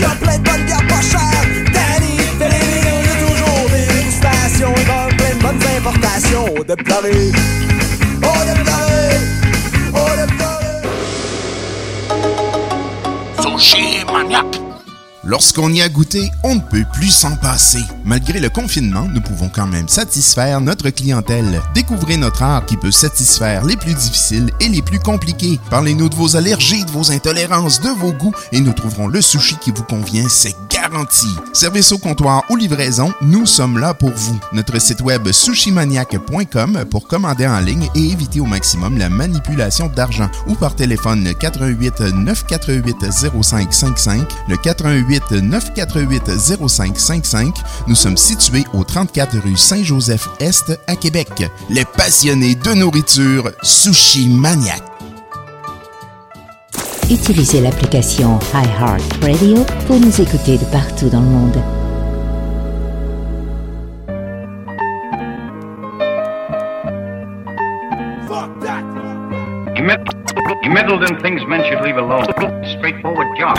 bonnes 5.41 5.65
importations. 5.77 6.63
De 6.67 6.75
pleurer. 6.75 7.31
Oh, 8.23 8.41
de 8.45 8.53
pleurer. 8.63 9.19
Oh, 9.93 10.11
de 10.19 10.25
pleurer. 10.37 10.81
Sushi 13.41 14.05
Maniac. 14.05 14.70
Lorsqu'on 15.23 15.71
y 15.71 15.83
a 15.83 15.89
goûté, 15.89 16.31
on 16.43 16.55
ne 16.55 16.61
peut 16.61 16.83
plus 16.93 17.11
s'en 17.11 17.35
passer. 17.35 17.83
Malgré 18.05 18.39
le 18.39 18.49
confinement, 18.49 19.07
nous 19.13 19.21
pouvons 19.21 19.49
quand 19.49 19.67
même 19.67 19.87
satisfaire 19.87 20.61
notre 20.61 20.89
clientèle. 20.89 21.61
Découvrez 21.75 22.17
notre 22.17 22.41
art 22.41 22.65
qui 22.65 22.75
peut 22.75 22.89
satisfaire 22.89 23.63
les 23.63 23.77
plus 23.77 23.93
difficiles 23.93 24.49
et 24.59 24.67
les 24.67 24.81
plus 24.81 24.97
compliqués. 24.97 25.59
Parlez-nous 25.69 26.09
de 26.09 26.15
vos 26.15 26.35
allergies, 26.35 26.85
de 26.85 26.89
vos 26.89 27.11
intolérances, 27.11 27.81
de 27.81 27.89
vos 27.89 28.13
goûts 28.13 28.33
et 28.51 28.59
nous 28.61 28.73
trouverons 28.73 29.07
le 29.07 29.21
sushi 29.21 29.57
qui 29.57 29.69
vous 29.69 29.83
convient, 29.83 30.27
c'est 30.27 30.55
garanti. 30.71 31.27
Service 31.53 31.91
au 31.91 31.99
comptoir 31.99 32.43
ou 32.49 32.55
livraison, 32.55 33.13
nous 33.21 33.45
sommes 33.45 33.77
là 33.77 33.93
pour 33.93 34.09
vous. 34.09 34.39
Notre 34.53 34.81
site 34.81 35.01
web 35.01 35.31
sushimaniac.com 35.31 36.85
pour 36.89 37.07
commander 37.07 37.45
en 37.45 37.59
ligne 37.59 37.89
et 37.93 38.09
éviter 38.09 38.39
au 38.39 38.45
maximum 38.45 38.97
la 38.97 39.09
manipulation 39.09 39.85
d'argent 39.87 40.31
ou 40.47 40.55
par 40.55 40.75
téléphone 40.75 41.31
88 41.39 42.01
948 42.15 43.05
0555 43.11 44.27
le 44.47 44.57
88 44.57 45.10
948 45.19 46.29
0555. 46.67 47.55
Nous 47.87 47.95
sommes 47.95 48.17
situés 48.17 48.65
au 48.73 48.83
34 48.83 49.37
rue 49.39 49.57
Saint-Joseph-Est 49.57 50.79
à 50.87 50.95
Québec. 50.95 51.29
Les 51.69 51.85
passionnés 51.85 52.55
de 52.55 52.73
nourriture 52.73 53.51
Sushi 53.61 54.29
Maniac. 54.29 54.81
Utilisez 57.09 57.59
l'application 57.59 58.39
iHeartRadio 58.53 59.65
pour 59.85 59.99
nous 59.99 60.21
écouter 60.21 60.57
de 60.57 60.65
partout 60.65 61.09
dans 61.09 61.19
le 61.19 61.27
monde. 61.27 61.61
You 70.63 70.69
meddled 70.69 71.03
in 71.03 71.19
things 71.21 71.41
men 71.47 71.63
should 71.63 71.83
leave 71.83 71.97
alone. 71.97 72.25
Straightforward 72.77 73.35
job. 73.37 73.57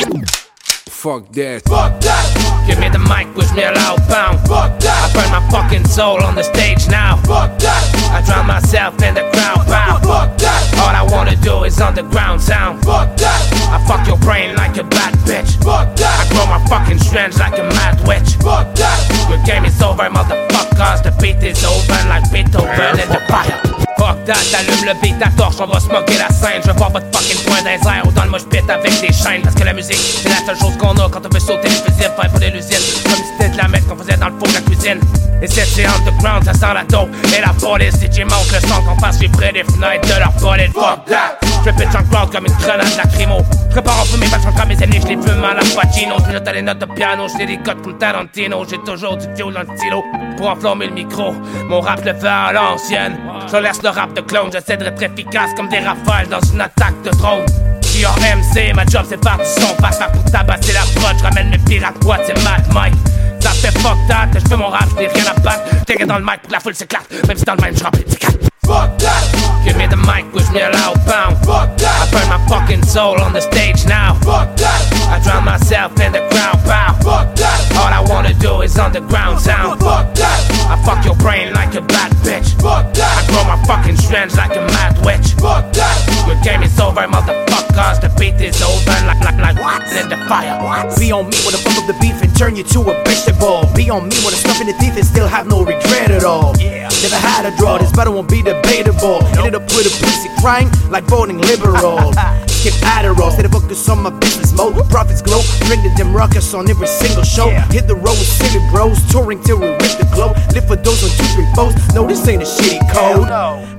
Fuck 1.03 1.35
that. 1.35 1.67
Fuck 1.67 1.99
that. 2.07 2.63
Give 2.63 2.79
me 2.79 2.87
the 2.87 3.03
mic, 3.03 3.27
push 3.35 3.51
me 3.59 3.67
a 3.67 3.75
loud 3.75 3.99
pound. 4.07 4.39
Fuck 4.47 4.79
that. 4.87 5.03
I 5.03 5.11
burn 5.11 5.35
my 5.35 5.43
fucking 5.51 5.83
soul 5.83 6.23
on 6.23 6.39
the 6.39 6.47
stage 6.47 6.87
now. 6.87 7.19
Fuck 7.27 7.59
that. 7.59 7.83
I 8.15 8.23
drown 8.23 8.47
myself 8.47 8.95
in 9.03 9.19
the 9.19 9.27
crowd 9.35 9.67
pound. 9.67 10.07
Fuck 10.07 10.39
that. 10.39 10.63
All 10.79 10.95
I 10.95 11.03
wanna 11.03 11.35
do 11.43 11.65
is 11.65 11.81
underground 11.81 12.41
sound. 12.41 12.87
Fuck 12.87 13.17
that. 13.19 13.43
I 13.75 13.83
fuck 13.83 14.07
your 14.07 14.19
brain 14.19 14.55
like 14.55 14.79
a 14.79 14.85
bad 14.85 15.19
bitch. 15.27 15.59
Fuck 15.67 15.91
that. 15.99 16.23
I 16.23 16.25
grow 16.31 16.47
my 16.47 16.63
fucking 16.71 17.03
strands 17.03 17.37
like 17.41 17.59
a 17.59 17.67
mad 17.75 17.99
witch. 18.07 18.39
Fuck 18.39 18.71
that. 18.79 19.03
Your 19.27 19.43
game 19.43 19.65
is 19.65 19.83
over, 19.83 20.07
motherfuckers. 20.07 21.03
The 21.03 21.11
beat 21.19 21.43
is 21.43 21.65
over 21.67 21.99
like 22.07 22.31
Beethoven 22.31 23.03
in 23.03 23.09
the 23.11 23.19
fire. 23.27 23.59
Fuck 24.03 24.25
that, 24.25 24.35
allume 24.59 24.85
le 24.85 24.95
beat, 25.01 25.17
ta 25.21 25.29
torche, 25.37 25.61
on 25.61 25.67
va 25.67 25.79
smoker 25.79 26.19
la 26.19 26.29
scène. 26.35 26.61
Je 26.67 26.73
voir 26.73 26.91
votre 26.91 27.07
fucking 27.13 27.41
point 27.45 27.63
les 27.63 27.79
airs 27.89 28.03
ou 28.05 28.11
dans 28.11 28.25
le 28.25 28.31
moche 28.31 28.45
pit 28.51 28.69
avec 28.69 29.01
des 29.01 29.13
chaînes. 29.13 29.43
Parce 29.43 29.55
que 29.55 29.63
la 29.63 29.73
musique, 29.73 29.95
c'est 29.95 30.29
la 30.29 30.45
seule 30.45 30.59
chose 30.59 30.77
qu'on 30.77 30.91
a 30.97 31.09
quand 31.09 31.25
on 31.25 31.29
veut 31.33 31.39
sauter 31.39 31.69
les 31.69 31.77
fusils, 31.77 32.11
faire 32.17 32.31
pour 32.31 32.41
des 32.41 32.51
l'usine. 32.51 32.83
Comme 33.05 33.15
si 33.15 33.23
c'était 33.39 33.51
de 33.51 33.59
la 33.59 33.69
merde 33.69 33.87
qu'on 33.87 33.97
faisait 33.97 34.17
dans 34.17 34.27
le 34.27 34.39
four 34.41 34.49
de 34.49 34.55
la 34.55 34.61
cuisine. 34.63 34.99
Et 35.41 35.47
cette 35.47 35.69
c'est 35.69 35.87
underground, 35.87 36.45
ça 36.45 36.53
sent 36.53 36.75
la 36.75 36.83
dope. 36.83 37.11
Et 37.39 37.41
la 37.41 37.53
police, 37.53 37.95
si 38.01 38.11
tu 38.11 38.25
manques 38.25 38.51
le 38.53 38.67
son 38.67 38.83
qu'on 38.83 38.97
passe, 38.97 39.19
je 39.23 39.29
près 39.29 39.53
des 39.53 39.63
fenêtres 39.63 40.09
de 40.09 40.19
leur 40.19 40.33
bullet. 40.33 40.69
Fuck 40.75 41.05
that! 41.07 41.39
Je 41.65 41.71
en 41.71 42.03
crowd 42.11 42.33
comme 42.33 42.47
une 42.47 42.55
grenade 42.55 42.97
lacrymo. 42.97 43.39
Prépare 43.71 44.01
en 44.01 44.05
feu 44.05 44.19
mes 44.19 44.27
comme 44.27 44.69
mes 44.69 44.83
ennemis, 44.83 45.01
je 45.01 45.07
les 45.07 45.17
fume 45.17 45.45
à 45.45 45.55
la 45.55 45.61
Pacino. 45.61 46.17
Je 46.27 46.33
note 46.33 46.51
les 46.53 46.63
notes 46.63 46.79
de 46.79 46.87
piano, 46.87 47.29
je 47.29 47.45
des 47.45 47.57
codes 47.59 47.83
comme 47.83 47.99
Tarantino. 47.99 48.65
J'ai 48.69 48.79
toujours 48.79 49.17
du 49.17 49.27
fioul 49.37 49.55
dans 49.55 49.61
le 49.61 49.77
stylo 49.77 50.03
pour 50.37 50.49
enflammer 50.49 50.89
le 50.89 50.93
micro. 50.93 51.33
Mon 51.69 51.81
rap 51.81 52.05
le 52.05 52.15
fait 52.15 52.27
à 52.27 52.53
l'ancienne. 52.53 53.17
Je 53.51 53.57
laisse 53.59 53.81
le 53.83 53.91
rap 53.93 54.15
de 54.15 54.21
clone, 54.21 54.51
j'essaie 54.53 54.77
d'être 54.77 55.03
efficace 55.03 55.51
comme 55.57 55.69
des 55.69 55.79
rafales 55.79 56.29
dans 56.29 56.41
une 56.41 56.61
attaque 56.61 57.01
de 57.05 57.11
drone. 57.11 57.45
Je 57.83 58.07
en 58.07 58.15
MC, 58.15 58.75
ma 58.75 58.85
job 58.87 59.05
c'est 59.09 59.23
faire 59.23 59.39
du 59.39 59.45
son, 59.45 59.75
pas 59.77 59.93
faire 59.93 60.11
pour 60.13 60.25
tabasser 60.25 60.73
la 60.73 60.81
prod, 61.01 61.21
ramène 61.23 61.51
mes 61.51 61.59
pirates 61.59 61.99
boîtes, 62.01 62.23
c'est 62.27 62.43
Mad 62.43 62.73
Mike. 62.73 62.95
Ça 63.41 63.51
fait 63.51 63.77
fuck 63.79 63.99
that, 64.09 64.29
je 64.35 64.49
fais 64.49 64.57
mon 64.57 64.69
rap, 64.69 64.89
j'ai 64.99 65.09
rien 65.09 65.31
à 65.31 65.41
battre. 65.41 65.85
T'es 65.87 66.05
dans 66.05 66.19
le 66.19 66.25
mic 66.25 66.43
pour 66.43 66.53
la 66.53 66.61
foule 66.61 66.75
s'éclate, 66.75 67.11
même 67.29 67.37
si 67.37 67.45
dans 67.45 67.55
le 67.55 67.61
même 67.61 67.77
je 67.77 68.52
Fuck 68.67 68.99
that! 68.99 69.27
Give 69.65 69.77
me 69.77 69.87
the 69.87 69.97
mic, 69.97 70.31
push 70.31 70.49
me 70.51 70.61
a 70.63 70.71
loud 70.71 70.95
pound. 71.03 71.35
Fuck 71.43 71.77
that! 71.83 71.99
I 71.99 72.07
burn 72.15 72.29
my 72.31 72.39
fucking 72.47 72.83
soul 72.87 73.21
on 73.21 73.33
the 73.33 73.41
stage 73.41 73.87
now. 73.87 74.15
Fuck 74.23 74.55
that! 74.57 74.83
I 75.11 75.19
drown 75.23 75.45
myself 75.45 75.99
in 75.99 76.13
the 76.13 76.23
crowd 76.31 76.63
pow. 76.63 76.95
Fuck 77.03 77.35
that! 77.37 77.59
All 77.75 77.91
I 77.91 78.01
wanna 78.07 78.35
do 78.35 78.63
is 78.63 78.79
underground 78.79 79.41
sound. 79.41 79.81
Fuck 79.81 80.15
that! 80.15 80.41
I 80.71 80.79
fuck 80.87 81.05
your 81.05 81.17
brain 81.17 81.53
like 81.53 81.75
a 81.75 81.83
bad 81.83 82.13
bitch. 82.23 82.55
Fuck 82.63 82.95
that! 82.95 83.15
I 83.19 83.23
grow 83.27 83.43
my 83.45 83.59
fucking 83.67 83.97
strands 83.97 84.37
like 84.37 84.55
a 84.55 84.63
mad 84.73 84.95
witch. 85.05 85.35
Fuck 85.43 85.73
that! 85.75 85.99
Your 86.27 86.39
game 86.43 86.63
is 86.63 86.79
over, 86.79 87.03
motherfuckers. 87.03 88.01
The 88.01 88.15
beat 88.19 88.39
is 88.39 88.63
over 88.63 88.95
like 89.11 89.21
like 89.27 89.39
like 89.43 89.59
what 89.59 89.83
in 89.91 90.09
the 90.09 90.19
fire. 90.31 90.55
Be 90.99 91.11
on 91.11 91.27
me 91.27 91.39
with 91.43 91.59
a 91.59 91.63
fuck 91.67 91.83
up 91.83 91.87
the 91.91 91.99
beef 91.99 92.23
and 92.23 92.31
turn 92.37 92.55
you 92.55 92.63
to 92.63 92.81
a 92.87 92.95
vegetable. 93.03 93.67
Be 93.75 93.91
on 93.91 94.07
me 94.07 94.17
with 94.23 94.35
a 94.35 94.41
stuff 94.41 94.61
in 94.61 94.69
the 94.69 94.77
teeth 94.79 94.95
and 94.95 95.07
still 95.07 95.27
have 95.27 95.47
no 95.47 95.65
regret 95.65 96.11
at 96.11 96.23
all. 96.23 96.55
Yeah. 96.59 96.83
Never 97.03 97.17
had 97.17 97.47
a 97.47 97.57
draw, 97.57 97.79
this 97.79 97.91
battle 97.91 98.15
won't 98.15 98.31
be 98.31 98.43
debatable. 98.53 99.25
Ended 99.39 99.55
up 99.55 99.63
with 99.73 99.87
a 99.89 99.95
pussy 100.05 100.29
crying 100.41 100.69
like 100.91 101.05
voting 101.05 101.39
liberal. 101.39 102.13
Skip 102.63 102.75
Adderall, 102.87 103.33
stay 103.33 103.43
the 103.43 103.49
focus 103.49 103.89
on 103.89 104.05
my 104.05 104.11
business 104.11 104.53
mode. 104.53 104.77
Profits 104.89 105.21
glow, 105.21 105.43
bring 105.67 105.83
the 105.83 105.93
damn 105.97 106.15
ruckus 106.15 106.55
on 106.55 106.71
every 106.71 106.87
single 106.87 107.25
show. 107.25 107.51
Hit 107.75 107.89
the 107.89 107.97
road 107.97 108.15
with 108.15 108.31
city 108.31 108.61
bros, 108.71 109.03
touring 109.11 109.43
till 109.43 109.59
we 109.59 109.67
rip 109.67 109.99
the 109.99 110.09
globe. 110.15 110.37
Live 110.55 110.69
for 110.69 110.77
those 110.77 111.03
on 111.03 111.11
two, 111.19 111.27
three 111.35 111.49
foes. 111.57 111.75
No, 111.93 112.07
this 112.07 112.23
ain't 112.29 112.43
a 112.43 112.47
shitty 112.47 112.79
code. 112.93 113.27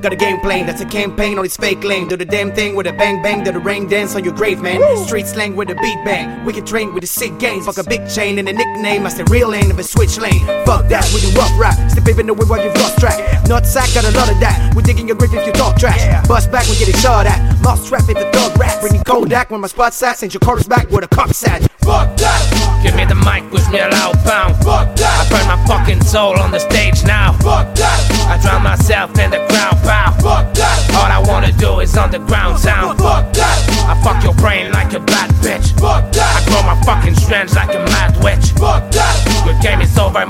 Got 0.02 0.12
a 0.12 0.18
game 0.18 0.42
plan, 0.42 0.66
that's 0.66 0.82
a 0.82 0.86
campaign 0.86 1.38
on 1.38 1.44
this 1.44 1.56
fake 1.56 1.82
lane. 1.86 2.10
Do 2.10 2.18
the 2.18 2.26
damn 2.26 2.52
thing 2.52 2.76
with 2.76 2.88
a 2.88 2.92
bang 2.92 3.24
bang, 3.24 3.46
do 3.46 3.54
the 3.54 3.60
rain 3.60 3.88
dance 3.88 4.18
on 4.18 4.26
your 4.26 4.34
grave, 4.34 4.62
man. 4.62 4.82
Street 5.06 5.28
slang 5.28 5.56
with 5.56 5.70
a 5.70 5.76
beat 5.76 6.04
bang. 6.04 6.44
We 6.44 6.52
can 6.52 6.66
train 6.66 6.94
with 6.94 7.02
the 7.02 7.08
sick 7.08 7.40
games. 7.40 7.66
Fuck 7.66 7.78
a 7.78 7.88
big 7.88 8.10
chain 8.10 8.38
and 8.38 8.50
a 8.50 8.54
nickname. 8.54 9.06
I 9.06 9.10
say 9.10 9.24
real 9.30 9.48
lane 9.48 9.72
of 9.72 9.80
a 9.80 9.84
switch 9.84 10.18
lane. 10.18 10.46
Fuck 10.66 10.90
that, 10.90 11.10
we 11.14 11.22
do 11.22 11.30
rough 11.40 11.58
rap. 11.58 11.78
Step 11.90 12.20
in 12.20 12.28
the 12.28 12.34
way 12.34 12.46
while 12.46 12.62
you've 12.62 12.76
lost 12.76 13.00
track. 13.00 13.48
Not 13.48 13.66
sack, 13.66 13.94
got 13.94 14.04
a 14.04 14.12
lot 14.12 14.30
of 14.30 14.40
that. 14.42 14.60
We're 14.76 14.82
digging 14.82 15.08
your 15.08 15.18
grave 15.18 15.34
if 15.34 15.46
you 15.46 15.54
talk 15.54 15.78
trash. 15.78 16.28
Bust 16.28 16.52
back, 16.52 16.68
we 16.68 16.78
get 16.78 16.90
it 16.90 16.98
shot 16.98 17.26
at. 17.26 17.40
Lost 17.64 17.88
trap 17.88 18.04
if 18.10 18.18
the 18.18 18.30
thug 18.32 18.58
rap. 18.58 18.82
Bringing 18.82 19.04
Kodak 19.04 19.52
when 19.52 19.62
my 19.62 19.68
spot's 19.68 20.02
at. 20.04 20.18
Send 20.18 20.34
your 20.34 20.42
chorus 20.42 20.68
back 20.68 20.90
where 20.90 21.02
the 21.02 21.08
cops 21.08 21.48
at. 21.48 21.62
Fuck 21.84 22.16
that! 22.16 22.40
Give 22.82 22.96
me 22.96 23.04
the 23.04 23.16
mic, 23.16 23.44
push 23.52 23.68
me 23.68 23.80
a 23.80 23.90
loud 23.90 24.16
pound. 24.24 24.56
Fuck 24.64 24.96
that! 24.96 25.20
I 25.20 25.24
burn 25.28 25.48
my 25.52 25.60
fucking 25.68 26.02
soul 26.04 26.40
on 26.40 26.52
the 26.52 26.60
stage 26.60 27.04
now. 27.04 27.34
Fuck 27.44 27.76
that! 27.76 28.00
I 28.32 28.40
drown 28.42 28.64
myself 28.64 29.12
in 29.20 29.32
the 29.32 29.44
crowd 29.52 29.76
pow. 29.84 30.16
Fuck 30.24 30.56
that! 30.56 30.80
All 30.96 31.12
I 31.12 31.20
wanna 31.28 31.52
do 31.52 31.82
is 31.82 31.96
underground 31.98 32.60
sound. 32.60 33.00
Fuck 33.00 33.34
that! 33.34 33.60
I 33.84 34.00
fuck 34.02 34.24
your 34.24 34.34
brain 34.36 34.72
like 34.72 34.94
a 34.94 35.02
bad 35.02 35.32
bitch. 35.44 35.76
Fuck 35.80 36.12
that! 36.16 36.40
I 36.40 36.42
grow 36.48 36.64
my 36.64 36.80
fucking 36.88 37.16
strands 37.16 37.54
like 37.54 37.76
a 37.76 37.84
mad 37.92 38.16
witch. 38.24 38.56
Fuck 38.56 38.90
that! 38.96 39.44
Your 39.46 39.60
game 39.60 39.82
is 39.82 39.98
over, 39.98 40.26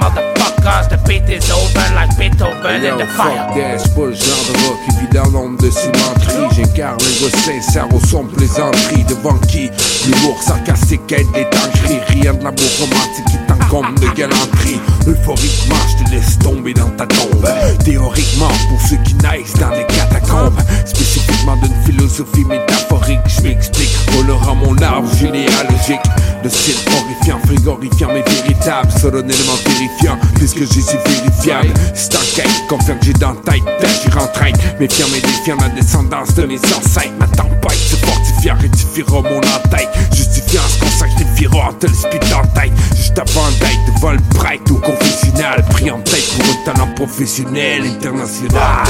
motherfuckers. 0.64 0.90
The 0.90 0.98
beat 1.08 1.30
is 1.30 1.50
over 1.52 1.96
like 1.96 2.18
Beethoven 2.18 2.84
in 2.86 2.98
the 2.98 3.06
fire. 3.06 3.50
J'suis 3.78 3.90
pas 3.90 4.06
le 4.06 4.14
genre 4.14 4.44
de 4.48 4.68
rock 4.68 4.78
qui 4.86 4.96
vit 5.00 5.08
dans 5.14 5.30
l'ombre 5.32 5.62
de 5.62 5.70
cimenterie. 5.70 6.56
J'incarne 6.56 6.98
un 7.02 7.24
gars 7.24 7.38
sincère 7.38 7.88
au 7.94 8.00
son 8.00 8.26
plaisanterie. 8.26 9.04
Devant 9.08 9.38
qui 9.48 9.70
l'humour 10.06 10.42
sarcastique 10.42 11.12
aide 11.12 11.28
les 11.36 11.50
tangeries. 11.50 12.00
Rien 12.08 12.34
de 12.34 12.44
l'amour 12.44 12.72
romantique 12.80 13.26
qui 13.30 13.38
de 13.82 14.16
galanterie. 14.16 14.80
Euphoriquement, 15.08 15.76
je 15.88 16.04
te 16.04 16.12
laisse 16.12 16.38
tomber 16.38 16.76
dans 16.76 16.90
ta 16.92 17.08
tombe. 17.08 17.48
Théoriquement, 17.84 18.52
pour 18.70 18.80
ceux 18.88 18.98
qui 18.98 19.16
naissent 19.16 19.54
dans 19.60 19.72
les 19.72 19.86
catacombes. 19.88 20.60
Spécifiquement 20.86 21.56
d'une 21.58 21.74
philosophie 21.84 22.46
métaphorique, 22.46 23.20
je 23.26 23.42
m'explique. 23.42 23.90
Colorant 24.16 24.56
mon 24.56 24.78
arbre 24.78 25.10
généalogique. 25.18 26.04
De 26.44 26.50
style 26.50 26.76
horrifiant, 26.92 27.40
frigorifiant, 27.48 28.10
mais 28.14 28.22
véritable. 28.22 28.92
Solennellement 28.92 29.58
terrifiant, 29.64 30.20
puisque 30.36 30.60
je 30.60 30.80
suis 30.80 30.98
vérifiable. 31.06 31.74
C'est 31.96 32.14
quête, 32.36 32.68
confirme 32.70 33.00
que 33.00 33.06
j'ai 33.06 33.14
dans 33.14 33.34
la 33.34 33.54
tête 33.54 33.64
d'agir 33.82 34.18
en 34.22 34.28
train. 34.28 34.52
Méfiant, 34.80 35.08
mais 35.12 35.22
défiant 35.22 35.58
la 35.60 35.70
descendance 35.70 36.36
de 36.36 36.44
mes 36.44 36.60
ancêtres. 36.60 37.14
Ma 37.20 37.28
tempête 37.28 37.72
se 37.72 37.96
fortifiant, 37.96 38.56
rectifiera 38.60 39.22
mon 39.22 39.38
entête. 39.38 39.90
Justifiant 40.14 40.62
ce 40.68 40.80
qu'on 40.80 40.92
sacrifiera 40.92 41.70
en 41.70 41.74
te 41.74 41.88
le 41.88 41.94
spit 41.94 42.34
en 42.34 42.46
tête. 42.54 42.72
Juste 42.96 43.18
avant 43.18 43.48
d'être 43.64 43.94
devant 43.96 44.76
au 44.76 44.80
confessionnal. 44.80 45.64
Pris 45.72 45.92
en 45.92 46.00
tête 46.02 46.26
pour 46.38 46.46
un 46.50 46.74
talent 46.74 46.94
professionnel 46.96 47.84
international. 47.86 48.84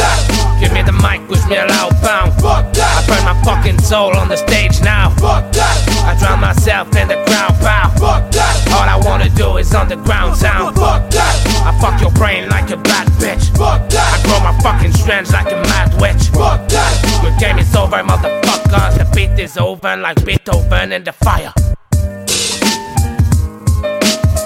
Give 0.60 0.72
me 0.74 0.84
the 0.84 0.94
mic, 0.94 1.28
push 1.28 1.46
me 1.48 1.58
a 1.58 1.66
loud 1.66 1.94
pound. 2.02 2.34
Fuck 2.42 2.74
that! 2.74 3.04
I 3.04 3.08
burn 3.08 3.26
my 3.26 3.36
fucking 3.44 3.80
soul 3.82 4.16
on 4.16 4.30
the 4.30 4.38
stage 4.38 4.82
now. 4.82 5.10
Fuck 5.18 5.52
that! 5.54 5.78
I 6.06 6.16
drown 6.18 6.40
myself 6.40 6.88
in 6.96 7.08
the 7.08 7.16
crowd 7.26 7.54
pow. 7.60 7.90
Fuck 8.00 8.32
that! 8.32 8.56
All 8.72 8.88
I 8.88 8.98
wanna 9.06 9.30
do 9.30 9.58
is 9.58 9.74
underground 9.74 10.38
sound. 10.38 10.76
Fuck 10.76 11.10
that! 11.12 11.36
I 11.66 11.78
fuck 11.82 12.00
your 12.02 12.12
brain 12.12 12.50
like 12.50 12.72
a 12.72 12.78
bad 12.78 13.08
bitch. 13.20 13.52
Fuck 13.58 13.90
that! 13.90 14.20
I 14.20 14.24
grow 14.24 14.40
my 14.40 14.58
fucking 14.62 14.94
strands 14.94 15.34
like 15.34 15.52
a 15.52 15.60
mad 15.68 15.94
witch. 16.00 16.30
Fuck 16.32 16.68
that! 16.70 17.22
Your 17.24 17.38
game 17.40 17.60
is 17.60 17.76
over, 17.76 17.98
motherfuckers. 17.98 18.98
The 18.98 19.10
beat 19.14 19.38
is 19.40 19.58
over 19.58 19.98
like 19.98 20.24
Beethoven 20.24 20.92
in 20.94 21.04
the 21.04 21.12
fire. 21.12 21.54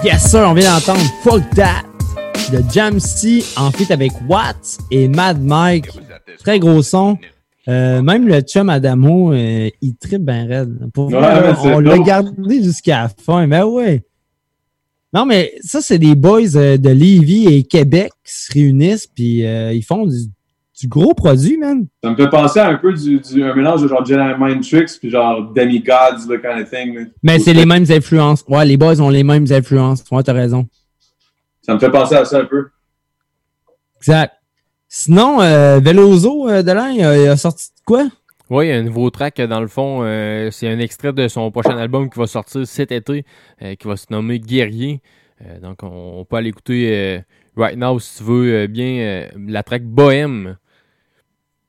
Yes 0.08 0.32
sir, 0.32 0.45
on 0.47 0.53
vient 0.53 0.74
d'entendre 0.74 1.01
Fuck 1.22 1.43
That 1.55 1.84
de 2.53 2.64
Jamsey 2.72 3.43
en 3.58 3.72
feat 3.72 3.91
avec 3.91 4.14
Watts 4.30 4.78
et 4.89 5.10
Mad 5.10 5.41
Mike. 5.43 5.89
Très 6.39 6.60
gros 6.60 6.82
son. 6.82 7.18
Euh, 7.68 8.01
même 8.01 8.26
le 8.26 8.39
chum 8.39 8.70
Adamo, 8.70 9.34
euh, 9.34 9.70
il 9.82 9.95
tripe 9.97 10.24
bien 10.24 10.47
raide. 10.47 10.89
Pour 10.93 11.08
Ouais, 11.08 11.20
vrai, 11.20 11.49
ouais, 11.49 11.74
on 11.76 11.80
l'a 11.80 11.97
gardé 11.99 12.64
jusqu'à 12.64 13.01
la 13.03 13.10
fin. 13.10 13.45
Mais 13.47 13.62
ouais, 13.64 14.05
Non, 15.14 15.26
mais 15.26 15.51
ça, 15.62 15.82
c'est 15.82 15.99
des 15.99 16.16
boys 16.16 16.55
euh, 16.55 16.78
de 16.78 16.89
Lévis 16.89 17.47
et 17.47 17.64
Québec 17.64 18.14
qui 18.24 18.34
se 18.34 18.53
réunissent, 18.53 19.08
puis 19.08 19.39
ils 19.41 19.84
font 19.86 20.08
du, 20.08 20.16
du 20.80 20.88
gros 20.88 21.13
produit, 21.13 21.57
man. 21.57 21.88
Ça 22.03 22.11
me 22.11 22.15
fait 22.15 22.30
penser 22.30 22.59
à 22.59 22.67
un 22.67 22.75
peu 22.75 22.93
du, 22.93 23.19
du 23.19 23.43
un 23.43 23.55
mélange 23.55 23.82
de 23.82 23.88
genre 23.88 24.05
Jedi 24.05 24.21
Mind 24.39 24.63
Tricks 24.63 24.99
puis 24.99 25.09
genre 25.09 25.51
Demigods, 25.53 26.28
le 26.30 26.38
kind 26.38 26.61
of 26.61 26.69
thing. 26.69 27.07
Mais 27.23 27.39
c'est 27.39 27.53
les 27.53 27.65
mêmes 27.65 27.86
influences. 27.89 28.43
Ouais, 28.47 28.65
les 28.65 28.78
boys 28.78 29.01
ont 29.01 29.09
les 29.09 29.23
mêmes 29.23 29.45
influences. 29.49 30.03
Ouais, 30.11 30.21
t'as 30.23 30.34
raison. 30.34 30.67
Ça 31.61 31.73
me 31.73 31.80
fait 31.80 31.89
penser 31.91 32.15
à 32.15 32.25
ça 32.25 32.39
un 32.39 32.45
peu. 32.45 32.67
Exact. 33.97 34.34
Sinon, 34.88 35.41
euh, 35.41 35.80
Veloso, 35.80 36.47
euh, 36.47 36.63
Delin, 36.63 36.91
il 36.91 37.03
a, 37.03 37.17
il 37.17 37.28
a 37.28 37.36
sorti 37.36 37.69
de 37.69 37.84
quoi? 37.86 38.07
Oui, 38.49 38.67
il 38.67 38.69
y 38.69 38.71
a 38.71 38.78
un 38.78 38.84
nouveau 38.84 39.09
track, 39.09 39.41
dans 39.41 39.59
le 39.59 39.67
fond, 39.67 39.99
euh, 40.03 40.49
c'est 40.51 40.69
un 40.69 40.80
extrait 40.80 41.11
de 41.11 41.28
son 41.28 41.51
prochain 41.51 41.78
album 41.78 42.09
qui 42.09 42.17
va 42.17 42.28
sortir 42.28 42.65
cet 42.65 42.93
été, 42.93 43.25
euh, 43.61 43.75
qui 43.75 43.86
va 43.86 43.97
se 43.97 44.05
nommer 44.09 44.39
Guerrier. 44.39 45.01
Euh, 45.41 45.59
donc, 45.59 45.84
on, 45.84 46.19
on 46.19 46.23
peut 46.23 46.38
aller 46.38 46.49
écouter 46.49 46.95
euh, 46.95 47.19
right 47.57 47.78
now, 47.78 47.99
si 47.99 48.19
tu 48.19 48.23
veux 48.23 48.53
euh, 48.53 48.67
bien, 48.67 48.99
euh, 48.99 49.28
la 49.47 49.63
track 49.63 49.84
Bohème. 49.84 50.55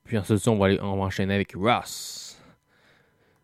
Puis 0.08 0.16
ensuite, 0.18 0.48
on 0.48 0.56
va, 0.58 0.66
aller- 0.66 0.80
on 0.82 0.96
va 0.96 1.02
enchaîner 1.04 1.34
avec 1.34 1.52
Ross. 1.54 2.36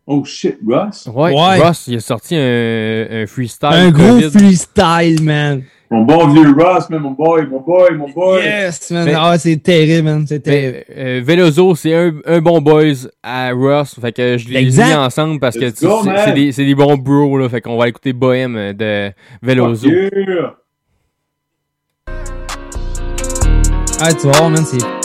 Oh 0.07 0.23
shit, 0.25 0.57
Ross? 0.67 1.07
Ouais, 1.13 1.31
Ouais. 1.33 1.59
Ross, 1.59 1.85
il 1.87 1.97
a 1.97 1.99
sorti 1.99 2.35
un, 2.35 3.07
un 3.21 3.25
freestyle. 3.27 3.69
Un 3.71 3.91
gros 3.91 4.07
COVID. 4.19 4.31
freestyle, 4.31 5.21
man. 5.23 5.63
Mon 5.91 6.01
bon 6.01 6.27
vieux 6.29 6.51
Ross, 6.57 6.89
man, 6.89 6.99
mon 7.01 7.11
boy, 7.11 7.45
mon 7.45 7.59
boy, 7.61 7.93
mon 7.95 8.09
boy. 8.09 8.41
Yes, 8.43 8.89
man. 8.89 9.05
Mais- 9.05 9.13
Ah, 9.15 9.37
c'est 9.37 9.57
terrible, 9.57 10.03
man. 10.09 10.25
C'est 10.27 10.39
terrible. 10.39 10.83
Mais, 10.89 10.95
euh, 10.97 11.21
Veloso, 11.23 11.75
c'est 11.75 11.93
un, 11.95 12.13
un 12.25 12.41
bon 12.41 12.59
boys 12.61 13.07
à 13.21 13.51
Ross. 13.51 13.95
Fait 14.01 14.11
que 14.11 14.37
je 14.39 14.49
les 14.49 14.65
mis 14.65 14.93
ensemble 14.95 15.39
parce 15.39 15.55
que 15.55 15.65
Let's 15.65 15.79
c'est 16.25 16.33
des, 16.33 16.51
c'est 16.51 16.65
des 16.65 16.75
bons 16.75 16.97
bros. 16.97 17.37
Là, 17.37 17.47
fait 17.47 17.61
qu'on 17.61 17.77
va 17.77 17.87
écouter 17.87 18.13
Bohème 18.13 18.73
de 18.73 19.11
yeah. 19.43 20.55
Ah, 24.01 24.09
tu 24.13 24.27
voir, 24.27 24.49
man, 24.49 24.65
c'est. 24.65 25.04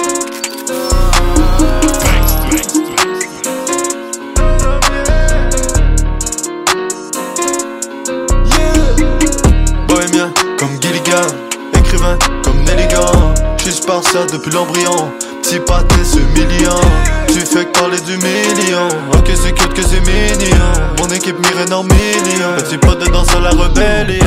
Écrivain 11.90 12.16
comme 12.44 12.62
Nelligan. 12.62 13.34
Je 13.58 13.70
suis 13.70 13.82
ça 13.82 14.24
depuis 14.32 14.50
l'embryon, 14.52 15.12
petit 15.42 15.58
pâté 15.60 15.96
ce 16.04 16.18
million. 16.38 16.80
Tu 17.28 17.40
fais 17.40 17.64
que 17.64 17.78
parler 17.78 18.00
du 18.00 18.16
million, 18.16 18.88
ok 19.12 19.30
c'est 19.34 19.52
cute 19.52 19.74
que 19.74 19.82
c'est 19.82 20.00
mignon. 20.00 20.72
Mon 20.98 21.08
équipe 21.08 21.36
mire 21.38 21.76
en 21.76 21.82
million, 21.82 22.54
petit 22.58 22.78
pote 22.78 23.00
dedans 23.00 23.24
sur 23.24 23.40
la 23.40 23.50
rébellion. 23.50 24.26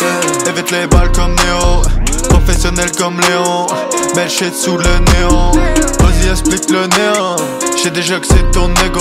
Yeah. 0.00 0.50
Évite 0.50 0.70
les 0.70 0.86
balles 0.86 1.12
comme 1.12 1.34
Néo, 1.34 1.82
professionnel 2.28 2.90
comme 2.96 3.20
Léon. 3.20 3.66
Belle 4.14 4.30
shit 4.30 4.54
sous 4.54 4.76
le 4.76 4.84
néon, 4.84 5.52
vas-y 6.00 6.30
explique 6.30 6.70
le 6.70 6.86
néant. 6.86 7.36
J'sais 7.76 7.90
déjà 7.90 8.18
que 8.18 8.26
c'est 8.26 8.50
ton 8.52 8.70
ego. 8.86 9.00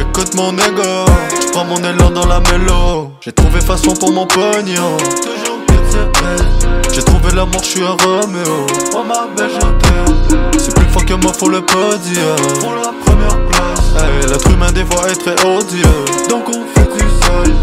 Écoute 0.00 0.34
mon 0.34 0.52
ego, 0.52 1.04
j'prends 1.42 1.64
mon 1.64 1.78
élan 1.78 2.10
dans 2.10 2.26
la 2.26 2.40
mélo. 2.40 3.12
J'ai 3.20 3.32
trouvé 3.32 3.60
façon 3.60 3.94
pour 3.94 4.12
mon 4.12 4.26
pognon. 4.26 4.96
J'ai 6.92 7.02
trouvé 7.02 7.32
l'amour, 7.34 7.62
j'suis 7.62 7.82
un 7.82 7.96
Roméo. 8.04 8.66
Oh 8.94 9.02
ma 9.06 9.26
belle, 9.36 9.50
je. 9.50 10.58
C'est 10.58 10.74
plus 10.74 10.86
fort 10.86 11.04
que 11.04 11.14
moi, 11.14 11.32
faut 11.32 11.48
le 11.48 11.60
podium. 11.60 12.36
Pour 12.60 12.74
la 12.74 12.92
première 13.04 13.46
place. 13.46 14.02
Hey, 14.02 14.28
L'être 14.28 14.50
humain 14.50 14.72
des 14.72 14.84
fois 14.84 15.08
est 15.08 15.16
très 15.16 15.46
odieux. 15.46 16.28
Donc 16.28 16.48
on 16.48 16.64
fait 16.74 16.88
du 16.92 17.00
sol. 17.00 17.54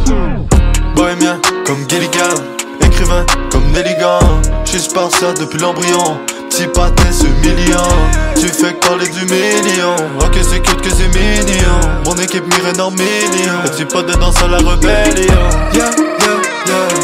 Bohémien 0.95 1.39
comme 1.65 1.87
Gilligan, 1.87 2.41
écrivain 2.81 3.25
comme 3.51 3.69
Nelligan. 3.71 4.19
J'suis 4.65 4.79
ça 4.79 5.33
depuis 5.39 5.59
l'embryon. 5.59 6.19
Petit 6.49 6.67
pâté 6.67 7.03
million. 7.41 7.83
Tu 8.35 8.47
fais 8.47 8.73
parler 8.73 9.07
du 9.07 9.25
million. 9.25 9.95
Ok, 10.19 10.37
c'est 10.41 10.61
cute 10.61 10.81
que 10.81 10.89
c'est 10.89 11.07
mignon. 11.09 11.79
Mon 12.05 12.15
équipe 12.15 12.45
mire 12.45 12.83
en 12.83 12.91
million. 12.91 13.61
Petit 13.65 13.85
pote 13.85 14.07
dedans 14.07 14.31
sur 14.31 14.47
la 14.47 14.57
rébellion. 14.57 15.33
Yeah, 15.73 15.89
yeah, 16.19 16.36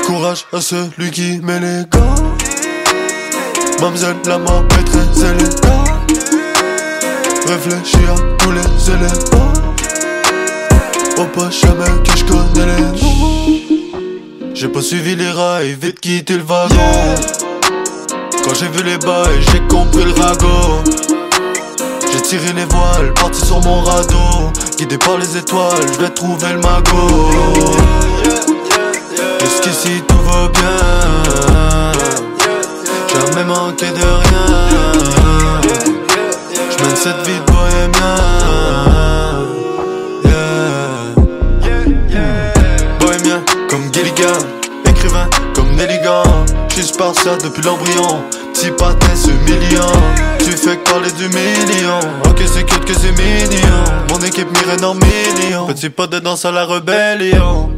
Courage 0.05 0.45
à 0.51 0.59
celui 0.59 1.11
qui 1.11 1.39
met 1.41 1.59
les 1.59 1.83
gants. 1.89 2.15
Mamzelle, 3.79 4.15
la 4.25 4.37
mort 4.37 4.65
est 4.77 4.83
très 4.83 5.29
élégant. 5.29 5.83
Réfléchis 7.47 8.05
à 8.09 8.15
tous 8.37 8.51
les 8.51 8.91
éléments. 8.91 9.53
Oh, 11.17 11.25
pas 11.33 11.49
jamais 11.49 11.85
que 12.03 12.17
je 12.17 12.25
connais 12.25 12.75
les 12.75 12.81
noms. 12.81 14.53
J'ai 14.53 14.67
pas 14.67 14.81
suivi 14.81 15.15
les 15.15 15.31
rails, 15.31 15.77
vite 15.81 15.99
quitté 15.99 16.35
le 16.35 16.43
wagon. 16.43 17.15
Quand 18.43 18.53
j'ai 18.55 18.67
vu 18.67 18.83
les 18.83 18.97
bails, 18.97 19.41
j'ai 19.51 19.61
compris 19.67 20.03
le 20.03 20.11
ragot. 20.21 20.83
J'ai 22.11 22.21
tiré 22.21 22.51
les 22.53 22.65
voiles, 22.65 23.13
parti 23.13 23.45
sur 23.45 23.61
mon 23.61 23.81
radeau. 23.81 24.51
Guidé 24.77 24.97
par 24.97 25.17
les 25.17 25.37
étoiles, 25.37 25.87
je 25.93 26.03
vais 26.03 26.09
trouver 26.09 26.51
le 26.51 26.59
magot. 26.59 28.52
Jusqu'ici 29.63 30.03
tout 30.07 30.17
va 30.23 30.49
bien. 30.49 31.91
Jamais 33.07 33.45
manqué 33.45 33.85
de 33.85 34.01
rien. 34.01 35.61
Je 36.69 36.83
mène 36.83 36.95
cette 36.95 37.25
vie 37.25 37.39
de 37.39 37.45
bohémien. 37.51 38.15
Bohémien 42.99 43.41
comme 43.69 43.93
Gilligan, 43.93 44.39
écrivain 44.85 45.29
comme 45.55 45.73
Nelligan. 45.75 46.23
J'suis 46.67 46.83
ça 46.83 47.37
depuis 47.41 47.61
l'embryon, 47.61 48.21
petit 48.53 48.71
pâté 48.71 49.07
ce 49.15 49.29
million. 49.49 49.91
Tu 50.39 50.51
fais 50.51 50.75
parler 50.75 51.11
du 51.11 51.29
million, 51.29 51.99
ok 52.25 52.41
c'est 52.53 52.65
cute 52.65 52.83
que 52.83 52.93
c'est 52.93 53.11
mignon. 53.11 53.83
Mon 54.09 54.19
équipe 54.25 54.49
mire 54.49 54.89
en 54.89 54.95
million, 54.95 55.67
petit 55.67 55.89
pote 55.89 56.11
de 56.11 56.19
danse 56.19 56.43
à 56.43 56.51
la 56.51 56.65
rébellion. 56.65 57.69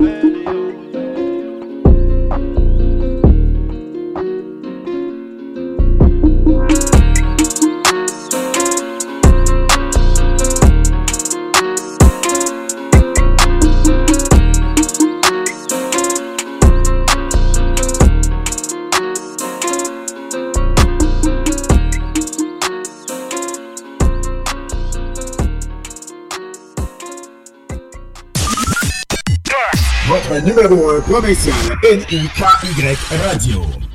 provinciale. 31.06 31.78
N-I-K-Y 31.84 32.98
Radio. 33.24 33.95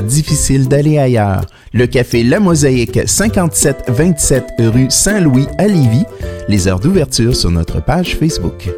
difficile 0.00 0.68
d'aller 0.68 0.98
ailleurs. 0.98 1.44
Le 1.72 1.86
café 1.86 2.22
La 2.22 2.40
Mosaïque, 2.40 3.00
5727 3.06 4.54
rue 4.58 4.86
Saint-Louis 4.90 5.46
à 5.58 5.66
Lévis. 5.66 6.04
Les 6.48 6.68
heures 6.68 6.80
d'ouverture 6.80 7.36
sur 7.36 7.50
notre 7.50 7.80
page 7.80 8.16
Facebook. 8.16 8.70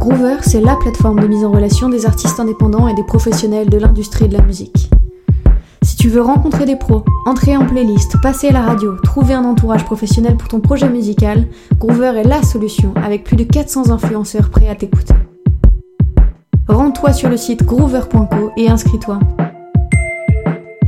Groover, 0.00 0.38
c'est 0.42 0.60
la 0.60 0.74
plateforme 0.74 1.20
de 1.20 1.28
mise 1.28 1.44
en 1.44 1.52
relation 1.52 1.88
des 1.88 2.04
artistes 2.04 2.40
indépendants 2.40 2.88
et 2.88 2.94
des 2.94 3.04
professionnels 3.04 3.70
de 3.70 3.78
l'industrie 3.78 4.26
de 4.26 4.36
la 4.36 4.42
musique. 4.42 4.90
Tu 6.06 6.12
veux 6.12 6.22
rencontrer 6.22 6.66
des 6.66 6.76
pros, 6.76 7.02
entrer 7.26 7.56
en 7.56 7.66
playlist, 7.66 8.20
passer 8.22 8.50
à 8.50 8.52
la 8.52 8.62
radio, 8.62 8.94
trouver 9.02 9.34
un 9.34 9.42
entourage 9.42 9.84
professionnel 9.84 10.36
pour 10.36 10.46
ton 10.46 10.60
projet 10.60 10.88
musical, 10.88 11.48
Groover 11.80 12.12
est 12.20 12.22
la 12.22 12.44
solution 12.44 12.94
avec 12.94 13.24
plus 13.24 13.34
de 13.34 13.42
400 13.42 13.90
influenceurs 13.90 14.50
prêts 14.50 14.68
à 14.68 14.76
t'écouter. 14.76 15.14
Rends-toi 16.68 17.12
sur 17.12 17.28
le 17.28 17.36
site 17.36 17.64
groover.co 17.64 18.52
et 18.56 18.68
inscris-toi. 18.68 19.18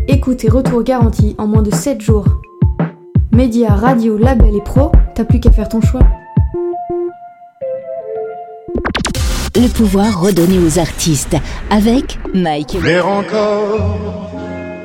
Écoute 0.07 0.45
et 0.45 0.49
retour 0.49 0.85
garanti 0.85 1.35
en 1.37 1.49
moins 1.49 1.63
de 1.63 1.75
7 1.75 2.01
jours. 2.01 2.41
Médias, 3.33 3.75
radio, 3.75 4.17
label 4.19 4.55
et 4.55 4.63
pro, 4.63 4.93
t'as 5.17 5.25
plus 5.25 5.41
qu'à 5.41 5.51
faire 5.51 5.69
ton 5.69 5.81
choix. 5.81 6.07
Le 9.57 9.67
pouvoir 9.67 10.21
redonné 10.21 10.61
aux 10.61 10.79
artistes 10.79 11.37
avec 11.71 12.21
Mike. 12.33 12.77
Encore, 13.05 14.29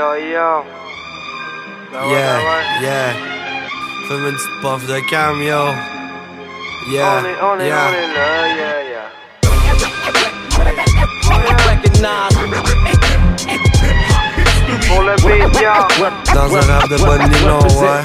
Hey 0.00 0.32
yo, 0.32 0.32
yo. 0.32 0.64
Ben 1.92 2.00
ouais, 2.00 2.12
Yeah, 2.12 2.38
ben 2.38 2.44
ouais. 2.46 2.64
yeah. 2.80 3.12
Fais-moi 4.08 4.28
une 4.30 4.36
petite 4.36 4.56
puff 4.62 4.82
de 4.86 4.98
cam, 5.10 5.36
yo. 5.42 5.74
Yeah, 6.90 7.20
On 7.20 7.24
est, 7.26 7.36
on 7.42 7.60
est, 7.60 7.66
yeah. 7.68 7.86
on 7.86 7.92
est 7.92 8.08
là, 8.14 8.48
yeah, 8.56 8.82
yeah. 8.88 9.10
Pour 14.90 15.02
le. 15.02 15.16
Dans 16.34 16.56
un 16.56 16.60
rap 16.60 16.88
de 16.88 16.96
bonne 16.96 17.22
nylon, 17.30 17.60
ouais. 17.80 18.02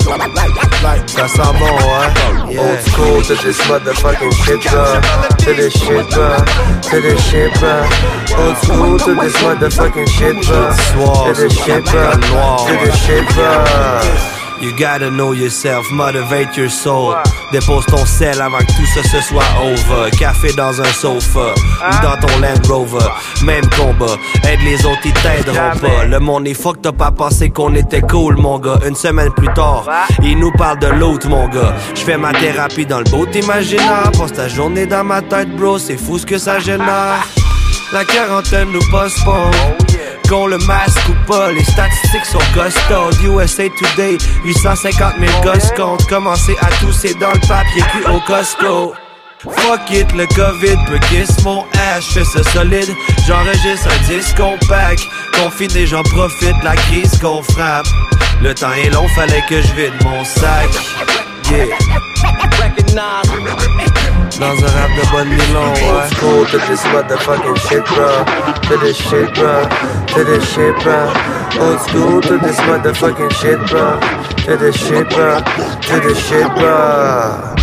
Ça 1.07 1.27
sent 1.27 1.53
bon, 1.59 1.65
ouais. 1.65 2.53
Yeah. 2.53 2.61
Old 2.61 2.81
school 2.81 3.21
to 3.23 3.35
this 3.41 3.59
motherfucking 3.67 4.33
shit, 4.43 4.61
bro. 4.71 5.01
To 5.39 5.53
this 5.53 5.73
shit, 5.73 6.09
bro. 6.11 6.37
To 6.89 7.01
this 7.01 7.21
shit. 7.29 7.51
Old 8.37 8.57
school 8.57 8.97
to 8.99 9.15
this 9.15 9.35
motherfucking 9.37 10.07
shit, 10.09 10.35
bro. 10.45 10.71
To 11.25 11.33
this 11.33 11.53
shit, 11.57 11.85
bro. 11.85 12.11
To 12.67 12.73
this 12.85 12.95
shit, 13.05 13.27
bro. 13.33 14.34
You 14.61 14.71
gotta 14.71 15.09
know 15.11 15.33
yourself, 15.33 15.91
motivate 15.91 16.55
your 16.57 16.69
soul. 16.69 17.15
Dépose 17.51 17.85
ton 17.87 18.05
sel 18.05 18.41
avant 18.41 18.59
que 18.59 18.71
tout 18.73 18.85
ça 18.93 19.03
se 19.03 19.21
soit 19.21 19.43
over. 19.61 20.09
Café 20.17 20.53
dans 20.53 20.81
un 20.81 20.93
sofa, 20.93 21.53
ou 21.53 22.01
dans 22.01 22.17
ton 22.25 22.39
Land 22.39 22.67
Rover. 22.67 23.09
Même 23.43 23.65
combat, 23.69 24.15
aide 24.47 24.61
les 24.63 24.85
autres, 24.85 25.01
ils 25.05 25.13
t'aideront 25.13 25.77
pas. 25.79 26.05
Le 26.05 26.19
monde 26.19 26.47
est 26.47 26.53
fuck, 26.53 26.81
t'as 26.81 26.93
pas 26.93 27.11
pensé 27.11 27.49
qu'on 27.49 27.75
était 27.75 28.01
cool, 28.01 28.37
mon 28.37 28.57
gars. 28.57 28.79
Une 28.87 28.95
semaine 28.95 29.31
plus 29.31 29.53
tard, 29.53 29.85
il 30.23 30.39
nous 30.39 30.51
parle 30.51 30.79
de 30.79 30.87
l'autre, 30.87 31.27
mon 31.27 31.47
gars. 31.49 31.75
Je 31.93 32.01
fais 32.01 32.17
ma 32.17 32.31
thérapie 32.33 32.85
dans 32.85 32.99
le 32.99 33.05
beau 33.05 33.25
imaginaire. 33.27 34.11
Passe 34.17 34.33
ta 34.33 34.47
journée 34.47 34.85
dans 34.85 35.03
ma 35.03 35.21
tête, 35.21 35.53
bro, 35.55 35.77
c'est 35.77 35.97
fou 35.97 36.17
ce 36.17 36.25
que 36.25 36.37
ça 36.37 36.59
génère. 36.59 37.27
La 37.95 38.03
quarantaine 38.03 38.73
nous 38.73 38.85
postpone. 38.91 39.53
Qu'on 40.27 40.47
le 40.47 40.57
masque 40.57 41.07
ou 41.07 41.13
pas, 41.31 41.49
les 41.53 41.63
statistiques 41.63 42.25
sont 42.25 42.39
costaudes. 42.53 43.15
USA 43.23 43.69
Today, 43.69 44.17
850 44.43 45.13
000 45.17 45.31
gosses 45.41 45.71
comptent. 45.77 46.05
Commencer 46.09 46.57
à 46.61 46.65
tousser 46.81 47.13
dans 47.13 47.31
le 47.31 47.39
papier 47.47 47.81
cul 47.93 48.03
au 48.11 48.19
Costco. 48.27 48.93
Fuck 49.39 49.91
it, 49.91 50.11
le 50.11 50.27
Covid 50.27 50.75
peut 50.87 50.99
kiss 51.07 51.41
mon 51.45 51.63
ass, 51.95 52.03
fais 52.13 52.25
ça 52.25 52.43
solide. 52.51 52.93
J'enregistre 53.25 53.87
un 53.87 54.13
disque 54.13 54.35
compact. 54.35 55.01
Confiné, 55.41 55.87
j'en 55.87 56.03
profite, 56.03 56.61
la 56.65 56.75
crise 56.75 57.17
qu'on 57.19 57.41
frappe. 57.43 57.87
Le 58.41 58.53
temps 58.53 58.73
est 58.73 58.89
long, 58.89 59.07
fallait 59.15 59.45
que 59.47 59.61
je 59.61 59.71
vide 59.73 59.93
mon 60.03 60.25
sac. 60.25 60.67
Yeah. 61.49 61.67
Dans 64.39 64.47
un 64.47 64.51
rap 64.51 64.89
de 64.97 65.11
bonne 65.11 65.29
nylon, 65.29 65.71
ouais. 65.73 66.09
School 66.15 66.45
to 66.47 66.57
this 66.67 66.83
motherfucking 66.91 67.55
shit, 67.67 67.83
bro. 67.85 68.25
To 68.67 68.77
this 68.79 68.97
shit, 68.97 69.33
bro. 69.33 69.63
To 70.07 70.23
this 70.25 70.43
shit, 70.53 70.75
bro. 70.83 71.07
Old 71.61 71.79
school 71.81 72.21
to 72.21 72.37
this 72.39 72.59
motherfucking 72.67 73.31
shit, 73.31 73.59
bro. 73.69 73.97
To 74.45 74.57
this 74.57 74.75
shit, 74.75 75.07
bro. 75.09 75.39
To 75.39 75.99
this 76.01 76.19
shit, 76.27 76.47
bro. 76.55 77.55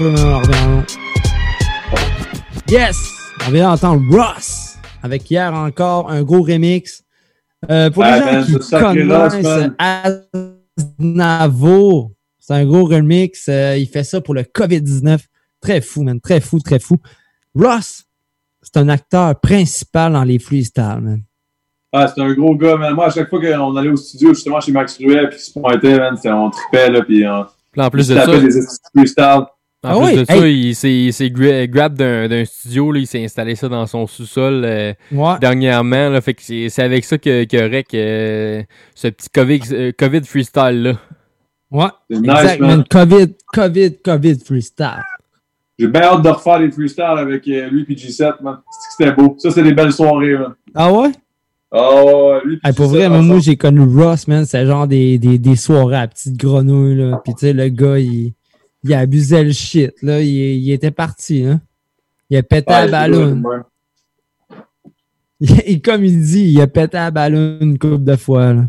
Même 0.00 0.14
on 0.16 0.38
revient 0.38 0.62
en- 0.64 1.07
Yes! 2.68 2.96
On 3.46 3.50
vient 3.50 3.70
d'entendre 3.70 4.04
Ross 4.14 4.76
avec 5.02 5.30
hier 5.30 5.52
encore 5.54 6.10
un 6.10 6.22
gros 6.22 6.42
remix. 6.42 7.02
Euh, 7.70 7.90
pour 7.90 8.04
Ah, 8.04 8.18
les 8.18 8.20
gens 8.20 8.32
man, 8.32 8.44
qui 8.44 9.06
connaissent. 9.08 9.70
Aznavour, 10.98 12.12
c'est 12.38 12.54
un 12.54 12.64
gros 12.66 12.84
remix. 12.84 13.48
Euh, 13.48 13.76
il 13.76 13.86
fait 13.86 14.04
ça 14.04 14.20
pour 14.20 14.34
le 14.34 14.42
COVID-19. 14.42 15.20
Très 15.60 15.80
fou, 15.80 16.02
man. 16.02 16.20
Très 16.20 16.40
fou, 16.40 16.58
très 16.60 16.78
fou. 16.78 16.96
Ross, 17.54 18.04
c'est 18.62 18.76
un 18.76 18.88
acteur 18.88 19.38
principal 19.40 20.12
dans 20.12 20.24
les 20.24 20.38
freestyles, 20.38 21.00
man. 21.00 21.22
Ah, 21.92 22.12
c'est 22.14 22.20
un 22.20 22.32
gros 22.34 22.54
gars, 22.54 22.76
man. 22.76 22.94
Moi, 22.94 23.06
à 23.06 23.10
chaque 23.10 23.30
fois 23.30 23.40
qu'on 23.40 23.76
allait 23.76 23.88
au 23.90 23.96
studio, 23.96 24.34
justement, 24.34 24.60
chez 24.60 24.72
Max 24.72 24.98
Ruel, 24.98 25.30
puis 25.30 25.38
qu'il 25.38 25.46
se 25.46 25.58
pointait, 25.58 25.98
man, 25.98 26.16
on 26.26 26.50
tripait, 26.50 26.90
là, 26.90 27.02
puis 27.02 27.26
on, 27.26 27.46
Puis 27.72 27.80
en 27.82 27.90
plus 27.90 28.08
il 28.08 28.14
de 28.14 28.20
ça- 28.20 28.26
des 28.40 28.58
estis 28.58 28.76
En 29.84 30.04
plus 30.04 30.16
de 30.16 30.24
ça, 30.24 30.48
il 30.48 30.74
s'est 30.74 30.92
il 30.92 31.12
s'est 31.12 31.28
gra- 31.28 31.68
grab 31.68 31.94
d'un 31.94 32.26
d'un 32.28 32.44
studio, 32.44 32.90
là, 32.90 32.98
il 33.00 33.06
s'est 33.06 33.22
installé 33.22 33.54
ça 33.54 33.68
dans 33.68 33.86
son 33.86 34.06
sous-sol 34.08 34.62
euh, 34.64 34.92
Ouais. 35.12 35.38
dernièrement. 35.40 36.08
Là, 36.08 36.20
fait 36.20 36.34
que 36.34 36.42
c'est 36.42 36.68
c'est 36.68 36.82
avec 36.82 37.04
ça 37.04 37.16
que, 37.18 37.44
que 37.44 37.56
Rec, 37.70 37.94
euh, 37.94 38.62
ce 38.94 39.08
petit 39.08 39.28
COVID, 39.32 39.60
euh, 39.72 39.92
COVID 39.96 40.24
freestyle 40.24 40.82
là. 40.82 40.92
Ouais. 41.70 41.86
nice, 42.10 42.20
exact, 42.24 42.60
man. 42.60 42.68
man. 42.78 42.84
COVID, 42.90 43.26
COVID, 43.54 43.92
COVID 44.04 44.38
freestyle. 44.44 45.02
J'ai 45.78 45.86
bien 45.86 46.02
hâte 46.02 46.22
de 46.22 46.28
refaire 46.30 46.58
des 46.58 46.72
freestyles 46.72 47.04
avec 47.04 47.46
lui 47.46 47.52
et 47.88 47.94
G7, 47.94 48.42
man. 48.42 48.58
C'est 48.68 49.04
que 49.04 49.10
C'était 49.10 49.12
beau. 49.12 49.36
Ça, 49.38 49.50
c'est 49.52 49.62
des 49.62 49.74
belles 49.74 49.92
soirées, 49.92 50.36
man. 50.36 50.54
Ah 50.74 50.92
ouais? 50.92 51.10
Ah 51.70 52.02
ouais, 52.04 52.40
lui 52.44 52.58
Hey, 52.64 52.72
pour 52.72 52.86
vrai, 52.88 53.08
moi, 53.08 53.20
moi, 53.22 53.38
j'ai 53.38 53.56
connu 53.56 53.82
Ross, 53.82 54.26
man. 54.26 54.44
C'est 54.44 54.66
genre 54.66 54.88
des, 54.88 55.18
des, 55.18 55.38
des 55.38 55.54
soirées 55.54 55.98
à 55.98 56.08
petite 56.08 56.36
grenouille, 56.36 56.96
là. 56.96 57.20
Puis, 57.22 57.34
tu 57.34 57.40
sais, 57.46 57.52
le 57.52 57.68
gars, 57.68 57.98
il, 57.98 58.32
il 58.84 58.94
abusait 58.94 59.44
le 59.44 59.52
shit, 59.52 59.92
là. 60.02 60.20
Il, 60.20 60.28
il 60.28 60.70
était 60.72 60.90
parti, 60.90 61.44
hein. 61.44 61.60
Il 62.30 62.36
a 62.36 62.42
pété 62.42 62.72
Ouais, 62.72 62.80
la 62.86 62.90
ballon. 62.90 63.42
Et 65.66 65.80
comme 65.80 66.04
il 66.04 66.20
dit, 66.22 66.50
il 66.52 66.60
a 66.60 66.66
pété 66.66 66.96
la 66.96 67.10
ballon 67.10 67.58
une 67.60 67.78
couple 67.78 68.04
de 68.04 68.16
fois, 68.16 68.52
là. 68.52 68.64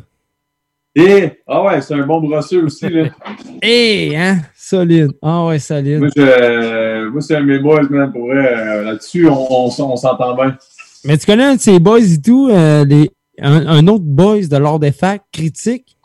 Et, 0.95 1.31
ah 1.47 1.63
ouais, 1.63 1.81
c'est 1.81 1.93
un 1.93 2.05
bon 2.05 2.19
brosseux 2.19 2.65
aussi, 2.65 2.89
là. 2.89 3.09
Eh, 3.61 4.15
hein? 4.17 4.39
Solide. 4.55 5.11
Ah 5.21 5.45
ouais, 5.45 5.59
solide. 5.59 5.99
moi, 5.99 6.09
je- 6.15 7.09
moi, 7.09 7.21
c'est 7.21 7.35
un 7.35 7.41
de 7.41 7.45
mes 7.45 7.59
boys, 7.59 7.83
man. 7.89 8.11
Pour 8.11 8.27
vrai, 8.27 8.37
euh, 8.57 8.83
là-dessus, 8.83 9.27
on, 9.27 9.65
on, 9.65 9.67
s- 9.69 9.79
on 9.79 9.95
s'entend 9.95 10.35
bien. 10.35 10.57
Mais 11.05 11.17
tu 11.17 11.25
connais 11.25 11.43
un 11.43 11.55
de 11.55 11.59
ces 11.61 11.79
boys 11.79 11.99
et 12.01 12.21
tout, 12.21 12.49
euh, 12.49 12.85
les, 12.85 13.11
un, 13.39 13.67
un 13.67 13.87
autre 13.87 14.03
boys 14.05 14.47
de 14.47 14.57
l'ordre 14.57 14.79
des 14.79 14.91
facs, 14.91 15.23
Critique? 15.31 15.97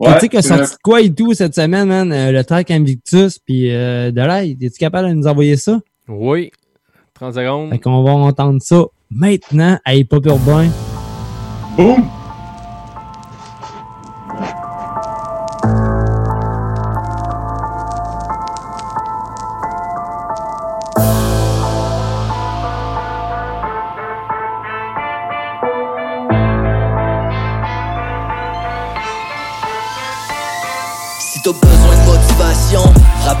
Ouais, 0.00 0.12
Critique 0.12 0.34
a 0.34 0.42
c'est 0.42 0.48
sorti 0.48 0.72
de 0.72 0.78
quoi 0.82 1.02
et 1.02 1.12
tout 1.12 1.34
cette 1.34 1.54
semaine, 1.54 1.86
man? 1.86 2.10
Euh, 2.10 2.32
le 2.32 2.42
track 2.42 2.70
Invictus, 2.70 3.38
puis 3.38 3.70
euh, 3.70 4.10
de 4.10 4.20
là, 4.20 4.46
es-tu 4.46 4.70
capable 4.78 5.08
de 5.08 5.12
nous 5.12 5.26
envoyer 5.26 5.56
ça? 5.56 5.78
Oui. 6.08 6.50
30 7.12 7.34
secondes. 7.34 7.70
Fait 7.70 7.78
qu'on 7.78 8.02
va 8.02 8.12
entendre 8.12 8.62
ça 8.62 8.86
maintenant 9.10 9.78
à 9.84 9.94
Hip 9.94 10.08
Hop 10.12 10.24
Urbain. 10.24 10.68
Boum! 11.76 12.08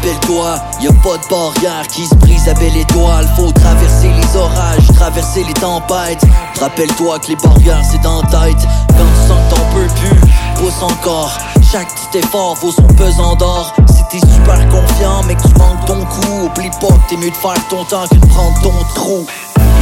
Rappelle-toi, 0.00 0.58
y 0.80 0.86
a 0.86 0.92
pas 0.92 1.18
de 1.18 1.28
barrière 1.28 1.86
qui 1.88 2.06
se 2.06 2.14
brise 2.14 2.48
à 2.48 2.54
belle 2.54 2.76
étoile. 2.76 3.28
Faut 3.36 3.52
traverser 3.52 4.08
les 4.08 4.36
orages, 4.36 4.86
traverser 4.94 5.44
les 5.44 5.52
tempêtes. 5.54 6.22
Rappelle-toi 6.58 7.18
que 7.18 7.28
les 7.28 7.36
barrières 7.36 7.82
c'est 7.90 8.00
dans 8.00 8.22
tête. 8.22 8.66
Quand 8.96 9.04
tu 9.04 9.28
sens 9.28 9.38
que 9.48 9.54
t'en 9.54 9.64
peux 9.74 9.86
plus, 9.86 10.20
pousse 10.56 10.82
encore. 10.82 11.32
Chaque 11.70 11.88
petit 11.88 12.18
effort 12.18 12.54
vaut 12.56 12.72
son 12.72 12.86
pesant 12.94 13.36
d'or. 13.36 13.74
Si 13.88 14.02
t'es 14.10 14.26
super 14.26 14.66
confiant, 14.68 15.22
mais 15.26 15.34
que 15.34 15.42
tu 15.42 15.54
manques 15.58 15.84
ton 15.86 16.04
coup, 16.06 16.46
oublie 16.46 16.70
pas 16.80 16.86
que 16.86 17.10
t'es 17.10 17.16
mieux 17.16 17.30
de 17.30 17.36
faire 17.36 17.68
ton 17.68 17.84
temps 17.84 18.06
que 18.10 18.16
de 18.16 18.26
prendre 18.26 18.60
ton 18.62 18.72
trou. 18.94 19.26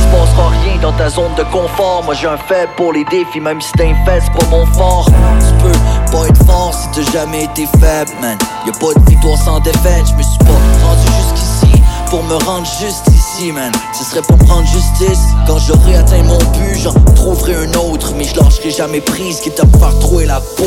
Se 0.08 0.16
passera 0.16 0.48
rien 0.48 0.78
dans 0.80 0.92
ta 0.92 1.10
zone 1.10 1.34
de 1.36 1.42
confort. 1.44 2.02
Moi 2.04 2.14
j'ai 2.14 2.28
un 2.28 2.38
faible 2.38 2.72
pour 2.76 2.92
les 2.92 3.04
défis, 3.04 3.40
même 3.40 3.60
si 3.60 3.70
t'es 3.72 3.94
c'est 4.06 4.32
pas 4.32 4.46
mon 4.50 4.64
fort. 4.66 5.06
Tu 5.06 5.64
peux 5.64 5.72
pas 6.10 6.26
être 6.28 6.46
fort 6.46 6.72
si 6.72 6.88
t'as 6.92 7.12
jamais 7.12 7.44
été 7.44 7.66
faible, 7.78 8.10
man. 8.20 8.38
Y'a 8.66 8.72
pas 8.72 8.98
de 8.98 9.10
victoire 9.10 9.36
sans 9.36 9.60
défaite. 9.60 10.06
Je 10.08 10.14
me 10.14 10.22
suis 10.22 10.38
pas 10.38 10.86
rendu 10.86 11.06
jusqu'ici 11.18 11.82
pour 12.08 12.22
me 12.24 12.34
rendre 12.36 12.66
juste 12.80 13.06
ici, 13.08 13.52
man. 13.52 13.70
Ce 13.92 14.04
serait 14.04 14.22
pour 14.22 14.38
prendre 14.38 14.66
justice. 14.66 15.20
Quand 15.46 15.58
j'aurai 15.58 15.96
atteint 15.96 16.22
mon 16.22 16.38
but, 16.38 16.78
j'en 16.82 16.94
trouverai 17.14 17.56
un 17.66 17.74
autre. 17.74 18.12
Mais 18.16 18.24
je 18.24 18.34
lâcherai 18.40 18.70
jamais 18.70 19.02
prise, 19.02 19.40
quitte 19.40 19.60
à 19.60 19.66
me 19.66 19.78
faire 19.78 19.98
trouer 19.98 20.24
la 20.24 20.40
peau. 20.40 20.64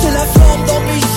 J'ai 0.00 0.10
la 0.10 0.24
flamme 0.24 0.64
dans 0.66 0.80
mes 0.80 1.09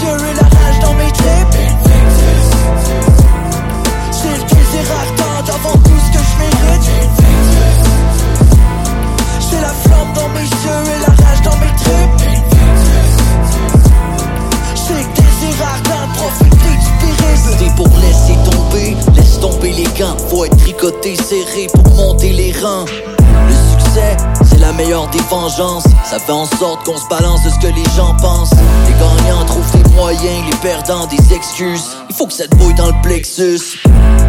Faut 20.29 20.45
être 20.45 20.55
tricoté, 20.57 21.15
serré 21.15 21.67
pour 21.73 21.95
monter 21.95 22.31
les 22.31 22.51
rangs. 22.51 22.85
Le 22.85 23.53
succès, 23.71 24.15
c'est 24.45 24.59
la 24.59 24.71
meilleure 24.71 25.07
des 25.09 25.19
vengeances. 25.31 25.85
Ça 26.05 26.19
fait 26.19 26.31
en 26.31 26.45
sorte 26.45 26.85
qu'on 26.85 26.95
se 26.95 27.07
balance 27.07 27.43
de 27.43 27.49
ce 27.49 27.57
que 27.57 27.73
les 27.73 27.83
gens 27.95 28.15
pensent. 28.21 28.51
Les 28.51 28.93
gagnants 28.93 29.43
trouvent 29.45 29.71
des 29.71 29.89
moyens, 29.95 30.45
les 30.45 30.57
perdants 30.57 31.07
des 31.07 31.33
excuses. 31.33 31.85
Il 32.07 32.15
faut 32.15 32.27
que 32.27 32.33
ça 32.33 32.47
te 32.47 32.55
bouille 32.55 32.75
dans 32.75 32.87
le 32.87 33.01
plexus. 33.01 33.79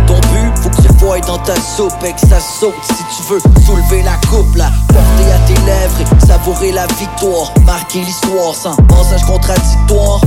Ton 0.07 0.15
but, 0.15 0.63
faut 0.63 0.71
que 0.71 0.89
le 0.89 0.95
voies 0.99 1.21
dans 1.21 1.39
ta 1.39 1.57
soupe 1.57 1.93
et 2.05 2.13
que 2.15 2.27
ça 2.27 2.41
saute. 2.41 2.75
Si 2.83 3.05
tu 3.17 3.23
veux 3.31 3.41
soulever 3.67 4.03
la 4.03 4.17
coupe, 4.29 4.57
la 4.57 4.71
porter 4.89 5.31
à 5.31 5.39
tes 5.47 5.61
lèvres 5.67 6.01
et 6.01 6.27
savourer 6.27 6.73
la 6.73 6.87
victoire. 6.87 7.53
Marquer 7.67 8.01
l'histoire 8.01 8.55
sans 8.55 8.77
passage 8.77 9.25
contradictoire. 9.25 10.21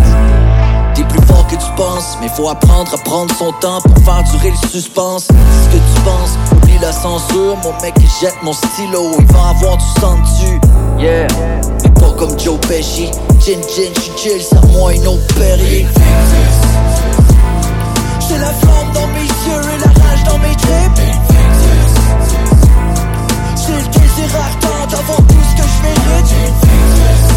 T'es 0.97 1.03
plus 1.03 1.21
fort 1.27 1.45
que 1.45 1.55
tu 1.55 1.71
penses, 1.75 2.17
mais 2.19 2.27
faut 2.27 2.49
apprendre 2.49 2.91
à 2.91 2.97
prendre 2.97 3.31
son 3.35 3.51
temps 3.61 3.79
pour 3.81 4.03
faire 4.03 4.23
durer 4.31 4.49
le 4.49 4.67
suspense. 4.67 5.27
Ce 5.27 5.69
que 5.69 5.77
tu 5.77 6.01
penses, 6.03 6.31
oublie 6.53 6.79
la 6.81 6.91
censure. 6.91 7.55
Mon 7.61 7.71
mec, 7.83 7.93
il 7.99 8.09
jette 8.19 8.33
mon 8.41 8.51
stylo, 8.51 9.11
il 9.19 9.25
va 9.27 9.49
avoir 9.49 9.77
du 9.77 9.85
sang 10.01 10.17
dessus. 10.17 10.59
Yeah, 10.97 11.27
mais 11.83 11.91
pas 11.91 12.09
comme 12.17 12.39
Joe 12.39 12.59
Pesci. 12.61 13.11
Gin, 13.45 13.61
gin, 13.61 13.93
chill, 14.17 14.41
ça 14.41 14.59
moi 14.71 14.91
une 14.95 15.05
autre 15.05 15.35
Perrier. 15.35 15.85
J'ai 18.27 18.37
la 18.39 18.51
flamme 18.53 18.91
dans 18.95 19.07
mes 19.07 19.21
yeux 19.21 19.61
et 19.75 19.77
la 19.77 19.91
rage 20.01 20.23
dans 20.23 20.39
mes 20.39 20.55
tripes. 20.55 21.01
J'ai 23.55 23.73
le 23.73 23.87
désir 23.87 24.35
ardent 24.35 24.87
d'avoir 24.89 25.17
tout 25.19 25.43
ce 25.47 25.61
que 25.61 25.67
je 25.67 25.83
mérite. 25.83 27.36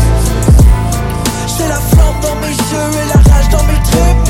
J'ai 1.60 1.68
la 1.68 1.76
flamme 1.76 2.20
dans 2.22 2.36
mes 2.36 2.48
yeux 2.48 2.90
et 3.02 3.06
la 3.08 3.34
rage 3.34 3.48
dans 3.50 3.64
mes 3.64 3.80
tripes. 3.84 4.28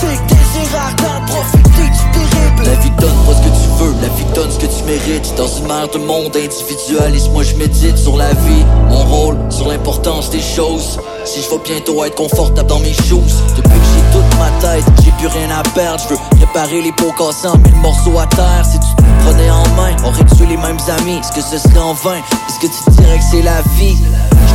J'ai 0.00 0.06
le 0.08 0.18
désir 0.26 0.68
ardent 0.76 1.20
de 1.20 1.26
profiter 1.30 1.88
terrible. 2.12 2.62
La 2.64 2.74
vie 2.74 2.90
donne 2.98 3.20
que 3.44 3.48
tu 3.48 3.65
la 4.00 4.08
vie 4.08 4.24
donne 4.34 4.50
ce 4.50 4.58
que 4.58 4.66
tu 4.66 4.84
mérites. 4.84 5.34
Dans 5.36 5.46
une 5.46 5.66
mer 5.66 5.88
de 5.88 5.98
monde 5.98 6.36
individualiste, 6.36 7.30
moi 7.32 7.42
je 7.42 7.54
médite 7.56 7.96
sur 7.96 8.16
la 8.16 8.32
vie, 8.32 8.64
mon 8.88 9.04
rôle, 9.04 9.38
sur 9.50 9.68
l'importance 9.68 10.30
des 10.30 10.40
choses. 10.40 10.98
Si 11.24 11.42
je 11.42 11.50
vais 11.50 11.58
bientôt 11.64 12.04
être 12.04 12.14
confortable 12.14 12.68
dans 12.68 12.78
mes 12.78 12.92
shoes, 12.92 13.42
depuis 13.56 13.78
que 13.78 13.86
j'ai 13.94 14.18
toute 14.18 14.38
ma 14.38 14.50
tête, 14.60 14.84
j'ai 15.04 15.10
plus 15.12 15.26
rien 15.26 15.50
à 15.50 15.62
perdre. 15.74 16.02
Je 16.04 16.14
veux 16.14 16.20
réparer 16.40 16.82
les 16.82 16.92
pots 16.92 17.12
cassés 17.18 17.48
en 17.48 17.58
mille 17.58 17.76
morceaux 17.76 18.18
à 18.18 18.26
terre. 18.26 18.64
Si 18.64 18.78
tu 18.78 18.86
te 18.94 19.24
prenais 19.24 19.50
en 19.50 19.66
main, 19.74 19.96
aurait 20.04 20.24
tué 20.36 20.46
les 20.46 20.56
mêmes 20.56 20.78
amis. 21.00 21.18
Est-ce 21.18 21.32
que 21.32 21.42
ce 21.42 21.58
serait 21.58 21.80
en 21.80 21.94
vain? 21.94 22.18
Est-ce 22.48 22.60
que 22.60 22.72
tu 22.72 23.02
dirais 23.02 23.18
que 23.18 23.24
c'est 23.30 23.42
la 23.42 23.60
vie? 23.76 23.96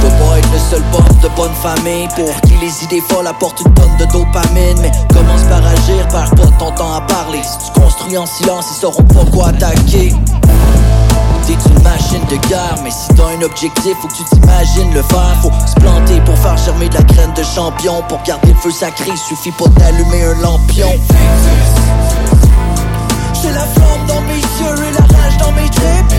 Je 0.01 0.07
dois 0.07 0.17
pas 0.17 0.39
être 0.39 0.51
le 0.51 0.59
seul 0.59 0.81
bon 0.91 1.03
de 1.21 1.35
bonne 1.35 1.53
famille 1.61 2.07
Pour 2.15 2.41
qui 2.41 2.53
les 2.59 2.83
idées 2.83 3.03
folles 3.09 3.27
apportent 3.27 3.61
une 3.61 3.73
tonne 3.73 3.97
de 3.99 4.05
dopamine 4.05 4.79
Mais 4.81 4.91
commence 5.13 5.43
par 5.43 5.65
agir, 5.65 6.07
perds 6.07 6.31
pas 6.31 6.47
ton 6.57 6.71
temps 6.71 6.93
à 6.93 7.01
parler 7.01 7.41
Si 7.43 7.67
tu 7.67 7.79
construis 7.79 8.17
en 8.17 8.25
silence, 8.25 8.65
ils 8.71 8.79
sauront 8.81 9.03
pas 9.03 9.23
quoi 9.31 9.47
attaquer? 9.47 10.13
T'es 11.47 11.53
une 11.53 11.83
machine 11.83 12.23
de 12.29 12.35
guerre, 12.47 12.75
mais 12.83 12.91
si 12.91 13.07
t'as 13.15 13.27
un 13.27 13.41
objectif, 13.41 13.97
faut 14.01 14.07
que 14.07 14.13
tu 14.13 14.23
t'imagines 14.25 14.93
le 14.93 15.01
faire. 15.01 15.35
Faut 15.41 15.51
se 15.67 15.73
planter 15.75 16.21
pour 16.21 16.37
faire 16.37 16.57
germer 16.57 16.87
de 16.89 16.95
la 16.95 17.01
graine 17.01 17.33
de 17.33 17.43
champion. 17.43 18.03
Pour 18.07 18.21
garder 18.23 18.49
le 18.49 18.55
feu 18.55 18.71
sacré, 18.71 19.11
suffit 19.17 19.51
pas 19.51 19.67
d'allumer 19.67 20.23
un 20.23 20.41
lampion. 20.41 20.89
J'ai 23.41 23.51
la 23.51 23.65
flamme 23.65 24.05
dans 24.07 24.21
mes 24.21 24.35
yeux 24.35 24.85
et 24.87 24.93
la 24.93 25.05
rage 25.17 25.37
dans 25.39 25.51
mes 25.53 25.69
tripes. 25.69 26.15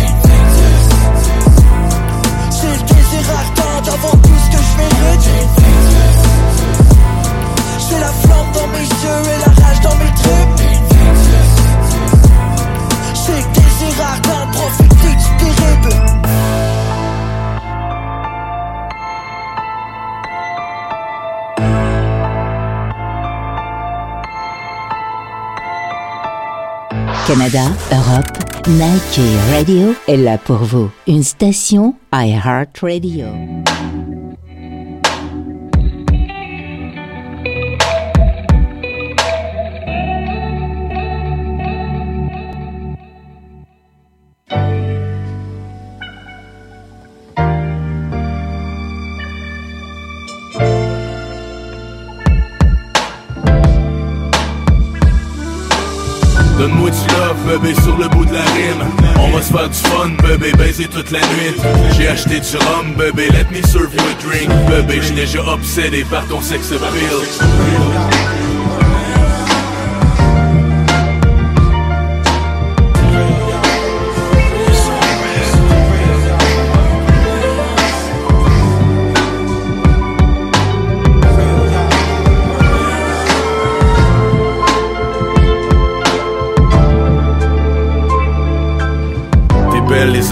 J'ai 2.50 2.68
le 2.68 2.82
désir 2.82 3.30
ardent 3.30 3.82
d'avoir 3.84 4.12
tout 4.12 4.38
ce 4.44 4.56
que 4.56 4.62
je 4.62 4.76
mérite. 4.78 5.30
J'ai 7.88 8.00
la 8.00 8.08
flamme 8.08 8.52
dans 8.54 8.66
mes 8.68 8.84
yeux 8.84 9.22
et 9.24 9.38
la 9.38 9.66
rage 9.66 9.80
dans 9.82 9.96
mes 9.96 10.12
tripes. 10.14 10.71
Canada, 27.26 27.70
Europe, 27.90 28.68
Nike 28.68 29.20
Radio 29.52 29.94
est 30.06 30.18
là 30.18 30.36
pour 30.38 30.56
vous. 30.56 30.90
Une 31.06 31.22
station 31.22 31.94
iHeartRadio. 32.12 33.26
Donne-moi 33.26 33.71
toute 60.88 61.10
la 61.10 61.20
nuit. 61.20 61.54
J'ai 61.96 62.08
acheté 62.08 62.40
du 62.40 62.56
rhum, 62.56 62.94
bébé, 62.94 63.28
let 63.30 63.50
me 63.50 63.62
serve 63.66 63.94
you 63.94 64.00
a 64.00 64.14
drink. 64.22 64.50
Bébé, 64.68 65.00
j'suis 65.02 65.14
déjà 65.14 65.42
obsédé 65.44 66.04
par 66.04 66.26
ton 66.26 66.40
sex 66.40 66.72
appeal. 66.72 68.51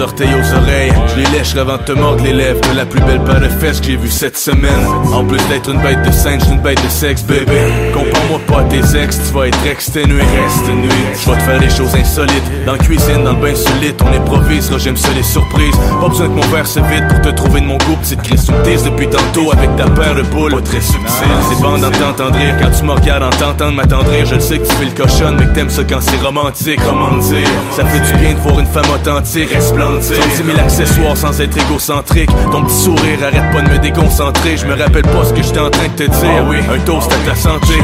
Orteils 0.00 0.34
aux 0.34 0.54
oreilles. 0.54 0.92
Je 1.08 1.20
les 1.20 1.38
lèche 1.38 1.56
avant 1.56 1.76
de 1.76 1.82
te 1.82 1.92
mordre 1.92 2.22
les 2.24 2.32
lèvres. 2.32 2.60
De 2.60 2.76
la 2.76 2.86
plus 2.86 3.00
belle 3.00 3.22
paire 3.24 3.40
de 3.40 3.48
fesses 3.48 3.80
que 3.80 3.86
j'ai 3.86 3.96
vue 3.96 4.10
cette 4.10 4.36
semaine. 4.36 4.86
En 5.12 5.24
plus 5.24 5.40
d'être 5.48 5.70
une 5.70 5.80
bête 5.80 6.02
de 6.06 6.12
singe, 6.12 6.42
une 6.50 6.60
bête 6.60 6.82
de 6.82 6.88
sexe, 6.88 7.22
bébé. 7.22 7.60
Compare-moi 8.30 8.40
pas 8.46 8.64
tes 8.64 8.96
ex, 8.96 9.18
tu 9.26 9.34
vas 9.34 9.48
être 9.48 9.66
exténué. 9.66 10.20
Reste 10.20 10.68
nuit, 10.68 10.88
je 11.14 11.30
vais 11.30 11.36
te 11.36 11.42
faire 11.42 11.58
des 11.58 11.70
choses 11.70 11.94
insolites. 11.94 12.64
Dans 12.64 12.72
la 12.72 12.78
cuisine, 12.78 13.24
dans 13.24 13.32
le 13.32 13.40
bain 13.40 13.54
solide, 13.54 13.94
on 14.04 14.14
improvisera, 14.14 14.78
j'aime 14.78 14.96
ça 14.96 15.08
les 15.14 15.22
surprises. 15.22 15.74
Pas 16.00 16.08
besoin 16.08 16.28
que 16.28 16.34
mon 16.34 16.46
verre 16.48 16.66
se 16.66 16.80
vide 16.80 17.08
pour 17.08 17.20
te 17.20 17.28
trouver 17.30 17.60
de 17.60 17.66
mon 17.66 17.78
goût. 17.78 17.96
Petite 18.00 18.22
Christ, 18.22 18.52
tu 18.64 18.90
depuis 18.90 19.08
tantôt 19.08 19.52
avec 19.52 19.74
ta 19.76 19.88
paire 19.90 20.14
de 20.14 20.22
boules. 20.22 20.52
Pas 20.52 20.60
très 20.60 20.80
subtil, 20.80 21.28
c'est 21.48 21.60
bon 21.60 21.78
d'en 21.78 21.90
t'entendre 21.90 22.36
rire. 22.36 22.54
Quand 22.60 22.70
tu 22.70 22.84
me 22.84 22.92
regardes 22.92 23.22
en 23.24 23.30
t'entendre 23.30 23.72
m'attendrir, 23.72 24.26
je 24.26 24.38
sais 24.38 24.58
que 24.58 24.66
tu 24.66 24.74
fais 24.74 24.84
le 24.84 24.90
cochon, 24.92 25.34
mais 25.38 25.46
que 25.46 25.54
t'aimes 25.54 25.70
ça 25.70 25.82
quand 25.84 26.00
c'est 26.00 26.20
romantique. 26.20 26.80
Comment 26.86 27.16
dire 27.18 27.48
Ça 27.72 27.84
fait 27.84 28.00
du 28.00 28.18
bien 28.20 28.34
de 28.34 28.38
voir 28.38 28.60
une 28.60 28.66
femme 28.66 28.90
authentique, 28.94 29.50
resplendir. 29.52 30.02
110 30.02 30.44
000 30.44 30.58
accessoires 30.58 31.16
sans 31.16 31.40
être 31.40 31.56
égocentrique. 31.56 32.30
Ton 32.52 32.62
petit 32.64 32.76
sourire 32.76 33.18
arrête 33.22 33.52
pas 33.52 33.62
de 33.62 33.70
me 33.70 33.78
déconcentrer. 33.78 34.56
Je 34.56 34.66
me 34.66 34.74
rappelle 34.74 35.02
pas 35.02 35.24
ce 35.24 35.32
que 35.32 35.42
j'étais 35.42 35.58
en 35.58 35.70
train 35.70 35.88
de 35.88 36.04
te 36.04 36.10
dire. 36.10 36.46
oui, 36.48 36.58
un 36.72 36.78
toast 36.80 37.10
à 37.12 37.28
ta 37.28 37.34
santé, 37.34 37.74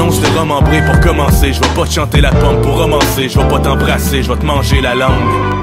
once 0.00 0.20
de 0.20 0.86
pour 0.86 1.00
commencer. 1.00 1.52
Je 1.52 1.60
vais 1.60 1.74
pas 1.74 1.84
te 1.84 1.92
chanter 1.92 2.20
la 2.20 2.30
pomme 2.30 2.60
pour 2.60 2.78
romancer. 2.78 3.28
Je 3.28 3.38
vais 3.38 3.48
pas 3.48 3.58
t'embrasser, 3.58 4.22
je 4.22 4.32
vais 4.32 4.38
te 4.38 4.44
manger 4.44 4.80
la 4.80 4.94
langue. 4.94 5.56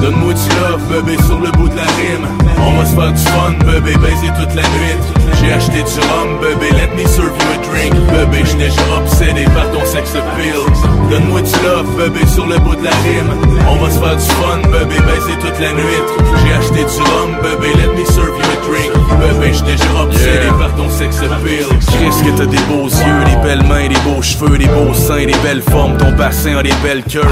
Donne-moi 0.00 0.32
du 0.32 0.48
love, 0.60 0.82
bébé, 0.88 1.16
sur 1.24 1.40
le 1.40 1.50
bout 1.52 1.68
de 1.68 1.76
la 1.76 1.82
rime. 1.82 2.28
On 2.60 2.78
va 2.78 2.84
se 2.84 2.94
faire 2.94 3.12
du 3.12 3.22
fun, 3.22 3.52
bébé, 3.64 3.96
baiser 3.96 4.28
toute 4.38 4.54
la 4.54 4.62
nuit. 4.62 5.17
J'ai 5.40 5.52
acheté 5.52 5.82
du 5.82 6.00
rhum, 6.00 6.38
bébé, 6.40 6.70
let 6.72 6.90
me 6.96 7.06
serve 7.08 7.32
you 7.38 7.48
a 7.54 7.58
drink. 7.68 7.94
Bébé, 8.12 8.44
j'suis 8.44 8.56
déjà 8.56 8.82
obsédé 8.96 9.44
par 9.54 9.70
ton 9.70 9.84
sex 9.86 10.14
appeal. 10.14 10.60
Donne-moi 11.10 11.40
du 11.42 11.52
love, 11.64 11.88
bébé, 11.96 12.26
sur 12.26 12.46
le 12.46 12.58
bout 12.58 12.76
de 12.76 12.84
la 12.84 12.90
rime. 12.90 13.30
On 13.70 13.76
va 13.76 13.90
se 13.90 13.98
faire 13.98 14.16
du 14.16 14.30
fun, 14.40 14.60
bébé, 14.64 14.96
baiser 15.06 15.38
toute 15.40 15.58
la 15.60 15.72
nuit. 15.72 16.02
J'ai 16.44 16.54
acheté 16.54 16.84
du 16.84 17.02
rhum, 17.02 17.36
bébé, 17.42 17.72
let 17.76 17.92
me 17.98 18.04
serve 18.06 18.36
you 18.36 18.44
a 18.44 18.56
drink. 18.66 18.92
Bébé, 19.18 19.52
j'suis 19.52 19.64
déjà 19.64 20.02
obsédé 20.02 20.48
par 20.58 20.74
ton 20.76 20.88
sex 20.90 21.16
appeal. 21.18 21.66
Chris, 21.86 22.24
que 22.24 22.36
t'as 22.36 22.46
des 22.46 22.64
beaux 22.68 22.88
yeux, 22.88 23.24
des 23.24 23.36
belles 23.46 23.66
mains, 23.66 23.88
des 23.88 24.00
beaux 24.04 24.22
cheveux, 24.22 24.58
des 24.58 24.66
beaux 24.66 24.94
seins, 24.94 25.26
des 25.26 25.38
belles 25.42 25.62
formes. 25.62 25.96
Ton 25.96 26.12
bassin 26.12 26.56
a 26.56 26.62
des 26.62 26.74
belles 26.82 27.04
curves. 27.04 27.26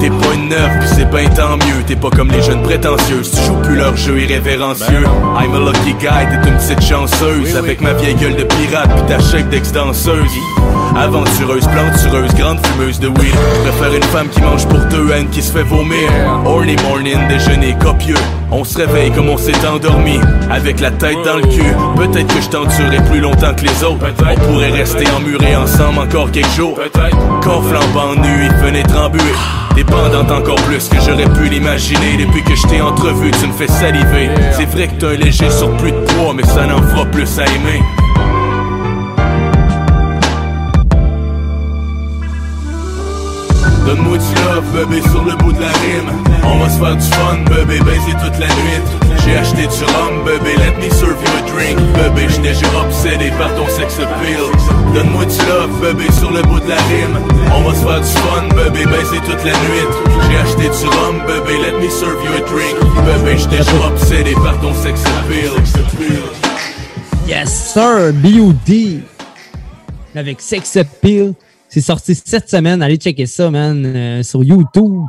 T'es 0.00 0.10
pas 0.10 0.34
une 0.34 0.48
neuve, 0.48 0.70
pis 0.80 0.88
c'est 0.96 1.10
ben 1.10 1.28
tant 1.30 1.56
mieux. 1.56 1.82
T'es 1.86 1.96
pas 1.96 2.10
comme 2.10 2.30
les 2.30 2.42
jeunes 2.42 2.62
prétentieuses, 2.62 3.30
tu 3.30 3.42
joues 3.42 3.60
plus 3.62 3.76
leur 3.76 3.96
jeu 3.96 4.20
irrévérencieux. 4.20 5.04
I'm 5.38 5.54
a 5.54 5.58
lucky 5.58 5.94
guy, 5.94 6.26
t'es 6.28 6.48
une 6.48 6.56
petite 6.56 6.82
chanceuse. 6.82 7.31
Avec 7.56 7.80
ma 7.80 7.94
vieille 7.94 8.14
gueule 8.14 8.36
de 8.36 8.44
pirate, 8.44 8.94
pis 8.94 9.02
ta 9.06 9.18
shape 9.18 9.48
d'ex-danseuse. 9.48 10.30
Aventureuse, 10.96 11.66
plantureuse, 11.66 12.34
grande 12.34 12.64
fumeuse 12.66 13.00
de 13.00 13.08
weed. 13.08 13.34
Préfère 13.64 13.94
une 13.94 14.02
femme 14.04 14.28
qui 14.28 14.40
mange 14.42 14.66
pour 14.66 14.78
deux 14.90 15.12
à 15.12 15.18
une 15.18 15.28
qui 15.30 15.42
se 15.42 15.52
fait 15.52 15.62
vomir. 15.62 16.10
Early 16.44 16.76
morning, 16.82 17.28
déjeuner 17.28 17.74
copieux. 17.82 18.16
On 18.50 18.64
se 18.64 18.78
réveille 18.78 19.10
comme 19.10 19.30
on 19.30 19.38
s'est 19.38 19.66
endormi, 19.66 20.20
avec 20.50 20.80
la 20.80 20.90
tête 20.90 21.16
dans 21.24 21.36
le 21.36 21.42
cul. 21.42 21.74
Peut-être 21.96 22.34
que 22.34 22.40
je 22.42 22.48
t'endurerai 22.50 23.02
plus 23.10 23.20
longtemps 23.20 23.54
que 23.54 23.62
les 23.62 23.82
autres. 23.82 24.04
On 24.20 24.52
pourrait 24.52 24.70
rester 24.70 25.04
emmurés 25.16 25.56
ensemble 25.56 26.00
encore 26.00 26.30
quelques 26.30 26.54
jours. 26.54 26.78
Corps 27.42 27.64
flambant 27.64 28.14
nu, 28.14 28.50
fenêtre 28.62 28.94
embuée. 29.00 29.22
Dépendante 29.74 30.30
encore 30.30 30.60
plus 30.66 30.86
que 30.88 31.00
j'aurais 31.00 31.32
pu 31.32 31.48
l'imaginer. 31.48 32.18
Depuis 32.18 32.42
que 32.42 32.54
je 32.54 32.66
t'ai 32.66 32.82
entrevu, 32.82 33.30
tu 33.30 33.46
me 33.46 33.52
fais 33.52 33.68
saliver. 33.68 34.28
C'est 34.52 34.66
vrai 34.66 34.88
que 34.88 35.00
t'as 35.00 35.08
un 35.08 35.16
léger 35.16 35.50
surplus 35.50 35.92
de 35.92 35.96
poids, 35.96 36.34
mais 36.34 36.44
ça 36.44 36.66
n'en 36.66 36.82
fera 36.82 37.06
plus 37.06 37.38
à 37.38 37.44
aimer. 37.44 37.80
Donne-moi 43.86 44.18
du 44.18 44.34
love, 44.44 44.64
bébé, 44.74 45.02
sur 45.02 45.24
le 45.24 45.34
bout 45.36 45.52
de 45.52 45.60
la 45.60 45.68
rime. 45.68 46.10
On 46.44 46.58
va 46.58 46.68
se 46.70 46.78
faire 46.78 46.96
du 46.96 47.08
fun, 47.10 47.38
bébé, 47.50 47.80
baiser 47.80 48.12
toute 48.12 48.38
la 48.38 48.46
nuit. 48.46 48.82
J'ai 49.24 49.36
acheté 49.36 49.62
du 49.62 49.84
rhum, 49.84 50.24
bébé, 50.24 50.56
let 50.56 50.76
me 50.84 50.90
serve 50.90 51.18
you 51.22 51.32
a 51.38 51.50
drink. 51.50 51.78
Bébé, 51.94 52.26
j'suis 52.28 52.42
déjà 52.42 52.66
obsédé 52.80 53.30
par 53.38 53.54
ton 53.54 53.66
sex 53.68 53.98
appeal. 53.98 54.46
Donne-moi 54.94 55.24
du 55.24 55.38
love, 55.46 55.80
bébé, 55.80 56.12
sur 56.12 56.30
le 56.30 56.42
bout 56.42 56.60
de 56.60 56.68
la 56.68 56.76
rime. 56.76 57.18
On 57.54 57.62
va 57.62 57.74
se 57.74 57.84
faire 57.84 58.00
du 58.00 58.12
fun, 58.22 58.48
bébé, 58.54 58.84
baiser 58.86 59.20
toute 59.26 59.44
la 59.44 59.52
nuit. 59.52 59.88
J'ai 60.30 60.38
acheté 60.38 60.62
du 60.62 60.86
rhum, 60.88 61.18
bébé, 61.26 61.58
let 61.58 61.78
me 61.84 61.90
serve 61.90 62.22
you 62.24 62.32
a 62.32 62.40
drink. 62.50 62.76
Bébé, 63.06 63.36
j'suis 63.36 63.48
déjà 63.48 63.86
obsédé 63.86 64.34
par 64.34 64.58
ton 64.60 64.74
sex 64.74 65.02
appeal. 65.06 65.52
Yes, 67.26 67.72
sir! 67.72 68.12
B.O.D. 68.14 69.00
Avec 70.14 70.40
Sex 70.40 70.76
Appeal. 70.76 71.34
C'est 71.72 71.80
sorti 71.80 72.14
cette 72.14 72.50
semaine. 72.50 72.82
Allez 72.82 72.96
checker 72.96 73.24
ça, 73.24 73.50
man, 73.50 73.86
euh, 73.86 74.22
sur 74.22 74.44
YouTube. 74.44 75.06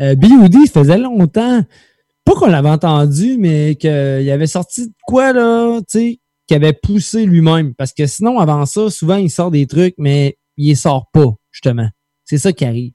Euh, 0.00 0.14
B.O.D. 0.14 0.64
ça 0.64 0.80
faisait 0.80 0.96
longtemps. 0.96 1.62
Pas 2.24 2.32
qu'on 2.32 2.46
l'avait 2.46 2.70
entendu, 2.70 3.36
mais 3.38 3.74
qu'il 3.74 4.30
avait 4.30 4.46
sorti 4.46 4.86
de 4.86 4.94
quoi, 5.06 5.34
là, 5.34 5.78
tu 5.80 5.84
sais, 5.88 6.20
qu'il 6.46 6.56
avait 6.56 6.72
poussé 6.72 7.26
lui-même. 7.26 7.74
Parce 7.74 7.92
que 7.92 8.06
sinon, 8.06 8.38
avant 8.38 8.64
ça, 8.64 8.88
souvent, 8.88 9.16
il 9.16 9.28
sort 9.28 9.50
des 9.50 9.66
trucs, 9.66 9.94
mais 9.98 10.38
il 10.56 10.68
les 10.68 10.74
sort 10.74 11.10
pas, 11.12 11.34
justement. 11.50 11.90
C'est 12.24 12.38
ça 12.38 12.54
qui 12.54 12.64
arrive. 12.64 12.92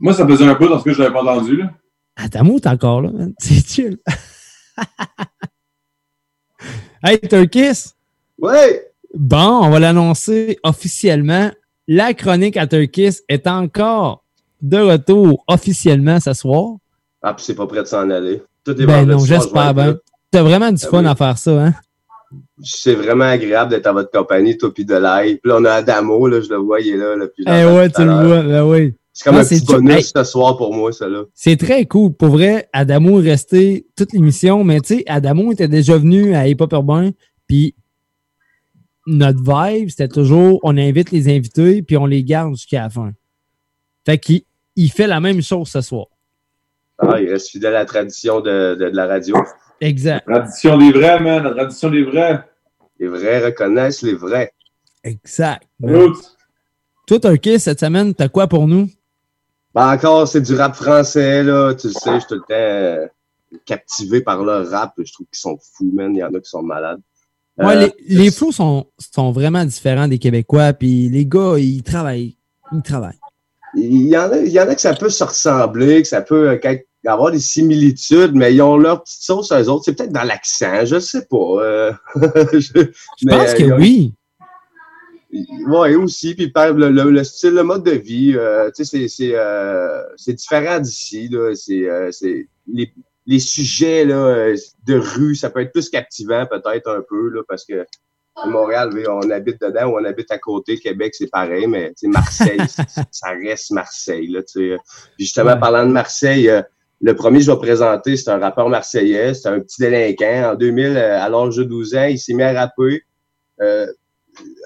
Moi, 0.00 0.14
ça 0.14 0.26
faisait 0.26 0.46
un 0.46 0.54
peu 0.54 0.70
parce 0.70 0.82
que 0.82 0.94
je 0.94 1.00
l'avais 1.00 1.12
pas 1.12 1.20
entendu. 1.20 1.58
Là. 1.58 1.70
Adamo, 2.16 2.60
t'es 2.60 2.70
encore 2.70 3.02
là, 3.02 3.10
man. 3.12 3.34
C'est 3.38 3.68
chill. 3.68 3.98
hey, 7.04 7.20
Turkis! 7.20 7.92
Ouais! 8.38 8.91
Bon, 9.14 9.60
on 9.62 9.70
va 9.70 9.78
l'annoncer 9.78 10.58
officiellement. 10.62 11.50
La 11.88 12.14
chronique 12.14 12.56
à 12.56 12.66
Turkis 12.66 13.18
est 13.28 13.46
encore 13.46 14.24
de 14.62 14.78
retour 14.78 15.44
officiellement 15.48 16.20
ce 16.20 16.32
soir. 16.32 16.76
Ah, 17.22 17.34
puis 17.34 17.44
c'est 17.44 17.54
pas 17.54 17.66
prêt 17.66 17.82
de 17.82 17.86
s'en 17.88 18.08
aller. 18.10 18.42
Tout 18.64 18.80
est 18.80 18.86
Ben 18.86 19.04
non, 19.04 19.18
j'espère 19.18 19.74
bien. 19.74 19.96
T'as 20.30 20.42
vraiment 20.42 20.70
du 20.72 20.82
Ben 20.82 20.90
fun 20.90 21.02
oui. 21.02 21.08
à 21.08 21.14
faire 21.14 21.38
ça, 21.38 21.66
hein? 21.66 21.74
C'est 22.62 22.94
vraiment 22.94 23.24
agréable 23.24 23.70
d'être 23.72 23.86
à 23.88 23.92
votre 23.92 24.10
compagnie, 24.10 24.56
toi 24.56 24.72
puis 24.72 24.84
de 24.86 24.94
live. 24.94 25.38
Puis 25.42 25.50
là, 25.50 25.58
on 25.60 25.64
a 25.64 25.72
Adamo, 25.72 26.26
là, 26.28 26.40
je 26.40 26.48
le 26.48 26.56
vois, 26.56 26.80
il 26.80 26.94
est 26.94 26.96
là. 26.96 27.16
là 27.16 27.26
puis 27.26 27.44
Eh 27.46 27.64
ouais, 27.66 27.90
tu 27.90 28.02
le 28.04 28.10
vois, 28.12 28.42
ben 28.42 28.64
oui. 28.64 28.94
C'est 29.12 29.24
comme 29.24 29.34
Non, 29.34 29.42
un 29.42 29.44
petit 29.44 29.64
bonus 29.66 29.94
Hey, 29.94 30.02
ce 30.04 30.24
soir 30.24 30.56
pour 30.56 30.72
moi, 30.74 30.90
ça, 30.92 31.06
là. 31.06 31.24
C'est 31.34 31.58
très 31.58 31.84
cool. 31.84 32.14
Pour 32.14 32.28
vrai, 32.28 32.68
Adamo 32.72 33.20
est 33.20 33.30
resté 33.30 33.86
toute 33.94 34.14
l'émission, 34.14 34.64
mais 34.64 34.80
tu 34.80 34.96
sais, 34.98 35.04
Adamo 35.06 35.52
était 35.52 35.68
déjà 35.68 35.98
venu 35.98 36.34
à 36.34 36.48
Hip 36.48 36.56
Hop 36.60 36.72
Urbain, 36.72 37.10
puis 37.46 37.74
notre 39.06 39.40
vibe, 39.40 39.90
c'était 39.90 40.08
toujours 40.08 40.60
on 40.62 40.76
invite 40.76 41.10
les 41.10 41.28
invités, 41.28 41.82
puis 41.82 41.96
on 41.96 42.06
les 42.06 42.22
garde 42.24 42.54
jusqu'à 42.54 42.82
la 42.82 42.90
fin. 42.90 43.12
Fait 44.04 44.18
qu'il 44.18 44.42
il 44.76 44.90
fait 44.90 45.06
la 45.06 45.20
même 45.20 45.42
chose 45.42 45.68
ce 45.68 45.80
soir. 45.80 46.06
Ah, 46.98 47.20
il 47.20 47.30
reste 47.30 47.50
fidèle 47.50 47.74
à 47.74 47.80
la 47.80 47.84
tradition 47.84 48.40
de, 48.40 48.76
de, 48.78 48.90
de 48.90 48.96
la 48.96 49.06
radio. 49.06 49.36
Exact. 49.80 50.24
Tradition 50.24 50.78
des 50.78 50.92
vrais, 50.92 51.20
man. 51.20 51.42
La 51.42 51.50
tradition 51.50 51.90
des 51.90 52.04
vrais. 52.04 52.44
Les 53.00 53.08
vrais 53.08 53.44
reconnaissent 53.44 54.02
les 54.02 54.14
vrais. 54.14 54.52
Exact. 55.02 55.66
Toi, 57.06 57.18
Turkey, 57.18 57.58
cette 57.58 57.80
semaine, 57.80 58.14
t'as 58.14 58.28
quoi 58.28 58.46
pour 58.46 58.68
nous? 58.68 58.88
Ben 59.74 59.92
encore, 59.92 60.28
c'est 60.28 60.40
du 60.40 60.54
rap 60.54 60.76
français, 60.76 61.42
là. 61.42 61.74
Tu 61.74 61.88
le 61.88 61.92
sais, 61.92 62.14
je 62.14 62.18
suis 62.20 62.28
tout 62.28 62.34
le 62.34 62.40
temps 62.40 62.46
euh, 62.50 63.06
captivé 63.64 64.20
par 64.20 64.44
leur 64.44 64.68
rap. 64.70 64.92
Je 64.98 65.12
trouve 65.12 65.26
qu'ils 65.26 65.40
sont 65.40 65.58
fous, 65.60 65.90
man. 65.92 66.14
Il 66.14 66.18
y 66.18 66.24
en 66.24 66.32
a 66.32 66.40
qui 66.40 66.48
sont 66.48 66.62
malades. 66.62 67.00
Ouais, 67.58 67.76
Euh, 67.76 67.88
les, 68.08 68.16
les 68.16 68.30
flows 68.30 68.52
sont, 68.52 68.86
sont 68.98 69.30
vraiment 69.32 69.64
différents 69.64 70.08
des 70.08 70.18
Québécois, 70.18 70.72
puis 70.72 71.08
les 71.08 71.26
gars, 71.26 71.56
ils 71.58 71.82
travaillent. 71.82 72.36
Ils 72.72 72.82
travaillent. 72.82 73.18
Il 73.74 74.08
y, 74.08 74.16
en 74.16 74.30
a, 74.30 74.38
il 74.38 74.50
y 74.52 74.60
en 74.60 74.68
a 74.68 74.74
que 74.74 74.80
ça 74.80 74.94
peut 74.94 75.08
se 75.10 75.24
ressembler, 75.24 76.02
que 76.02 76.08
ça 76.08 76.20
peut 76.22 76.50
euh, 76.50 76.58
avoir 77.06 77.30
des 77.32 77.40
similitudes, 77.40 78.32
mais 78.34 78.54
ils 78.54 78.60
ont 78.62 78.76
leur 78.76 79.02
petite 79.02 79.22
sauce 79.22 79.50
eux 79.52 79.68
autres. 79.68 79.84
C'est 79.86 79.94
peut-être 79.94 80.12
dans 80.12 80.24
l'accent, 80.24 80.84
je 80.84 80.98
sais 80.98 81.26
pas. 81.26 81.36
euh. 81.62 81.92
je 82.52 82.58
Je 83.18 83.26
pense 83.28 83.54
que 83.54 83.78
oui. 83.78 84.14
Oui, 85.66 85.94
aussi. 85.94 86.34
Puis 86.34 86.50
par 86.50 86.72
le, 86.74 86.90
le- 86.90 87.10
le 87.10 87.24
style, 87.24 87.54
le 87.54 87.62
mode 87.62 87.84
de 87.84 87.92
vie, 87.92 88.34
euh, 88.36 88.70
c'est- 88.74 89.08
euh, 89.34 90.02
différent 90.28 90.78
d'ici. 90.80 91.30
C'est 91.54 91.88
euh, 91.88 92.10
c'est- 92.12 92.48
les, 92.70 92.92
les 93.26 93.38
sujets 93.38 94.04
là, 94.04 94.14
euh, 94.14 94.56
de 94.86 94.98
rue, 94.98 95.34
ça 95.34 95.50
peut 95.50 95.60
être 95.60 95.72
plus 95.72 95.88
captivant 95.88 96.46
peut-être 96.46 96.88
un 96.90 97.02
peu, 97.08 97.28
là, 97.30 97.42
parce 97.48 97.64
que 97.64 97.86
À 98.34 98.46
Montréal, 98.46 98.90
on 99.08 99.30
habite 99.30 99.60
dedans 99.60 99.90
ou 99.90 99.98
on 99.98 100.04
habite 100.04 100.30
à 100.30 100.38
côté. 100.38 100.78
Québec, 100.78 101.14
c'est 101.14 101.30
pareil, 101.30 101.66
mais 101.66 101.92
Marseille, 102.04 102.58
ça 103.10 103.30
reste 103.30 103.70
Marseille. 103.70 104.26
Là. 104.28 104.40
Puis 104.54 104.78
justement, 105.18 105.56
parlant 105.58 105.86
de 105.86 105.92
Marseille, 105.92 106.48
euh, 106.48 106.62
le 107.00 107.14
premier 107.14 107.38
que 107.38 107.44
je 107.44 107.50
vais 107.50 107.58
présenter, 107.58 108.16
c'est 108.16 108.30
un 108.30 108.38
rappeur 108.38 108.68
marseillais. 108.68 109.34
C'est 109.34 109.48
un 109.48 109.60
petit 109.60 109.82
délinquant. 109.82 110.52
En 110.52 110.54
2000, 110.54 110.96
euh, 110.96 111.20
à 111.20 111.28
l'âge 111.28 111.56
de 111.56 111.64
12 111.64 111.94
ans, 111.96 112.04
il 112.04 112.18
s'est 112.18 112.32
mis 112.32 112.42
à 112.42 112.52
rapper. 112.52 113.02
Euh, 113.60 113.86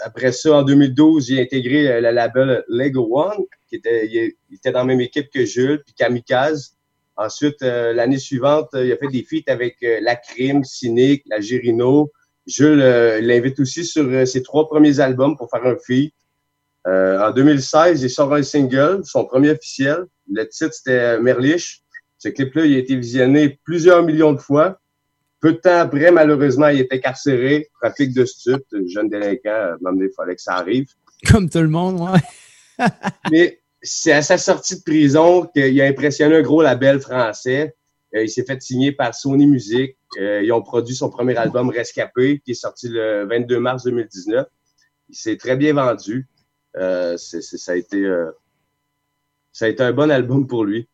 après 0.05 0.33
ça, 0.33 0.59
en 0.59 0.63
2012, 0.63 1.31
il 1.31 1.39
a 1.41 1.43
intégré 1.43 2.01
le 2.01 2.11
label 2.11 2.63
Lego 2.69 3.09
One, 3.19 3.45
qui 3.69 3.77
était, 3.77 4.07
il 4.07 4.55
était 4.55 4.71
dans 4.71 4.81
la 4.81 4.85
même 4.85 5.01
équipe 5.01 5.29
que 5.31 5.45
Jules, 5.45 5.83
puis 5.85 5.95
Kamikaze. 5.95 6.76
Ensuite, 7.17 7.63
euh, 7.63 7.93
l'année 7.93 8.19
suivante, 8.19 8.69
euh, 8.75 8.85
il 8.85 8.93
a 8.93 8.97
fait 8.97 9.09
des 9.09 9.23
feats 9.23 9.51
avec 9.51 9.77
euh, 9.83 9.99
La 10.03 10.17
Crime, 10.17 10.65
Cynic, 10.65 11.23
La 11.27 11.41
Girino. 11.41 12.13
Jules 12.47 12.81
euh, 12.81 13.21
l'invite 13.21 13.59
aussi 13.59 13.85
sur 13.85 14.05
euh, 14.05 14.25
ses 14.25 14.43
trois 14.43 14.69
premiers 14.69 15.01
albums 15.01 15.37
pour 15.37 15.51
faire 15.51 15.65
un 15.65 15.77
feat. 15.77 16.15
Euh, 16.87 17.21
en 17.21 17.33
2016, 17.33 18.03
il 18.03 18.11
sort 18.11 18.33
un 18.33 18.43
single, 18.43 19.01
son 19.05 19.25
premier 19.25 19.51
officiel. 19.51 20.05
Le 20.31 20.45
titre, 20.49 20.73
c'était 20.73 21.19
Merlich. 21.21 21.83
Ce 22.19 22.29
clip-là, 22.29 22.65
il 22.65 22.77
a 22.77 22.79
été 22.79 22.97
visionné 22.97 23.59
plusieurs 23.65 24.03
millions 24.05 24.33
de 24.33 24.39
fois. 24.39 24.79
Peu 25.41 25.53
de 25.53 25.59
temps 25.59 25.79
après, 25.79 26.11
malheureusement, 26.13 26.69
il 26.69 26.81
était 26.81 27.01
carcéré, 27.01 27.69
trafic 27.81 28.15
de 28.15 28.25
stupes, 28.25 28.65
jeune 28.87 29.09
délinquant, 29.09 29.77
même 29.81 30.01
il 30.01 30.11
fallait 30.17 30.37
que 30.37 30.41
ça 30.41 30.55
arrive. 30.55 30.87
Comme 31.31 31.51
tout 31.51 31.61
le 31.61 31.69
monde, 31.69 32.01
ouais. 32.01 32.87
Mais 33.31 33.61
c'est 33.87 34.13
à 34.13 34.23
sa 34.23 34.37
sortie 34.39 34.77
de 34.79 34.83
prison 34.83 35.47
qu'il 35.55 35.81
a 35.81 35.87
impressionné 35.87 36.37
un 36.37 36.43
gros 36.43 36.63
label 36.63 37.01
français. 37.01 37.75
Euh, 38.15 38.23
il 38.25 38.29
s'est 38.29 38.45
fait 38.45 38.61
signer 38.63 38.93
par 38.93 39.15
Sony 39.15 39.47
Music. 39.47 39.97
Euh, 40.21 40.43
ils 40.43 40.53
ont 40.53 40.63
produit 40.63 40.95
son 40.95 41.11
premier 41.11 41.37
album 41.37 41.71
Rescapé, 41.71 42.41
qui 42.45 42.51
est 42.53 42.55
sorti 42.55 42.89
le 42.89 43.27
22 43.27 43.59
mars 43.59 43.85
2019. 43.85 44.47
Il 45.09 45.17
s'est 45.17 45.37
très 45.37 45.57
bien 45.57 45.73
vendu. 45.75 46.29
Euh, 46.77 47.17
ça, 47.17 47.73
a 47.73 47.77
été, 47.77 48.05
ça 49.53 49.65
a 49.65 49.69
été 49.69 49.83
un 49.83 49.93
bon 49.93 50.11
album 50.11 50.47
pour 50.47 50.65
lui. 50.65 50.89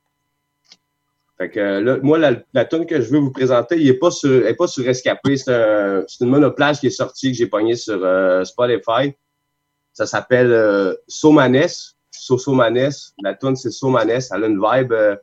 Fait 1.39 1.51
que 1.51 1.61
là, 1.81 1.99
moi, 2.03 2.19
la, 2.19 2.37
la 2.53 2.65
tune 2.65 2.87
que 2.87 3.01
je 3.01 3.11
veux 3.11 3.19
vous 3.19 3.33
présenter, 3.33 3.77
il 3.77 3.89
est 3.89 3.99
pas 3.99 4.11
sur, 4.11 4.31
elle 4.31 4.47
est 4.47 4.55
pas 4.55 4.69
sur 4.69 4.85
Rescapé. 4.85 5.37
C'est 5.37 5.53
un- 5.53 6.05
c'est 6.07 6.25
une 6.25 6.31
monoplage 6.31 6.79
qui 6.81 6.87
est 6.87 6.91
sortie, 6.91 7.33
que 7.33 7.39
j'ai 7.39 7.47
pogné 7.47 7.75
sur 7.75 8.01
Spotify. 8.45 9.15
Ça 9.93 10.07
s'appelle 10.07 10.53
euh, 10.53 10.95
Somanes. 12.23 12.91
Sosomanes. 12.91 12.93
La 13.23 13.35
tune 13.35 13.57
c'est 13.57 13.71
Somanes. 13.71 14.11
Elle 14.11 14.45
a 14.45 14.47
une 14.47 14.61
vibe 14.63 14.93
euh, 14.93 15.17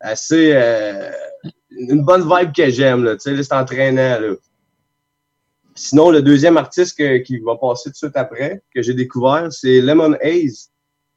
assez. 0.00 0.52
euh, 0.54 1.10
une 1.70 2.02
bonne 2.02 2.22
vibe 2.22 2.52
que 2.52 2.70
j'aime. 2.70 3.04
là. 3.04 3.16
Tu 3.16 3.36
sais, 3.36 3.42
c'est 3.42 3.52
entraînant. 3.54 4.20
Là. 4.20 4.34
Sinon, 5.74 6.10
le 6.10 6.22
deuxième 6.22 6.56
artiste 6.56 6.96
qui 7.24 7.38
va 7.38 7.56
passer 7.56 7.84
tout 7.84 7.90
de 7.90 7.96
suite 7.96 8.16
après, 8.16 8.62
que 8.72 8.80
j'ai 8.80 8.94
découvert, 8.94 9.52
c'est 9.52 9.80
Lemon 9.80 10.14
Haze, 10.22 10.70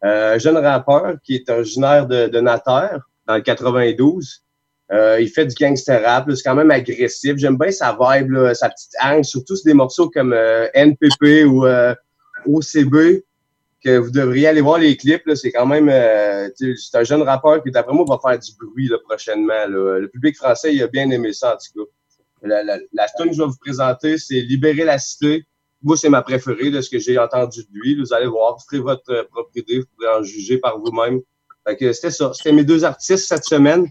euh, 0.04 0.36
un 0.36 0.38
jeune 0.40 0.58
rappeur 0.58 1.16
qui 1.24 1.36
est 1.36 1.50
originaire 1.50 2.08
de, 2.08 2.28
de 2.28 2.40
Nater, 2.40 2.98
dans 3.28 3.36
le 3.36 3.42
92. 3.42 4.44
Euh, 4.92 5.20
il 5.20 5.30
fait 5.30 5.46
du 5.46 5.54
gangster 5.54 6.02
rap, 6.04 6.28
c'est 6.34 6.42
quand 6.44 6.56
même 6.56 6.72
agressif. 6.72 7.36
J'aime 7.38 7.58
bien 7.58 7.72
sa 7.72 7.92
vibe, 8.00 8.54
sa 8.54 8.70
petite 8.70 8.94
hangue, 9.04 9.24
surtout 9.24 9.56
sur 9.56 9.66
des 9.66 9.74
morceaux 9.76 10.10
comme 10.10 10.34
NPP 10.74 11.46
ou 11.46 11.66
OCB, 12.48 13.22
que 13.84 13.98
vous 13.98 14.12
devriez 14.12 14.48
aller 14.48 14.62
voir 14.62 14.80
les 14.80 14.98
clips. 14.98 15.30
C'est 15.36 15.52
quand 15.52 15.66
même, 15.66 15.90
euh, 15.90 16.50
c'est 16.56 16.98
un 16.98 17.04
jeune 17.04 17.22
rappeur 17.22 17.64
qui, 17.64 17.72
d'après 17.72 17.94
moi, 17.94 18.06
va 18.08 18.20
faire 18.22 18.40
du 18.40 18.52
bruit 18.60 18.88
là, 18.88 18.98
prochainement. 19.08 19.68
là. 19.68 20.00
Le 20.00 20.08
public 20.08 20.36
français, 20.36 20.74
il 20.74 20.82
a 20.82 20.88
bien 20.88 21.10
aimé 21.12 21.34
ça, 21.34 21.54
en 21.54 21.58
tout 21.58 21.86
cas. 21.86 21.92
La, 22.44 22.64
la, 22.64 22.78
la 22.94 23.08
tune 23.18 23.30
que 23.30 23.36
je 23.36 23.42
vais 23.42 23.48
vous 23.48 23.58
présenter, 23.60 24.18
c'est 24.18 24.42
Libérer 24.42 24.84
la 24.84 25.00
cité. 25.00 25.46
Moi, 25.82 25.96
c'est 25.98 26.10
ma 26.10 26.22
préférée 26.22 26.72
de 26.72 26.82
ce 26.82 26.90
que 26.90 27.00
j'ai 27.00 27.18
entendu 27.20 27.62
de 27.62 27.70
lui. 27.72 28.00
Vous 28.00 28.14
allez 28.14 28.28
voir, 28.28 28.56
vous 28.56 28.64
ferez 28.70 28.82
votre 28.82 29.12
euh, 29.12 29.24
propre 29.32 29.52
idée, 29.56 29.80
vous 29.80 29.86
pourrez 29.96 30.10
en 30.14 30.24
juger 30.24 30.58
par 30.58 30.80
vous-même. 30.80 31.20
C'était 31.68 32.12
ça. 32.12 32.32
C'était 32.34 32.54
mes 32.54 32.64
deux 32.64 32.84
artistes 32.86 33.28
cette 33.28 33.44
semaine. 33.44 33.88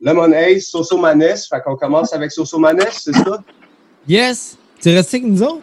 Lemon 0.00 0.32
Ace, 0.32 0.66
Soso 0.66 0.98
Manes. 0.98 1.36
Fait 1.48 1.60
qu'on 1.62 1.76
commence 1.76 2.12
avec 2.12 2.30
Soso 2.30 2.58
Manes, 2.58 2.84
c'est 2.92 3.12
ça? 3.12 3.42
Yes! 4.06 4.58
Tu 4.84 4.90
es 4.90 4.96
resté 4.96 5.16
avec 5.16 5.30
nous 5.30 5.42
autres? 5.42 5.62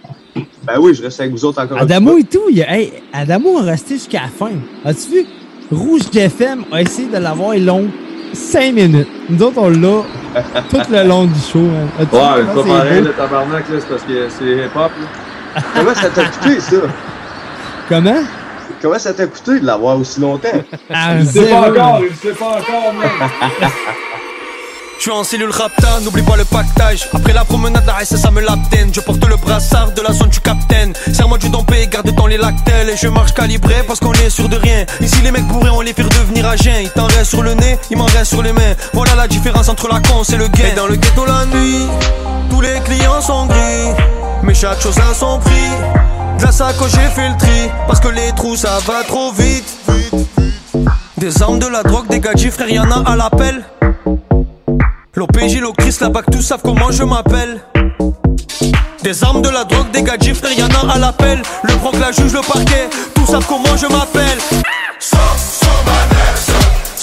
Ben 0.63 0.79
oui, 0.79 0.95
je 0.95 1.03
reste 1.03 1.19
avec 1.19 1.31
vous 1.33 1.45
autres 1.45 1.61
encore 1.61 1.77
Adamo 1.77 2.17
et 2.17 2.23
tout, 2.23 2.49
il 2.49 2.63
a, 2.63 2.75
hey, 2.75 2.91
Adamo 3.13 3.59
a 3.59 3.61
resté 3.61 3.93
jusqu'à 3.93 4.21
la 4.21 4.27
fin. 4.29 4.49
As-tu 4.83 5.11
vu? 5.11 5.25
Rouge 5.71 6.01
GFM 6.11 6.63
a 6.71 6.81
essayé 6.81 7.07
de 7.07 7.17
l'avoir 7.19 7.55
long 7.55 7.87
5 8.33 8.73
minutes. 8.73 9.07
Nous 9.29 9.43
autres, 9.43 9.59
on 9.59 9.69
l'a 9.69 10.01
tout 10.71 10.81
le 10.91 11.07
long 11.07 11.25
du 11.25 11.39
show. 11.39 11.59
hein. 11.59 11.99
Ouais, 11.99 12.07
c'est 12.09 12.11
pas 12.11 12.63
pareil, 12.63 13.01
beau? 13.01 13.07
le 13.09 13.13
tabarnak, 13.13 13.69
là, 13.69 13.75
c'est 13.79 13.87
parce 13.89 14.03
que 14.03 14.27
c'est 14.29 14.43
hip-hop. 14.43 14.91
là. 15.55 15.61
Comment 15.75 15.93
ça 15.93 16.09
t'a 16.09 16.23
coûté, 16.25 16.59
ça? 16.59 16.75
Comment? 17.87 18.23
Comment 18.81 18.97
ça 18.99 19.13
t'a 19.13 19.27
coûté 19.27 19.59
de 19.59 19.65
l'avoir 19.67 19.99
aussi 19.99 20.19
longtemps? 20.19 20.47
Ah, 20.91 21.17
Il 21.19 21.27
sait 21.27 21.47
pas 21.47 21.69
encore, 21.69 22.01
il 22.09 22.15
sait 22.15 22.33
pas 22.33 22.45
encore, 22.59 22.93
man. 22.95 23.29
Je 25.01 25.09
suis 25.09 25.17
en 25.17 25.23
cellule 25.23 25.49
rapta, 25.49 25.99
n'oublie 26.03 26.21
pas 26.21 26.35
le 26.35 26.45
pactage. 26.45 27.09
Après 27.11 27.33
la 27.33 27.43
promenade, 27.43 27.83
la 27.87 28.05
ça 28.05 28.29
me 28.29 28.39
l'abdène. 28.39 28.93
Je 28.93 28.99
porte 28.99 29.27
le 29.27 29.35
brassard 29.35 29.93
de 29.93 30.01
la 30.03 30.13
zone 30.13 30.29
du 30.29 30.39
capitaine. 30.39 30.93
Serre-moi 31.11 31.39
du 31.39 31.49
dompé, 31.49 31.87
garde 31.87 32.15
ton 32.15 32.27
les 32.27 32.37
lactels. 32.37 32.87
Et 32.87 32.95
je 32.95 33.07
marche 33.07 33.33
calibré 33.33 33.77
parce 33.87 33.99
qu'on 33.99 34.13
est 34.13 34.29
sûr 34.29 34.47
de 34.47 34.57
rien. 34.57 34.85
Ici, 34.99 35.15
les 35.23 35.31
mecs 35.31 35.47
pourraient 35.47 35.71
on 35.71 35.81
les 35.81 35.93
faire 35.93 36.07
devenir 36.07 36.45
à 36.45 36.55
jeun. 36.55 36.83
Il 36.83 36.91
t'en 36.91 37.07
reste 37.07 37.31
sur 37.31 37.41
le 37.41 37.55
nez, 37.55 37.79
il 37.89 37.97
m'en 37.97 38.05
reste 38.05 38.25
sur 38.25 38.43
les 38.43 38.53
mains. 38.53 38.75
Voilà 38.93 39.15
la 39.15 39.27
différence 39.27 39.69
entre 39.69 39.87
la 39.87 40.01
con 40.01 40.21
et 40.21 40.37
le 40.37 40.47
gain. 40.49 40.67
Et 40.71 40.75
dans 40.75 40.85
le 40.85 40.95
ghetto 40.95 41.25
la 41.25 41.47
nuit, 41.47 41.87
tous 42.51 42.61
les 42.61 42.79
clients 42.81 43.21
sont 43.21 43.47
gris. 43.47 44.03
Mais 44.43 44.53
chaque 44.53 44.81
chose 44.81 44.99
a 44.99 45.15
son 45.15 45.39
prix. 45.39 45.71
De 46.37 46.43
la 46.43 46.51
sacoche, 46.51 46.91
j'ai 46.91 47.09
fait 47.09 47.27
le 47.27 47.37
tri. 47.39 47.71
Parce 47.87 47.99
que 47.99 48.09
les 48.09 48.31
trous, 48.33 48.55
ça 48.55 48.77
va 48.85 49.01
trop 49.07 49.31
vite. 49.31 49.65
Des 51.17 51.41
armes, 51.41 51.57
de 51.57 51.65
la 51.65 51.81
drogue, 51.81 52.07
des 52.07 52.19
gadgets, 52.19 52.51
frère, 52.51 52.69
y'en 52.69 52.91
a 52.91 53.13
à 53.13 53.15
l'appel. 53.15 53.63
L'OPJ, 55.13 55.59
l'Ocris, 55.59 55.97
la 55.99 56.07
BAC, 56.07 56.31
tous 56.31 56.41
savent 56.41 56.61
comment 56.63 56.89
je 56.89 57.03
m'appelle. 57.03 57.59
Des 59.03 59.23
armes, 59.25 59.41
de 59.41 59.49
la 59.49 59.65
drogue, 59.65 59.91
des 59.91 60.03
gadgets, 60.03 60.35
frère, 60.35 60.53
y'en 60.57 60.67
a 60.67 60.93
à 60.93 60.97
l'appel. 60.97 61.41
Le 61.63 61.73
proc, 61.75 61.95
la 61.99 62.13
juge, 62.13 62.33
le 62.33 62.41
parquet, 62.41 62.89
tous 63.13 63.25
savent 63.25 63.45
comment 63.45 63.75
je 63.75 63.87
m'appelle. 63.87 64.37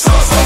T'as 0.04 0.37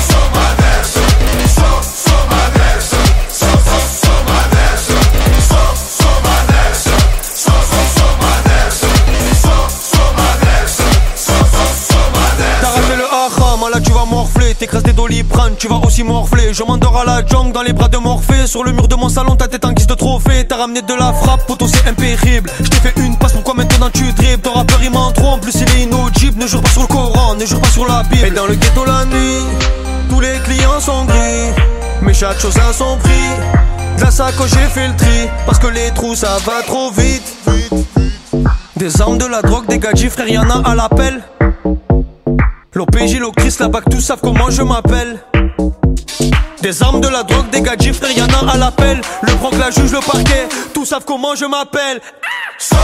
t'écrases 14.62 14.84
des 14.84 14.92
doliprane, 14.92 15.56
tu 15.58 15.66
vas 15.66 15.80
aussi 15.84 16.04
morfler. 16.04 16.54
Je 16.54 16.62
m'endors 16.62 16.96
à 16.96 17.04
la 17.04 17.26
jungle 17.26 17.50
dans 17.50 17.62
les 17.62 17.72
bras 17.72 17.88
de 17.88 17.96
Morphée. 17.96 18.46
Sur 18.46 18.62
le 18.62 18.70
mur 18.70 18.86
de 18.86 18.94
mon 18.94 19.08
salon, 19.08 19.34
ta 19.34 19.48
tête 19.48 19.64
en 19.64 19.72
guise 19.72 19.88
de 19.88 19.94
trophée. 19.94 20.46
T'as 20.48 20.56
ramené 20.56 20.82
de 20.82 20.94
la 20.94 21.12
frappe, 21.12 21.44
poteau 21.48 21.66
c'est 21.66 21.88
impérible. 21.88 22.48
Je 22.60 22.68
t'ai 22.68 22.76
fait 22.76 22.96
une 22.96 23.18
passe, 23.18 23.32
pourquoi 23.32 23.54
maintenant 23.54 23.90
tu 23.92 24.04
dribbles? 24.12 24.40
Ton 24.40 24.52
rappeur 24.52 24.78
il 24.80 24.92
m'en 24.92 25.10
trop, 25.10 25.30
en 25.30 25.38
plus 25.40 25.52
il 25.56 25.68
est 25.68 25.82
inaudible. 25.82 26.40
Ne 26.40 26.46
jure 26.46 26.62
pas 26.62 26.68
sur 26.68 26.82
le 26.82 26.86
Coran, 26.86 27.34
ne 27.34 27.44
jure 27.44 27.60
pas 27.60 27.70
sur 27.70 27.88
la 27.88 28.04
Bible. 28.04 28.24
Et 28.24 28.30
dans 28.30 28.46
le 28.46 28.54
ghetto 28.54 28.84
la 28.84 29.04
nuit, 29.04 29.42
tous 30.08 30.20
les 30.20 30.38
clients 30.44 30.78
sont 30.78 31.06
gris. 31.06 31.50
Mais 32.00 32.14
chaque 32.14 32.38
chose 32.38 32.56
a 32.56 32.72
son 32.72 32.96
prix. 32.98 33.30
De 33.98 34.02
la 34.02 34.12
sacoche, 34.12 34.50
j'ai 34.50 34.68
fait 34.68 34.86
le 34.86 34.94
tri. 34.94 35.28
Parce 35.44 35.58
que 35.58 35.66
les 35.66 35.90
trous 35.90 36.14
ça 36.14 36.36
va 36.46 36.62
trop 36.64 36.92
vite. 36.92 37.34
Des 38.76 39.00
armes, 39.00 39.18
de 39.18 39.26
la 39.26 39.42
drogue, 39.42 39.66
des 39.66 39.80
gadgets, 39.80 40.10
frère, 40.10 40.28
y'en 40.28 40.48
a 40.48 40.70
à 40.70 40.76
l'appel. 40.76 41.20
L'OPJ, 42.74 43.18
l'Ocris, 43.18 43.54
la 43.60 43.68
BAC, 43.68 43.84
tous 43.90 44.00
savent 44.00 44.20
comment 44.22 44.48
je 44.48 44.62
m'appelle. 44.62 45.22
Des 46.62 46.82
armes, 46.82 47.02
de 47.02 47.08
la 47.08 47.22
drogue, 47.22 47.50
des 47.50 47.60
gadgets, 47.60 47.94
frère, 47.94 48.12
y'en 48.12 48.26
a 48.26 48.52
à 48.52 48.56
l'appel. 48.56 48.98
Le 49.22 49.32
proc, 49.34 49.52
la 49.58 49.70
juge, 49.70 49.92
le 49.92 50.00
parquet, 50.00 50.48
tous 50.72 50.86
savent 50.86 51.04
comment 51.04 51.34
je 51.34 51.44
m'appelle. 51.44 52.00
Dans 52.70 52.78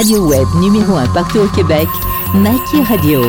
radio 0.00 0.26
web 0.26 0.48
numéro 0.62 0.96
1 0.96 1.08
partout 1.08 1.40
au 1.40 1.46
Québec, 1.48 1.86
Nike 2.34 2.88
Radio. 2.88 3.22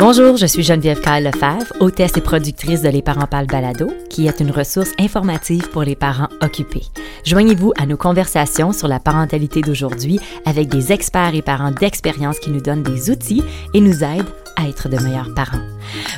Bonjour, 0.00 0.36
je 0.36 0.46
suis 0.46 0.64
Geneviève 0.64 1.00
Kyle 1.00 1.22
Lefebvre, 1.22 1.72
hôtesse 1.78 2.16
et 2.16 2.20
productrice 2.20 2.82
de 2.82 2.88
Les 2.88 3.00
Parents 3.00 3.28
Parlent 3.28 3.46
Balado, 3.46 3.92
qui 4.10 4.26
est 4.26 4.40
une 4.40 4.50
ressource 4.50 4.90
informative 4.98 5.70
pour 5.70 5.84
les 5.84 5.94
parents 5.94 6.30
occupés. 6.42 6.82
Joignez-vous 7.24 7.72
à 7.78 7.86
nos 7.86 7.96
conversations 7.96 8.72
sur 8.72 8.88
la 8.88 8.98
parentalité 8.98 9.60
d'aujourd'hui 9.60 10.18
avec 10.46 10.66
des 10.66 10.90
experts 10.90 11.36
et 11.36 11.42
parents 11.42 11.70
d'expérience 11.70 12.40
qui 12.40 12.50
nous 12.50 12.60
donnent 12.60 12.82
des 12.82 13.08
outils 13.08 13.44
et 13.72 13.80
nous 13.80 14.02
aident 14.02 14.26
à 14.56 14.68
être 14.68 14.88
de 14.88 14.98
meilleurs 15.02 15.34
parents. 15.34 15.62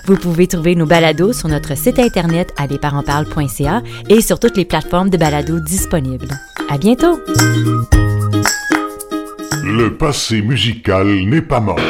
Vous 0.06 0.16
pouvez 0.16 0.46
trouver 0.46 0.74
nos 0.74 0.86
balados 0.86 1.32
sur 1.32 1.48
notre 1.48 1.76
site 1.76 1.98
internet 1.98 2.52
à 2.56 2.66
lesparentsparlent.ca 2.66 3.82
et 4.08 4.20
sur 4.20 4.38
toutes 4.38 4.56
les 4.56 4.64
plateformes 4.64 5.10
de 5.10 5.16
balados 5.16 5.60
disponibles. 5.60 6.28
À 6.68 6.78
bientôt! 6.78 7.20
Le 9.64 9.96
passé 9.96 10.42
musical 10.42 11.06
n'est 11.26 11.42
pas 11.42 11.60
mort. 11.60 11.80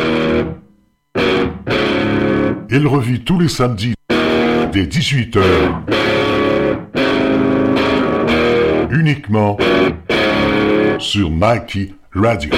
Il 2.70 2.86
revit 2.86 3.20
tous 3.20 3.38
les 3.38 3.48
samedis 3.48 3.94
dès 4.72 4.84
18h. 4.84 5.40
Uniquement 8.90 9.56
sur 10.98 11.30
Nike 11.30 11.94
Radio. 12.14 12.50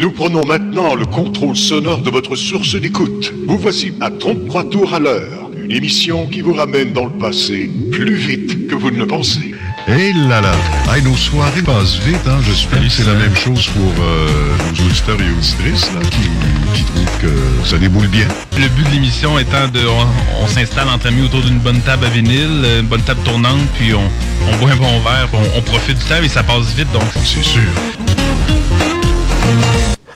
Nous 0.00 0.12
prenons 0.12 0.44
maintenant 0.46 0.94
le 0.94 1.06
contrôle 1.06 1.56
sonore 1.56 1.98
de 1.98 2.10
votre 2.10 2.36
source 2.36 2.76
d'écoute. 2.76 3.32
Vous 3.48 3.58
voici 3.58 3.92
à 4.00 4.10
33 4.10 4.70
tours 4.70 4.94
à 4.94 5.00
l'heure. 5.00 5.50
Une 5.56 5.72
émission 5.72 6.28
qui 6.28 6.40
vous 6.40 6.54
ramène 6.54 6.92
dans 6.92 7.06
le 7.06 7.18
passé 7.18 7.68
plus 7.90 8.14
vite 8.14 8.68
que 8.68 8.76
vous 8.76 8.92
ne 8.92 8.98
le 8.98 9.08
pensez. 9.08 9.54
Hé 9.88 10.12
là 10.12 10.40
là! 10.40 10.52
Hey, 10.94 11.02
nos 11.02 11.16
soirées 11.16 11.62
passent 11.62 11.98
vite, 12.06 12.20
hein? 12.28 12.38
J'espère 12.46 12.80
que 12.80 12.88
c'est 12.88 13.06
la 13.06 13.14
même 13.14 13.34
chose 13.34 13.66
pour 13.68 14.04
euh, 14.04 14.28
nos 14.70 14.86
auditeurs 14.86 15.18
et 15.20 15.32
auditrices 15.32 15.90
là, 15.92 16.00
qui, 16.10 16.78
qui 16.78 16.84
trouvent 16.84 17.18
que 17.20 17.66
ça 17.66 17.76
déboule 17.78 18.06
bien. 18.06 18.28
Le 18.56 18.68
but 18.68 18.86
de 18.86 18.92
l'émission 18.92 19.36
étant 19.36 19.66
de. 19.66 19.80
On, 19.80 20.44
on 20.44 20.46
s'installe 20.46 20.88
entre 20.90 21.08
amis 21.08 21.22
autour 21.22 21.42
d'une 21.42 21.58
bonne 21.58 21.80
table 21.80 22.04
à 22.04 22.08
vinyle, 22.10 22.64
une 22.80 22.86
bonne 22.86 23.02
table 23.02 23.20
tournante, 23.24 23.66
puis 23.76 23.94
on, 23.94 24.08
on 24.52 24.56
boit 24.58 24.70
un 24.70 24.76
bon 24.76 25.00
verre, 25.00 25.26
puis 25.32 25.40
on, 25.42 25.58
on 25.58 25.62
profite 25.62 25.98
du 25.98 26.04
temps 26.04 26.22
et 26.22 26.28
ça 26.28 26.44
passe 26.44 26.72
vite, 26.76 26.92
donc. 26.92 27.02
C'est 27.24 27.42
sûr. 27.42 27.62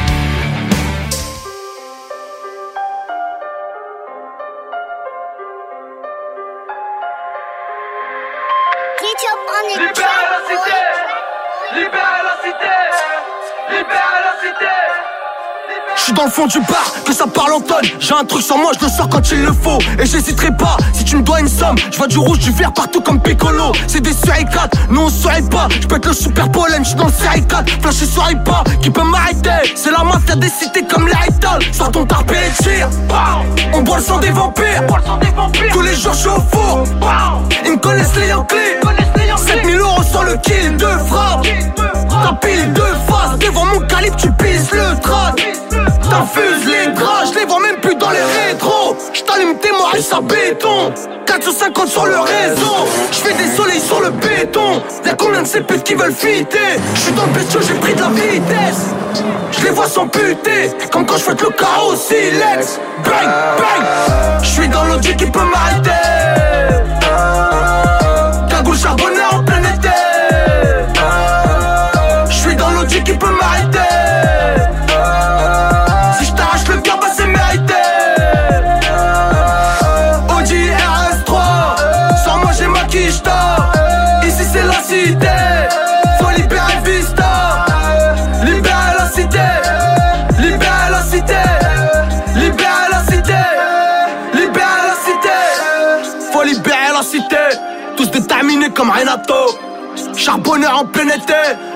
Suis 16.11 16.17
dans 16.17 16.25
le 16.25 16.31
fond 16.31 16.47
du 16.47 16.59
bar, 16.59 16.91
que 17.05 17.13
ça 17.13 17.25
parle 17.27 17.53
en 17.53 17.61
tonnes. 17.61 17.85
J'ai 17.99 18.13
un 18.13 18.23
truc 18.25 18.41
sur 18.41 18.57
moi, 18.57 18.71
je 18.77 18.85
le 18.85 18.91
sors 18.91 19.07
quand 19.09 19.31
il 19.31 19.43
le 19.43 19.53
faut. 19.53 19.79
Et 19.99 20.05
j'hésiterai 20.05 20.55
pas, 20.57 20.77
si 20.93 21.03
tu 21.03 21.15
me 21.15 21.21
dois 21.21 21.39
une 21.39 21.47
somme, 21.47 21.75
je 21.91 21.97
vois 21.97 22.07
du 22.07 22.17
rouge, 22.17 22.39
du 22.39 22.51
vert 22.51 22.73
partout 22.73 23.01
comme 23.01 23.21
Piccolo. 23.21 23.71
C'est 23.87 24.01
des 24.01 24.13
série 24.13 24.45
4, 24.45 24.89
nous 24.89 25.01
on 25.01 25.09
saurait 25.09 25.41
pas. 25.43 25.67
Je 25.79 25.87
peux 25.87 25.95
être 25.95 26.07
le 26.07 26.13
super 26.13 26.51
pollen, 26.51 26.83
je 26.83 26.89
suis 26.89 26.97
dans 26.97 27.07
le 27.07 27.11
série 27.11 27.45
4. 27.45 27.81
Flashé 27.81 28.05
sur 28.05 28.23
pas, 28.43 28.63
qui 28.81 28.89
peut 28.89 29.03
m'arrêter? 29.03 29.73
C'est 29.75 29.91
la 29.91 30.03
mafia 30.03 30.35
des 30.35 30.49
cités 30.49 30.83
comme 30.83 31.07
Idols. 31.07 31.63
Sors 31.71 31.91
ton 31.91 32.05
tarpé 32.05 32.35
et 32.35 32.63
tire. 32.63 32.89
On 33.73 33.81
boit 33.81 33.97
le 33.97 34.03
sang 34.03 34.17
des 34.19 34.29
vampires. 34.29 34.83
Tous 35.71 35.81
les 35.81 35.95
jours 35.95 36.13
je 36.13 36.19
suis 36.19 36.29
au 36.29 36.41
four. 36.51 36.83
Ils 37.65 37.71
me 37.71 37.77
connaissent 37.77 38.15
les 38.15 38.27
Yankees. 38.27 38.55
7000 39.37 39.79
euros 39.79 40.03
sur 40.03 40.23
le 40.23 40.35
kill 40.37 40.75
de 40.77 40.87
frappe. 41.07 41.47
Ta 42.09 42.33
pile 42.33 42.73
de 42.73 42.81
face, 42.81 43.37
devant 43.39 43.65
mon 43.65 43.79
calibre, 43.87 44.15
tu 44.17 44.31
pisses 44.33 44.71
le 44.71 44.99
trot. 45.01 45.70
T'infuses 46.09 46.65
les 46.65 46.87
draps, 46.91 47.31
je 47.33 47.39
les 47.39 47.45
vois 47.45 47.59
même 47.59 47.77
plus 47.77 47.95
dans 47.95 48.09
les 48.09 48.19
rétros. 48.19 48.95
J't'allume 49.13 49.57
tes 49.57 49.71
morts 49.71 49.93
et 49.95 50.01
ça 50.01 50.19
béton. 50.21 50.93
4 51.25 51.43
sur 51.43 51.53
50 51.53 51.87
sur 51.87 52.05
le 52.05 52.19
réseau. 52.19 52.87
J'fais 53.11 53.33
des 53.33 53.49
soleils 53.55 53.79
sur 53.79 54.01
le 54.01 54.09
béton. 54.09 54.81
Y'a 55.05 55.13
combien 55.13 55.41
de 55.41 55.47
ces 55.47 55.61
putes 55.61 55.83
qui 55.83 55.93
veulent 55.93 56.13
fitter? 56.13 56.79
J'suis 56.95 57.13
dans 57.13 57.25
le 57.25 57.31
bestiau, 57.31 57.59
j'ai 57.61 57.73
pris 57.75 57.93
de 57.93 58.01
la 58.01 58.09
vitesse. 58.09 58.87
Je 59.51 59.63
les 59.65 59.71
vois 59.71 59.87
s'amputer, 59.87 60.71
comme 60.91 61.05
quand 61.05 61.17
je 61.17 61.23
fais 61.23 61.31
le 61.31 61.49
chaos 61.49 61.95
silex. 61.95 62.79
Bang, 63.03 63.29
bang. 63.57 64.43
J'suis 64.43 64.67
dans 64.67 64.83
l'audi 64.85 65.15
qui 65.15 65.25
peut 65.25 65.39
m'arrêter. 65.39 65.89
Cagoule 68.49 68.77
charbonné 68.77 69.21
comme 98.81 98.89
Renato. 98.89 99.59
Charbonneur 100.17 100.79
en 100.79 100.85
plein 100.85 101.07
été. 101.07 101.33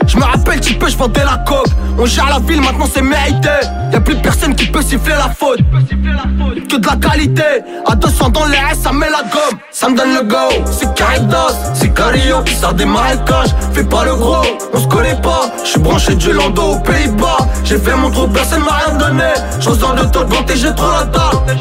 Je 0.08 0.18
me 0.18 0.24
rappelle 0.24 0.60
tu 0.60 0.74
peux 0.74 0.90
je 0.90 0.98
vendais 0.98 1.24
la 1.24 1.38
coke. 1.46 1.68
On 2.00 2.06
gère 2.08 2.30
la 2.30 2.40
ville 2.40 2.62
maintenant 2.62 2.88
c'est 2.92 3.04
mérité. 3.04 3.50
Y'a 3.94 4.00
plus 4.00 4.16
personne 4.16 4.56
qui 4.56 4.66
peut 4.66 4.82
siffler 4.82 5.14
la 5.14 5.30
faute. 5.30 5.60
Que 6.68 6.78
de 6.78 6.88
la 6.88 6.96
qualité. 6.96 7.44
À 7.86 7.96
200 7.96 8.30
dans 8.30 8.46
les 8.46 8.58
S 8.72 8.80
ça 8.82 8.92
met 8.92 9.10
la 9.10 9.22
gomme 9.22 9.60
ça 9.76 9.90
me 9.90 9.98
donne 9.98 10.16
le 10.16 10.22
go. 10.22 10.38
C'est 10.72 10.94
Caritas, 10.96 11.54
c'est 11.74 11.94
Cario 11.94 12.42
qui 12.44 12.56
sort 12.56 12.74
des 12.74 12.86
marécages. 12.86 13.54
Fais 13.74 13.84
pas 13.84 14.06
le 14.06 14.16
gros, 14.16 14.46
on 14.74 14.80
se 14.80 14.88
connaît 14.88 15.20
pas. 15.22 15.52
Je 15.64 15.70
suis 15.72 15.80
branché 15.80 16.16
du 16.16 16.32
Lando 16.32 16.62
aux 16.62 16.80
Pays-Bas. 16.80 17.40
J'ai 17.66 17.78
fait 17.78 17.94
mon 17.94 18.10
trou, 18.10 18.26
personne 18.28 18.64
m'a 18.64 18.72
rien 18.72 18.96
donné. 18.96 19.34
Chanson 19.60 19.94
de 19.94 20.06
toi 20.06 20.24
de 20.24 20.54
j'ai 20.54 20.74
trop 20.74 20.92
la 20.92 21.06
table. 21.08 21.60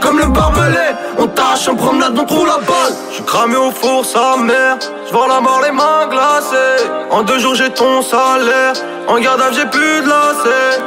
Comme 0.00 0.20
le 0.20 0.26
barbelé, 0.26 0.94
on 1.18 1.26
tâche 1.26 1.66
en 1.68 1.74
promenade, 1.74 2.16
on 2.16 2.24
trouve 2.24 2.46
la 2.46 2.58
balle. 2.58 2.94
Je 3.10 3.14
suis 3.16 3.24
cramé 3.24 3.56
au 3.56 3.72
four, 3.72 4.04
sa 4.04 4.36
mère. 4.36 4.78
Vois 5.10 5.26
la 5.26 5.40
mort, 5.40 5.60
les 5.60 5.72
mains 5.72 6.06
glacées. 6.08 6.88
En 7.10 7.22
deux 7.24 7.40
jours, 7.40 7.56
j'ai 7.56 7.70
ton 7.70 8.00
salaire. 8.02 8.74
En 9.08 9.18
garde 9.18 9.42
j'ai 9.52 9.66
plus 9.66 10.02
de 10.02 10.08
lacets. 10.08 10.82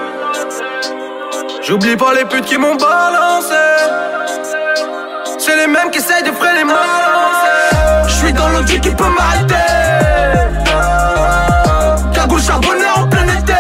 J'oublie 1.61 1.97
pas 1.97 2.13
les 2.13 2.23
putes 2.23 2.45
qui 2.45 2.57
m'ont 2.57 2.75
balancé. 2.75 3.55
C'est 5.47 5.55
les 5.55 5.67
mêmes 5.67 5.89
qui 5.91 5.99
essayent 5.99 6.23
de 6.23 6.31
freiner 6.33 6.65
lancée. 6.65 7.77
Je 8.05 8.13
suis 8.15 8.33
dans 8.33 8.49
l'audi 8.49 8.81
qui 8.81 8.89
peut 8.89 9.05
m'arrêter. 9.17 9.55
Cagoule 12.13 12.41
charbonné 12.41 12.83
en 12.97 13.07
plein 13.07 13.23
été. 13.29 13.53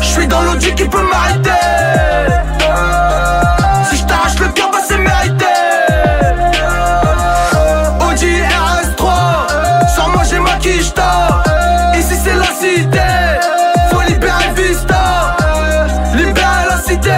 Je 0.00 0.04
suis 0.04 0.26
dans 0.26 0.42
l'audi 0.42 0.74
qui 0.74 0.84
peut 0.88 1.02
m'arrêter. 1.02 1.50
Si 3.88 3.98
je 3.98 4.04
t'arrache 4.06 4.40
le 4.40 4.48
cœur, 4.48 4.70
bah 4.72 4.78
c'est 4.88 4.98
mérité. 4.98 5.44
Audi 8.10 8.40
RS3, 8.40 9.06
sans 9.94 10.08
moi 10.08 10.22
j'ai 10.28 10.40
ma 10.40 10.56
quicheta. 10.56 11.44
Ici 11.96 12.16
c'est 12.24 12.34
la 12.34 12.50
cité, 12.60 13.06
faut 13.88 14.02
libérer 14.02 14.50
Vista. 14.56 15.36
Libérer 16.16 16.66
la 16.68 16.78
cité, 16.82 17.12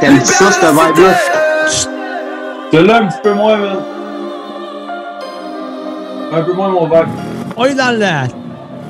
t'aimes 0.00 0.20
ça, 0.24 0.50
cette 0.52 0.70
vibe-là? 0.70 1.14
Celui-là, 2.72 3.02
un 3.02 3.06
petit 3.08 3.18
peu 3.22 3.32
moins, 3.34 3.56
man. 3.56 3.76
Un 6.32 6.42
peu 6.42 6.52
moins 6.52 6.68
mon 6.68 6.86
vibe. 6.86 7.08
On 7.56 7.64
est 7.64 7.74
dans 7.74 7.96
la 7.98 8.24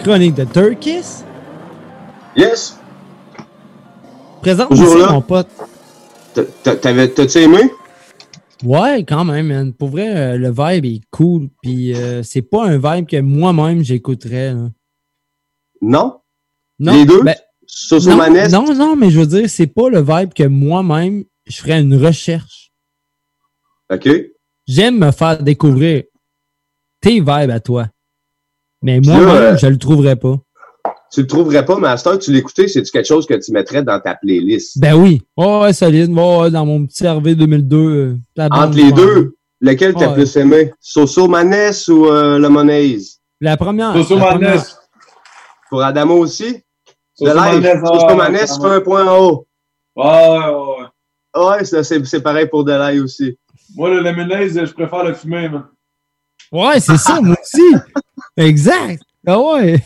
chronique 0.03 0.35
de 0.35 0.45
Turkis. 0.45 1.23
Yes. 2.37 2.79
Présente 4.43 4.69
Toujours 4.71 4.89
aussi, 4.95 4.99
là. 5.01 5.13
mon 5.13 5.21
pote. 5.23 5.49
T'as- 6.35 6.43
t'as- 6.63 6.77
t'avais- 6.77 7.09
T'as-tu 7.09 7.39
aimé? 7.39 7.71
Ouais, 8.65 9.05
quand 9.07 9.25
même, 9.25 9.49
man. 9.49 9.73
Pour 9.73 9.91
vrai, 9.91 10.09
euh, 10.17 10.37
le 10.39 10.49
vibe 10.51 10.85
est 10.87 11.01
cool. 11.11 11.49
Puis 11.63 11.95
euh, 11.95 12.23
c'est 12.23 12.43
pas 12.43 12.65
un 12.67 12.79
vibe 12.79 13.07
que 13.07 13.21
moi-même 13.21 13.83
j'écouterais. 13.83 14.55
Non? 15.83 16.21
Non, 16.79 16.93
Les 16.93 17.05
deux? 17.05 17.23
ben, 17.23 17.35
Soso 17.78 18.09
non, 18.11 18.16
Maness? 18.16 18.51
non, 18.51 18.74
non, 18.74 18.97
mais 18.97 19.11
je 19.11 19.20
veux 19.20 19.27
dire, 19.27 19.51
c'est 19.51 19.66
pas 19.66 19.90
le 19.90 20.01
vibe 20.01 20.32
que 20.32 20.44
moi-même 20.44 21.24
je 21.47 21.57
ferais 21.59 21.78
une 21.82 21.94
recherche. 22.03 22.70
OK. 23.93 24.09
J'aime 24.66 24.98
me 24.98 25.11
faire 25.11 25.43
découvrir 25.43 26.05
tes 27.03 27.20
vibes 27.20 27.28
à 27.51 27.61
toi. 27.61 27.89
Mais 28.82 28.98
moi-même, 29.01 29.28
euh, 29.28 29.57
je 29.59 29.66
le 29.66 29.77
trouverais 29.77 30.16
pas. 30.16 30.36
Tu 31.12 31.20
le 31.20 31.27
trouverais 31.27 31.65
pas, 31.66 31.78
mais 31.78 31.89
à 31.89 31.98
cette 31.98 32.07
heure, 32.07 32.19
tu 32.19 32.32
l'écoutais, 32.32 32.66
c'est-tu 32.66 32.90
quelque 32.90 33.07
chose 33.07 33.27
que 33.27 33.35
tu 33.35 33.53
mettrais 33.53 33.82
dans 33.82 34.01
ta 34.01 34.15
playlist? 34.15 34.78
Ben 34.81 34.94
oui. 34.94 35.20
Oh, 35.36 35.61
ouais, 35.62 35.73
solide. 35.74 36.11
Oh, 36.16 36.40
ouais, 36.43 36.51
dans 36.51 36.65
mon 36.65 36.86
petit 36.86 37.07
RV 37.07 37.35
2002. 37.35 37.77
euh, 37.77 38.16
Entre 38.51 38.77
les 38.77 38.90
deux, 38.90 39.36
lequel 39.61 39.93
t'as 39.94 40.09
Ouais. 40.09 40.15
plus 40.15 40.36
aimé? 40.36 40.73
Soso 40.81 41.28
Maness 41.28 41.89
ou 41.89 42.07
euh, 42.07 42.39
Le 42.39 42.48
Monaise? 42.48 43.20
La 43.40 43.57
première. 43.59 43.93
Soso 43.93 44.16
Maness. 44.16 44.78
Pour 45.69 45.82
Adamo 45.82 46.15
aussi? 46.16 46.57
De 47.21 47.27
live. 47.27 47.63
Maness, 47.63 47.81
Soso 47.81 48.07
ouais, 48.07 48.15
Maness, 48.15 48.59
ouais, 48.59 48.69
fait 48.69 48.75
un 48.77 48.81
point 48.81 49.07
en 49.07 49.19
haut. 49.19 49.47
Ouais, 49.97 50.05
ouais, 50.05 50.55
ouais. 51.35 51.47
ouais. 51.59 51.65
C'est 51.65 52.05
c'est 52.05 52.21
pareil 52.23 52.47
pour 52.47 52.65
Delay 52.65 53.01
aussi. 53.01 53.39
Moi, 53.75 53.91
le 53.91 54.01
lemonade, 54.01 54.67
je 54.67 54.73
préfère 54.73 55.05
le 55.05 55.15
fumer, 55.15 55.49
man. 55.49 55.67
Ouais, 56.53 56.79
c'est 56.81 56.97
ça, 56.97 57.21
moi 57.21 57.37
aussi. 57.41 57.75
Exact. 58.37 59.03
Ah 59.27 59.41
ouais. 59.41 59.83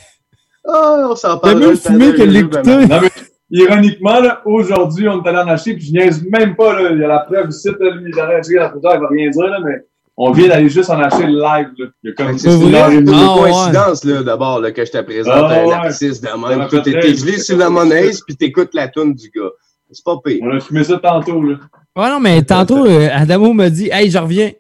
Ah, 0.67 1.07
on 1.11 1.17
s'en 1.17 1.39
T'as 1.39 1.53
parle. 1.53 1.61
mieux 1.61 1.71
le 1.71 1.77
fumer 1.77 2.13
que 2.15 2.23
l'écouter. 2.23 2.87
Non, 2.87 3.01
mais 3.01 3.11
ironiquement, 3.51 4.21
là, 4.21 4.43
aujourd'hui, 4.45 5.09
on 5.09 5.23
est 5.23 5.29
allé 5.29 5.39
en 5.39 5.49
acheter, 5.49 5.75
puis 5.75 5.87
je 5.87 5.93
niaise 5.93 6.23
même 6.25 6.55
pas, 6.57 6.81
là. 6.81 6.91
Il 6.93 6.99
y 6.99 7.05
a 7.05 7.09
la 7.09 7.21
preuve 7.21 7.49
ici, 7.49 7.69
là, 7.69 7.91
lui, 7.91 8.11
il 8.11 8.17
la 8.17 8.41
il 8.41 9.01
va 9.01 9.09
rien 9.09 9.31
dire, 9.31 9.47
là, 9.47 9.61
mais 9.65 9.87
on 10.23 10.33
vient 10.33 10.49
d'aller 10.49 10.69
juste 10.69 10.91
en 10.91 10.99
acheter 11.01 11.27
le 11.27 11.39
live, 11.41 11.69
là. 11.79 11.87
Il 12.03 12.09
y 12.09 12.11
a 12.11 12.15
comme 12.15 12.37
C'est 12.39 12.55
une 12.55 12.69
une 12.69 12.75
heure 12.75 12.91
et 12.91 12.97
demie. 13.01 13.11
une 13.11 13.15
Ah, 13.27 13.35
ouais. 13.37 13.51
coïncidence, 13.51 14.05
là, 14.05 14.23
d'abord, 14.23 14.61
là, 14.61 14.71
que 14.71 14.85
je 14.85 14.91
te 14.91 14.99
présente 15.03 15.33
Ah, 15.35 15.63
un 15.65 15.71
artiste 15.71 16.23
de 16.23 16.29
même. 16.49 16.69
t'es 16.83 17.15
gelé 17.15 17.39
sur 17.39 17.57
la 17.57 17.71
monnaise, 17.71 18.21
puis 18.27 18.37
t'écoutes 18.37 18.75
la 18.75 18.89
tune 18.89 19.15
du 19.15 19.31
gars. 19.31 19.49
C'est 19.91 20.05
pas 20.05 20.17
pire. 20.25 20.39
On 20.43 20.57
a 20.57 20.61
fumé 20.61 20.85
ça 20.85 20.99
tantôt, 20.99 21.43
là. 21.43 21.57
Ouais, 21.97 22.09
non, 22.09 22.21
mais 22.21 22.43
tantôt, 22.43 22.87
euh, 22.87 23.09
Adamo 23.13 23.53
m'a 23.53 23.71
dit 23.71 23.89
Hey, 23.91 24.11
je 24.11 24.19
reviens. 24.19 24.53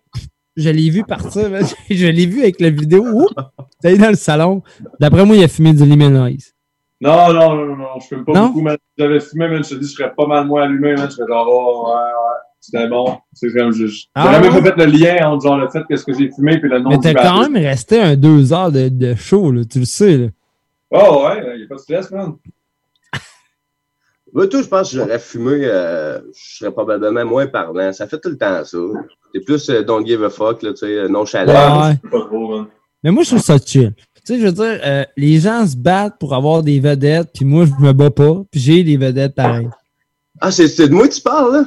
Je 0.57 0.69
l'ai 0.71 0.91
vu 0.91 1.05
partir. 1.05 1.49
je 1.91 2.07
l'ai 2.07 2.27
vu 2.27 2.41
avec 2.41 2.61
la 2.61 2.71
vidéo. 2.71 3.05
Ouh, 3.07 3.29
T'es 3.81 3.97
dans 3.97 4.09
le 4.09 4.17
salon. 4.17 4.63
D'après 4.99 5.25
moi, 5.25 5.37
il 5.37 5.45
a 5.45 5.49
fumé 5.49 5.73
du 5.73 5.85
Limonize. 5.85 6.53
Non, 7.01 7.33
non, 7.33 7.55
non, 7.55 7.77
non, 7.77 7.87
je 8.01 8.07
fume 8.09 8.25
pas 8.25 8.33
Non? 8.33 8.47
beaucoup, 8.49 8.61
man. 8.63 8.77
Si 8.81 8.95
J'avais 9.03 9.21
fumé, 9.21 9.47
man, 9.49 9.63
je 9.65 9.71
te 9.71 9.75
dis, 9.77 9.87
je 9.89 9.93
serais 9.95 10.13
pas 10.15 10.27
mal 10.27 10.45
moins 10.47 10.63
allumé. 10.65 10.97
Je 10.97 11.07
serais 11.11 11.29
genre, 11.29 11.47
oh, 11.49 11.87
ouais, 11.89 11.95
ouais, 11.95 12.41
c'était 12.61 12.89
bon. 12.89 13.19
C'est 13.33 13.53
comme, 13.53 13.73
je, 13.73 13.87
je- 13.87 14.05
Ah, 14.15 14.25
j'aurais 14.27 14.41
même 14.51 14.63
pas 14.63 14.71
fait 14.77 14.85
le 14.87 14.93
lien 14.93 15.29
entre, 15.31 15.45
genre, 15.45 15.57
le 15.57 15.69
fait 15.71 15.83
que 15.89 15.97
ce 15.97 16.05
que 16.05 16.13
j'ai 16.13 16.31
fumé 16.31 16.59
puis 16.61 16.69
le 16.69 16.79
nom 16.81 16.91
Mais 16.91 16.99
t'as 16.99 17.15
quand 17.15 17.49
même 17.49 17.57
resté 17.65 18.01
un 18.01 18.17
deux 18.17 18.53
heures 18.53 18.71
de, 18.71 18.89
de 18.89 19.15
show, 19.15 19.51
là, 19.51 19.63
tu 19.65 19.81
le 19.81 19.85
sais. 19.87 20.17
Là. 20.19 20.27
Oh, 20.91 21.25
ouais, 21.27 21.59
y 21.61 21.65
a 21.65 21.67
pas 21.69 21.77
de 21.77 21.81
stress, 21.81 22.11
man. 22.11 22.35
Moi, 24.33 24.47
tout, 24.47 24.63
je 24.63 24.69
pense 24.69 24.91
que 24.91 24.97
j'aurais 24.99 25.19
fumé, 25.19 25.63
euh, 25.65 26.21
je 26.33 26.59
serais 26.59 26.71
probablement 26.71 27.25
moins 27.25 27.47
parlant. 27.49 27.93
Ça 27.93 28.07
fait 28.07 28.21
tout 28.21 28.29
le 28.31 28.39
temps 28.39 28.65
ça. 28.65 28.79
T'es 29.33 29.41
plus 29.41 29.69
euh, 29.71 29.83
don't 29.83 30.07
give 30.07 30.23
a 30.23 30.31
fuck, 30.31 30.63
là, 30.63 30.71
tu 30.71 30.79
sais, 30.87 31.09
nonchalant. 31.09 31.89
Ouais. 31.89 31.97
Pas 32.11 32.21
trop, 32.27 32.57
man. 32.57 32.67
Mais 33.03 33.11
moi, 33.11 33.23
je 33.25 33.31
trouve 33.31 33.41
ça 33.43 33.57
chill. 33.59 33.93
Tu 34.25 34.35
sais, 34.35 34.41
je 34.41 34.47
veux 34.47 34.53
dire, 34.53 34.79
euh, 34.85 35.05
les 35.17 35.41
gens 35.41 35.67
se 35.67 35.77
battent 35.77 36.19
pour 36.21 36.35
avoir 36.35 36.63
des 36.63 36.79
vedettes, 36.79 37.31
puis 37.35 37.45
moi, 37.45 37.65
je 37.65 37.85
me 37.85 37.93
bats 37.93 38.11
pas, 38.11 38.43
puis 38.51 38.61
j'ai 38.61 38.85
des 38.85 38.97
vedettes 38.99 39.35
pareilles. 39.35 39.71
Ah, 40.41 40.51
c'est 40.51 40.69
c'est 40.69 40.89
de 40.89 40.95
moi 40.95 41.09
que 41.09 41.15
tu 41.15 41.23
parles, 41.23 41.53
là? 41.53 41.65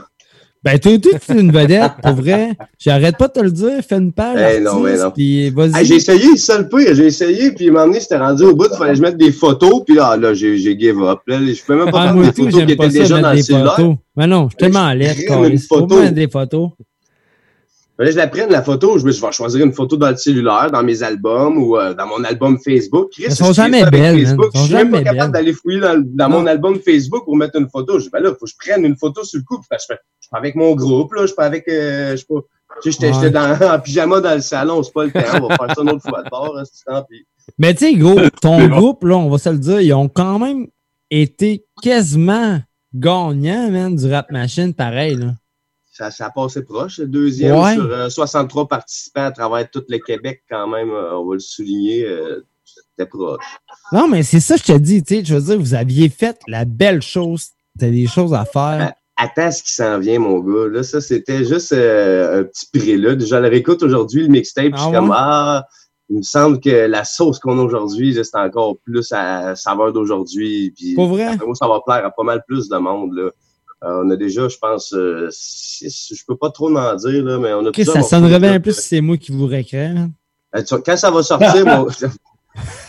Ben, 0.63 0.79
toi, 0.79 0.97
toi, 0.97 1.11
tu 1.19 1.31
es 1.33 1.41
une 1.41 1.51
vedette, 1.51 1.91
pour 2.01 2.13
vrai. 2.13 2.51
J'arrête 2.79 3.17
pas 3.17 3.27
de 3.27 3.33
te 3.33 3.39
le 3.41 3.51
dire, 3.51 3.71
fais 3.87 3.97
une 3.97 4.13
page. 4.13 4.55
Eh 4.57 4.61
non, 4.61 4.79
mais 4.79 4.97
non. 4.97 5.11
Puis 5.11 5.49
vas-y. 5.49 5.75
Hey, 5.77 5.85
j'ai 5.85 5.95
essayé, 5.95 6.37
ça 6.37 6.57
le 6.57 6.69
pire. 6.69 6.95
J'ai 6.95 7.07
essayé, 7.07 7.51
puis 7.51 7.65
à 7.67 7.69
un 7.69 7.73
moment 7.73 7.87
donné, 7.87 7.99
c'était 7.99 8.17
rendu 8.17 8.43
au 8.43 8.55
bout, 8.55 8.67
il 8.71 8.77
fallait 8.77 8.91
que 8.91 8.97
je 8.97 9.01
mette 9.01 9.17
des 9.17 9.33
photos, 9.33 9.83
puis 9.85 9.97
ah, 9.99 10.15
là, 10.15 10.33
j'ai 10.33 10.57
j'ai 10.57 10.79
give 10.79 11.03
up. 11.03 11.19
Là, 11.27 11.39
je 11.45 11.61
peux 11.65 11.75
même 11.75 11.91
pas 11.91 12.03
Ah, 12.09 12.13
des 12.13 12.31
tout, 12.31 12.45
photos 12.45 12.65
qui 12.65 12.71
étaient 12.71 12.87
déjà 12.89 13.19
dans 13.21 13.29
le 13.31 13.35
des 13.35 13.43
cellulaire. 13.43 13.75
photos. 13.75 13.95
Mais 14.15 14.27
non, 14.27 14.43
je 14.45 14.49
suis 14.51 14.57
tellement 14.57 14.85
à 14.85 14.95
l'aise, 14.95 15.15
crème, 15.25 15.27
quand 15.27 15.43
une 15.45 15.57
Faut 15.57 15.75
photo. 15.79 15.87
pas 15.87 16.01
mettre 16.01 16.13
des 16.15 16.27
photos. 16.29 16.69
Fallait 17.95 18.09
que 18.09 18.13
je 18.13 18.17
la 18.17 18.27
prenne, 18.27 18.49
la 18.49 18.63
photo. 18.63 18.97
Je 18.97 19.05
me 19.05 19.11
suis 19.11 19.19
dit, 19.19 19.21
je 19.21 19.25
vais 19.27 19.31
choisir 19.33 19.63
une 19.65 19.71
photo 19.71 19.97
dans 19.97 20.09
le 20.09 20.15
cellulaire, 20.15 20.71
dans 20.71 20.81
mes 20.81 21.03
albums 21.03 21.57
ou 21.59 21.77
euh, 21.77 21.93
dans 21.93 22.07
mon 22.07 22.23
album 22.23 22.57
Facebook. 22.57 23.11
Chris, 23.11 23.25
Elles 23.27 23.35
sont 23.35 23.53
jamais 23.53 23.85
belles. 23.85 24.19
Facebook. 24.25 24.51
Sont 24.51 24.61
Je 24.61 24.65
suis 24.65 24.73
même 24.73 24.89
pas 24.89 24.97
jamais 24.97 25.03
capable 25.11 25.33
d'aller 25.33 25.53
fouiller 25.53 25.79
dans, 25.79 26.03
dans 26.03 26.29
mon 26.29 26.47
album 26.47 26.79
Facebook 26.79 27.23
pour 27.23 27.35
mettre 27.37 27.59
une 27.59 27.69
photo. 27.69 27.99
Je 27.99 28.05
dis, 28.05 28.09
ben 28.11 28.19
là, 28.21 28.29
faut 28.31 28.45
que 28.45 28.51
je 28.51 28.55
prenne 28.57 28.83
une 28.83 28.95
photo 28.97 29.23
sur 29.23 29.37
le 29.37 29.43
coup. 29.43 29.61
Parce 29.69 29.85
que 29.85 29.93
je 29.93 30.25
suis 30.25 30.29
pas 30.31 30.39
avec 30.39 30.55
mon 30.55 30.73
groupe, 30.73 31.13
là. 31.13 31.21
Je 31.21 31.27
suis 31.27 31.35
pas 31.35 31.45
avec, 31.45 31.67
euh, 31.67 32.11
je 32.11 32.15
suis 32.17 32.25
pas, 32.25 32.41
tu 32.81 32.91
sais, 32.91 32.97
j'étais 32.99 33.07
Ouais. 33.09 33.13
j'étais 33.13 33.29
dans, 33.29 33.73
en 33.75 33.79
pyjama 33.79 34.21
dans 34.21 34.33
le 34.35 34.41
salon. 34.41 34.81
C'est 34.81 34.93
pas 34.93 35.05
le 35.05 35.11
temps. 35.11 35.19
On 35.43 35.47
va 35.47 35.55
faire 35.55 35.75
ça 35.75 35.81
une 35.83 35.89
autre 35.91 36.01
fois 36.09 36.23
de 36.23 36.29
bord, 36.31 36.57
hein, 36.57 36.63
c'est 36.65 36.85
tant 36.85 37.03
pis. 37.03 37.27
Mais 37.59 37.75
tu 37.75 37.85
sais, 37.85 37.93
gros, 37.93 38.19
ton 38.41 38.67
groupe, 38.69 39.03
là, 39.03 39.17
on 39.17 39.29
va 39.29 39.37
se 39.37 39.49
le 39.49 39.59
dire, 39.59 39.81
ils 39.81 39.93
ont 39.93 40.09
quand 40.09 40.39
même 40.39 40.65
été 41.11 41.63
quasiment 41.83 42.59
gagnants, 42.95 43.69
man, 43.69 43.95
du 43.95 44.11
Rap 44.11 44.31
Machine, 44.31 44.73
pareil, 44.73 45.15
là. 45.17 45.33
Ça, 45.95 46.09
ça 46.09 46.25
a 46.25 46.29
passé 46.31 46.63
proche, 46.63 46.97
le 46.97 47.05
deuxième 47.07 47.55
Ouais. 47.55 47.75
sur 47.75 47.85
euh, 47.91 48.09
63 48.09 48.67
participants 48.67 49.25
à 49.25 49.31
travers 49.31 49.69
tout 49.69 49.83
le 49.87 49.99
Québec, 49.99 50.41
quand 50.49 50.67
même, 50.67 50.89
euh, 50.89 51.17
on 51.19 51.27
va 51.27 51.33
le 51.35 51.39
souligner, 51.39 52.03
euh, 52.03 52.43
c'était 52.65 53.07
proche. 53.07 53.43
Non, 53.91 54.07
mais 54.07 54.23
c'est 54.23 54.39
ça, 54.39 54.55
que 54.57 54.61
je 54.65 54.73
te 54.73 54.77
dis, 54.79 55.03
tu 55.03 55.17
sais, 55.17 55.23
je 55.23 55.35
veux 55.35 55.41
dire, 55.41 55.59
vous 55.59 55.75
aviez 55.75 56.09
fait 56.09 56.39
la 56.47 56.65
belle 56.65 57.03
chose. 57.03 57.49
T'as 57.79 57.89
des 57.91 58.07
choses 58.07 58.33
à 58.33 58.43
faire. 58.43 58.93
Attends 59.17 59.51
ce 59.51 59.61
qui 59.61 59.71
s'en 59.71 59.99
vient, 59.99 60.17
mon 60.17 60.39
gars. 60.39 60.67
Là, 60.67 60.81
ça, 60.81 60.99
c'était 60.99 61.45
juste 61.45 61.73
euh, 61.73 62.41
un 62.41 62.43
petit 62.43 62.65
prélude. 62.73 63.23
Je 63.23 63.35
le 63.35 63.47
réécoute 63.47 63.83
aujourd'hui, 63.83 64.23
le 64.23 64.29
mixtape, 64.29 64.71
puis 64.71 64.73
je 64.77 64.81
suis 64.81 64.91
Ah 64.95 64.99
comme, 64.99 65.11
ah, 65.15 65.65
il 66.09 66.17
me 66.17 66.21
semble 66.23 66.59
que 66.59 66.87
la 66.87 67.03
sauce 67.05 67.37
qu'on 67.37 67.59
a 67.59 67.61
aujourd'hui, 67.61 68.15
c'est 68.15 68.35
encore 68.37 68.77
plus 68.83 69.11
à 69.11 69.55
saveur 69.55 69.93
d'aujourd'hui. 69.93 70.73
Puis, 70.75 70.95
Pas 70.95 71.05
vrai? 71.05 71.37
moi, 71.45 71.53
ça 71.53 71.67
va 71.67 71.79
plaire 71.85 72.03
à 72.03 72.09
pas 72.09 72.23
mal 72.23 72.43
plus 72.47 72.67
de 72.67 72.77
monde, 72.77 73.13
là. 73.13 73.29
Euh, 73.83 74.01
on 74.05 74.09
a 74.11 74.15
déjà, 74.15 74.47
je 74.47 74.57
pense, 74.57 74.93
euh, 74.93 75.27
six, 75.31 76.13
je 76.15 76.23
peux 76.25 76.37
pas 76.37 76.49
trop 76.51 76.73
en 76.75 76.95
dire, 76.95 77.23
là, 77.23 77.37
mais 77.37 77.51
on 77.53 77.65
a 77.65 77.69
Ok, 77.69 77.73
plusieurs 77.73 77.95
ça 77.97 78.01
sonnerait 78.03 78.39
bien 78.39 78.59
plus 78.59 78.75
si 78.75 78.81
c'est 78.87 79.01
moi 79.01 79.17
qui 79.17 79.31
vous 79.33 79.45
récrée, 79.45 79.89
man. 79.89 80.11
euh, 80.55 80.63
tu- 80.63 80.81
Quand 80.85 80.95
ça 80.95 81.11
va 81.11 81.21
sortir, 81.21 81.65
moi, 81.65 81.87
je 81.99 82.05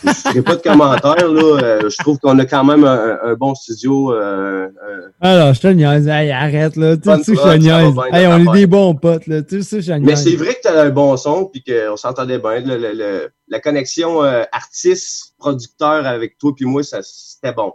ne 0.07 0.13
ferai 0.13 0.41
pas 0.43 0.55
de 0.55 0.61
commentaires. 0.61 1.27
Là. 1.27 1.59
Euh, 1.63 1.89
je 1.89 1.97
trouve 1.97 2.17
qu'on 2.19 2.37
a 2.39 2.45
quand 2.45 2.63
même 2.63 2.83
un, 2.85 3.17
un 3.23 3.33
bon 3.33 3.55
studio. 3.55 4.13
euh, 4.13 4.67
euh, 4.87 5.09
Alors, 5.19 5.53
je 5.55 5.61
te 5.61 5.67
niaise. 5.67 6.07
Hey, 6.07 6.31
arrête, 6.31 6.75
là. 6.77 6.95
Tu 6.95 7.09
sais 7.09 7.33
je 7.35 7.41
te 7.41 7.57
niaise. 7.57 7.93
Hey, 8.13 8.27
on 8.27 8.53
est 8.53 8.57
des 8.57 8.67
bons 8.67 8.93
potes, 8.95 9.25
là. 9.27 9.41
Tu 9.41 9.63
sais, 9.63 9.81
je 9.81 9.87
te 9.87 9.91
Mais 9.97 10.13
niaise. 10.13 10.23
c'est 10.23 10.35
vrai 10.35 10.53
que 10.53 10.61
tu 10.61 10.67
as 10.67 10.79
un 10.81 10.91
bon 10.91 11.17
son 11.17 11.45
puis 11.45 11.61
qu'on 11.63 11.97
s'entendait 11.97 12.37
bien. 12.39 12.59
Le- 12.61 12.77
le- 12.77 12.93
le- 12.93 13.29
la 13.49 13.59
connexion 13.59 14.23
euh, 14.23 14.43
artiste-producteur 14.51 16.05
avec 16.05 16.37
toi 16.37 16.53
puis 16.55 16.65
moi, 16.65 16.83
ça 16.83 16.99
c'était 17.01 17.51
bon. 17.53 17.73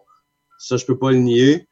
Ça, 0.59 0.77
je 0.77 0.85
peux 0.85 0.97
pas 0.99 1.11
le 1.11 1.19
nier. 1.19 1.67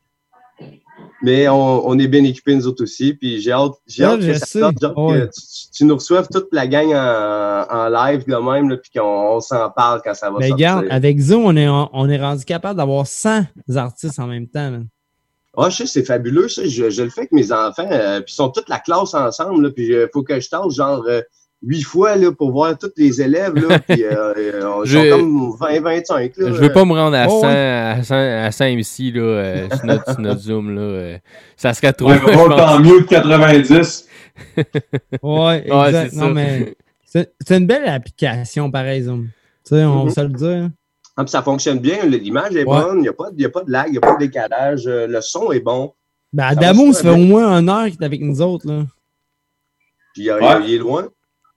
Mais 1.23 1.49
on, 1.49 1.89
on 1.89 1.99
est 1.99 2.07
bien 2.07 2.23
équipés, 2.25 2.55
nous 2.55 2.67
autres 2.69 2.85
aussi. 2.85 3.15
Puis 3.15 3.41
j'ai 3.41 3.51
hâte, 3.53 3.73
j'ai 3.87 4.05
hâte 4.05 4.21
que 4.21 4.35
ça 4.35 4.47
sais. 4.47 4.61
sorte, 4.61 4.81
genre 4.81 4.97
Ouais. 4.97 5.21
que 5.21 5.31
tu, 5.77 5.85
nous 5.85 5.95
reçoives 5.97 6.29
toute 6.33 6.49
la 6.53 6.67
gang 6.69 6.89
en, 6.93 7.67
en 7.77 7.89
live 7.89 8.25
de 8.27 8.37
même, 8.37 8.69
là, 8.69 8.77
puis 8.77 8.91
qu'on 8.97 9.37
on 9.37 9.41
s'en 9.41 9.69
parle 9.71 10.01
quand 10.05 10.15
ça 10.15 10.31
va 10.31 10.39
Mais 10.39 10.49
sortir. 10.49 10.67
Ben, 10.69 10.75
regarde, 10.77 10.87
avec 10.93 11.19
Zoom, 11.19 11.45
on 11.45 11.57
est, 11.57 11.69
on 11.69 12.09
est 12.09 12.19
rendu 12.19 12.45
capable 12.45 12.77
d'avoir 12.77 13.07
100 13.07 13.45
artistes 13.77 14.19
en 14.21 14.27
même 14.29 14.47
temps. 14.47 14.71
man. 14.71 14.87
Ah, 15.57 15.71
je 15.71 15.79
sais, 15.79 15.87
c'est 15.87 16.05
fabuleux, 16.05 16.49
ça. 16.49 16.63
Je, 16.65 16.89
je 16.89 17.03
le 17.03 17.11
fais 17.11 17.23
avec 17.23 17.33
mes 17.33 17.51
enfants, 17.51 17.89
euh, 17.91 18.21
puis 18.21 18.33
ils 18.33 18.37
sont 18.37 18.51
toute 18.51 18.69
la 18.69 18.79
classe 18.79 19.13
ensemble, 19.15 19.65
là, 19.65 19.71
puis 19.75 19.87
il 19.89 20.09
faut 20.13 20.23
que 20.23 20.39
je 20.39 20.49
tâche 20.49 20.73
genre 20.73 21.03
euh, 21.09 21.21
huit 21.63 21.83
fois 21.83 22.15
là, 22.17 22.31
pour 22.33 22.53
voir 22.53 22.79
tous 22.79 22.91
les 22.97 23.21
élèves, 23.21 23.55
là, 23.55 23.79
puis 23.89 24.05
euh, 24.05 24.33
euh, 24.37 24.83
ils 24.85 24.89
Je- 24.91 25.11
sont 25.11 25.17
comme 25.19 25.51
20-25. 25.59 26.33
là. 26.37 26.53
Je 26.53 26.61
veux 26.61 26.73
pas 26.73 26.85
me 26.85 26.93
rendre 26.93 27.17
à 27.17 27.27
Oh, 27.29 27.41
100, 27.41 27.49
ouais. 27.49 27.55
à 27.57 28.03
100, 28.03 28.15
à 28.15 28.51
100 28.53 28.65
ici, 28.79 29.11
là, 29.13 29.21
euh, 29.23 29.69
sur, 29.77 29.85
notre, 29.87 30.11
sur 30.13 30.21
notre 30.21 30.41
Zoom, 30.41 30.75
là. 30.75 30.81
euh, 30.81 31.19
ça 31.57 31.75
serait 31.75 31.93
trop. 31.93 32.11
Ouais, 32.11 32.19
pense. 32.21 32.57
tant 32.57 32.79
mieux 32.81 33.01
que 33.01 33.09
90. 33.09 34.07
Ouais, 35.23 35.65
Ouais, 35.71 35.87
exact. 35.89 36.11
c'est 36.11 36.17
non, 36.17 36.27
ça. 36.29 36.33
mais 36.33 36.77
c'est 37.05 37.33
c'est 37.45 37.57
une 37.59 37.67
belle 37.67 37.89
application, 37.89 38.71
pareil, 38.71 39.03
Zoom. 39.03 39.29
Tu 39.67 39.75
sais, 39.75 39.85
on 39.85 40.01
Mhm. 40.03 40.09
va 40.09 40.15
se 40.15 40.21
le 40.21 40.29
dire. 40.29 40.69
Ah, 41.17 41.25
puis 41.25 41.31
ça 41.33 41.43
fonctionne 41.43 41.81
bien, 41.81 42.05
l'image 42.07 42.55
est 42.55 42.59
Ouais. 42.65 42.81
bonne, 42.81 42.99
il 42.99 43.03
n'y 43.03 43.09
a, 43.09 43.13
pas- 43.13 43.31
y 43.37 43.45
a 43.45 43.49
pas 43.49 43.65
de 43.65 43.71
lag, 43.73 43.87
il 43.89 43.93
n'y 43.93 43.99
a 43.99 44.01
pas 44.01 44.13
de 44.15 44.19
décalage, 44.21 44.87
euh, 44.87 45.09
le 45.09 45.21
son 45.21 45.51
est 45.51 45.59
bon. 45.59 45.93
Ben, 46.33 46.45
Adamo, 46.45 46.93
ça 46.93 47.03
fait 47.03 47.09
bien. 47.15 47.19
au 47.19 47.25
moins 47.27 47.59
une 47.59 47.69
heure 47.69 47.87
qu'il 47.87 48.01
est 48.01 48.05
avec 48.05 48.21
nous 48.21 48.41
autres. 48.41 48.69
Là. 48.69 48.85
Puis 50.15 50.25
il, 50.25 50.31
Ouais. 50.33 50.61
il 50.65 50.75
est 50.75 50.79
loin. 50.79 51.09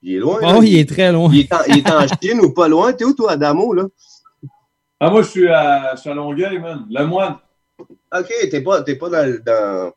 Il 0.04 0.16
est 0.16 0.20
loin. 0.20 0.40
Oh, 0.42 0.46
là. 0.46 0.60
il 0.64 0.78
est 0.80 0.90
très 0.90 1.12
loin. 1.12 1.30
Il 1.32 1.42
est 1.42 1.54
en, 1.54 1.60
il 1.68 1.78
est 1.78 1.92
en 1.92 2.06
Chine 2.22 2.40
ou 2.42 2.52
pas 2.54 2.68
loin? 2.68 2.92
T'es 2.94 3.04
où, 3.06 3.14
toi, 3.14 3.34
Adamo, 3.34 3.74
là? 3.74 3.84
Ah, 5.00 5.10
moi, 5.10 5.22
je 5.22 5.28
suis 5.30 5.48
à, 5.48 5.94
je 5.96 6.02
suis 6.02 6.10
à 6.10 6.14
Longueuil, 6.14 6.60
man. 6.60 6.86
Le 6.90 7.06
moine. 7.06 7.36
OK, 7.80 8.28
t'es 8.50 8.62
pas, 8.62 8.82
t'es 8.84 8.96
pas 8.96 9.10
dans, 9.10 9.26
le- 9.28 9.40
dans, 9.46 9.92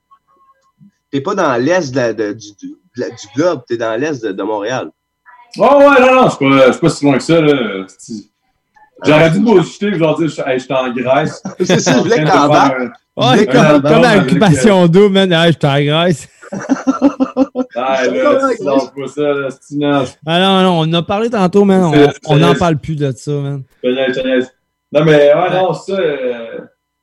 t'es 1.10 1.20
pas 1.20 1.34
dans 1.34 1.56
l'est 1.56 1.90
de 1.90 1.96
la- 1.96 2.12
de- 2.12 2.32
du, 2.32 2.52
du- 2.54 2.68
de 2.96 3.00
la- 3.00 3.10
du 3.10 3.26
globe, 3.34 3.62
t'es 3.68 3.76
dans 3.76 3.98
l'est 4.00 4.22
de, 4.24 4.32
de 4.32 4.42
Montréal. 4.42 4.90
Oh, 5.58 5.62
ouais, 5.78 6.00
non, 6.00 6.14
non, 6.22 6.28
je 6.28 6.36
suis 6.36 6.48
pas, 6.58 6.72
suis 6.72 6.80
pas 6.80 6.88
si 6.90 7.04
loin 7.04 7.16
que 7.18 7.22
ça, 7.22 7.40
là. 7.40 7.86
J'aurais 9.04 9.30
dû 9.30 9.40
me 9.40 9.44
bullshiter 9.44 9.88
et 9.88 9.90
dire, 9.90 10.00
je 10.16 10.40
hey, 10.48 10.58
j'étais 10.58 10.72
en 10.74 10.90
Grèce. 10.92 11.42
C'est 11.60 11.80
ça, 11.80 11.92
je 11.94 11.98
voulais 11.98 12.22
que 12.24 12.28
t'en 12.28 12.48
En 13.16 13.36
comme, 13.36 13.46
comme 13.46 13.56
album 13.56 14.04
à 14.04 14.08
avec, 14.10 14.22
Occupation 14.30 14.86
d'eau, 14.88 15.08
man. 15.10 15.32
Ah, 15.32 15.50
je 15.50 15.56
t'agresse. 15.58 16.28
euh, 16.52 17.43
Ah, 17.76 18.04
là, 18.64 18.74
pas 18.96 19.06
ça, 19.06 19.22
là. 19.22 19.48
Ah 20.26 20.40
non, 20.40 20.62
non, 20.62 20.78
on 20.80 20.90
en 20.90 20.92
a 20.94 21.02
parlé 21.02 21.30
tantôt, 21.30 21.64
man. 21.64 21.92
On- 22.26 22.36
n'en 22.36 22.54
parle 22.54 22.78
plus 22.78 22.96
de 22.96 23.12
ça, 23.12 23.30
man. 23.32 23.62
Non, 24.92 25.04
mais 25.04 25.32
ouais, 25.34 25.50
non, 25.52 25.72
ça. 25.74 25.92
euh, 25.92 26.58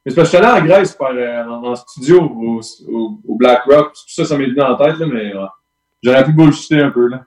Mais 0.05 0.11
c'est 0.11 0.15
parce 0.15 0.29
que 0.31 0.37
je 0.37 0.43
suis 0.43 0.45
allé 0.51 0.61
en 0.61 0.65
Grèce 0.65 0.95
faire, 0.95 1.07
euh, 1.13 1.43
en, 1.45 1.63
en 1.71 1.75
studio 1.75 2.21
au, 2.21 2.61
au, 2.89 3.19
au 3.27 3.35
Black 3.35 3.63
Rock. 3.65 3.93
Tout 3.93 4.01
ça, 4.13 4.25
ça 4.25 4.37
m'est 4.37 4.45
venu 4.47 4.61
en 4.61 4.75
tête, 4.75 4.97
là, 4.97 5.05
mais 5.05 5.33
ouais. 5.33 5.45
j'aurais 6.03 6.23
pu 6.25 6.33
bullshiter 6.33 6.79
un 6.81 6.91
peu. 6.91 7.07
Là. 7.07 7.21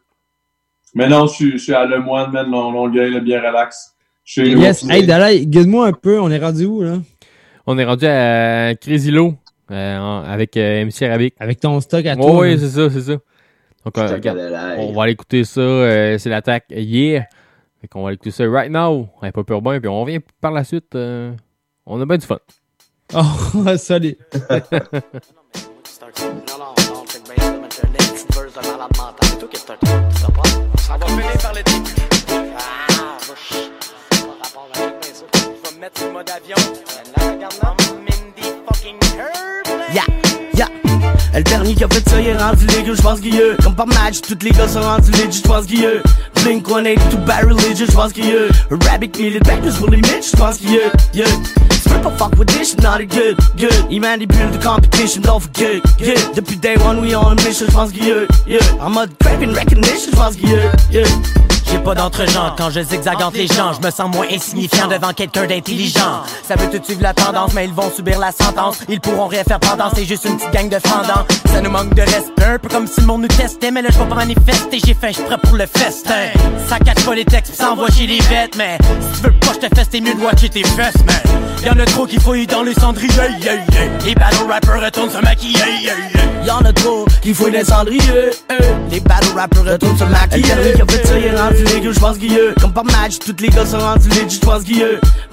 Mais 0.95 1.09
non, 1.09 1.27
je 1.27 1.35
suis, 1.35 1.53
je 1.53 1.57
suis 1.59 1.75
à 1.75 1.85
Le 1.87 2.01
Moine, 2.01 2.31
man, 2.31 2.51
Long- 2.51 2.73
Longueuil, 2.73 3.13
là, 3.15 3.21
bien 3.21 3.41
relax. 3.41 3.95
Je 4.25 4.33
suis 4.43 4.55
Yes, 4.59 4.85
hey, 4.89 5.07
Dalai, 5.07 5.45
guide-moi 5.47 5.87
un 5.89 5.93
peu. 5.93 6.19
On 6.21 6.31
est 6.31 6.39
rendu 6.39 6.65
où, 6.67 6.83
là? 6.83 6.95
On 7.67 7.77
est 7.79 7.85
rendu 7.85 8.07
à 8.07 8.75
Crazy 8.75 9.11
Low, 9.11 9.35
euh, 9.71 10.23
avec 10.25 10.57
euh, 10.57 10.85
MC 10.85 11.03
Arabic. 11.03 11.35
Avec 11.39 11.61
ton 11.61 11.81
stock 11.81 12.05
à 12.07 12.15
Ouais, 12.15 12.21
toi. 12.21 12.41
oui, 12.41 12.59
c'est 12.59 12.69
ça, 12.69 12.91
c'est 12.91 13.01
ça. 13.01 13.13
Donc, 13.13 13.99
euh, 13.99 14.77
on 14.79 14.93
va 14.93 15.03
aller 15.03 15.13
écouter 15.13 15.45
ça. 15.45 15.61
euh, 15.61 16.17
c'est 16.19 16.31
l'attaque 16.31 16.65
hier. 16.71 17.27
Fait 17.81 17.89
qu'on 17.89 18.03
va 18.03 18.09
aller 18.09 18.15
écouter 18.15 18.31
ça 18.31 18.45
right 18.49 18.71
now. 18.71 19.09
Un 19.21 19.31
peu 19.31 19.45
urbain, 19.51 19.79
puis 19.79 19.89
on 19.89 20.01
revient 20.03 20.21
par 20.41 20.53
la 20.53 20.65
suite. 20.65 20.95
euh, 20.95 21.33
on 21.87 22.01
a 22.01 22.07
bien 22.07 22.17
du 22.19 22.27
fun. 22.27 22.39
Oh, 23.15 23.77
solide. 23.77 24.17
Ça 29.65 30.99
va 30.99 31.07
finir 31.07 31.39
par 31.43 31.53
le 31.55 31.63
début. 31.63 31.95
Ah. 32.57 33.19
Pas 35.63 35.71
me 35.75 35.81
mettre 35.81 36.05
le 36.05 36.13
mode 36.13 36.31
avion. 36.31 36.57
Là, 37.17 37.33
regarde 37.33 37.55
the 38.37 38.43
fucking 38.67 38.99
airplane. 39.19 39.54
Ya, 39.95 40.03
ya. 40.57 40.67
Le 41.33 41.43
dernier 41.45 41.75
qui 41.75 41.85
a 41.85 41.89
fait 41.89 42.09
ça, 42.09 42.21
il 42.21 42.27
est 42.27 42.37
rendu 42.37 42.67
légal, 42.67 42.97
j'pense 42.97 43.21
qu'il 43.21 43.37
a. 43.37 43.63
Comme 43.63 43.77
par 43.77 43.87
match, 43.87 44.21
tous 44.23 44.37
les 44.43 44.51
gars 44.51 44.67
sont 44.67 44.81
rendus 44.81 45.13
legit, 45.13 45.41
j'pense 45.45 45.67
qu'il 45.67 45.87
a. 45.87 46.43
Blink 46.43 46.67
182 46.67 47.17
barrel 47.19 47.51
legit, 47.51 47.87
j'pense 47.89 48.13
qu'il 48.13 48.25
a. 48.25 48.49
Rabbit 48.89 49.13
meal 49.21 49.37
it 49.37 49.45
back, 49.45 49.61
pour 49.79 49.91
les 49.91 49.99
mitch, 49.99 50.33
j'pense 50.35 50.59
qu'il 50.59 50.71
a. 50.71 50.91
Yeah. 51.15 51.27
Peux 51.85 52.01
pas 52.01 52.11
fuck 52.19 52.37
with 52.39 52.49
this 52.49 52.77
not 52.79 53.01
it 53.01 53.09
good, 53.09 53.37
good. 53.57 53.87
Il 53.89 54.01
manipule 54.01 54.51
the 54.51 54.61
competition, 54.61 55.23
don't 55.23 55.39
forget, 55.39 55.81
yeah. 56.01 56.15
Depuis 56.35 56.57
day 56.57 56.77
one, 56.85 57.01
we 57.01 57.15
on 57.15 57.29
a 57.29 57.35
mission, 57.37 57.67
j'pense 57.69 57.93
qu'il 57.93 58.09
y 58.09 58.11
a. 58.11 58.27
Yeah. 58.49 58.59
En 58.81 58.91
mode 58.91 59.11
craving 59.21 59.55
recognition, 59.55 60.11
j'pense 60.13 60.35
qu'il 60.35 60.51
y 60.51 60.55
a. 60.55 60.73
Yeah. 60.91 61.07
J'ai 61.75 61.81
pas 61.81 61.97
d'entre-genre 61.97 62.55
quand 62.57 62.71
je 62.71 62.81
zigzague 62.83 63.21
entre 63.21 63.37
les 63.37 63.49
gens. 63.49 63.73
Je 63.73 63.85
me 63.85 63.91
sens 63.91 64.09
moins 64.15 64.29
insignifiant 64.31 64.87
devant 64.87 65.13
quelqu'un 65.13 65.45
d'intelligent. 65.47 66.23
Ça 66.47 66.55
veut 66.55 66.71
tout 66.71 66.85
suivre 66.85 67.03
la 67.03 67.13
tendance, 67.13 67.53
mais 67.53 67.65
ils 67.65 67.73
vont 67.73 67.91
subir 67.91 68.21
la 68.21 68.31
sentence. 68.31 68.79
Ils 68.89 69.01
pourront 69.01 69.27
rien 69.27 69.43
faire 69.43 69.59
pendant, 69.59 69.91
c'est 69.93 70.05
juste 70.05 70.25
une 70.25 70.37
petite 70.37 70.53
gang 70.53 70.69
de 70.69 70.79
fendants. 70.79 71.27
Ça 71.53 71.61
nous 71.61 71.71
manque 71.71 71.93
de 71.95 72.03
respect, 72.03 72.45
un 72.45 72.59
peu 72.61 72.69
comme 72.69 72.87
si 72.87 73.01
le 73.01 73.07
monde 73.07 73.23
nous 73.23 73.29
testait. 73.29 73.73
Mais 73.73 73.83
là, 73.83 73.89
je 73.93 73.99
vais 73.99 74.09
pas 74.09 74.15
manifester, 74.15 74.79
j'ai 74.87 74.95
faim, 74.95 75.09
je 75.11 75.21
prêt 75.23 75.37
pour 75.43 75.57
le 75.57 75.67
festin. 75.67 76.29
Ça 76.69 76.79
cache 76.79 77.05
pas 77.05 77.15
les 77.17 77.25
textes, 77.25 77.51
pis 77.51 77.59
ça 77.59 77.73
envoie 77.73 77.91
chez 77.91 78.07
les 78.07 78.19
bêtes. 78.19 78.55
Mais 78.57 78.79
si 79.13 79.21
tu 79.21 79.27
veux 79.27 79.35
pas, 79.41 79.55
je 79.55 79.67
te 79.67 79.75
fesse, 79.75 79.91
t'es 79.91 80.01
mieux 80.01 80.15
de 80.15 80.21
watcher 80.21 80.51
tes 80.51 80.63
fesses, 80.63 81.05
man. 81.05 81.17
Y'en 81.67 81.83
a 81.83 81.87
trop 81.87 82.07
qui 82.07 82.21
fouillent 82.21 82.47
dans 82.47 82.63
les 82.63 82.75
cendriers, 82.75 83.09
yeah, 83.41 83.55
yeah. 83.55 83.89
Les 84.05 84.15
battle 84.15 84.49
rappers 84.49 84.81
retournent 84.81 85.11
se 85.11 85.19
maquiller, 85.19 85.59
yeah, 85.83 85.95
yeah. 86.15 86.47
Y'en 86.47 86.59
a 86.59 86.73
trop 86.73 87.05
qui 87.21 87.35
fouillent 87.35 87.51
les 87.51 87.65
cendriers. 87.65 88.31
Les 88.93 89.01
battle 89.01 89.35
rappers 89.35 89.65
retournent 89.65 89.99
se 89.99 90.05
maquiller. 90.05 90.75
Est 91.65 91.67
rendu 91.67 91.75
légal, 91.75 91.95
j'pense 91.95 92.19
qu'il 92.19 92.33
y 92.33 92.37
a. 92.37 92.53
Comme 92.61 92.73
par 92.73 92.85
match, 92.85 93.19
tous 93.19 93.35
les 93.41 93.49
gars 93.49 93.67
sont 93.67 93.79
rendus 93.79 94.09
legit, 94.09 94.39
j'pense 94.41 94.65
qu'il 94.65 94.79
y 94.79 94.83
a. 94.83 94.87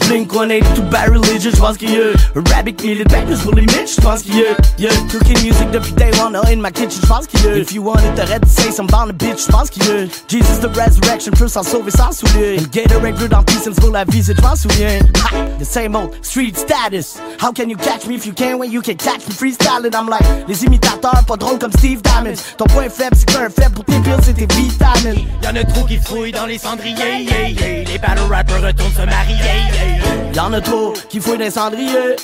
Blink 0.08 0.32
182 0.32 0.82
barrel 0.84 1.22
legit, 1.22 1.52
j'pense 1.52 1.78
qu'il 1.78 1.92
y 1.92 1.98
a. 1.98 2.14
Rabbit 2.36 2.76
it 2.84 3.08
back, 3.10 3.26
pour 3.44 3.54
les 3.54 3.66
j'pense 3.88 4.24
qu'il 4.24 4.38
y 4.38 4.42
a. 4.42 4.56
Yeah, 4.78 4.92
cooking 5.12 5.38
music 5.44 5.72
depuis 5.72 5.94
day 5.94 6.12
one, 6.22 6.36
in 6.36 6.62
my 6.62 6.72
kitchen, 6.72 7.02
j'pense 7.04 7.28
qu'il 7.28 7.44
y 7.44 7.48
a. 7.48 7.58
If 7.58 7.74
you 7.74 7.84
wanted 7.84 8.16
to 8.16 8.26
red 8.32 8.48
say 8.48 8.72
some 8.72 8.88
bound 8.88 9.10
a 9.10 9.14
bitch, 9.14 9.46
j'pense 9.48 9.70
qu'il 9.70 9.84
y 9.84 9.92
a. 9.92 10.08
Jesus 10.28 10.60
the 10.60 10.70
resurrection, 10.76 11.32
plus 11.32 11.50
sans 11.50 11.64
sauver 11.64 11.92
sans 11.92 12.12
soulier. 12.12 12.58
Le 12.58 12.68
Gatorade 12.68 13.16
bleu 13.16 13.28
dans 13.28 13.44
Peace 13.44 13.70
pour 13.78 13.92
la 13.92 14.06
visite, 14.06 14.38
j'm'en 14.40 14.56
souviens. 14.56 15.00
Ha, 15.24 15.36
the 15.60 15.66
same 15.66 15.96
old 15.96 16.12
street 16.22 16.56
status. 16.56 17.18
How 17.40 17.52
can 17.52 17.70
you 17.70 17.78
catch 17.78 18.08
me 18.08 18.16
if 18.16 18.26
you 18.26 18.34
can't 18.34 18.60
when 18.60 18.72
you 18.72 18.82
can 18.82 18.96
catch 18.96 19.28
me 19.28 19.34
freestyling? 19.34 19.94
I'm 19.94 20.08
like, 20.08 20.24
les 20.48 20.64
imitateurs, 20.64 21.24
pas 21.26 21.38
drôles 21.38 21.60
comme 21.60 21.72
Steve 21.74 22.02
Diamond. 22.02 22.36
Ton 22.58 22.66
point 22.66 22.90
faible, 22.90 23.16
c'est 23.16 23.26
qu'un 23.26 23.50
faible 23.50 23.76
pour 23.76 23.86
tes 23.86 24.00
pills, 24.00 24.24
c'est 24.24 24.34
tes 24.34 24.48
vitamines. 24.56 25.28
Y'en 25.44 25.56
a 25.56 25.64
trop 25.64 25.86
qui 25.86 25.98
fouillent 26.22 26.32
dans 26.32 26.46
les 26.46 26.60
cendriers, 26.60 26.94
yeah, 26.96 27.50
yeah. 27.50 27.84
Les 27.84 27.98
battle 27.98 28.22
rappers 28.30 28.62
retournent 28.62 28.92
se 28.92 29.06
marier, 29.06 29.36
yeah, 29.36 29.98
yeah. 29.98 30.34
Y'en 30.36 30.54
a 30.54 30.62
trop 30.62 30.94
qui 31.10 31.20
fouillent 31.20 31.40
dans 31.40 31.46
les 31.46 31.52
cendriers. 31.52 32.16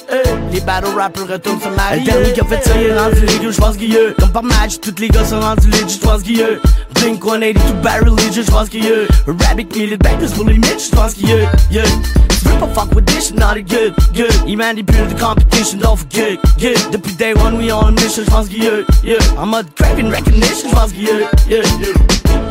Les 0.52 0.60
battle 0.62 0.90
rappers 0.96 1.28
retournent 1.28 1.60
se 1.60 1.70
marier. 1.70 2.02
Le 2.02 2.06
dernier 2.06 2.34
qui 2.34 2.42
a 2.42 2.46
fait 2.46 2.64
ça, 2.64 2.74
il 2.76 2.88
est 2.88 3.00
rendu 3.00 3.22
légal, 3.22 3.52
j'pense 3.52 3.78
qu'il 3.78 3.98
a. 3.98 4.14
Comme 4.20 4.32
par 4.32 4.44
match, 4.44 4.80
tous 4.82 4.94
les 5.00 5.08
gars 5.08 5.26
sont 5.26 5.40
rendus 5.40 5.68
legit, 5.70 6.00
j'pense 6.00 6.22
qu'il 6.22 6.42
a. 6.44 6.46
Blink 6.94 7.24
182 7.24 7.74
barrel 7.82 8.10
legit, 8.10 8.44
j'pense 8.44 8.70
qu'il 8.70 8.86
a. 8.86 9.08
Rabbit 9.26 9.68
meal 9.76 9.94
it 9.94 10.04
back, 10.04 10.20
pour 10.36 10.46
les 10.46 10.58
mitch, 10.58 10.92
j'pense 10.92 11.16
qu'il 11.16 11.32
a. 11.32 11.50
Yeah. 11.72 11.84
Tu 12.30 12.50
veux 12.50 12.60
pas 12.60 12.68
fuck 12.76 12.94
with 12.94 13.06
this 13.08 13.34
not 13.34 13.58
it 13.58 13.68
good, 13.68 13.96
good. 14.14 14.32
Il 14.46 14.58
manipule 14.58 15.08
the 15.08 15.20
competition, 15.20 15.80
don't 15.80 15.98
forget, 15.98 16.38
yeah. 16.60 16.78
Depuis 16.92 17.14
day 17.14 17.34
one, 17.34 17.58
we 17.58 17.72
on 17.72 17.88
a 17.88 17.92
mission, 17.92 18.24
j'pense 18.24 18.48
qu'il 18.48 18.64
a. 18.64 18.84
Yeah. 19.04 19.18
En 19.40 19.48
mode 19.48 19.66
craving 19.76 20.12
recognition, 20.12 20.70
j'pense 20.70 20.92
qu'il 20.92 21.10
a. 21.10 21.32
Yeah, 21.50 21.64
yeah. 21.80 22.47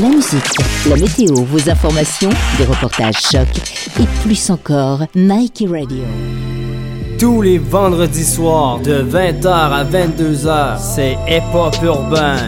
La 0.00 0.08
musique, 0.08 0.42
la 0.88 0.96
météo, 0.96 1.34
vos 1.44 1.68
informations, 1.68 2.30
des 2.56 2.64
reportages 2.64 3.20
chocs 3.30 3.60
et 4.00 4.06
plus 4.24 4.48
encore, 4.48 5.04
Nike 5.14 5.64
Radio. 5.68 6.04
Tous 7.18 7.42
les 7.42 7.58
vendredis 7.58 8.24
soirs 8.24 8.80
de 8.80 9.02
20h 9.02 9.48
à 9.48 9.84
22h, 9.84 10.78
c'est 10.78 11.18
Hip 11.28 11.42
Hop 11.54 11.76
Urbain. 11.82 12.38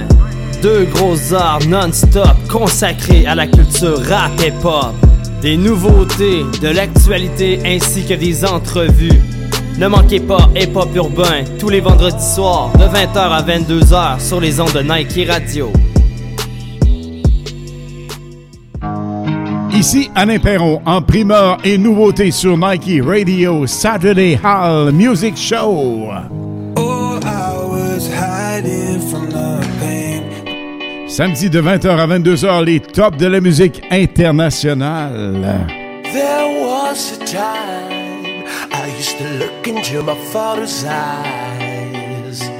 Deux 0.62 0.84
grosses 0.84 1.34
arts 1.34 1.66
non-stop 1.68 2.34
consacrés 2.50 3.26
à 3.26 3.34
la 3.34 3.46
culture 3.46 4.02
rap 4.08 4.32
hip 4.40 4.64
hop. 4.64 4.94
Des 5.42 5.58
nouveautés, 5.58 6.46
de 6.62 6.68
l'actualité 6.68 7.60
ainsi 7.66 8.06
que 8.06 8.14
des 8.14 8.46
entrevues. 8.46 9.20
Ne 9.76 9.88
manquez 9.88 10.20
pas 10.20 10.48
Hip 10.56 10.74
Hop 10.74 10.96
Urbain 10.96 11.44
tous 11.58 11.68
les 11.68 11.82
vendredis 11.82 12.34
soirs 12.34 12.72
de 12.78 12.84
20h 12.84 13.18
à 13.18 13.42
22h 13.42 14.26
sur 14.26 14.40
les 14.40 14.60
ondes 14.60 14.72
de 14.72 14.80
Nike 14.80 15.28
Radio. 15.28 15.70
Ici 19.84 20.10
Alain 20.14 20.38
Perron 20.38 20.80
en 20.86 21.02
primeur 21.02 21.58
et 21.62 21.76
nouveauté 21.76 22.30
sur 22.30 22.56
Nike 22.56 23.04
Radio 23.04 23.66
Saturday 23.66 24.40
Hall 24.42 24.92
Music 24.92 25.36
Show. 25.36 26.08
Oh. 26.78 27.20
Samedi 31.06 31.50
de 31.50 31.60
20h 31.60 31.88
à 31.98 32.06
22h, 32.06 32.64
les 32.64 32.80
tops 32.80 33.18
de 33.18 33.26
la 33.26 33.42
musique 33.42 33.82
internationale. 33.90 35.42
There 36.04 36.64
was 36.64 37.12
a 37.12 37.24
time 37.26 38.46
I 38.72 38.88
used 38.98 39.18
to 39.18 39.24
look 39.38 39.66
into 39.66 40.02
my 40.02 40.16
father's 40.32 40.82
eyes. 40.86 42.50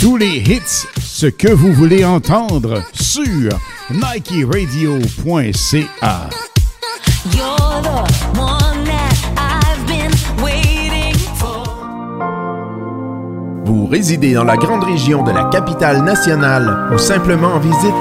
Tous 0.00 0.16
les 0.16 0.38
hits, 0.38 0.86
ce 1.02 1.26
que 1.26 1.52
vous 1.52 1.74
voulez 1.74 2.02
entendre 2.02 2.82
sur 2.94 3.50
NikeRadio.ca. 3.92 6.30
You're 7.34 7.82
the 7.82 8.06
one 8.38 8.84
that 8.84 9.16
I've 9.36 9.84
been 9.86 10.12
waiting 10.40 11.16
for. 11.34 11.64
Vous 13.64 13.86
résidez 13.86 14.34
dans 14.34 14.44
la 14.44 14.56
grande 14.56 14.84
région 14.84 15.24
de 15.24 15.32
la 15.32 15.46
capitale 15.50 16.04
nationale 16.04 16.88
ou 16.94 16.98
simplement 16.98 17.54
en 17.54 17.58
visite? 17.58 17.92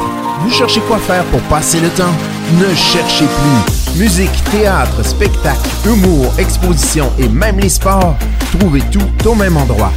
Vous 0.43 0.51
cherchez 0.51 0.81
quoi 0.81 0.99
faire 0.99 1.23
pour 1.25 1.41
passer 1.43 1.79
le 1.79 1.89
temps? 1.89 2.13
Ne 2.59 2.75
cherchez 2.75 3.25
plus. 3.25 3.99
Musique, 3.99 4.43
théâtre, 4.51 5.03
spectacle, 5.03 5.67
humour, 5.87 6.31
exposition 6.37 7.11
et 7.17 7.27
même 7.27 7.57
les 7.59 7.69
sports, 7.69 8.15
trouvez 8.59 8.81
tout 8.91 9.09
au 9.27 9.33
même 9.33 9.57
endroit. 9.57 9.91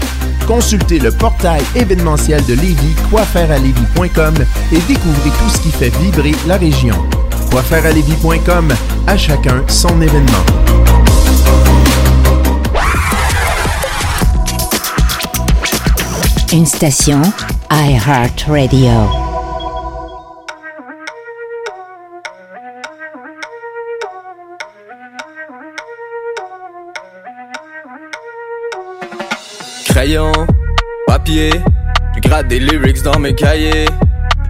Consultez 0.52 0.98
le 0.98 1.10
portail 1.10 1.62
événementiel 1.74 2.44
de 2.44 2.52
Lévis, 2.52 2.94
quoifairealévis.com 3.10 4.34
et 4.70 4.78
découvrez 4.86 5.30
tout 5.30 5.48
ce 5.48 5.58
qui 5.60 5.70
fait 5.70 5.88
vibrer 5.96 6.32
la 6.46 6.58
région. 6.58 6.94
Quoifairealévis.com, 7.50 8.68
à 9.06 9.16
chacun 9.16 9.64
son 9.66 9.98
événement. 10.02 10.44
Une 16.52 16.66
station 16.66 17.22
iHeartRadio. 17.70 19.21
Je 31.32 32.20
gratte 32.20 32.48
des 32.48 32.58
lyrics 32.58 33.02
dans 33.02 33.18
mes 33.18 33.34
cahiers. 33.34 33.86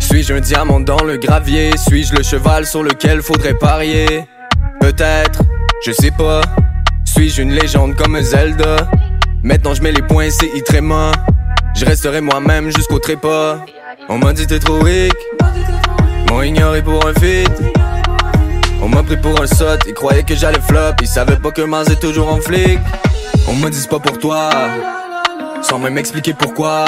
Suis-je 0.01 0.35
un 0.35 0.41
diamant 0.41 0.81
dans 0.81 1.03
le 1.05 1.17
gravier? 1.17 1.77
Suis-je 1.77 2.15
le 2.15 2.23
cheval 2.23 2.67
sur 2.67 2.83
lequel 2.83 3.23
faudrait 3.23 3.55
parier? 3.55 4.27
Peut-être, 4.81 5.43
je 5.87 5.93
sais 5.93 6.11
pas. 6.11 6.41
Suis-je 7.05 7.43
une 7.43 7.53
légende 7.53 7.95
comme 7.95 8.21
Zelda? 8.21 8.77
Maintenant 9.45 9.75
je 9.75 9.83
mets 9.83 9.93
les 9.93 10.03
points, 10.03 10.31
c'est 10.31 10.51
tréma. 10.65 11.13
Je 11.77 11.85
resterai 11.85 12.21
moi-même 12.21 12.71
jusqu'au 12.71 12.99
trépas. 12.99 13.65
On 14.09 14.19
m'a 14.19 14.33
dit 14.33 14.47
t'es 14.47 14.59
trop 14.59 14.81
ric. 14.81 15.15
M'ont 16.29 16.43
ignoré 16.43 16.83
pour 16.83 17.07
un 17.07 17.15
feat. 17.15 17.51
On 18.81 18.89
m'a 18.89 19.05
pris 19.05 19.17
pour 19.17 19.41
un 19.41 19.47
sot, 19.47 19.79
ils 19.87 19.95
croyaient 19.95 20.25
que 20.25 20.35
j'allais 20.35 20.61
flop. 20.61 20.97
Ils 21.01 21.07
savaient 21.07 21.37
pas 21.37 21.53
que 21.53 21.63
Mars 21.63 21.89
est 21.91 22.01
toujours 22.01 22.33
en 22.33 22.41
flic. 22.41 22.81
On 23.47 23.55
m'a 23.55 23.71
dit 23.71 23.87
pas 23.89 24.01
pour 24.01 24.19
toi. 24.19 24.51
Sans 25.63 25.79
même 25.79 25.97
expliquer 25.99 26.35
pourquoi. 26.35 26.85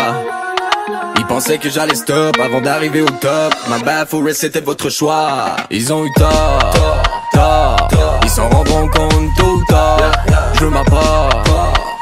Ils 1.17 1.27
pensaient 1.27 1.59
que 1.59 1.71
j'allais 1.71 1.95
stop 1.95 2.39
avant 2.39 2.61
d'arriver 2.61 3.01
au 3.01 3.09
top. 3.09 3.55
Ma 3.69 4.07
forest 4.07 4.41
c'était 4.41 4.61
votre 4.61 4.91
choix. 4.91 5.57
Ils 5.71 5.93
ont 5.93 6.05
eu 6.05 6.13
tort, 6.13 7.03
tort. 7.33 7.89
Ils 8.23 8.31
s'en 8.31 8.49
rendront 8.49 8.89
compte 8.89 9.29
tôt 9.39 9.47
ou 9.47 9.65
tard. 9.69 9.99
Je 10.55 10.65
veux 10.65 10.71
ma 10.71 10.85
part, 10.85 11.43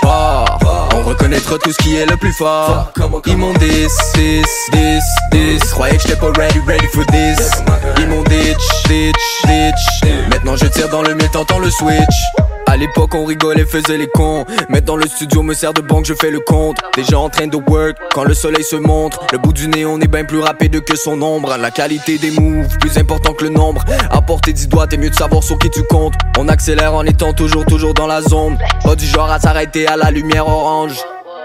part. 0.03 0.59
On 0.97 1.03
reconnaîtra 1.09 1.59
tout 1.59 1.73
ce 1.73 1.79
qui 1.79 1.97
est 1.97 2.07
le 2.07 2.17
plus 2.17 2.33
fort. 2.33 2.93
Ils 3.27 3.37
m'ont 3.37 3.53
dit, 3.55 3.87
this, 4.15 4.71
this, 4.73 5.05
this. 5.31 5.71
Croyais 5.73 5.97
que 5.97 6.03
j'étais 6.03 6.17
pas 6.17 6.33
ready, 6.37 6.59
ready 6.67 6.87
for 6.93 7.05
this. 7.07 7.51
Ils 7.99 8.09
m'ont 8.09 8.23
ditch, 8.25 8.83
ditch, 8.89 9.43
ditch. 9.47 10.11
Maintenant 10.31 10.57
je 10.57 10.67
tire 10.67 10.89
dans 10.89 11.03
le 11.03 11.15
mille, 11.15 11.31
t'entends 11.31 11.59
le 11.59 11.71
switch. 11.71 12.52
À 12.73 12.77
l'époque 12.79 13.15
on 13.15 13.27
rigolait, 13.27 13.67
faisait 13.67 13.99
les 13.99 14.07
cons. 14.07 14.47
Maintenant 14.71 14.97
le 14.97 15.07
studio 15.07 15.43
me 15.43 15.53
sert 15.53 15.75
de 15.75 15.83
banque, 15.83 16.07
je 16.07 16.15
fais 16.15 16.31
le 16.31 16.41
compte. 16.41 16.79
Déjà 16.97 17.19
en 17.19 17.29
train 17.29 17.47
de 17.47 17.59
work, 17.69 17.99
quand 18.15 18.25
le 18.25 18.33
soleil 18.33 18.65
se 18.65 18.77
montre. 18.77 19.21
Le 19.31 19.37
bout 19.37 19.53
du 19.53 19.69
nez 19.69 19.85
on 19.85 20.01
est 20.01 20.09
bien 20.09 20.25
plus 20.25 20.39
rapide 20.39 20.83
que 20.83 20.97
son 20.97 21.21
ombre. 21.21 21.55
La 21.59 21.71
qualité 21.71 22.17
des 22.17 22.31
moves, 22.31 22.79
plus 22.79 22.97
important 22.97 23.35
que 23.35 23.45
le 23.45 23.51
nombre. 23.51 23.85
À 24.11 24.23
portée 24.23 24.55
du 24.55 24.69
doigt, 24.69 24.87
t'es 24.87 24.97
mieux 24.97 25.11
de 25.11 25.15
savoir 25.15 25.43
sur 25.43 25.59
qui 25.59 25.69
tu 25.69 25.83
comptes. 25.83 26.15
On 26.39 26.49
accélère 26.49 26.95
en 26.95 27.05
étant 27.05 27.35
toujours, 27.35 27.67
toujours 27.67 27.93
dans 27.93 28.07
la 28.07 28.23
zone. 28.23 28.57
Pas 28.83 28.97
du 28.97 29.05
genre 29.05 29.31
à 29.31 29.39
s'arrêter 29.39 29.87
à 29.87 29.99
la 29.99 30.11
lumière 30.11 30.49
orange. 30.49 30.97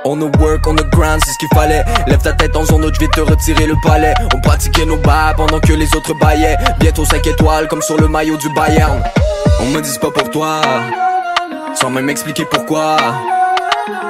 On 0.05 0.21
a 0.21 0.37
work, 0.39 0.65
on 0.65 0.77
a 0.77 0.83
grind, 0.83 1.19
c'est 1.25 1.33
ce 1.33 1.37
qu'il 1.39 1.49
fallait. 1.53 1.83
Lève 2.07 2.21
ta 2.21 2.31
tête 2.31 2.55
en 2.55 2.63
zone 2.63 2.85
autre, 2.85 2.95
je 2.95 3.05
vais 3.05 3.11
te 3.11 3.19
retirer 3.19 3.67
le 3.67 3.75
palais. 3.83 4.13
On 4.33 4.39
pratiquait 4.39 4.85
nos 4.85 4.95
bas 4.95 5.33
pendant 5.35 5.59
que 5.59 5.73
les 5.73 5.93
autres 5.93 6.13
baillaient. 6.21 6.55
Bientôt 6.79 7.03
5 7.03 7.27
étoiles 7.27 7.67
comme 7.67 7.81
sur 7.81 7.97
le 7.97 8.07
maillot 8.07 8.37
du 8.37 8.47
Bayern. 8.53 9.03
On 9.59 9.65
me 9.65 9.81
dit 9.81 9.99
pas 9.99 10.11
pour 10.11 10.29
toi, 10.29 10.61
sans 11.75 11.89
même 11.89 12.09
expliquer 12.09 12.45
pourquoi. 12.45 12.97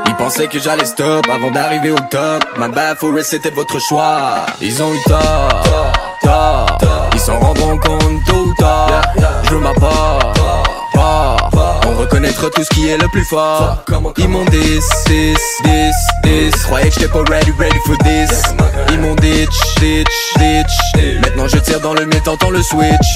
Ils 0.07 0.15
pensaient 0.15 0.47
que 0.47 0.59
j'allais 0.59 0.85
stop 0.85 1.25
avant 1.29 1.51
d'arriver 1.51 1.91
au 1.91 1.99
top. 2.09 2.43
Ma 2.57 2.95
forest 2.95 3.31
c'était 3.31 3.51
votre 3.51 3.79
choix. 3.79 4.45
Ils 4.61 4.81
ont 4.81 4.93
eu 4.93 4.99
tort, 5.07 5.91
tort. 6.21 6.77
Ils 7.13 7.19
s'en 7.19 7.39
rendront 7.39 7.77
compte 7.77 8.29
ou 8.33 8.53
tard. 8.59 9.01
Je 9.43 9.49
veux 9.51 9.59
ma. 9.59 9.73
On 11.89 11.95
reconnaîtra 11.95 12.49
tout 12.49 12.63
ce 12.63 12.69
qui 12.69 12.87
est 12.89 12.97
le 12.97 13.07
plus 13.07 13.23
fort. 13.23 13.83
Ils 14.17 14.27
m'ont 14.27 14.43
dit 14.45 14.79
this, 15.07 15.61
this, 15.63 16.07
this. 16.21 16.63
Croyais 16.63 16.89
que 16.89 16.95
j'étais 16.95 17.07
pas 17.07 17.23
ready, 17.29 17.51
ready 17.57 17.77
for 17.85 17.97
this. 17.99 18.43
Ils 18.91 18.99
m'ont 18.99 19.15
ditch, 19.15 19.75
ditch, 19.79 20.33
ditch. 20.37 21.21
Maintenant 21.21 21.47
je 21.47 21.57
tire 21.59 21.79
dans 21.79 21.93
le 21.93 22.05
mille, 22.05 22.21
t'entends 22.21 22.49
le 22.49 22.61
switch. 22.61 23.07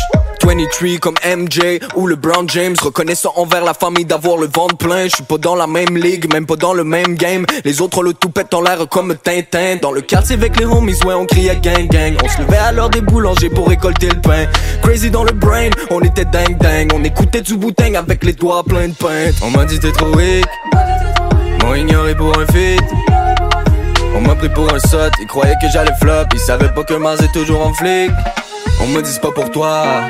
23 0.43 0.97
comme 0.99 1.15
MJ 1.23 1.79
ou 1.95 2.07
le 2.07 2.15
Brown 2.15 2.49
James 2.49 2.75
Reconnaissant 2.81 3.31
envers 3.35 3.63
la 3.63 3.73
famille 3.73 4.05
d'avoir 4.05 4.37
le 4.37 4.47
ventre 4.47 4.75
plein 4.75 5.03
Je 5.03 5.15
suis 5.15 5.23
pas 5.23 5.37
dans 5.37 5.55
la 5.55 5.67
même 5.67 5.95
ligue, 5.95 6.31
même 6.33 6.45
pas 6.45 6.55
dans 6.55 6.73
le 6.73 6.83
même 6.83 7.15
game 7.15 7.45
Les 7.63 7.79
autres 7.81 8.01
le 8.01 8.13
tout 8.13 8.29
pète 8.29 8.53
en 8.53 8.61
l'air 8.61 8.87
comme 8.89 9.15
Tintin 9.15 9.75
Dans 9.81 9.91
le 9.91 10.01
quartier 10.01 10.35
avec 10.35 10.59
les 10.59 10.65
homies, 10.65 10.97
ouais 11.05 11.13
on 11.13 11.25
criait 11.25 11.57
gang 11.57 11.87
gang 11.87 12.15
On 12.23 12.27
se 12.27 12.41
levait 12.41 12.57
à 12.57 12.71
l'heure 12.71 12.89
des 12.89 13.01
boulangers 13.01 13.49
pour 13.49 13.67
récolter 13.69 14.09
le 14.09 14.19
pain 14.19 14.47
Crazy 14.81 15.11
dans 15.11 15.23
le 15.23 15.33
brain, 15.33 15.69
on 15.91 16.01
était 16.01 16.25
dingue 16.25 16.57
dingue 16.57 16.91
On 16.95 17.03
écoutait 17.03 17.41
du 17.41 17.55
bouteille 17.55 17.95
avec 17.95 18.23
les 18.23 18.33
doigts 18.33 18.60
On 19.41 19.49
m'a 19.51 19.65
dit 19.65 19.79
t'es 19.79 19.91
trop 19.91 20.13
weak 20.15 20.45
M'ont 21.61 21.75
ignoré 21.75 22.15
pour 22.15 22.37
un 22.37 22.45
feat 22.47 22.83
On 24.15 24.21
m'a 24.21 24.35
pris 24.35 24.49
pour 24.49 24.71
un 24.73 24.79
sot, 24.79 25.09
ils 25.19 25.27
croyaient 25.27 25.55
que 25.61 25.69
j'allais 25.71 25.95
flop 26.01 26.25
Ils 26.33 26.39
savaient 26.39 26.73
pas 26.73 26.83
que 26.83 26.93
Mars 26.93 27.21
est 27.21 27.31
toujours 27.31 27.65
en 27.65 27.73
flic 27.73 28.11
On 28.81 28.87
me 28.87 29.01
dit 29.01 29.19
pas 29.21 29.31
pour 29.31 29.51
toi 29.51 30.03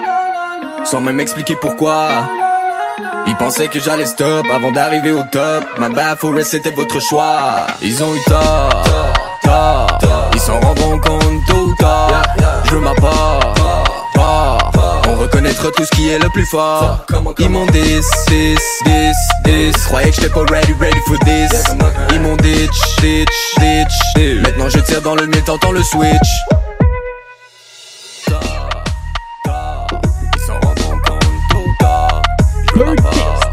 sans 0.83 0.99
même 0.99 1.19
expliquer 1.19 1.55
pourquoi. 1.55 2.09
Ils 3.27 3.35
pensaient 3.35 3.67
que 3.67 3.79
j'allais 3.79 4.05
stop 4.05 4.45
avant 4.51 4.71
d'arriver 4.71 5.11
au 5.11 5.23
top. 5.31 5.63
Ma 5.79 6.15
forest 6.15 6.51
c'était 6.51 6.71
votre 6.71 6.99
choix. 6.99 7.67
Ils 7.81 8.03
ont 8.03 8.13
eu 8.15 8.19
tort, 8.27 8.83
tort. 9.43 9.99
Ils 10.33 10.39
s'en 10.39 10.59
rendront 10.59 10.99
compte 10.99 11.49
ou 11.53 11.73
tard. 11.75 12.23
Je 12.65 12.71
veux 12.71 12.81
ma 12.81 12.93
part, 12.95 13.53
part. 14.21 14.71
On 15.07 15.15
reconnaîtra 15.15 15.71
tout 15.71 15.83
ce 15.83 15.91
qui 15.91 16.09
est 16.09 16.19
le 16.19 16.29
plus 16.29 16.45
fort. 16.45 17.05
Ils 17.39 17.49
m'ont 17.49 17.65
dit 17.67 17.81
this, 18.27 18.63
this, 18.83 19.17
this. 19.43 19.85
Croyais 19.85 20.09
que 20.09 20.15
j'étais 20.15 20.29
pas 20.29 20.45
ready, 20.49 20.73
ready 20.79 20.99
for 21.07 21.17
this. 21.19 21.51
Ils 22.13 22.21
m'ont 22.21 22.37
ditch, 22.37 22.95
ditch, 23.01 23.55
ditch. 23.59 24.41
Maintenant 24.43 24.69
je 24.69 24.79
tire 24.79 25.01
dans 25.01 25.15
le 25.15 25.25
mille, 25.25 25.43
t'entends 25.43 25.71
le 25.71 25.81
switch. 25.81 26.31
C'est 28.25 28.35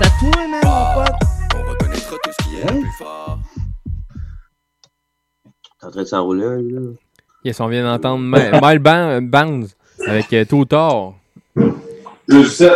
à 0.05 0.11
toi, 0.21 0.31
man, 0.49 0.61
mon 0.65 0.87
pote. 0.95 1.17
On 1.55 1.71
reconnaîtra 1.71 2.17
tout 2.23 2.31
ce 2.39 2.45
qui 2.45 2.57
est 2.57 2.73
le 2.73 2.81
plus 2.81 2.93
fort. 2.99 3.39
T'es 5.81 5.87
en 5.87 5.91
train 5.91 6.03
de 6.03 6.07
s'enrouler, 6.07 6.63
là. 6.71 6.81
Yes, 7.45 7.61
on 7.61 7.69
vient 7.69 7.85
d'entendre 7.85 8.25
Mile 8.25 8.79
Bands 8.81 9.67
avec 10.07 10.33
euh, 10.33 10.45
Tôt 10.45 10.65
Tard. 10.65 11.15
Je 12.29 12.45
sais. 12.45 12.73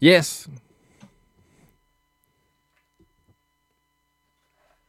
Yes! 0.00 0.48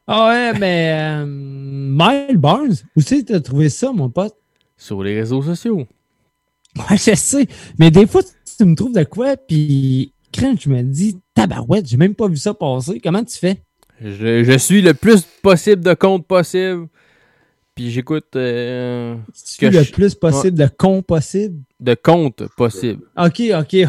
Ah 0.08 0.28
ouais, 0.28 0.60
mais 0.60 0.92
euh, 0.94 1.26
Mile 1.26 2.38
Barnes, 2.38 2.76
où 2.96 3.02
c'est 3.02 3.24
que 3.24 3.34
t'as 3.34 3.40
trouvé 3.40 3.70
ça, 3.70 3.92
mon 3.92 4.10
pote? 4.10 4.36
Sur 4.76 5.04
les 5.04 5.16
réseaux 5.16 5.42
sociaux. 5.42 5.88
Ouais, 6.76 6.98
je 6.98 7.16
sais. 7.16 7.48
Mais 7.78 7.92
des 7.92 8.08
fois, 8.08 8.22
tu 8.58 8.66
me 8.66 8.76
trouves 8.76 8.94
de 8.94 9.04
quoi, 9.04 9.38
puis 9.38 10.14
crème, 10.32 10.58
je 10.60 10.70
me 10.70 10.82
dis, 10.82 11.20
tabarouette, 11.34 11.88
j'ai 11.88 11.98
même 11.98 12.16
pas 12.16 12.28
vu 12.28 12.38
ça 12.38 12.54
passer. 12.54 13.00
Comment 13.00 13.24
tu 13.24 13.38
fais? 13.38 13.62
Je, 14.02 14.44
je 14.44 14.58
suis 14.58 14.82
le 14.82 14.94
plus 14.94 15.22
possible 15.22 15.84
de 15.84 15.94
comptes 15.94 16.26
possible. 16.26 16.88
Puis 17.82 17.90
j'écoute 17.90 18.36
euh, 18.36 19.16
ce 19.34 19.58
que 19.58 19.66
le 19.66 19.82
je- 19.82 19.92
plus 19.92 20.14
possible 20.14 20.56
de 20.56 20.68
con 20.78 21.02
possible? 21.02 21.58
de 21.80 21.96
comptes 21.96 22.44
possible. 22.56 23.02
Ok, 23.18 23.42
ok. 23.60 23.88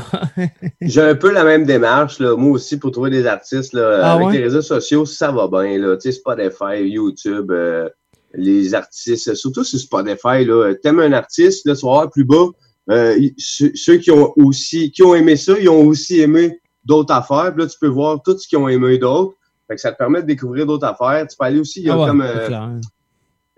J'ai 0.81 1.03
un 1.03 1.15
peu 1.15 1.31
la 1.31 1.45
même 1.45 1.67
démarche, 1.67 2.19
là. 2.21 2.35
moi 2.37 2.53
aussi, 2.53 2.79
pour 2.79 2.91
trouver 2.91 3.11
des 3.11 3.27
artistes. 3.27 3.75
Là, 3.75 4.01
Ah 4.03 4.13
avec 4.15 4.29
ouais? 4.29 4.33
les 4.39 4.45
réseaux 4.45 4.63
sociaux, 4.63 5.05
ça 5.05 5.31
va 5.31 5.47
bien. 5.47 5.77
Là. 5.79 5.97
Tu 5.99 6.11
sais, 6.11 6.13
Spotify, 6.13 6.81
YouTube, 6.89 7.51
euh, 7.51 7.87
les 8.33 8.73
artistes, 8.75 9.35
surtout 9.35 9.63
sur 9.63 9.79
Spotify, 9.79 10.43
là, 10.47 10.73
t'aimes 10.83 11.01
un 11.01 11.13
artiste, 11.13 11.67
là, 11.67 11.75
tu 11.77 11.85
vas 11.85 11.93
voir 11.93 12.11
plus 12.11 12.25
bas, 12.25 12.47
euh, 12.91 13.15
ceux, 13.37 13.99
qui 13.99 14.11
ont 14.11 14.33
aussi 14.37 14.91
qui 14.91 15.03
ont 15.03 15.15
aimé 15.15 15.37
ça, 15.37 15.53
ils 15.61 15.69
ont 15.69 15.85
aussi 15.85 16.21
aimé 16.23 16.59
d'autres 16.83 17.13
affaires. 17.13 17.53
Puis 17.55 17.63
là, 17.65 17.69
tu 17.69 17.77
peux 17.79 17.89
voir 17.89 18.23
tout 18.25 18.39
ce 18.39 18.49
qu'ils 18.49 18.57
ont 18.57 18.69
aimé 18.71 18.97
d'autres. 18.97 19.35
Fait 19.69 19.75
que 19.75 19.83
ça 19.83 19.93
te 19.93 19.99
permet 19.99 20.23
de 20.23 20.27
découvrir 20.29 20.65
d'autres 20.65 20.87
affaires. 20.87 21.27
Tu 21.29 21.37
peux 21.39 21.45
aller 21.45 21.61
aussi, 21.61 21.81
il 21.81 21.87
y 21.89 21.91
a 21.91 21.95
Ah 21.95 21.99
ouais, 22.01 22.07
comme 22.07 22.23
euh, 22.23 22.49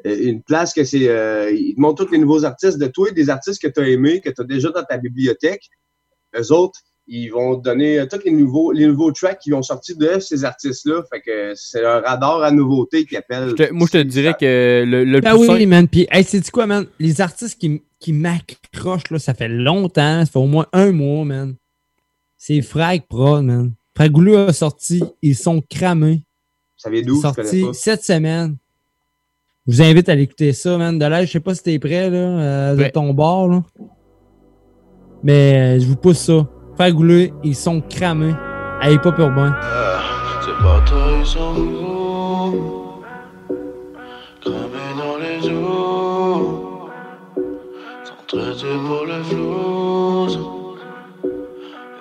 une 0.05 0.43
place 0.43 0.72
que 0.74 0.85
c'est. 0.85 1.09
Euh, 1.09 1.51
ils 1.51 1.74
te 1.74 1.81
montrent 1.81 2.05
tous 2.05 2.12
les 2.12 2.18
nouveaux 2.18 2.44
artistes 2.44 2.78
de 2.78 2.86
toi, 2.86 3.10
des 3.10 3.31
artistes 3.31 3.60
que 3.62 3.68
tu 3.68 3.81
as 3.81 3.89
aimés, 3.89 4.20
que 4.20 4.31
tu 4.31 4.40
as 4.40 4.44
déjà 4.44 4.70
dans 4.70 4.82
ta 4.82 4.98
bibliothèque. 4.98 5.68
Eux 6.39 6.52
autres, 6.52 6.81
ils 7.06 7.28
vont 7.28 7.56
te 7.56 7.62
donner 7.64 7.98
euh, 8.01 8.06
tous 8.10 8.20
les 8.24 8.31
nouveaux, 8.31 8.72
les 8.72 8.86
nouveaux 8.86 9.12
tracks 9.12 9.39
qui 9.39 9.52
ont 9.52 9.62
sorti 9.62 9.94
de 9.94 10.18
ces 10.20 10.44
artistes-là. 10.44 11.02
Fait 11.12 11.20
que 11.20 11.52
c'est 11.55 11.85
un 11.85 12.01
radar 12.01 12.43
à 12.43 12.51
nouveauté 12.51 13.05
qui 13.05 13.16
appelle. 13.16 13.51
Je 13.51 13.55
te- 13.55 13.72
moi, 13.72 13.86
je 13.86 13.98
te 13.98 14.02
dirais 14.02 14.35
que 14.39 14.85
le, 14.86 15.05
le 15.05 15.20
Ah 15.24 15.31
plus 15.31 15.40
oui, 15.40 15.47
simple- 15.47 15.66
man. 15.66 15.89
Puis, 15.89 16.06
hey, 16.10 16.24
c'est 16.24 16.51
quoi, 16.51 16.66
man? 16.66 16.86
Les 16.98 17.20
artistes 17.20 17.59
qui, 17.59 17.82
qui 18.01 18.12
m'accrochent, 18.12 19.10
là, 19.10 19.18
ça 19.18 19.32
fait 19.35 19.48
longtemps. 19.48 20.20
Ça 20.24 20.26
fait 20.32 20.39
au 20.39 20.47
moins 20.47 20.66
un 20.72 20.93
mois, 20.93 21.24
man. 21.24 21.55
C'est 22.36 22.60
Frag 22.62 23.02
Prod, 23.09 23.44
man. 23.44 23.72
Fragoulou 23.97 24.35
a 24.36 24.52
sorti. 24.52 25.02
Ils 25.22 25.36
sont 25.36 25.62
cramés. 25.70 26.22
Ça 26.76 26.90
vient 26.90 27.02
d'où? 27.02 27.20
Sorti 27.22 27.64
cette 27.72 28.02
semaine. 28.02 28.56
Je 29.66 29.77
vous 29.77 29.82
invite 29.82 30.11
à 30.11 30.15
l'écouter 30.15 30.53
ça, 30.53 30.77
man. 30.77 30.99
De 30.99 31.07
là, 31.07 31.24
je 31.24 31.32
sais 31.32 31.41
pas 31.41 31.55
si 31.55 31.62
t'es 31.62 31.78
prêt, 31.78 32.11
là, 32.11 32.19
euh, 32.19 32.77
de 32.77 32.85
ton 32.89 33.15
bord, 33.15 33.49
là. 33.49 33.62
Mais 35.23 35.77
euh, 35.78 35.81
je 35.81 35.86
vous 35.86 35.97
pousse 35.97 36.19
ça. 36.19 36.47
Fragoulou, 36.77 37.28
ils 37.43 37.55
sont 37.55 37.81
cramés. 37.81 38.35
À 38.82 38.91
Hip 38.91 39.01
Hop 39.07 39.19
Urbain. 39.19 39.55
Ces 40.45 40.62
bâtards 40.62 41.19
ils 41.19 41.27
sont 41.27 41.57
où 41.57 43.01
Cramés 44.43 44.95
dans 44.99 45.16
les 45.16 45.51
eaux 45.51 46.91
S'entraider 48.05 48.77
pour 48.86 49.07
le 49.07 49.23
flouze 49.23 50.39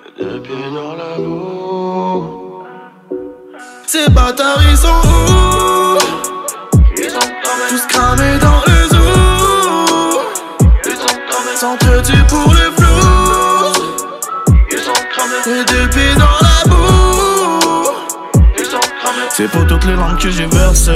Et 0.04 0.22
des 0.22 0.40
pieds 0.40 0.70
dans 0.74 0.94
la 0.94 1.16
boue 1.16 2.64
Ces 3.86 4.10
bâtards 4.10 4.62
ils 4.70 4.76
sont 4.76 5.08
où 5.08 5.83
tous 7.68 7.86
cramés 7.86 8.38
dans 8.38 8.62
les 8.66 8.96
eaux 8.96 10.20
Ils 10.84 10.96
sont 10.96 11.18
cramés. 11.28 11.56
S'entraider 11.56 12.22
pour 12.28 12.52
le 12.52 12.70
flouze 12.76 13.82
Ils 14.70 14.78
sont 14.78 15.02
cramés. 15.12 15.58
Et 15.60 15.64
des 15.64 15.88
pieds 15.88 16.14
dans 16.16 16.33
c'est 19.36 19.48
pour 19.48 19.66
toutes 19.66 19.84
les 19.84 19.96
langues 19.96 20.16
que 20.16 20.30
j'ai 20.30 20.46
versé 20.46 20.92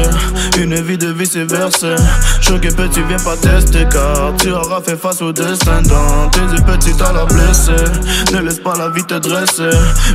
Une 0.59 0.75
vie 0.77 0.97
de 0.97 1.09
vice 1.09 1.37
versa 1.37 1.97
Choqué 2.41 2.69
petit 2.69 3.03
viens 3.03 3.19
pas 3.19 3.37
tester. 3.37 3.85
Car 3.91 4.33
Tu 4.39 4.53
auras 4.53 4.81
fait 4.81 4.97
face 4.97 5.21
au 5.23 5.33
descendant 5.33 6.31
Tes 6.31 6.41
yeux 6.41 6.63
petits 6.65 6.95
t'as 6.97 7.13
la 7.13 7.25
blessé 7.25 7.73
Ne 8.33 8.39
laisse 8.43 8.61
pas 8.61 8.75
la 8.79 8.91
vie 8.91 9.03
te 9.03 9.15
dresser. 9.15 9.71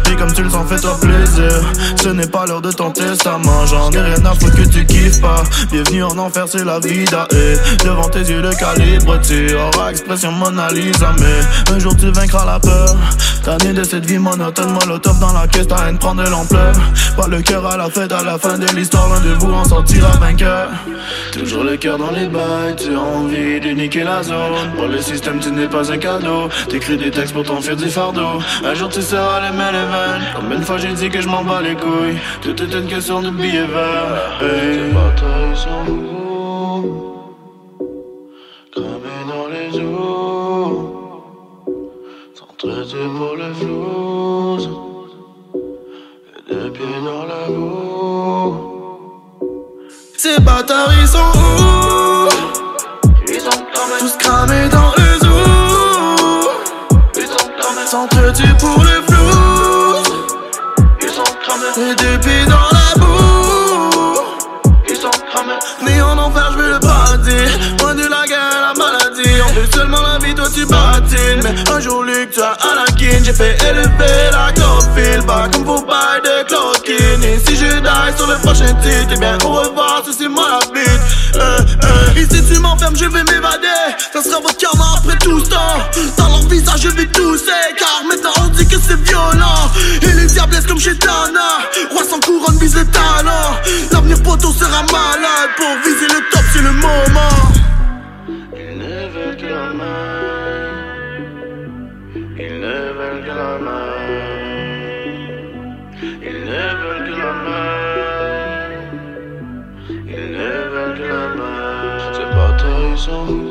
Vis 0.06 0.16
comme 0.16 0.32
tu 0.32 0.44
le 0.44 0.50
sens 0.50 0.66
fais-toi 0.70 0.98
plaisir. 1.02 1.52
Ce 2.02 2.10
n'est 2.10 2.28
pas 2.28 2.46
l'heure 2.46 2.62
de 2.62 2.72
ton 2.72 2.92
testament 2.92 3.66
J'en 3.66 3.92
ai 3.92 4.00
rien 4.00 4.26
à 4.26 4.34
foutre 4.36 4.56
que 4.56 4.70
tu 4.70 4.86
kiffes 4.86 5.20
pas. 5.20 5.44
Bienvenue 5.72 6.04
en 6.04 6.18
enfer 6.18 6.46
c'est 6.48 6.64
la 6.64 6.80
vie 6.80 7.04
et. 7.04 7.84
Devant 7.84 8.08
tes 8.08 8.22
yeux 8.22 8.42
le 8.42 8.54
calibre 8.54 9.20
Tu 9.22 9.54
auras 9.54 9.92
expression 9.92 10.32
Mona 10.32 10.72
Lisa. 10.72 11.14
Mais 11.20 11.74
un 11.76 11.80
jour 11.80 11.96
tu 11.98 12.10
vaincras 12.10 12.46
la 12.46 12.60
peur. 12.60 12.96
Tanné 13.44 13.74
de 13.74 13.84
cette 13.84 14.06
vie 14.06 14.18
monotone. 14.18 14.72
Molotov 14.72 15.20
dans 15.20 15.34
la 15.34 15.46
caisse 15.48 15.68
ta 15.68 15.90
haine 15.90 15.98
prend 15.98 16.16
de 16.16 16.24
l'ampleur. 16.24 16.74
Pas 17.18 17.28
le 17.28 17.42
cœur 17.42 17.66
à 17.68 17.76
la 17.76 17.90
fête 17.90 18.13
à 18.14 18.24
la 18.24 18.38
fin 18.38 18.58
de 18.58 18.66
l'histoire 18.76 19.10
L'un 19.10 19.22
de 19.22 19.34
vous 19.36 19.52
en 19.52 19.64
sortira 19.66 20.12
vainqueur. 20.18 20.70
Toujours 21.32 21.64
le 21.64 21.78
cœur 21.78 21.98
dans 21.98 22.12
les 22.12 22.28
bails 22.28 22.76
Tu 22.78 22.94
as 22.96 23.00
envie 23.00 23.60
de 23.60 23.72
niquer 23.72 24.04
la 24.04 24.22
zone. 24.24 24.72
Pour 24.76 24.88
le 24.88 25.00
système 25.02 25.40
tu 25.40 25.52
n'es 25.52 25.68
pas 25.68 25.92
un 25.92 25.98
cadeau. 25.98 26.50
T'écris 26.70 26.98
des 26.98 27.12
textes 27.12 27.34
pour 27.34 27.44
t'enfuir 27.44 27.76
du 27.76 27.90
fardeau 27.90 28.40
Un 28.64 28.74
jour 28.74 28.90
tu 28.90 29.02
seras 29.02 29.40
les 29.42 29.56
veines 29.58 30.22
Combien 30.36 30.60
de 30.60 30.66
fois 30.66 30.78
j'ai 30.78 30.94
dit 30.94 31.10
que 31.10 31.22
je 31.22 31.28
m'en 31.28 31.44
bats 31.44 31.62
les 31.62 31.76
couilles. 31.76 32.18
Tout 32.42 32.62
est 32.62 32.74
une 32.74 32.88
question 32.88 33.22
de 33.22 33.30
billets 33.30 33.66
verts. 33.66 34.40
Hey. 34.42 34.92
sont 35.56 36.94
Cramés 38.72 39.26
dans 39.28 39.48
les 39.56 39.80
eaux. 39.80 41.24
S'entraider 42.36 43.08
pour 43.18 43.36
le 43.36 43.54
flouze 43.54 44.70
Et 46.50 46.54
des 46.54 46.70
pieds 46.72 47.02
dans 47.06 47.26
la 47.26 47.48
boue 47.48 47.93
Ces 50.18 50.40
bâtards 50.40 50.94
ils 51.02 51.08
sont 51.08 51.32
où 51.36 52.30
Ils 53.28 53.40
sont 53.40 53.64
tous 54.00 54.18
cramés 54.18 54.70
dans 54.70 54.92
les 54.98 55.28
eaux 55.28 56.50
Ils 57.16 57.28
sont 57.28 57.50
cramés 57.60 57.86
S'entretuer 57.86 58.54
pour 58.60 58.84
le 58.84 59.02
flouze 59.08 60.14
Ils 61.02 61.10
sont 61.10 61.34
cramés 61.42 61.92
Et 61.92 61.96
des 61.96 62.18
pieds 62.20 62.46
dans 62.46 62.68
la 62.72 62.83
Mais 71.44 71.72
un 71.72 71.80
jour 71.80 72.04
Luc 72.04 72.32
tu 72.32 72.42
as 72.42 72.58
Anakin. 72.72 73.24
J'ai 73.24 73.34
fait 73.34 73.56
élever 73.64 74.32
la 74.32 74.52
file 74.96 75.22
Bas 75.26 75.48
comme 75.52 75.64
vos 75.64 75.82
bails 75.82 76.22
de 76.24 76.48
Cloudkin 76.48 77.22
Et 77.22 77.40
si 77.46 77.56
je 77.56 77.80
die 77.80 78.18
sur 78.18 78.28
le 78.28 78.36
prochain 78.38 78.74
titre 78.82 79.14
Eh 79.14 79.20
bien 79.20 79.38
au 79.46 79.50
revoir 79.50 80.04
ceci 80.06 80.28
moi 80.28 80.48
la 80.50 80.60
bite. 80.72 80.90
Euh, 81.36 81.60
euh. 81.84 82.20
Ici 82.20 82.42
tu 82.52 82.60
m'enfermes 82.60 82.96
je 82.96 83.06
vais 83.06 83.24
m'évader. 83.24 83.68
Ça 84.12 84.24
sera 84.24 84.40
votre 84.40 84.58
karma 84.58 84.86
après 84.98 85.18
tout 85.18 85.44
ce 85.44 85.50
temps. 85.50 85.80
Dans 86.18 86.28
leur 86.30 86.48
visage 86.48 86.82
je 86.82 86.90
vais 86.90 87.06
tousser 87.08 87.52
Car 87.78 88.04
maintenant 88.08 88.32
on 88.42 88.48
dit 88.50 88.68
que 88.68 88.78
c'est 88.80 89.00
violent. 89.02 89.72
Et 90.02 90.14
les 90.14 90.26
diables 90.26 90.56
comme 90.68 90.80
chez 90.80 90.98
Tana. 90.98 91.60
Roi 91.92 92.04
sans 92.10 92.20
couronne 92.20 92.58
vise 92.58 92.76
le 92.76 92.86
talent. 92.86 93.60
L'avenir 93.92 94.22
poteau 94.24 94.52
sera 94.52 94.84
malade 94.92 95.50
Pour 95.58 95.76
viser 95.86 96.08
le 96.08 96.22
top 96.32 96.44
c'est 96.54 96.62
le 96.62 96.72
moment 96.72 97.63
Ils 106.26 106.40
ne 106.50 106.64
veulent 106.82 107.06
que 107.06 107.16
la 107.20 107.34
main. 107.46 107.74
Ils 110.08 110.28
ne 110.32 110.52
veulent 110.72 110.98
que 110.98 111.04
la 111.04 111.28
main. 111.38 111.54
Ces 112.14 112.28
ils 112.92 112.98
sont 112.98 113.28
où 113.30 113.42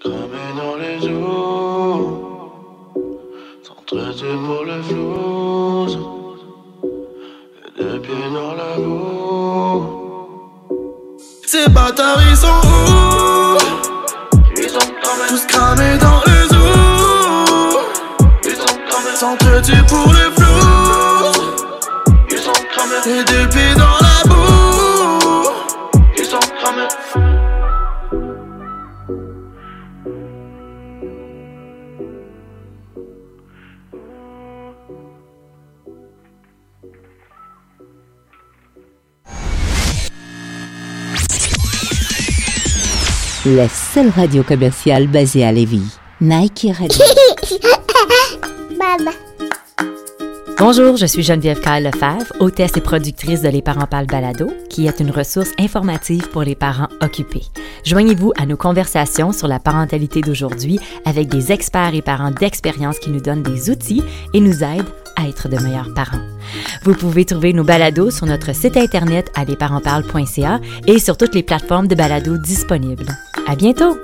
Cramés 0.00 0.52
dans 0.60 0.76
les 0.76 0.98
eaux. 1.08 2.02
S'entraider 3.62 4.36
pour 4.44 4.62
le 4.66 4.78
flouze 4.82 5.96
Et 7.64 7.70
des 7.82 7.98
pieds 8.00 8.30
dans 8.34 8.54
la 8.54 8.72
boue. 8.76 9.82
Ces 11.46 11.66
bâtards 11.70 12.22
ils 12.30 12.36
sont 12.36 12.60
où 12.64 12.78
Ils 14.58 14.68
sont 14.68 14.90
tous 15.28 15.46
cramés 15.46 15.96
dans 15.98 16.20
Ils 16.26 16.39
S'entretuer 19.20 19.76
pour 19.86 20.10
le 20.14 20.30
flouze 20.34 21.64
Ils 22.30 22.38
sont 22.38 22.52
cramés 22.72 23.18
Et 23.18 23.22
des 23.22 23.48
pieds 23.50 23.74
dans 23.76 23.98
la 24.00 24.24
boue 24.26 25.50
Ils 26.16 26.24
sont 26.24 26.38
cramés 26.58 26.88
La 43.44 43.68
seule 43.68 44.08
radio 44.16 44.42
commerciale 44.42 45.08
basée 45.08 45.44
à 45.44 45.52
Lévis. 45.52 45.98
Nike 46.22 46.68
Radio. 46.72 47.04
Bonjour, 50.58 50.96
je 50.96 51.06
suis 51.06 51.22
Geneviève 51.22 51.60
Kyle 51.60 51.84
Lefebvre, 51.84 52.32
hôtesse 52.38 52.76
et 52.76 52.80
productrice 52.80 53.40
de 53.40 53.48
Les 53.48 53.62
Parents 53.62 53.86
Parlent 53.86 54.06
Balado, 54.06 54.50
qui 54.68 54.86
est 54.86 55.00
une 55.00 55.10
ressource 55.10 55.52
informative 55.58 56.28
pour 56.28 56.42
les 56.42 56.54
parents 56.54 56.88
occupés. 57.00 57.44
Joignez-vous 57.84 58.32
à 58.38 58.46
nos 58.46 58.56
conversations 58.56 59.32
sur 59.32 59.48
la 59.48 59.58
parentalité 59.58 60.20
d'aujourd'hui 60.20 60.78
avec 61.04 61.28
des 61.28 61.50
experts 61.50 61.94
et 61.94 62.02
parents 62.02 62.30
d'expérience 62.30 62.98
qui 62.98 63.10
nous 63.10 63.20
donnent 63.20 63.42
des 63.42 63.70
outils 63.70 64.02
et 64.34 64.40
nous 64.40 64.62
aident 64.62 64.88
à 65.16 65.28
être 65.28 65.48
de 65.48 65.58
meilleurs 65.58 65.94
parents. 65.94 66.20
Vous 66.84 66.94
pouvez 66.94 67.24
trouver 67.24 67.52
nos 67.52 67.64
balados 67.64 68.10
sur 68.10 68.26
notre 68.26 68.54
site 68.54 68.76
internet 68.76 69.30
à 69.34 69.44
lesparentsparlent.ca 69.44 70.60
et 70.86 70.98
sur 70.98 71.16
toutes 71.16 71.34
les 71.34 71.42
plateformes 71.42 71.88
de 71.88 71.94
balados 71.94 72.38
disponibles. 72.38 73.08
À 73.48 73.56
bientôt! 73.56 73.98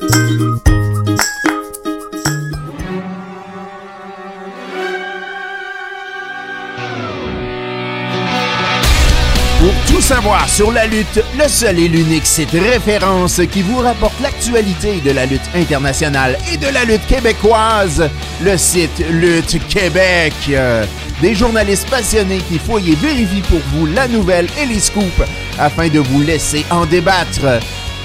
Tout 9.96 10.02
savoir 10.02 10.46
sur 10.46 10.72
la 10.72 10.84
lutte, 10.86 11.24
le 11.38 11.48
seul 11.48 11.78
et 11.78 11.88
l'unique 11.88 12.26
site 12.26 12.50
référence 12.50 13.40
qui 13.50 13.62
vous 13.62 13.78
rapporte 13.78 14.20
l'actualité 14.20 15.00
de 15.00 15.10
la 15.10 15.24
lutte 15.24 15.48
internationale 15.54 16.36
et 16.52 16.58
de 16.58 16.66
la 16.66 16.84
lutte 16.84 17.06
québécoise, 17.06 18.06
le 18.42 18.58
site 18.58 19.02
Lutte 19.08 19.58
Québec. 19.68 20.34
Euh, 20.50 20.84
Des 21.22 21.34
journalistes 21.34 21.88
passionnés 21.88 22.42
qui 22.46 22.58
fouillent 22.58 22.92
et 22.92 22.96
vérifient 22.96 23.40
pour 23.48 23.60
vous 23.72 23.86
la 23.86 24.06
nouvelle 24.06 24.48
et 24.60 24.66
les 24.66 24.80
scoops 24.80 25.22
afin 25.58 25.88
de 25.88 26.00
vous 26.00 26.20
laisser 26.20 26.66
en 26.68 26.84
débattre. 26.84 27.62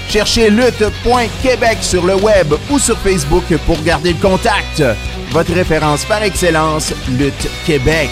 Cherchez 0.08 0.48
lutte.québec 0.48 1.76
sur 1.82 2.06
le 2.06 2.14
web 2.14 2.54
ou 2.70 2.78
sur 2.78 2.96
Facebook 3.00 3.44
pour 3.66 3.82
garder 3.82 4.14
le 4.14 4.28
contact. 4.28 4.82
Votre 5.30 5.52
référence 5.52 6.06
par 6.06 6.22
excellence, 6.22 6.94
Lutte 7.18 7.50
Québec. 7.66 8.08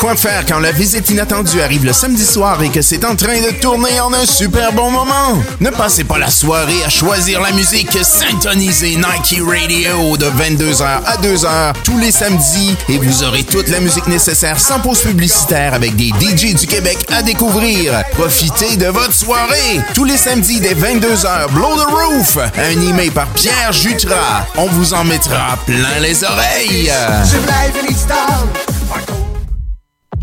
Quoi 0.00 0.16
faire 0.16 0.46
quand 0.48 0.60
la 0.60 0.72
visite 0.72 1.10
inattendue 1.10 1.60
arrive 1.60 1.84
le 1.84 1.92
samedi 1.92 2.24
soir 2.24 2.62
et 2.62 2.70
que 2.70 2.80
c'est 2.80 3.04
en 3.04 3.16
train 3.16 3.38
de 3.38 3.50
tourner 3.60 4.00
en 4.00 4.14
un 4.14 4.24
super 4.24 4.72
bon 4.72 4.90
moment? 4.90 5.38
Ne 5.60 5.68
passez 5.68 6.04
pas 6.04 6.16
la 6.16 6.30
soirée 6.30 6.82
à 6.86 6.88
choisir 6.88 7.42
la 7.42 7.52
musique, 7.52 7.98
syntonisez 8.02 8.96
Nike 8.96 9.42
Radio 9.46 10.16
de 10.16 10.24
22h 10.24 10.82
à 10.82 11.16
2h 11.18 11.74
tous 11.84 11.98
les 11.98 12.12
samedis 12.12 12.78
et 12.88 12.96
vous 12.96 13.22
aurez 13.24 13.44
toute 13.44 13.68
la 13.68 13.78
musique 13.80 14.06
nécessaire 14.06 14.58
sans 14.58 14.80
pause 14.80 15.02
publicitaire 15.02 15.74
avec 15.74 15.94
des 15.96 16.08
DJ 16.18 16.54
du 16.54 16.66
Québec 16.66 16.96
à 17.12 17.20
découvrir. 17.20 18.02
Profitez 18.12 18.76
de 18.76 18.86
votre 18.86 19.12
soirée 19.12 19.82
tous 19.92 20.04
les 20.04 20.16
samedis 20.16 20.60
dès 20.60 20.72
22h. 20.72 21.50
Blow 21.50 21.76
the 21.76 21.86
Roof, 21.90 22.38
animé 22.56 23.10
par 23.10 23.26
Pierre 23.34 23.74
Jutras. 23.74 24.46
On 24.56 24.66
vous 24.66 24.94
en 24.94 25.04
mettra 25.04 25.58
plein 25.66 26.00
les 26.00 26.24
oreilles. 26.24 26.90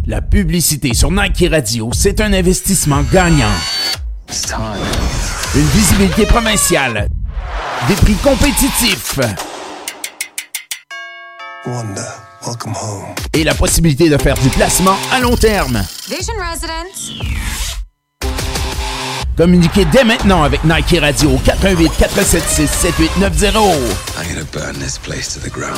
La 0.10 0.22
publicité 0.22 0.94
sur 0.94 1.12
Nike 1.12 1.50
Radio, 1.52 1.90
c'est 1.94 2.22
un 2.22 2.32
investissement 2.32 3.04
gagnant. 3.12 3.52
Une 5.54 5.68
visibilité 5.68 6.26
provinciale. 6.26 7.10
Des 7.90 7.96
prix 7.96 8.14
compétitifs. 8.24 9.20
Et 13.34 13.44
la 13.44 13.54
possibilité 13.54 14.08
de 14.10 14.18
faire 14.18 14.36
du 14.36 14.48
placement 14.48 14.96
à 15.12 15.20
long 15.20 15.36
terme. 15.36 15.84
Vision 16.08 16.36
Residence. 16.40 17.12
Communiquez 19.36 19.84
dès 19.92 20.06
maintenant 20.06 20.44
avec 20.44 20.64
Nike 20.64 21.02
Radio 21.02 21.32
au 21.32 21.38
418 21.40 21.92
476 22.00 22.70
7890. 22.70 23.52
I'm 24.18 24.34
gonna 24.34 24.46
burn 24.54 24.80
this 24.80 24.98
place 24.98 25.34
to 25.34 25.42
the 25.42 25.52
ground. 25.52 25.78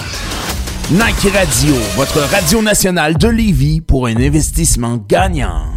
Nike 0.92 1.30
Radio, 1.32 1.76
votre 1.96 2.20
radio 2.32 2.64
nationale 2.64 3.16
de 3.16 3.28
Lévis 3.28 3.80
pour 3.80 4.08
un 4.08 4.16
investissement 4.16 4.98
gagnant. 5.08 5.70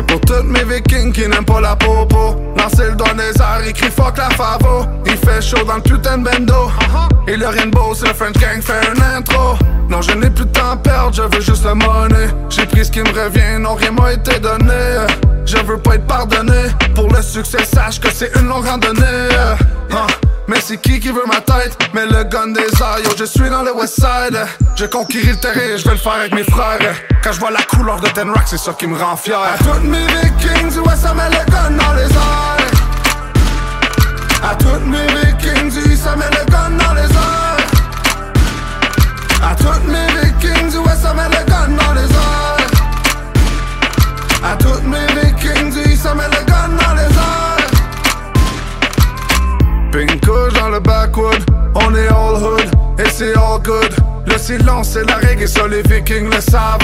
C'est 0.00 0.06
pour 0.06 0.20
toutes 0.22 0.44
mes 0.44 0.64
vikings 0.64 1.12
qui 1.12 1.28
n'aiment 1.28 1.44
pas 1.44 1.60
la 1.60 1.76
popo. 1.76 2.34
Lancer 2.56 2.84
le 2.88 2.94
doigt 2.94 3.12
des 3.12 3.38
airs, 3.38 3.68
écrit 3.68 3.90
fuck 3.90 4.16
la 4.16 4.30
favo. 4.30 4.86
Il 5.04 5.14
fait 5.18 5.42
chaud 5.42 5.62
dans 5.66 5.74
le 5.74 5.82
putain 5.82 6.16
de 6.16 6.24
bendo. 6.24 6.70
Et 7.28 7.36
le 7.36 7.46
rainbow, 7.46 7.94
c'est 7.94 8.08
le 8.08 8.14
French 8.14 8.32
Gang, 8.38 8.62
fait 8.62 8.72
un 8.72 9.18
intro. 9.18 9.58
Non, 9.90 10.00
je 10.00 10.12
n'ai 10.12 10.30
plus 10.30 10.46
de 10.46 10.52
temps 10.52 10.70
à 10.70 10.76
perdre, 10.76 11.12
je 11.12 11.20
veux 11.20 11.42
juste 11.42 11.66
le 11.66 11.74
money. 11.74 12.28
J'ai 12.48 12.64
pris 12.64 12.86
ce 12.86 12.90
qui 12.90 13.00
me 13.00 13.08
revient, 13.08 13.60
non, 13.60 13.74
rien 13.74 13.90
m'a 13.90 14.14
été 14.14 14.38
donné. 14.38 15.04
Je 15.44 15.58
veux 15.58 15.76
pas 15.76 15.96
être 15.96 16.06
pardonné. 16.06 16.70
Pour 16.94 17.08
le 17.08 17.20
succès, 17.20 17.62
sache 17.66 18.00
que 18.00 18.08
c'est 18.10 18.34
une 18.36 18.48
longue 18.48 18.64
randonnée. 18.64 19.04
Hein. 19.92 20.06
Mais 20.48 20.60
c'est 20.62 20.78
qui 20.78 20.98
qui 20.98 21.08
veut 21.08 21.26
ma 21.26 21.42
tête? 21.42 21.76
Mais 21.92 22.06
le 22.06 22.24
gun 22.24 22.52
des 22.52 22.62
airs, 22.62 23.00
yo, 23.04 23.10
je 23.18 23.24
suis 23.24 23.50
dans 23.50 23.62
le 23.62 23.74
west 23.74 23.96
side. 23.96 24.46
J'ai 24.76 24.88
conquis 24.88 25.26
le 25.26 25.36
terrain, 25.36 25.76
je 25.76 25.84
vais 25.84 25.90
le 25.90 25.96
faire 25.98 26.12
avec 26.12 26.34
mes 26.34 26.44
frères. 26.44 26.94
Quand 27.22 27.32
je 27.32 27.40
vois 27.40 27.50
la 27.50 27.62
couleur 27.62 28.00
de 28.00 28.08
Ten 28.08 28.30
Rock, 28.30 28.44
c'est 28.46 28.56
ça 28.58 28.72
qui 28.72 28.86
me 28.86 28.96
rend 28.98 29.14
fier. 29.14 29.38
À 29.38 29.58
toutes 29.58 29.84
mes 29.84 30.06
vikings, 30.06 30.78
ouais, 30.78 30.96
ça 30.96 31.12
met 31.12 31.28
le 31.28 31.44
gun 31.50 31.70
dans 31.76 31.92
les 31.92 32.04
airs. 32.04 32.56
À 34.42 34.54
toutes 34.54 34.86
mes 34.86 35.06
vikings, 35.06 35.82
oui, 35.84 35.96
ça 35.96 36.16
met 36.16 36.30
le 36.30 36.44
gun 36.50 36.70
dans 36.78 36.94
les 36.94 37.02
airs. 37.02 37.56
À 39.42 39.54
toutes 39.54 39.86
mes 39.86 40.06
vikings, 40.18 40.78
ouais, 40.78 40.96
ça 40.96 41.12
met 41.12 41.28
le 41.28 41.44
gun 41.44 41.68
dans 41.76 41.92
les 41.92 42.10
airs. 42.10 42.70
À 44.42 44.56
toutes 44.56 44.84
mes 44.84 45.06
vikings, 45.20 45.74
oui, 45.84 45.96
ça 45.96 46.14
met 46.14 46.28
le 46.28 46.44
gun 46.46 46.68
dans 46.68 46.94
les 46.94 47.02
airs. 47.02 47.70
Pink 49.92 50.20
dans 50.54 50.68
le 50.70 50.80
backwood, 50.80 51.44
on 51.74 51.94
est 51.94 52.08
all 52.08 52.42
hood, 52.42 52.70
et 52.98 53.10
c'est 53.10 53.36
all 53.36 53.60
good. 53.62 54.09
Le 54.30 54.38
silence 54.38 54.90
c'est 54.92 55.04
la 55.04 55.16
règle 55.16 55.42
et 55.42 55.46
ça 55.46 55.66
les 55.66 55.82
vikings 55.82 56.30
le 56.32 56.40
savent. 56.40 56.78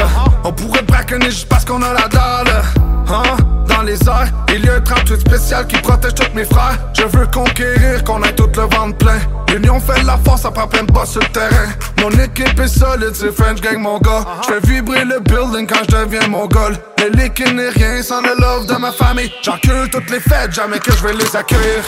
On 0.45 0.53
pourrait 0.53 0.83
braconner 0.83 1.31
juste 1.31 1.49
parce 1.49 1.65
qu'on 1.65 1.81
a 1.83 1.93
la 1.93 2.09
dalle. 2.09 2.63
Hein? 3.09 3.37
Dans 3.69 3.83
les 3.83 4.03
airs, 4.09 4.33
il 4.55 4.65
y 4.65 4.69
a 4.69 4.75
un 4.75 4.81
38 4.81 5.21
spécial 5.21 5.67
qui 5.67 5.77
protège 5.77 6.15
tous 6.15 6.35
mes 6.35 6.45
frères. 6.45 6.79
Je 6.95 7.03
veux 7.03 7.27
conquérir, 7.27 8.03
qu'on 8.05 8.23
ait 8.23 8.33
tout 8.33 8.51
le 8.57 8.63
ventre 8.63 8.97
plein. 8.99 9.19
L'union 9.53 9.79
fait 9.79 10.03
la 10.03 10.17
force, 10.19 10.43
ça 10.43 10.51
prend 10.51 10.67
plein 10.67 10.83
de 10.85 10.93
boss 10.93 11.11
sur 11.11 11.21
le 11.21 11.29
terrain. 11.29 11.69
Mon 12.01 12.11
équipe 12.11 12.59
est 12.59 12.69
solide, 12.69 13.15
c'est 13.15 13.33
French 13.33 13.61
Gang 13.61 13.79
mon 13.79 13.99
gars. 13.99 14.25
Je 14.43 14.55
fais 14.55 14.61
vibrer 14.67 15.05
le 15.05 15.21
building 15.21 15.67
quand 15.67 15.85
je 15.89 15.97
deviens 15.97 16.27
mon 16.29 16.47
goal. 16.47 16.77
Les 16.99 17.11
liquines 17.11 17.57
n'est 17.57 17.69
rien 17.69 18.03
sans 18.03 18.23
le 18.23 18.35
love 18.41 18.67
de 18.67 18.75
ma 18.75 18.93
famille. 18.93 19.31
J'encule 19.43 19.89
toutes 19.91 20.11
les 20.11 20.21
fêtes, 20.21 20.53
jamais 20.53 20.79
que 20.79 20.93
je 20.93 21.03
vais 21.07 21.13
les 21.13 21.37
accueillir. 21.37 21.85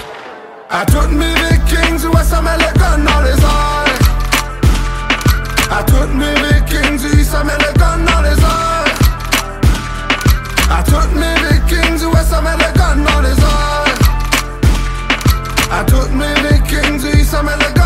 À 0.70 0.84
toutes 0.84 1.12
mes 1.12 1.34
vikings, 1.34 2.06
ouais, 2.06 2.24
ça 2.24 2.42
met 2.42 2.56
le 2.58 2.78
gun 2.78 2.98
dans 2.98 3.20
les 3.22 3.30
airs? 3.30 3.87
À 5.78 5.82
toutes 5.84 6.12
mes 6.14 6.34
vikings, 6.34 7.22
ça 7.22 7.44
met 7.44 7.52
le 7.52 7.72
gun 7.78 7.98
dans 8.04 8.22
les 8.22 8.30
airs. 8.30 8.84
À 10.76 10.82
toutes 10.82 11.14
mes 11.14 11.34
vikings, 11.48 12.04
ouais, 12.04 12.24
ça 12.28 12.40
met 12.42 12.56
le 12.56 12.72
gun 12.76 12.96
dans 12.96 13.20
les 13.20 13.28
airs. 13.28 13.94
À 15.70 15.84
toutes 15.84 16.12
mes 16.14 16.34
vikings, 16.48 17.24
ça 17.24 17.44
met 17.44 17.52
le 17.52 17.72
gun 17.74 17.77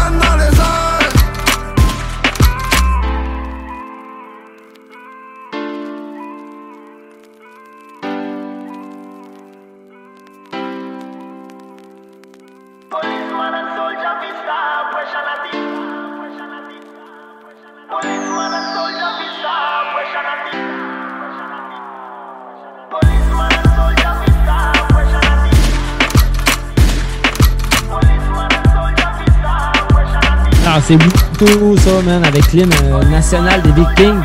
c'est 30.99 31.81
ça, 31.81 32.03
man, 32.03 32.25
avec 32.25 32.53
l'hymne 32.53 32.71
euh, 32.85 33.03
national 33.05 33.63
des 33.63 33.73
Vikings. 33.73 34.23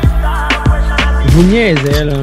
Vous 1.28 1.42
niaisais, 1.44 2.04
là. 2.04 2.20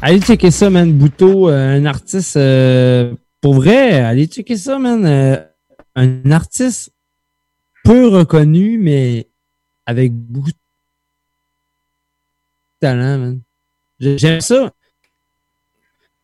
Allez 0.00 0.20
checker 0.20 0.50
ça, 0.50 0.70
man. 0.70 0.92
Bouto, 0.92 1.48
euh, 1.48 1.76
un 1.78 1.84
artiste 1.86 2.36
euh, 2.36 3.14
pour 3.40 3.54
vrai. 3.54 4.00
Allez 4.00 4.26
checker 4.26 4.56
ça, 4.56 4.78
man. 4.78 5.06
Un 5.94 6.30
artiste 6.30 6.92
peu 7.84 8.08
reconnu, 8.08 8.78
mais 8.78 9.28
avec 9.86 10.12
beaucoup 10.12 10.50
de 10.50 10.56
talent, 12.80 13.18
man. 13.18 13.40
J'aime 14.00 14.40
ça. 14.40 14.72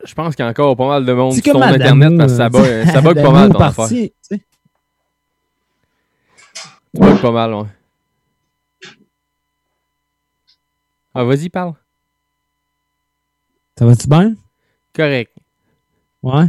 Je 0.05 0.15
pense 0.15 0.37
qu'il 0.37 0.45
y 0.45 0.47
a 0.47 0.51
encore 0.51 0.77
pas 0.77 0.87
mal 0.87 1.05
de 1.05 1.13
monde 1.13 1.33
sur 1.35 1.61
Adamo, 1.61 1.75
Internet 1.75 2.17
parce 2.19 2.33
que 2.33 2.37
ça 2.39 2.49
bug, 2.49 2.85
ça 2.87 3.01
bug 3.01 3.21
pas 3.23 3.31
mal 3.33 3.53
ton 3.53 3.59
affaire. 3.61 3.89
tu 3.89 4.11
sais. 4.21 4.43
Ça 6.95 7.01
bug 7.01 7.21
pas 7.21 7.31
mal, 7.33 7.55
ouais. 7.55 7.65
Ah, 11.15 11.25
vas-y, 11.25 11.49
parle. 11.49 11.73
Ça 13.79 13.87
va-tu 13.87 14.09
bien? 14.09 14.35
Correct. 14.95 15.33
Ouais. 16.23 16.47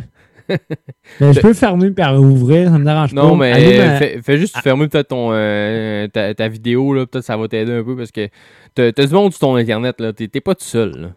Mais 1.20 1.34
je 1.34 1.40
peux 1.42 1.54
fermer 1.54 1.92
par 1.92 2.20
ouvrir, 2.20 2.72
ça 2.72 2.78
me 2.80 2.86
dérange 2.86 3.14
pas. 3.14 3.22
Non, 3.22 3.36
mais 3.36 3.98
fais, 4.00 4.22
fais 4.22 4.38
juste 4.38 4.58
fermer 4.60 4.88
peut-être 4.88 5.10
ton 5.10 5.30
euh, 5.32 6.08
ta, 6.08 6.34
ta 6.34 6.48
vidéo, 6.48 6.94
là, 6.94 7.06
peut-être 7.06 7.24
ça 7.26 7.38
va 7.38 7.48
t'aider 7.48 7.72
un 7.74 7.84
peu 7.84 7.96
parce 7.96 8.12
que 8.12 8.30
t'as 8.74 8.92
t'as 8.92 9.06
du 9.06 9.14
monde 9.14 9.32
sur 9.32 9.40
ton 9.42 9.56
internet, 9.56 10.00
là. 10.02 10.12
T'es 10.14 10.28
t'es 10.28 10.42
pas 10.42 10.56
tout 10.56 10.66
seul, 10.66 10.92
là. 10.98 11.08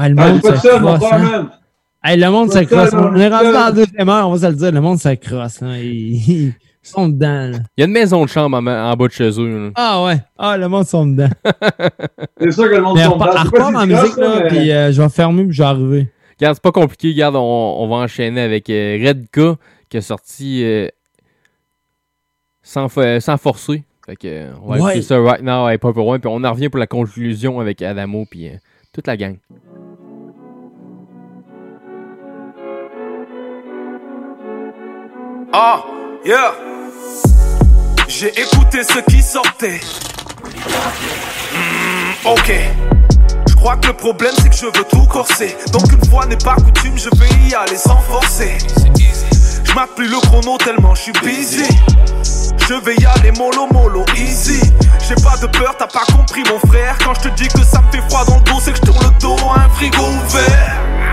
Ouais, 0.00 0.08
le 0.08 0.16
Ah, 0.18 0.28
monde 0.28 0.40
t'es 0.42 0.48
pas 0.50 0.56
se 0.56 0.68
seul, 0.68 0.82
mon 0.82 0.98
frère, 1.00 1.14
hein. 1.14 1.18
man. 1.18 1.50
Hey, 2.08 2.16
le 2.20 2.30
monde 2.30 2.52
seul, 2.52 2.66
On 2.72 3.16
est 3.16 3.28
rendu 3.28 3.44
dans 3.52 3.52
la 3.52 3.72
deuxième 3.72 4.08
heure, 4.08 4.28
on 4.28 4.32
va 4.34 4.38
se 4.38 4.46
le 4.52 4.56
dire. 4.56 4.72
Le 4.72 4.80
monde 4.80 4.98
hein. 5.04 5.76
Ils, 5.78 6.48
ils 6.48 6.54
sont 6.82 7.08
dedans. 7.08 7.48
là. 7.50 7.58
Il 7.76 7.80
y 7.80 7.82
a 7.82 7.86
une 7.86 7.92
maison 7.92 8.24
de 8.24 8.28
chambre 8.30 8.56
en, 8.58 8.64
en 8.66 8.94
bas 8.94 9.06
de 9.08 9.12
chez 9.12 9.28
eux, 9.40 9.64
là. 9.66 9.70
Ah 9.74 10.04
ouais. 10.04 10.18
Ah, 10.38 10.56
le 10.56 10.68
monde 10.68 10.86
sont 10.86 11.04
dedans. 11.06 11.28
C'est 12.40 12.52
sûr 12.52 12.64
que 12.70 12.76
le 12.76 12.82
monde 12.82 12.96
repart- 12.98 13.50
dedans. 13.50 13.66
Repart 13.66 13.82
tu 13.88 13.92
musique, 13.94 14.16
là, 14.18 14.40
mais- 14.42 14.48
puis 14.48 14.70
euh, 14.70 14.92
je 14.92 15.02
vais 15.02 15.08
fermer, 15.08 15.44
puis 15.44 15.52
je 15.52 15.62
vais 15.62 15.68
arriver. 15.68 16.08
Regarde, 16.38 16.54
c'est 16.54 16.62
pas 16.62 16.70
compliqué. 16.72 17.08
Regarde, 17.08 17.34
on, 17.36 17.40
on 17.40 17.88
va 17.88 17.96
enchaîner 17.96 18.42
avec 18.42 18.70
euh, 18.70 18.98
Redka 19.04 19.56
qui 19.88 19.96
a 19.96 20.00
sorti 20.02 20.62
euh, 20.64 20.86
sans, 22.62 22.88
forcer. 22.88 23.82
Fait 24.04 24.16
que, 24.16 24.46
on 24.62 24.68
va 24.68 24.74
Ouais. 24.74 24.90
écouter 24.92 25.02
ça 25.02 25.18
right 25.20 25.42
now 25.42 25.64
avec 25.66 25.80
Purple 25.80 25.98
One, 26.00 26.20
puis 26.20 26.30
on 26.32 26.44
en 26.44 26.52
revient 26.52 26.68
pour 26.68 26.78
la 26.78 26.86
conclusion 26.86 27.58
avec 27.58 27.82
Adamo, 27.82 28.26
puis 28.30 28.48
euh, 28.48 28.52
toute 28.92 29.06
la 29.08 29.16
gang. 29.16 29.38
Ah, 35.58 35.82
yeah. 36.22 36.52
J'ai 38.08 38.28
écouté 38.28 38.82
ce 38.84 38.98
qui 39.10 39.22
sortait. 39.22 39.80
Hmm, 41.50 42.26
ok. 42.26 42.52
Je 43.48 43.54
crois 43.54 43.76
que 43.78 43.86
le 43.86 43.94
problème 43.94 44.34
c'est 44.36 44.50
que 44.50 44.54
je 44.54 44.66
veux 44.66 44.84
tout 44.90 45.06
corser. 45.06 45.56
Donc 45.72 45.90
une 45.90 46.10
fois 46.10 46.26
n'est 46.26 46.36
pas 46.36 46.56
coutume, 46.56 46.98
je 46.98 47.08
vais 47.18 47.48
y 47.48 47.54
aller 47.54 47.78
sans 47.78 47.98
forcer. 48.00 48.58
Je 49.64 49.94
plus 49.94 50.08
le 50.08 50.18
chrono 50.28 50.58
tellement 50.58 50.94
je 50.94 51.04
suis 51.04 51.12
busy. 51.24 51.64
Je 52.68 52.74
vais 52.74 52.96
y 52.96 53.06
aller 53.06 53.32
mollo 53.32 53.66
mollo 53.72 54.04
easy. 54.14 54.60
J'ai 55.08 55.14
pas 55.14 55.38
de 55.38 55.46
peur, 55.46 55.74
t'as 55.78 55.86
pas 55.86 56.04
compris 56.14 56.42
mon 56.50 56.58
frère. 56.68 56.98
Quand 57.02 57.14
je 57.14 57.30
te 57.30 57.34
dis 57.34 57.48
que 57.48 57.64
ça 57.64 57.80
me 57.80 57.90
fait 57.90 58.06
froid 58.10 58.26
dans 58.26 58.36
le 58.36 58.42
dos, 58.42 58.60
c'est 58.60 58.72
que 58.72 58.76
je 58.76 58.92
tourne 58.92 59.06
le 59.06 59.20
dos 59.20 59.36
à 59.56 59.60
un 59.64 59.68
frigo 59.70 60.02
ouvert. 60.02 61.05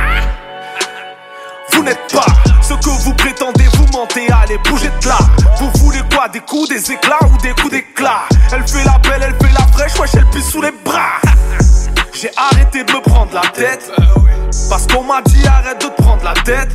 Vous 1.74 1.84
n'êtes 1.84 2.14
pas 2.14 2.26
ce 2.62 2.74
que 2.76 3.04
vous 3.04 3.14
prétendez, 3.16 3.66
vous 3.74 3.86
mentez, 3.98 4.28
allez 4.32 4.58
bougez 4.70 4.90
de 5.02 5.08
là. 5.08 5.18
Vous 5.58 5.70
voulez 5.84 6.02
quoi, 6.14 6.28
des 6.30 6.40
coups, 6.40 6.70
des 6.70 6.92
éclats 6.92 7.20
ou 7.24 7.38
des 7.42 7.54
coups 7.54 7.72
d'éclat? 7.72 8.24
Elle 8.54 8.68
fait 8.68 8.84
la 8.86 8.98
belle, 9.00 9.22
elle 9.22 9.36
fait 9.48 9.54
la 9.54 9.68
fraîche, 9.68 10.00
wesh 10.00 10.16
elle 10.16 10.26
pisse 10.28 10.50
sous 10.50 10.62
les 10.62 10.72
bras. 10.86 11.20
J'ai 12.14 12.30
arrêté 12.38 12.84
de 12.84 12.92
me 12.92 13.02
prendre 13.02 13.34
la 13.34 13.42
tête 13.42 13.92
Parce 14.70 14.88
qu'on 14.88 15.04
m'a 15.04 15.22
dit 15.24 15.46
arrête 15.46 15.82
de 15.82 15.88
te 15.88 16.02
prendre 16.02 16.24
la 16.24 16.34
tête. 16.34 16.70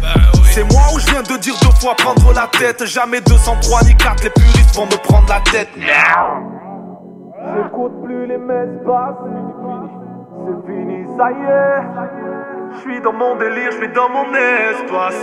C'est 0.52 0.70
moi 0.72 0.82
où 0.94 0.98
je 0.98 1.06
viens 1.06 1.22
de 1.22 1.36
dire 1.38 1.54
deux 1.62 1.80
fois 1.80 1.94
prendre 1.94 2.32
la 2.34 2.48
tête. 2.48 2.84
Jamais 2.84 3.20
203 3.20 3.84
ni 3.84 3.96
4, 3.96 4.24
les 4.24 4.30
puristes 4.30 4.74
vont 4.74 4.86
me 4.86 4.96
prendre 5.02 5.28
la 5.28 5.40
tête. 5.50 5.68
J'écoute 7.56 7.92
plus 8.04 8.26
les 8.26 8.36
messes 8.36 8.84
basses. 8.84 9.14
C'est 10.44 10.66
fini, 10.66 11.06
ça 11.16 11.30
y 11.30 11.34
est 11.34 12.27
je 12.74 12.80
suis 12.80 13.00
dans 13.00 13.12
mon 13.12 13.36
délire, 13.36 13.70
je 13.72 13.76
suis 13.78 13.92
dans 13.92 14.08
mon 14.08 14.26
espace. 14.34 15.14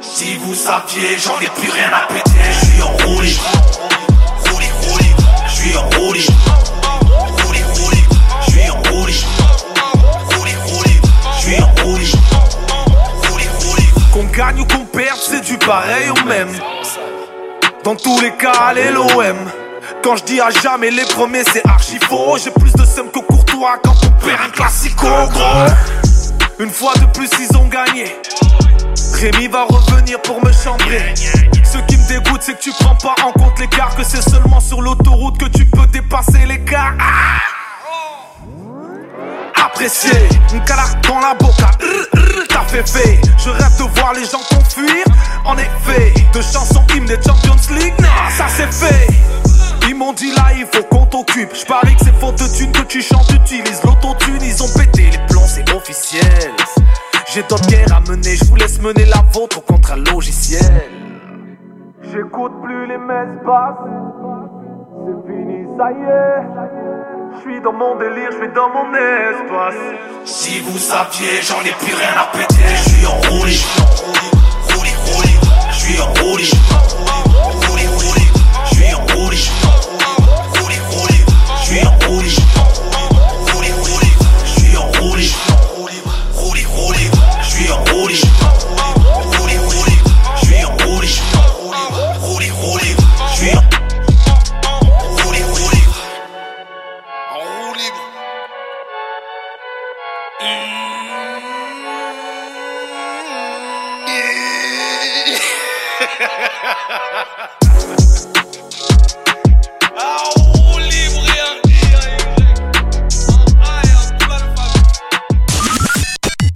Si 0.00 0.36
vous 0.36 0.54
saviez, 0.54 1.18
j'en 1.18 1.38
ai 1.40 1.46
plus 1.46 1.70
rien 1.70 1.90
à 1.92 2.06
péter. 2.12 2.30
Je 2.50 2.66
suis 2.66 2.82
en 2.82 2.92
roulis, 3.06 3.40
roulis, 4.50 4.70
roulis. 4.88 5.14
Je 5.46 5.52
suis 5.52 5.76
en 5.76 5.88
roulis, 5.98 6.26
roulis, 7.44 7.62
roulis. 7.74 8.04
Je 8.46 8.50
suis 8.50 8.70
en 8.70 8.82
roulis, 8.90 9.24
roulis, 10.36 10.54
roulis. 10.66 11.00
Je 11.36 11.40
suis 11.40 11.62
en 11.62 11.82
roulis, 11.82 12.12
roulis, 13.28 13.48
roulis. 13.66 14.10
Qu'on 14.12 14.24
gagne 14.24 14.60
ou 14.60 14.64
qu'on 14.64 14.84
perde, 14.84 15.18
c'est 15.20 15.42
du 15.42 15.58
pareil 15.58 16.10
au 16.10 16.28
même. 16.28 16.52
Dans 17.82 17.96
tous 17.96 18.20
les 18.20 18.32
cas, 18.32 18.52
allez 18.68 18.90
l'OM. 18.90 19.36
Quand 20.02 20.16
je 20.16 20.24
dis 20.24 20.40
à 20.40 20.50
jamais 20.50 20.90
les 20.90 21.04
premiers, 21.04 21.44
c'est 21.44 21.66
archi 21.66 21.98
faux. 21.98 22.36
J'ai 22.42 22.50
plus 22.50 22.72
de 22.72 22.84
seum 22.84 23.10
que 23.10 23.20
Courtois 23.20 23.78
quand 23.82 23.94
on 24.04 24.24
perd 24.24 24.40
un 24.46 24.50
classico, 24.50 25.06
gros. 25.06 25.66
Une 26.60 26.70
fois 26.70 26.94
de 26.94 27.06
plus, 27.06 27.28
ils 27.40 27.56
ont 27.56 27.66
gagné. 27.66 28.04
Rémi 29.20 29.48
va 29.48 29.64
revenir 29.64 30.22
pour 30.22 30.44
me 30.44 30.52
chambrer. 30.52 31.12
Ce 31.16 31.78
qui 31.78 31.96
me 31.96 32.08
dégoûte, 32.08 32.42
c'est 32.42 32.54
que 32.54 32.62
tu 32.62 32.70
prends 32.78 32.94
pas 32.94 33.16
en 33.24 33.32
compte 33.32 33.58
l'écart. 33.58 33.96
Que 33.96 34.04
c'est 34.04 34.22
seulement 34.22 34.60
sur 34.60 34.80
l'autoroute 34.80 35.36
que 35.38 35.46
tu 35.46 35.66
peux 35.66 35.86
dépasser 35.88 36.46
l'écart. 36.46 36.94
Ah 37.00 37.40
Apprécier, 39.66 40.28
une 40.52 40.62
cala 40.64 40.84
dans 41.08 41.18
la 41.18 41.34
boca. 41.34 41.70
T'as 42.48 42.64
fait 42.68 42.88
fait. 42.88 43.20
Je 43.38 43.50
rêve 43.50 43.76
de 43.78 43.98
voir 43.98 44.12
les 44.14 44.24
gens 44.24 44.42
t'enfuir. 44.48 45.04
En 45.44 45.56
effet, 45.56 46.14
de 46.32 46.40
chansons 46.40 46.84
hymne 46.94 47.06
des 47.06 47.16
Champions 47.16 47.56
League. 47.74 47.94
Non, 48.00 48.08
ça 48.36 48.46
c'est 48.48 48.72
fait. 48.72 49.08
Ils 49.88 49.94
m'ont 49.94 50.12
dit 50.12 50.30
là, 50.34 50.46
il 50.56 50.66
faut 50.66 50.82
qu'on 50.84 51.06
t'occupe. 51.06 51.54
Je 51.54 51.64
parie 51.66 51.94
que 51.96 52.04
c'est 52.04 52.14
faute 52.14 52.38
de 52.38 52.56
thunes 52.56 52.72
que 52.72 52.82
tu 52.82 53.02
chantes, 53.02 53.30
utilises 53.30 53.82
l'autotune. 53.84 54.42
Ils 54.42 54.62
ont 54.62 54.78
pété 54.78 55.10
les 55.10 55.26
plombs, 55.28 55.46
c'est 55.46 55.70
officiel. 55.74 56.52
J'ai 57.32 57.42
d'autres 57.42 57.66
guerres 57.66 57.92
à 57.94 58.00
mener, 58.00 58.36
je 58.36 58.44
vous 58.44 58.56
laisse 58.56 58.80
mener 58.80 59.04
la 59.06 59.22
vôtre 59.32 59.64
contre 59.64 59.92
un 59.92 59.96
logiciel. 59.96 60.82
J'écoute 62.02 62.52
plus 62.62 62.86
les 62.86 62.98
messes 62.98 63.42
basses. 63.44 63.74
C'est 65.04 65.26
fini, 65.26 65.66
ça 65.76 65.90
y 65.90 66.02
est. 66.02 66.84
Je 67.34 67.40
suis 67.40 67.60
dans 67.60 67.72
mon 67.72 67.96
délire, 67.98 68.30
je 68.30 68.36
suis 68.36 68.52
dans 68.54 68.68
mon 68.68 68.94
espace. 68.94 69.74
Si 70.24 70.60
vous 70.60 70.78
saviez, 70.78 71.42
j'en 71.42 71.60
ai 71.62 71.72
plus 71.84 71.94
rien 71.94 72.14
à 72.16 72.26
péter. 72.36 72.62
Je 72.68 72.90
suis 72.90 73.06
en 73.06 73.16
roulis, 73.30 73.66
roulis, 74.72 74.94
roulis. 75.12 75.38
Je 75.70 75.76
suis 75.76 76.00
en 76.00 76.12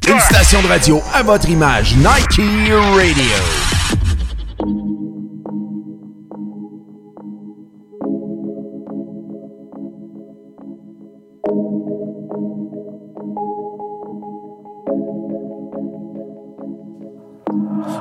Une 0.08 0.20
station 0.20 0.62
de 0.62 0.68
radio 0.68 1.02
à 1.12 1.22
votre 1.22 1.48
image, 1.48 1.94
Nike 1.96 2.40
Radio. 2.96 3.67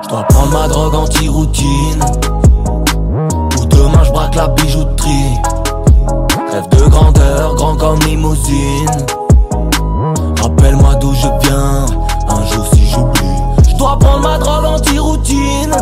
Je 0.08 0.14
dois 0.14 0.22
prendre 0.22 0.52
ma 0.52 0.68
drogue 0.68 0.94
anti-routine. 0.94 2.02
Ou 3.60 3.64
demain 3.66 4.04
je 4.04 4.10
braque 4.10 4.36
la 4.36 4.48
bijouterie. 4.48 5.36
Rêve 6.50 6.68
de 6.70 6.88
grandeur, 6.88 7.54
grand 7.56 7.76
comme 7.76 7.98
limousine. 8.06 8.88
Rappelle-moi 10.40 10.94
d'où 10.94 11.12
je 11.12 11.28
viens, 11.42 11.84
un 12.26 12.46
jour 12.46 12.64
si 12.72 12.86
j'oublie. 12.86 13.68
Je 13.68 13.76
dois 13.76 13.98
prendre 13.98 14.20
ma 14.20 14.38
drogue 14.38 14.64
anti-routine. 14.64 15.76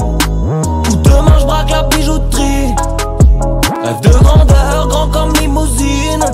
Ou 0.00 0.96
demain 1.04 1.38
je 1.38 1.46
braque 1.46 1.70
la 1.70 1.84
bijouterie. 1.84 2.74
Rêve 3.84 4.00
de 4.00 4.24
grandeur, 4.24 4.88
grand 4.88 5.08
comme 5.10 5.32
limousine. 5.34 6.24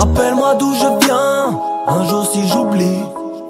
Rappelle-moi 0.00 0.56
d'où 0.56 0.74
je 0.74 1.06
viens, 1.06 1.56
un 1.86 2.08
jour 2.08 2.26
si 2.32 2.48
j'oublie. 2.48 3.04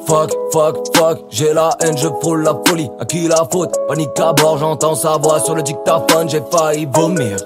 Fuck, 0.06 0.30
fuck, 0.52 0.76
fuck, 0.96 1.18
j'ai 1.30 1.52
la 1.52 1.70
haine, 1.80 1.96
je 1.96 2.08
frôle 2.20 2.42
la 2.42 2.54
folie. 2.66 2.90
À 3.00 3.04
qui 3.04 3.26
la 3.26 3.46
faute? 3.50 3.74
Panique 3.88 4.18
à 4.18 4.32
bord, 4.32 4.58
j'entends 4.58 4.94
sa 4.94 5.16
voix 5.16 5.40
sur 5.40 5.54
le 5.54 5.62
dictaphone, 5.62 6.28
j'ai 6.28 6.42
failli 6.50 6.86
vomir. 6.92 7.36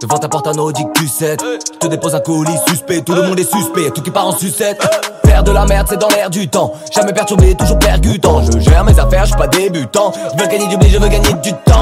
Devant 0.00 0.18
ta 0.18 0.28
porte 0.28 0.46
un 0.46 0.58
Audi 0.58 0.84
Q7 0.84 1.40
Je 1.72 1.78
te 1.78 1.86
dépose 1.88 2.14
un 2.14 2.20
colis 2.20 2.56
suspect 2.68 3.00
Tout 3.00 3.14
le 3.14 3.22
monde 3.22 3.40
est 3.40 3.52
suspect 3.52 3.90
Tout 3.90 4.00
qui 4.00 4.12
part 4.12 4.28
en 4.28 4.32
sucette 4.32 4.80
faire 5.28 5.44
de 5.44 5.50
la 5.52 5.66
merde, 5.66 5.86
c'est 5.88 5.98
dans 5.98 6.08
l'air 6.08 6.30
du 6.30 6.48
temps. 6.48 6.72
Jamais 6.92 7.12
perturbé, 7.12 7.54
toujours 7.54 7.78
percutant. 7.78 8.42
Je 8.42 8.58
gère 8.58 8.84
mes 8.84 8.98
affaires, 8.98 9.24
je 9.24 9.30
suis 9.30 9.36
pas 9.36 9.46
débutant. 9.46 10.12
Je 10.34 10.42
veux 10.42 10.48
gagner 10.48 10.66
du 10.68 10.76
blé, 10.76 10.88
je 10.88 10.98
veux 10.98 11.08
gagner 11.08 11.32
du 11.42 11.52
temps. 11.64 11.80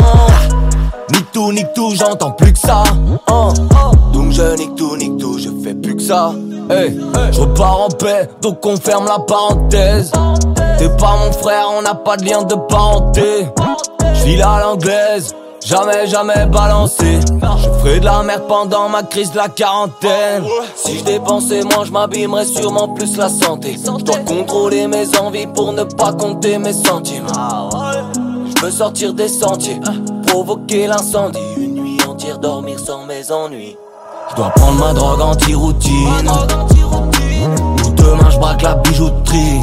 Nique 1.13 1.33
tout, 1.33 1.53
nique 1.53 1.73
tout, 1.75 1.93
j'entends 1.95 2.33
plus 2.33 2.53
que 2.53 2.59
ça. 2.59 2.83
Hein. 3.29 3.53
Donc 4.13 4.33
je 4.33 4.57
nique 4.57 4.75
tout, 4.75 4.97
nique 4.97 5.17
tout, 5.19 5.39
je 5.39 5.49
fais 5.63 5.75
plus 5.75 5.97
que 5.97 6.03
ça. 6.03 6.33
Je 6.71 7.41
repars 7.41 7.83
en 7.83 7.89
paix, 7.89 8.29
donc 8.43 8.65
on 8.65 8.77
ferme 8.77 9.07
la 9.07 9.19
parenthèse. 9.19 10.11
T'es 10.79 10.89
pas 10.91 11.17
mon 11.25 11.33
frère, 11.33 11.69
on 11.77 11.83
n'a 11.83 11.95
pas 11.95 12.17
de 12.17 12.25
lien 12.25 12.43
de 12.43 12.55
parenté. 12.55 13.47
Je 14.15 14.37
là 14.37 14.55
à 14.55 14.61
l'anglaise, 14.61 15.35
jamais, 15.65 16.07
jamais 16.07 16.47
balancé. 16.47 17.21
Je 17.21 17.71
ferai 17.81 18.01
de 18.01 18.05
la 18.05 18.23
merde 18.23 18.43
pendant 18.49 18.89
ma 18.89 19.03
crise 19.05 19.31
de 19.31 19.37
la 19.37 19.49
quarantaine. 19.49 20.45
Si 20.75 20.99
je 20.99 21.05
dépensais 21.05 21.63
moins, 21.63 21.85
je 21.85 21.93
m'abîmerais 21.93 22.45
sûrement 22.45 22.89
plus 22.89 23.17
la 23.17 23.29
santé. 23.29 23.77
Je 23.79 24.05
dois 24.05 24.19
contrôler 24.19 24.89
mes 24.89 25.17
envies 25.19 25.47
pour 25.47 25.73
ne 25.73 25.85
pas 25.85 26.13
compter 26.13 26.59
mes 26.59 26.73
centimes. 26.73 27.27
Je 28.57 28.65
veux 28.65 28.71
sortir 28.71 29.15
des 29.15 29.29
sentiers, 29.29 29.81
provoquer 30.27 30.89
l'incendie. 30.89 31.39
Une 31.57 31.75
nuit 31.75 31.99
entière 32.09 32.39
dormir 32.39 32.79
sans 32.81 33.05
mes 33.05 33.31
ennuis. 33.31 33.77
Je 34.31 34.35
dois 34.35 34.51
prendre 34.51 34.79
ma 34.79 34.93
drogue 34.93 35.21
anti-routine. 35.21 36.31
Ou 37.85 37.91
demain 37.91 38.31
je 38.31 38.39
braque 38.39 38.63
la 38.63 38.75
bijouterie. 38.77 39.61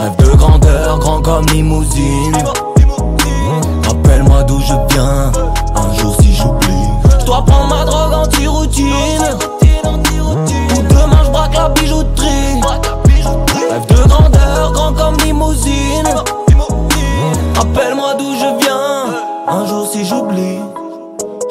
Rêve 0.00 0.16
de 0.18 0.36
grandeur, 0.36 0.98
grand 0.98 1.22
comme 1.22 1.46
limousine. 1.46 2.36
Rappelle-moi 3.86 4.42
d'où 4.44 4.60
je 4.60 4.74
viens, 4.94 5.32
un 5.74 5.94
jour 5.94 6.14
si 6.20 6.34
j'oublie. 6.34 6.88
Je 7.20 7.24
dois 7.24 7.44
prendre 7.44 7.68
ma 7.68 7.84
drogue 7.84 8.14
anti-routine. 8.14 9.38
Ou 9.84 10.82
demain 10.82 11.22
je 11.24 11.30
braque 11.30 11.54
la 11.54 11.68
bijouterie. 11.70 12.60
Rêve 13.70 13.86
de 13.88 14.08
grandeur, 14.08 14.72
grand 14.72 14.92
comme 14.92 15.16
limousine. 15.24 16.08
Rappelle-moi 17.56 18.14
d'où 18.18 18.34
je 18.34 18.64
viens, 18.64 19.04
un 19.48 19.66
jour 19.66 19.86
si 19.90 20.04
j'oublie. 20.04 20.65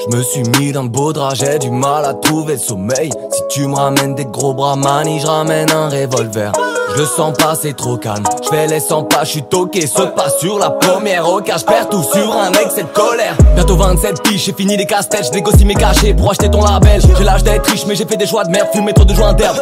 Je 0.08 0.16
me 0.16 0.22
suis 0.22 0.44
mis 0.60 0.72
dans 0.72 0.84
le 0.84 0.90
beau 0.90 1.14
drap, 1.14 1.34
j'ai 1.34 1.58
du 1.58 1.72
mal 1.72 2.06
à 2.06 2.14
trouver 2.14 2.54
le 2.54 2.60
sommeil. 2.60 3.10
Si 3.32 3.42
tu 3.50 3.68
me 3.68 3.76
ramènes 3.76 4.14
des 4.14 4.26
gros 4.26 4.54
bras 4.54 4.76
mani, 4.76 5.20
je 5.20 5.26
ramène 5.26 5.72
un 5.72 5.90
revolver. 5.90 6.52
Je 6.94 7.00
le 7.00 7.06
sens 7.08 7.36
pas, 7.36 7.56
c'est 7.56 7.76
trop 7.76 7.98
calme. 7.98 8.24
Je 8.44 8.50
fais 8.50 8.68
les 8.68 8.80
100 8.80 9.06
pas, 9.06 9.24
je 9.24 9.32
suis 9.32 9.44
toqué, 9.44 9.88
saute 9.88 10.14
pas 10.14 10.30
sur 10.30 10.60
la 10.60 10.70
première 10.70 11.28
oca, 11.28 11.58
je 11.58 11.66
perds 11.66 11.90
tout 11.90 12.04
sur 12.04 12.38
un 12.38 12.52
excès 12.52 12.84
de 12.84 12.88
colère. 12.90 13.36
Bientôt 13.56 13.78
27 13.78 14.22
piges, 14.22 14.46
j'ai 14.46 14.54
fini 14.54 14.78
les 14.78 14.86
casse-têtes, 14.86 15.26
je 15.28 15.32
négocie 15.32 15.66
mes 15.66 15.74
cachets 15.74 16.14
pour 16.14 16.30
acheter 16.30 16.50
ton 16.50 16.64
label. 16.64 17.02
J'ai 17.18 17.24
l'âge 17.24 17.44
d'être 17.44 17.66
riche, 17.68 17.86
mais 17.88 17.96
j'ai 17.96 18.06
fait 18.06 18.18
des 18.18 18.28
choix 18.28 18.44
de 18.44 18.52
merde, 18.52 18.68
fumé 18.74 18.94
trop 18.94 19.06
de 19.06 19.14
joints 19.14 19.34
d'herbe. 19.34 19.58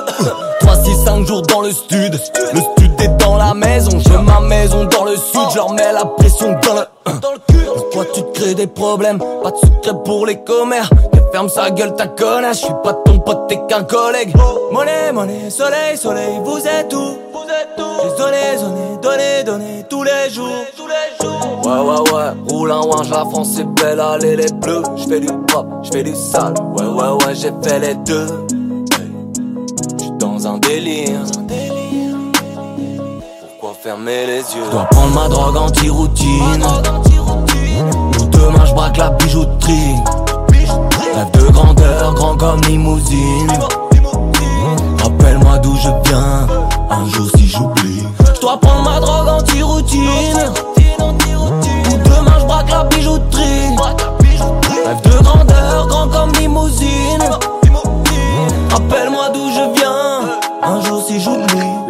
3, 0.59 0.75
6, 0.83 0.95
5 1.05 1.25
jours 1.25 1.41
dans 1.43 1.61
le 1.61 1.71
stud. 1.71 2.19
Le 2.53 2.59
stud 2.59 2.92
dans 3.19 3.37
la 3.37 3.53
maison, 3.53 3.91
j'ai 3.99 4.17
ma 4.17 4.39
maison 4.39 4.85
dans 4.85 5.05
le 5.05 5.15
sud, 5.15 5.41
je 5.51 5.55
leur 5.57 5.73
mets 5.73 5.91
la 5.91 6.05
pression 6.05 6.51
dans 6.51 6.73
le. 6.75 6.87
Pourquoi 7.73 8.05
tu 8.13 8.21
te 8.23 8.39
crées 8.39 8.55
des 8.55 8.67
problèmes. 8.67 9.19
Pas 9.19 9.51
de 9.51 9.57
secret 9.57 9.93
pour 10.03 10.25
les 10.25 10.43
commères. 10.43 10.89
Ferme 11.31 11.49
sa 11.49 11.71
gueule 11.71 11.95
ta 11.95 12.07
connasse. 12.07 12.61
Je 12.61 12.65
suis 12.65 12.73
pas 12.83 12.93
ton 13.05 13.19
pote 13.19 13.47
t'es 13.47 13.59
qu'un 13.67 13.83
collègue. 13.83 14.33
Monnaie, 14.71 15.11
monnaie, 15.11 15.49
soleil, 15.49 15.97
soleil 15.97 16.39
Vous 16.43 16.57
êtes 16.57 16.93
où? 16.93 17.17
Vous 17.33 17.45
êtes 17.49 17.79
où? 17.79 17.83
J'ai 18.03 18.17
donné, 18.17 18.37
donné, 18.61 18.99
donné, 19.01 19.43
donné 19.43 19.85
Tous 19.89 20.03
les 20.03 20.29
jours. 20.29 20.65
Tous 20.77 20.87
les 20.87 21.25
jours. 21.25 21.61
Ouais, 21.65 21.79
ouais, 21.79 22.11
ouais. 22.11 22.31
Roule 22.47 22.71
un 22.71 22.81
ouinge, 22.81 23.09
la 23.09 23.25
France 23.25 23.57
est 23.59 23.81
belle. 23.81 23.99
Allez 23.99 24.35
les 24.35 24.51
bleus. 24.51 24.83
Je 24.95 25.07
fais 25.07 25.19
du 25.19 25.27
pop, 25.47 25.65
je 25.83 25.91
fais 25.91 26.03
du 26.03 26.15
sale. 26.15 26.53
Ouais, 26.77 26.85
ouais, 26.85 27.25
ouais 27.25 27.35
J'ai 27.35 27.51
fait 27.63 27.79
les 27.79 27.95
deux. 27.95 28.27
Je 29.99 30.03
suis 30.03 30.11
dans 30.19 30.47
un 30.47 30.57
délire 30.59 31.21
fermer 33.83 34.25
les 34.25 34.37
yeux. 34.37 34.63
Je 34.65 34.71
dois 34.71 34.85
prendre 34.85 35.13
ma 35.13 35.27
drogue 35.27 35.57
anti-routine. 35.57 36.63
Ou 36.63 38.25
demain 38.27 38.65
je 38.65 38.73
braque 38.73 38.95
la 38.95 39.09
bijouterie. 39.09 39.95
Rêve 41.15 41.31
de 41.33 41.51
grandeur, 41.51 42.13
grand 42.13 42.37
comme 42.37 42.61
limousine. 42.61 43.51
Rappelle-moi 45.03 45.57
d'où 45.59 45.75
je 45.75 45.89
viens. 46.05 46.47
Un 46.91 47.05
jour 47.09 47.27
si 47.35 47.47
j'oublie. 47.49 48.03
Je 48.35 48.39
dois 48.39 48.57
prendre 48.57 48.89
ma 48.89 49.01
drogue 49.01 49.27
anti-routine. 49.27 50.53
Ou 50.99 51.97
demain 52.05 52.39
je 52.39 52.45
braque 52.45 52.69
la 52.69 52.85
bijouterie. 52.85 53.75
Rêve 54.85 55.01
de 55.03 55.23
grandeur, 55.23 55.87
grand 55.87 56.07
comme 56.07 56.31
limousine 56.39 57.02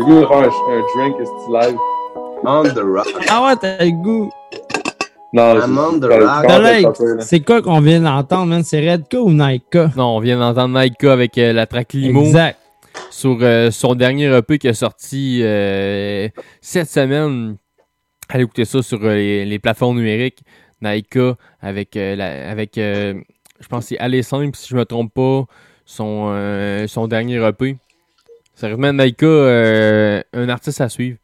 Le 0.06 0.10
goût 0.16 0.22
de 0.22 0.26
faire 0.28 0.38
un, 0.38 0.44
un 0.44 0.82
drink, 0.96 1.16
live? 1.50 1.78
On 2.46 2.64
the 2.64 2.80
rock. 2.84 3.08
Ah 3.30 3.46
ouais, 3.46 3.56
t'as 3.56 3.84
le 3.86 3.92
goût. 3.92 4.30
Non, 5.32 5.56
I'm 5.62 5.78
on 5.78 6.00
the 6.00 6.10
c'est- 7.22 7.38
rock. 7.38 7.46
quoi 7.46 7.62
qu'on 7.62 7.80
vient 7.80 8.02
d'entendre, 8.02 8.48
man? 8.48 8.64
C'est 8.64 8.82
Redka 8.92 9.20
ou 9.22 9.32
Nike? 9.32 9.76
Non, 9.96 10.18
on 10.18 10.20
vient 10.20 10.38
d'entendre 10.38 10.78
Nike 10.80 11.04
avec 11.06 11.38
euh, 11.38 11.54
la 11.54 11.66
track 11.68 11.94
Limo. 11.94 12.22
Exact. 12.22 12.60
Sur 13.10 13.38
euh, 13.42 13.72
son 13.72 13.96
dernier 13.96 14.26
EP 14.36 14.58
qui 14.60 14.68
est 14.68 14.74
sorti 14.74 15.40
euh, 15.42 16.28
cette 16.62 16.90
semaine. 16.90 17.56
Allez 18.30 18.44
écouter 18.44 18.66
ça 18.66 18.82
sur 18.82 19.00
euh, 19.04 19.16
les, 19.16 19.46
les 19.46 19.60
plateformes 19.60 19.98
numériques. 19.98 20.40
Naika 20.82 21.36
avec, 21.62 21.96
euh, 21.96 22.16
la- 22.18 22.52
avec 22.52 22.78
euh, 22.78 23.14
je 23.62 23.68
pense 23.70 23.86
que 23.86 23.90
c'est 23.90 24.00
Aller 24.00 24.22
Simple, 24.22 24.56
si 24.56 24.68
je 24.70 24.76
me 24.76 24.84
trompe 24.84 25.14
pas, 25.14 25.46
son, 25.86 26.26
euh, 26.34 26.88
son 26.88 27.08
dernier 27.08 27.36
EP. 27.38 27.78
Sérieusement, 28.56 28.94
Naika, 28.94 29.26
euh, 29.26 30.22
un 30.34 30.50
artiste 30.50 30.82
à 30.82 30.90
suivre. 30.90 31.18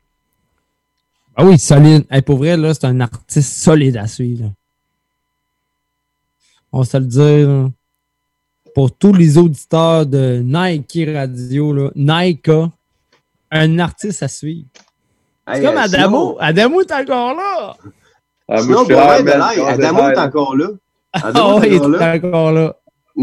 Ah 1.35 1.45
oui, 1.45 1.57
solide. 1.59 2.05
Hey, 2.11 2.21
pour 2.21 2.37
vrai, 2.37 2.57
là, 2.57 2.73
c'est 2.73 2.85
un 2.85 2.99
artiste 2.99 3.53
solide 3.61 3.97
à 3.97 4.07
suivre. 4.07 4.45
là. 4.45 4.49
On 6.71 6.79
va 6.79 6.85
se 6.85 6.97
le 6.97 7.05
dire. 7.05 7.47
là. 7.49 7.69
Pour 8.75 8.91
tous 8.95 9.13
les 9.13 9.37
auditeurs 9.37 10.05
de 10.05 10.41
Nike 10.43 10.99
Radio, 11.13 11.73
là, 11.73 11.89
Nike, 11.95 12.51
un 13.51 13.79
artiste 13.79 14.21
à 14.23 14.27
suivre. 14.27 14.67
C'est 15.51 15.61
comme 15.63 15.77
euh, 15.77 15.81
Adamo. 15.81 16.17
sinon- 16.33 16.37
Adamo 16.39 16.81
est 16.81 16.91
encore 16.91 17.33
là. 17.35 17.75
Ah, 18.47 18.61
Sinon, 18.61 18.85
pour 18.85 18.99
vrai, 18.99 19.31
Adamo 19.67 20.09
est 20.09 20.17
encore 20.19 20.55
là. 20.55 20.67
Ah 21.13 21.27
Adamo 21.29 21.63
est 21.63 21.69
il 21.69 21.79
encore 21.81 21.95
est 21.95 21.99
là. 21.99 22.15
encore 22.15 22.51
là. 22.51 22.75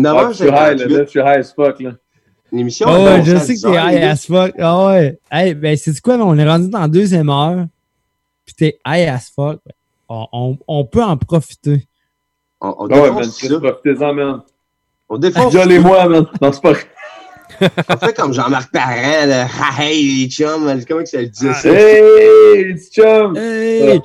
Ah, 0.04 0.28
je 0.30 0.34
suis 0.36 0.44
high, 0.46 0.50
là, 0.52 0.74
là, 0.74 1.04
je 1.04 1.08
suis 1.08 1.20
high 1.20 1.26
as 1.38 1.52
fuck, 1.54 1.78
là. 1.80 1.92
L'émission, 2.56 2.86
ouais, 2.88 3.18
est 3.20 3.24
je 3.24 3.36
sais 3.36 3.54
que 3.56 3.60
t'es 3.60 3.68
high 3.68 3.98
les 4.00 4.06
as 4.06 4.24
fuck. 4.26 4.52
Ah 4.58 4.86
ouais. 4.86 5.18
Hey, 5.30 5.54
ben, 5.54 5.76
c'est 5.76 6.00
quoi, 6.00 6.16
mais 6.16 6.22
on 6.24 6.36
est 6.38 6.48
rendu 6.48 6.68
dans 6.70 6.80
la 6.80 6.88
deuxième 6.88 7.28
heure. 7.28 7.66
Puis 8.44 8.54
t'es 8.54 8.78
high 8.86 9.08
as 9.08 9.30
fuck. 9.34 9.60
On, 10.08 10.26
on- 10.32 10.58
on 10.66 10.84
peut 10.84 11.02
en 11.02 11.16
profiter. 11.16 11.86
On, 12.60 12.74
on 12.78 12.88
Ah 12.90 13.00
ouais, 13.02 13.10
man, 13.10 13.28
profitez-en, 13.28 14.14
man. 14.14 14.40
On 15.08 15.18
défonce 15.18 15.52
Violez-moi, 15.52 16.08
man. 16.08 16.26
Non, 16.40 16.52
c'est 16.52 16.62
pas 16.62 16.72
On 17.88 17.96
fait 17.98 18.16
comme 18.16 18.32
Jean-Marc 18.32 18.72
Parent, 18.72 19.26
là. 19.26 19.46
Hey, 19.78 20.24
les 20.24 20.30
chums. 20.30 20.82
Comment 20.88 21.02
que 21.02 21.08
ça 21.08 21.20
le 21.20 21.28
dit 21.28 21.38
ça? 21.54 21.68
Hey, 21.68 22.64
les 22.64 22.80
chums! 22.90 23.36
Hey! 23.36 24.00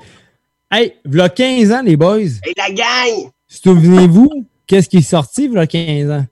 Hey, 0.71 0.93
v'là 1.05 1.29
15 1.29 1.71
ans, 1.71 1.81
les 1.83 1.97
boys. 1.97 2.19
Hey, 2.19 2.53
la 2.57 2.69
gang! 2.71 3.29
Souvenez-vous, 3.47 4.45
qu'est-ce 4.67 4.87
qui 4.89 4.97
est 4.97 5.01
sorti 5.01 5.47
v'là 5.47 5.65
15 5.67 6.09
ans? 6.11 6.25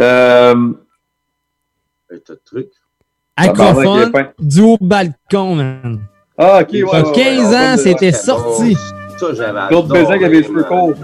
Euh, 0.00 0.54
T'as 2.08 2.34
de 2.34 2.40
trucs. 2.44 2.70
Tabarnak, 3.36 3.56
il 3.58 3.60
est 3.60 3.68
Acrophone, 3.68 4.12
fin. 4.12 4.28
duo 4.38 4.76
balcon, 4.80 5.54
man. 5.54 6.00
Ah, 6.36 6.60
ok, 6.62 6.68
ouais. 6.72 6.82
V'là 6.82 7.02
ouais, 7.06 7.12
15 7.12 7.14
ouais, 7.14 7.56
ans, 7.56 7.70
ouais, 7.72 7.76
c'était 7.78 8.12
sorti. 8.12 8.76
Ça, 9.18 9.26
j'avais 9.34 9.58
adoré, 9.58 10.00
Bézin 10.00 10.18
qui 10.18 10.24
avait 10.24 10.36
les 10.40 10.44
cheveux 10.44 10.64
courts. 10.64 10.94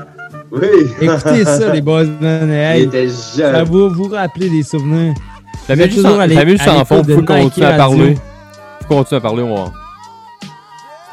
Oui. 0.52 0.68
Écoutez 1.00 1.44
ça, 1.44 1.72
les 1.72 1.80
boys, 1.80 2.04
man. 2.20 2.48
Il 2.76 2.94
Hey, 2.94 3.10
ça 3.10 3.52
va 3.52 3.64
vous 3.64 4.08
rappeler 4.08 4.48
des 4.48 4.62
souvenirs. 4.62 5.14
La 5.68 5.76
musique 5.76 6.04
à 6.60 6.64
sans 6.64 6.84
fond, 6.84 7.02
faut 7.02 7.22
continuer 7.22 7.66
à 7.66 7.76
parler. 7.76 8.16
Faut 8.82 8.94
continuer 8.96 9.18
à 9.18 9.20
parler, 9.20 9.42
on 9.42 9.54
va. 9.54 9.72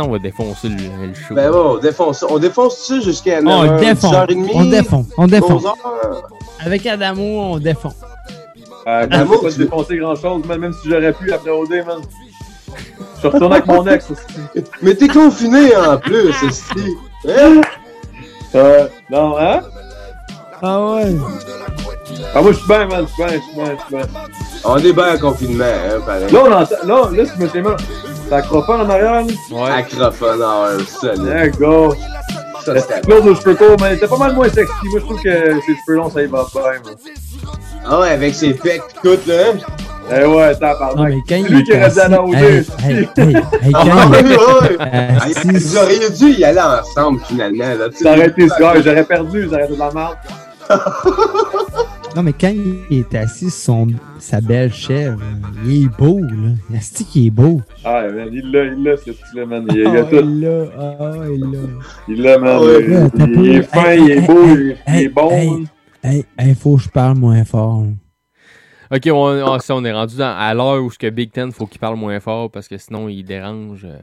Sinon, 0.02 0.10
on 0.10 0.12
va 0.14 0.20
défoncer 0.20 0.70
le, 0.70 0.76
le 1.08 1.14
show. 1.14 1.36
Ben 1.36 1.52
bon, 1.52 1.76
on 1.76 1.78
défonce, 1.78 2.26
on 2.28 2.40
défonce 2.40 2.78
ça 2.78 3.00
jusqu'à 3.00 3.40
On 3.44 3.66
9h, 3.66 3.80
défend. 3.80 4.12
10h30. 4.12 4.50
On 4.54 4.66
défend. 4.66 5.06
On. 5.18 5.28
11h. 5.28 5.74
Avec 6.66 6.86
Adamo, 6.86 7.24
on 7.24 7.58
défend. 7.60 7.94
Euh, 8.88 9.06
peux 9.08 9.42
pas 9.42 9.52
tu- 9.52 9.58
défoncer 9.60 9.98
grand 9.98 10.16
chose, 10.16 10.44
man, 10.46 10.60
même 10.60 10.74
si 10.74 10.90
j'aurais 10.90 11.14
pu 11.14 11.32
après 11.32 11.52
OD, 11.52 11.70
man. 11.86 12.00
Je 13.16 13.20
suis 13.20 13.28
retourné 13.28 13.56
avec 13.58 13.68
mon 13.68 13.86
ex, 13.88 14.10
aussi. 14.10 14.24
Mais 14.82 14.96
t'es 14.96 15.08
confiné 15.08 15.76
en 15.76 15.98
plus, 15.98 16.30
esti. 16.48 16.96
Hein? 17.28 17.62
Euh, 18.56 18.88
non, 19.12 19.38
hein? 19.38 19.60
Ah 20.64 20.94
ouais. 20.96 21.16
Ah, 22.34 22.42
moi, 22.42 22.52
je 22.52 22.58
suis 22.58 22.68
bien, 22.68 22.86
man, 22.88 23.06
je 23.08 23.14
suis 23.14 23.24
bien, 23.24 23.34
je 23.38 23.42
suis 23.44 23.56
bien, 23.56 23.76
je 23.78 23.86
suis 23.86 23.96
bien. 23.96 24.06
On 24.64 24.78
est 24.78 24.94
bien 24.94 25.16
en 25.16 25.18
confinement, 25.20 25.64
hein, 25.66 26.00
pareil. 26.06 26.32
Là, 26.32 26.40
on 26.44 26.52
entend, 26.52 26.76
là, 26.86 27.10
là, 27.16 27.26
si 27.26 27.32
je 27.38 27.44
me 27.44 27.50
c'est 27.50 27.62
acrophone 28.34 28.82
en 28.82 28.90
arrière? 28.90 29.24
Ouais. 29.52 29.72
Acrophone, 29.72 30.42
ah 30.44 30.64
ouais, 30.78 30.84
solide. 30.86 31.24
Let's 31.26 31.58
go! 31.60 31.96
Ça, 32.66 32.80
c'était 32.80 33.02
Claude 33.02 33.28
aux 33.28 33.36
cheveux 33.36 33.56
courts, 33.56 33.76
mais 33.82 33.98
t'es 33.98 34.08
pas 34.08 34.18
mal 34.18 34.34
moins 34.36 34.48
sexy. 34.50 34.72
Moi, 34.86 35.00
je 35.00 35.06
trouve 35.06 35.22
que 35.22 35.30
ses 35.62 35.74
cheveux 35.86 35.98
longs, 35.98 36.10
ça 36.12 36.22
y 36.22 36.28
va 36.28 36.46
bien. 36.54 36.62
Ah 37.86 38.00
ouais, 38.02 38.10
avec 38.10 38.36
ses 38.36 38.54
pecs 38.54 38.84
pis 38.88 38.94
tout, 39.02 39.18
là. 39.28 39.34
hein? 39.54 39.58
Eh 40.14 40.26
ouais, 40.26 40.56
t'as 40.60 40.74
Non, 40.74 40.80
pardon. 40.80 41.04
mais 41.06 41.16
quand 41.28 41.42
C'est 41.48 41.54
lui 41.54 41.64
qui 41.64 41.72
est 41.72 41.82
assis- 41.82 42.00
annoncer. 42.02 42.38
Hey, 42.38 42.66
hey, 42.84 43.08
hey, 43.18 43.36
hey, 43.36 43.72
Ah, 43.74 43.84
quand 44.12 44.20
il-. 44.20 44.32
Euh, 44.34 44.78
Ah, 44.80 45.26
Ils 45.54 45.78
auraient 45.78 46.10
dû 46.12 46.32
y 46.34 46.44
aller 46.44 46.60
ensemble, 46.60 47.20
finalement. 47.28 47.64
Là. 47.64 47.86
Ça 48.00 48.12
aurait 48.12 48.28
été 48.28 48.48
ça, 48.50 48.80
j'aurais 48.82 49.04
perdu, 49.06 49.48
j'aurais 49.50 49.64
été 49.66 49.74
de 49.74 49.80
la 49.80 49.92
merde. 49.92 50.16
Non, 52.16 52.24
mais 52.24 52.34
quand 52.34 52.54
il 52.54 52.98
est 53.00 53.16
assis 53.16 53.50
sur 53.50 53.88
sa 54.20 54.42
belle 54.42 54.74
chèvre, 54.74 55.22
il 55.66 55.86
est 55.86 55.98
beau, 55.98 56.20
là. 56.20 56.50
Est-ce 56.76 57.06
qu'il 57.06 57.28
est 57.28 57.32
beau? 57.32 57.62
Ah, 57.86 58.04
man, 58.12 58.28
il 58.34 58.52
l'a, 58.52 58.66
il 58.66 58.84
l'a, 58.84 58.98
ce 58.98 59.14
style 59.14 59.46
man. 59.46 59.66
Il, 59.70 59.78
il 59.78 59.88
Ah, 59.88 59.92
a 60.00 60.04
tout. 60.04 60.16
il 60.18 60.42
l'a, 60.42 60.64
ah, 60.78 61.14
il 61.34 61.40
l'a. 61.40 61.60
Il 62.10 62.22
l'a, 62.22 62.38
man. 62.38 62.60
Ouais, 62.64 62.84
il, 62.84 63.50
est 63.56 63.62
fin, 63.64 63.86
Hey, 63.92 64.02
il 64.04 64.12
est 64.12 64.18
hey, 64.18 64.28
beau, 64.28 64.44
hey, 64.44 64.52
il, 64.54 64.60
est- 64.72 64.78
il 64.88 64.94
hey, 64.94 65.06
est 65.06 65.10
bon. 65.10 65.32
hey. 65.32 65.68
Hey, 66.04 66.26
hey, 66.38 66.54
faut 66.56 66.76
que 66.76 66.82
je 66.84 66.90
parle 66.90 67.18
moins 67.18 67.46
fort. 67.46 67.84
là. 67.84 68.98
Ok, 68.98 69.04
on, 69.10 69.54
on- 69.54 69.60
ça, 69.60 69.74
on 69.74 69.86
est 69.86 69.94
rendu 69.94 70.18
dans- 70.18 70.36
à 70.38 70.54
l'heure 70.54 70.84
où 70.84 70.92
ce 70.92 71.00
que 71.00 71.10
Big 71.10 71.32
Ten, 71.32 71.50
faut 71.54 71.66
qu'il 71.66 71.80
parle 71.80 71.96
moins 71.96 72.20
fort 72.20 72.52
parce 72.52 72.68
que 72.68 72.78
sinon 72.78 73.08
il 73.08 73.24
dérange 73.24 73.86
euh, 73.86 73.98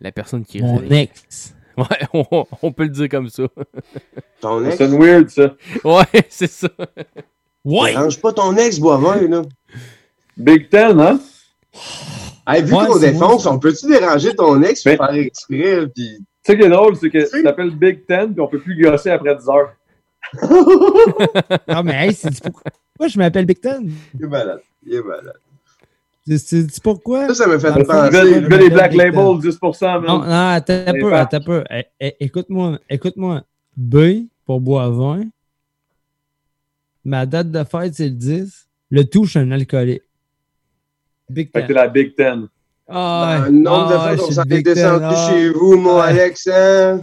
la 0.00 0.10
personne 0.10 0.44
qui 0.44 0.60
Mon 0.60 0.80
ex. 0.90 1.54
Ouais, 1.78 2.06
on, 2.12 2.44
on 2.62 2.72
peut 2.72 2.84
le 2.84 2.90
dire 2.90 3.08
comme 3.08 3.28
ça. 3.28 3.44
Ton 4.40 4.60
Ça 4.62 4.68
ex? 4.68 4.78
sonne 4.78 4.98
weird, 4.98 5.28
ça. 5.28 5.54
Ouais, 5.82 6.04
c'est 6.28 6.50
ça. 6.50 6.68
Ouais! 7.64 7.92
Dérange 7.92 8.20
pas 8.20 8.32
ton 8.32 8.56
ex, 8.56 8.78
Boivin, 8.78 9.26
là. 9.28 9.42
Big 10.36 10.68
Ten, 10.68 11.00
hein? 11.00 11.18
Hey, 12.46 12.62
vu 12.62 12.74
Ouais, 12.74 12.86
qu'on 12.86 12.98
c'est 12.98 13.12
défonce, 13.12 13.46
on 13.46 13.58
peut-tu 13.58 13.86
déranger 13.86 14.34
ton 14.36 14.62
ex 14.62 14.82
pour 14.82 14.92
faire 14.96 15.10
exprès, 15.14 15.86
puis... 15.94 16.18
Tu 16.44 16.52
sais, 16.52 16.52
ce 16.52 16.58
qui 16.58 16.62
est 16.62 16.68
drôle, 16.68 16.94
c'est 16.96 17.08
que 17.10 17.24
ça 17.24 17.40
s'appelle 17.42 17.70
Big 17.70 18.04
Ten, 18.06 18.32
puis 18.32 18.40
on 18.40 18.48
peut 18.48 18.58
plus 18.60 18.80
gosser 18.80 19.10
après 19.10 19.34
10 19.34 19.48
heures. 19.48 19.72
Non, 21.68 21.82
mais 21.82 22.06
hey, 22.08 22.14
c'est 22.14 22.30
du 22.30 22.40
pourquoi 22.40 23.08
je 23.08 23.18
m'appelle 23.18 23.46
Big 23.46 23.60
Ten? 23.60 23.90
Il 24.18 24.24
est 24.24 24.28
malade. 24.28 24.60
Il 24.86 24.94
est 24.94 25.02
malade. 25.02 25.34
C'est- 26.26 26.80
pourquoi? 26.82 27.28
Ça, 27.28 27.34
ça 27.34 27.46
me 27.46 27.58
fait 27.58 27.70
le 27.76 27.84
penser. 27.84 28.10
veux, 28.18 28.42
tu 28.42 28.48
veux 28.48 28.58
les 28.58 28.70
Black 28.70 28.92
Big 28.92 29.00
Ten. 29.00 29.12
Label 29.14 29.40
10%, 29.40 30.00
man. 30.00 30.02
Non, 30.06 30.18
non, 30.20 30.48
attends 30.52 30.72
un 30.86 30.92
peu, 30.92 31.14
attends 31.14 31.36
un 31.36 31.40
peu. 31.40 31.64
Eh, 31.70 31.84
eh, 32.00 32.16
Écoute-moi, 32.20 32.78
écoute-moi. 32.88 33.42
B 33.76 33.96
pour 34.46 34.60
Boivin. 34.60 35.24
Ma 37.04 37.26
date 37.26 37.50
de 37.50 37.62
fête, 37.64 37.94
c'est 37.94 38.04
le 38.04 38.10
10. 38.14 38.66
Le 38.90 39.04
tout, 39.04 39.24
je 39.24 39.30
suis 39.30 39.38
un 39.38 39.50
alcoolique. 39.50 40.02
Big 41.28 41.50
Fait 41.52 41.52
que 41.52 41.58
Ten. 41.58 41.66
t'es 41.68 41.74
la 41.74 41.88
Big 41.88 42.14
Ten. 42.14 42.48
Ah, 42.88 43.44
Un 43.46 43.50
nombre 43.50 43.88
de 43.88 43.94
ah, 43.94 43.98
fois 44.00 44.12
je 44.12 44.20
qu'on 44.20 44.24
suis 44.26 44.34
s'en 44.34 44.42
le 44.48 44.56
est 44.56 44.62
Ten, 44.62 44.74
descendu 44.74 45.04
ah. 45.08 45.30
chez 45.30 45.50
vous, 45.50 45.76
mon 45.76 45.96
Ouais. 45.96 46.02
Alex, 46.02 46.46
hein? 46.50 47.00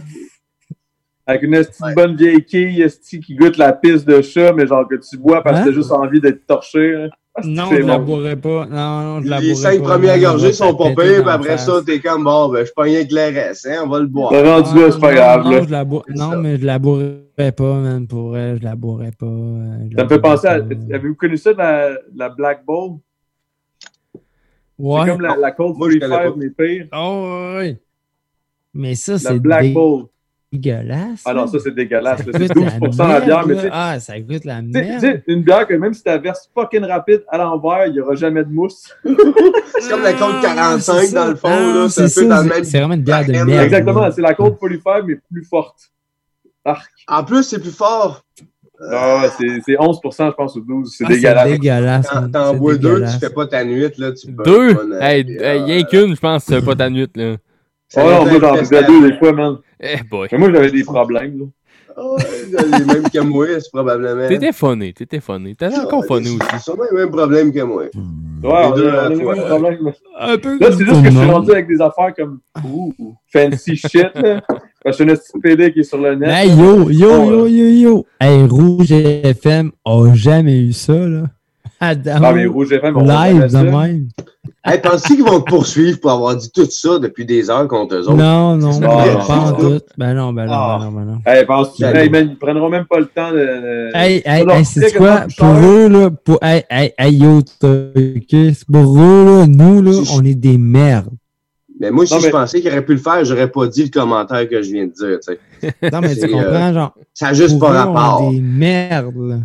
Avec 1.26 1.42
une 1.42 1.54
esti 1.54 1.80
de 1.82 1.94
bonne 1.94 2.16
vieille 2.16 2.44
quille, 2.44 2.84
qui 3.24 3.36
goûte 3.36 3.56
la 3.56 3.72
pisse 3.72 4.04
de 4.04 4.20
chat, 4.22 4.52
mais 4.52 4.66
genre 4.66 4.88
que 4.88 4.96
tu 4.96 5.16
bois 5.16 5.40
parce 5.42 5.58
que 5.58 5.62
Hein? 5.62 5.66
t'as 5.66 5.72
juste 5.72 5.92
envie 5.92 6.20
d'être 6.20 6.44
torché. 6.46 6.96
hein. 6.96 7.08
Non, 7.44 7.70
je 7.70 7.76
la 7.78 7.98
bon. 7.98 8.04
boirai 8.04 8.36
pas. 8.36 8.66
Non, 8.66 9.00
non, 9.16 9.22
je 9.22 9.28
la 9.28 9.40
Les 9.40 9.54
cinq 9.54 9.80
pas. 9.80 9.88
premières 9.88 10.18
gorgées 10.20 10.52
sont 10.52 10.74
pas 10.74 10.88
pires, 10.90 10.96
puis 10.96 11.24
la 11.24 11.32
après 11.32 11.48
face. 11.50 11.64
ça, 11.66 11.80
t'es 11.84 11.98
comme, 11.98 12.24
bon, 12.24 12.50
ben, 12.50 12.66
je 12.66 12.72
pogne 12.72 12.94
avec 12.94 13.10
le 13.10 13.20
reste, 13.34 13.66
hein, 13.66 13.82
on 13.84 13.88
va 13.88 14.00
le 14.00 14.06
boire. 14.06 14.30
T'as 14.32 14.42
rendu 14.60 14.78
là, 14.78 14.90
c'est 14.92 15.00
pas 15.00 15.08
non, 15.10 15.14
grave, 15.16 15.44
non, 15.44 15.62
je 15.64 15.70
la 15.70 15.84
non, 16.14 16.36
mais 16.42 16.58
je 16.58 16.66
la 16.66 16.78
bourrerai 16.78 17.52
pas, 17.56 17.74
man. 17.74 18.06
Pour 18.06 18.28
vrai, 18.28 18.58
je 18.58 18.64
la 18.64 18.76
bourrerai 18.76 19.12
pas. 19.12 19.24
euh, 19.26 19.78
je 19.90 19.96
Ça 19.96 19.96
la 19.96 20.04
me 20.04 20.08
fait 20.10 20.18
penser 20.20 20.46
à. 20.46 20.60
pas. 20.60 20.74
Avez-vous 20.94 21.14
connu 21.14 21.36
ça, 21.38 21.52
la, 21.54 21.90
la 22.14 22.28
Black 22.28 22.66
Bowl? 22.66 22.98
Ouais. 24.78 25.00
C'est 25.04 25.10
comme 25.12 25.20
la, 25.22 25.36
la 25.36 25.52
Cold 25.52 25.76
Moi, 25.78 25.90
je 25.90 25.98
connais 25.98 26.10
45, 26.14 26.30
pas. 26.30 26.36
mais 26.36 26.50
pire. 26.50 26.86
Oh, 26.94 27.54
ouais. 27.56 27.80
Mais 28.74 28.94
ça, 28.94 29.12
La 29.12 29.18
c'est 29.18 29.38
Black 29.38 29.72
Bowl. 29.72 30.04
Dégueulasse. 30.52 31.22
Ah 31.24 31.32
non, 31.34 31.42
là. 31.42 31.46
ça, 31.48 31.58
c'est 31.58 31.74
dégueulasse. 31.74 32.20
C'est 32.24 32.52
goûte 32.54 32.66
12% 32.80 33.08
la 33.08 33.20
bière, 33.20 33.46
mais 33.46 33.56
tu 33.56 33.68
Ah, 33.72 33.98
ça 34.00 34.20
goûte 34.20 34.44
la 34.44 34.60
Tu 34.60 34.72
sais- 34.72 34.82
tu 35.00 35.06
merde. 35.06 35.22
une 35.26 35.42
bière 35.42 35.66
que 35.66 35.74
même 35.74 35.94
si 35.94 36.02
tu 36.02 36.08
la 36.08 36.18
verses 36.18 36.50
fucking 36.54 36.84
rapide 36.84 37.22
à 37.28 37.38
l'envers, 37.38 37.86
il 37.86 37.94
n'y 37.94 38.00
aura 38.00 38.14
jamais 38.14 38.44
de 38.44 38.50
mousse. 38.50 38.94
C'est 39.04 39.90
comme 39.90 40.02
la 40.02 40.12
côte 40.12 40.34
Ah, 40.38 40.42
45 40.42 41.00
c'est 41.02 41.14
dans 41.14 41.26
le 41.28 41.34
fond, 41.36 41.48
Ah, 41.50 41.60
là. 41.60 41.88
C'est 41.88 42.02
un 42.02 42.08
c'est 42.08 42.20
peu 42.22 42.28
ça, 42.28 42.36
dans 42.36 42.42
le 42.42 42.48
c'est- 42.48 42.54
même. 42.56 42.64
C'est 42.64 42.78
vraiment 42.78 42.94
une 42.94 43.02
bière 43.02 43.24
de 43.26 43.32
merde. 43.32 43.50
Exactement, 43.50 44.10
c'est 44.10 44.22
la 44.22 44.34
Cold 44.34 44.56
45, 44.60 45.04
mais 45.06 45.14
plus 45.30 45.44
forte. 45.44 45.76
Arc. 46.64 46.90
En 47.08 47.24
plus, 47.24 47.42
c'est 47.42 47.58
plus 47.60 47.76
fort. 47.76 48.22
Ah, 48.90 49.24
c'est 49.38 49.60
c'est 49.64 49.76
11%, 49.78 50.26
je 50.30 50.34
pense, 50.34 50.56
ou 50.56 50.60
12. 50.60 50.92
C'est 50.96 51.04
Ah, 51.04 51.08
C'est 51.10 51.14
dégueulasse. 51.16 51.48
dégueulasse. 51.50 52.14
Man. 52.14 52.30
t'en 52.32 52.54
bois 52.54 52.74
deux, 52.76 53.00
tu 53.04 53.18
fais 53.20 53.30
pas 53.30 53.46
ta 53.46 53.64
nuit, 53.64 53.88
là. 53.96 54.12
Tu 54.12 54.26
Deux? 54.44 54.70
Hey, 55.00 55.38
ah, 55.40 55.64
rien 55.64 55.82
qu'une, 55.84 56.14
je 56.16 56.20
pense, 56.20 56.44
c'est 56.44 56.64
pas 56.64 56.74
ta 56.74 56.90
nuit, 56.90 57.08
là. 57.14 57.36
Ça 57.92 58.02
Oh 58.04 58.10
non, 58.10 58.24
va 58.24 58.24
moi, 58.24 58.32
être 58.34 58.40
j'en 58.40 58.56
faisais 58.56 58.84
deux 58.84 59.10
des 59.10 59.18
fois, 59.18 59.32
man. 59.32 59.56
Eh 59.80 60.02
boy. 60.08 60.28
Mais 60.32 60.38
moi, 60.38 60.52
j'avais 60.52 60.70
des 60.70 60.84
problèmes. 60.84 61.38
là. 61.38 61.44
Ah 61.94 62.00
ouais, 62.14 62.78
les 62.78 62.84
mêmes 62.86 63.02
que 63.10 63.18
moi, 63.20 63.46
c'est 63.60 63.68
probablement. 63.72 64.26
T'étais 64.26 64.52
funné, 64.52 64.94
t'étais 64.94 65.20
funné. 65.20 65.54
T'étais 65.54 65.78
encore 65.78 66.04
funné 66.06 66.30
aussi. 66.30 66.38
C'est 66.52 66.60
sûrement 66.60 66.84
les 66.90 66.96
mêmes 66.96 67.10
problèmes 67.10 67.52
que 67.52 67.60
moi. 67.62 67.82
Ouais, 67.82 68.72
deux 68.74 68.88
on 68.88 68.98
a 68.98 69.08
les 69.10 69.16
mêmes 69.16 69.44
problèmes. 69.44 69.92
Un 70.18 70.38
peu 70.38 70.58
Là, 70.58 70.68
c'est 70.72 70.78
tout 70.78 70.84
juste 70.86 71.02
que 71.02 71.10
je 71.10 71.18
suis 71.18 71.30
rendu 71.30 71.50
avec 71.52 71.68
des 71.68 71.80
affaires 71.82 72.14
comme 72.16 72.40
ouh, 72.64 72.94
fancy 73.30 73.76
shit, 73.76 74.08
là. 74.14 74.40
Parce 74.82 74.96
que 74.96 75.06
je 75.06 75.14
suis 75.16 75.32
un 75.36 75.40
PD 75.40 75.70
qui 75.72 75.80
est 75.80 75.82
sur 75.82 75.98
le 75.98 76.14
net. 76.14 76.30
Hey, 76.30 76.48
yo, 76.50 76.88
yo, 76.90 77.10
Oh, 77.12 77.30
yo, 77.30 77.46
yo, 77.46 77.66
yo. 77.66 78.06
Hey, 78.18 78.42
Rouge 78.46 78.90
FM 78.90 79.70
a 79.84 80.14
jamais 80.14 80.60
eu 80.62 80.72
ça, 80.72 80.94
là. 80.94 81.24
Adam. 81.78 82.20
Ah, 82.22 82.32
mais 82.32 82.46
Rouge 82.46 82.72
FM, 82.72 82.96
on 82.96 83.04
Live 83.04 83.52
de 83.52 83.70
même. 83.70 84.08
Hey, 84.64 84.80
penses-tu 84.80 85.14
qu'ils 85.14 85.24
vont 85.24 85.40
te 85.40 85.48
poursuivre 85.50 86.00
pour 86.00 86.10
avoir 86.10 86.34
dit 86.36 86.50
tout 86.50 86.68
ça 86.68 86.98
depuis 86.98 87.24
des 87.24 87.48
heures 87.48 87.68
contre 87.68 87.94
eux 87.94 88.00
autres? 88.08 88.14
Non, 88.16 88.56
non, 88.56 88.76
ben, 88.80 88.88
pas 88.88 89.36
en 89.38 89.52
tout. 89.52 89.80
Ben 89.96 90.14
non, 90.14 90.32
ben 90.32 90.46
non, 90.46 90.52
Ah. 90.52 90.78
ben 90.80 90.84
non, 90.86 90.92
ben 90.92 91.04
non. 91.04 91.18
Hey, 91.24 91.46
penses-tu, 91.46 91.82
Salut. 91.82 91.98
hey, 92.00 92.10
man, 92.10 92.28
ils 92.30 92.36
prendront 92.38 92.68
même 92.68 92.84
pas 92.86 92.98
le 92.98 93.06
temps 93.06 93.30
de. 93.30 93.90
Hey, 93.96 94.20
hey, 94.24 94.64
c'est 94.64 94.96
quoi? 94.96 95.26
Pour 95.38 95.46
eux, 95.48 95.88
là, 95.88 96.10
pour, 96.10 96.38
hey, 96.42 96.64
hey, 96.70 96.92
hey, 96.98 97.14
yo, 97.14 97.40
pour 97.60 98.98
eux, 99.00 99.24
là, 99.24 99.46
nous, 99.46 99.80
là, 99.82 99.92
on 100.12 100.24
est 100.24 100.34
des 100.34 100.58
merdes. 100.58 101.10
Mais 101.78 101.90
moi, 101.92 102.04
si 102.06 102.14
Non, 102.14 102.20
je 102.20 102.26
mais- 102.26 102.30
pensais 102.32 102.60
qu'il 102.60 102.70
aurait 102.70 102.84
pu 102.84 102.92
le 102.94 103.00
faire, 103.00 103.24
j'aurais 103.24 103.50
pas 103.50 103.66
dit 103.68 103.84
le 103.84 103.90
commentaire 103.90 104.48
que 104.48 104.60
je 104.62 104.72
viens 104.72 104.86
de 104.86 104.92
dire, 104.92 105.18
tu 105.20 105.34
sais. 105.62 105.74
Non, 105.92 106.00
mais 106.00 106.14
tu 106.14 106.20
C'est, 106.20 106.28
comprends, 106.28 106.46
euh, 106.48 106.72
genre. 106.74 106.94
Ça 107.14 107.28
a 107.28 107.32
juste 107.34 107.58
pas 107.60 107.72
eux, 107.72 107.88
on 107.88 107.92
rapport. 107.92 108.28
est 108.30 108.34
des 108.34 108.40
merdes, 108.40 109.14
là. 109.16 109.36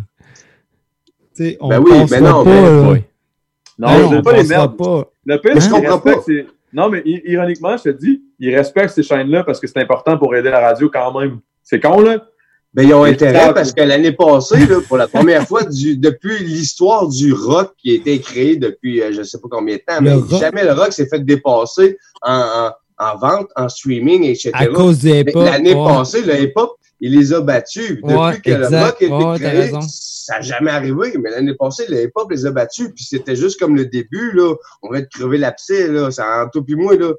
Tu 1.36 1.44
sais, 1.44 1.56
on 1.60 1.68
Ben 1.68 1.80
oui, 1.80 1.92
mais 2.10 2.20
non, 2.20 2.44
pas, 2.44 2.50
mais- 2.50 2.62
là. 2.94 2.98
Non, 3.78 3.88
Ben 3.88 4.10
je 4.10 4.16
on 4.16 4.22
pas 4.22 4.32
les 4.32 4.44
merdes. 4.44 4.76
pas. 4.76 5.04
Le 5.24 5.36
pire, 5.38 5.60
je 5.60 5.70
comprends 5.70 5.98
pas. 6.00 6.16
Non, 6.72 6.90
mais 6.90 7.02
ironiquement, 7.04 7.76
je 7.76 7.84
te 7.84 7.88
dis, 7.90 8.22
ils 8.38 8.54
respectent 8.54 8.90
ces 8.94 9.02
chaînes-là 9.02 9.42
parce 9.44 9.58
que 9.60 9.66
c'est 9.66 9.78
important 9.80 10.18
pour 10.18 10.34
aider 10.34 10.50
la 10.50 10.60
radio 10.60 10.90
quand 10.92 11.18
même. 11.18 11.38
C'est 11.62 11.80
con, 11.80 12.00
là. 12.00 12.18
Ben, 12.74 12.82
ils 12.86 12.92
ont 12.92 13.04
intérêt 13.04 13.54
parce 13.54 13.72
que 13.72 13.80
l'année 13.80 14.12
passée, 14.12 14.66
là, 14.66 14.76
pour 14.86 14.98
la 14.98 15.08
première 15.08 15.46
fois 15.48 15.64
du, 15.64 15.96
depuis 15.96 16.38
l'histoire 16.44 17.08
du 17.08 17.32
rock 17.32 17.72
qui 17.78 17.92
a 17.92 17.94
été 17.94 18.18
créé 18.20 18.56
depuis 18.56 19.00
euh, 19.00 19.10
je 19.10 19.22
sais 19.22 19.38
pas 19.40 19.48
combien 19.50 19.76
de 19.76 19.80
temps, 19.80 20.00
Le 20.00 20.10
mais 20.10 20.12
rock? 20.14 20.40
jamais 20.40 20.64
le 20.64 20.72
rock 20.74 20.92
s'est 20.92 21.08
fait 21.08 21.24
dépasser 21.24 21.96
en, 22.20 22.34
en, 22.98 23.06
en 23.06 23.16
vente, 23.16 23.48
en 23.56 23.70
streaming, 23.70 24.24
etc. 24.24 24.50
À 24.52 24.66
cause 24.66 24.98
du. 24.98 25.08
L'année 25.34 25.74
ouais. 25.74 25.84
passée, 25.86 26.20
le 26.22 26.38
hip-hop, 26.42 26.72
il 27.00 27.16
les 27.18 27.32
a 27.32 27.40
battus. 27.40 27.96
Depuis 27.96 28.14
Ouais, 28.14 28.40
que 28.40 28.50
exact. 28.50 28.70
le 28.70 28.78
rock 28.78 28.96
a 29.00 29.04
été 29.04 29.14
Ouais, 29.14 29.38
créé, 29.70 29.72
ça 29.88 30.34
n'a 30.34 30.40
jamais 30.40 30.70
arrivé. 30.70 31.14
Mais 31.22 31.30
l'année 31.30 31.54
passée, 31.54 31.84
le 31.88 32.02
hip-hop 32.02 32.30
les 32.30 32.44
a 32.46 32.50
battus. 32.50 32.88
Puis 32.94 33.04
c'était 33.04 33.36
juste 33.36 33.58
comme 33.60 33.76
le 33.76 33.86
début, 33.86 34.32
là. 34.32 34.54
On 34.82 34.90
va 34.90 35.02
te 35.02 35.08
crever 35.08 35.38
l'abcès, 35.38 35.88
là. 35.88 36.10
Ça, 36.10 36.44
en 36.44 36.48
toi 36.48 36.62
puis 36.64 36.74
moi, 36.74 36.96
là. 36.96 37.12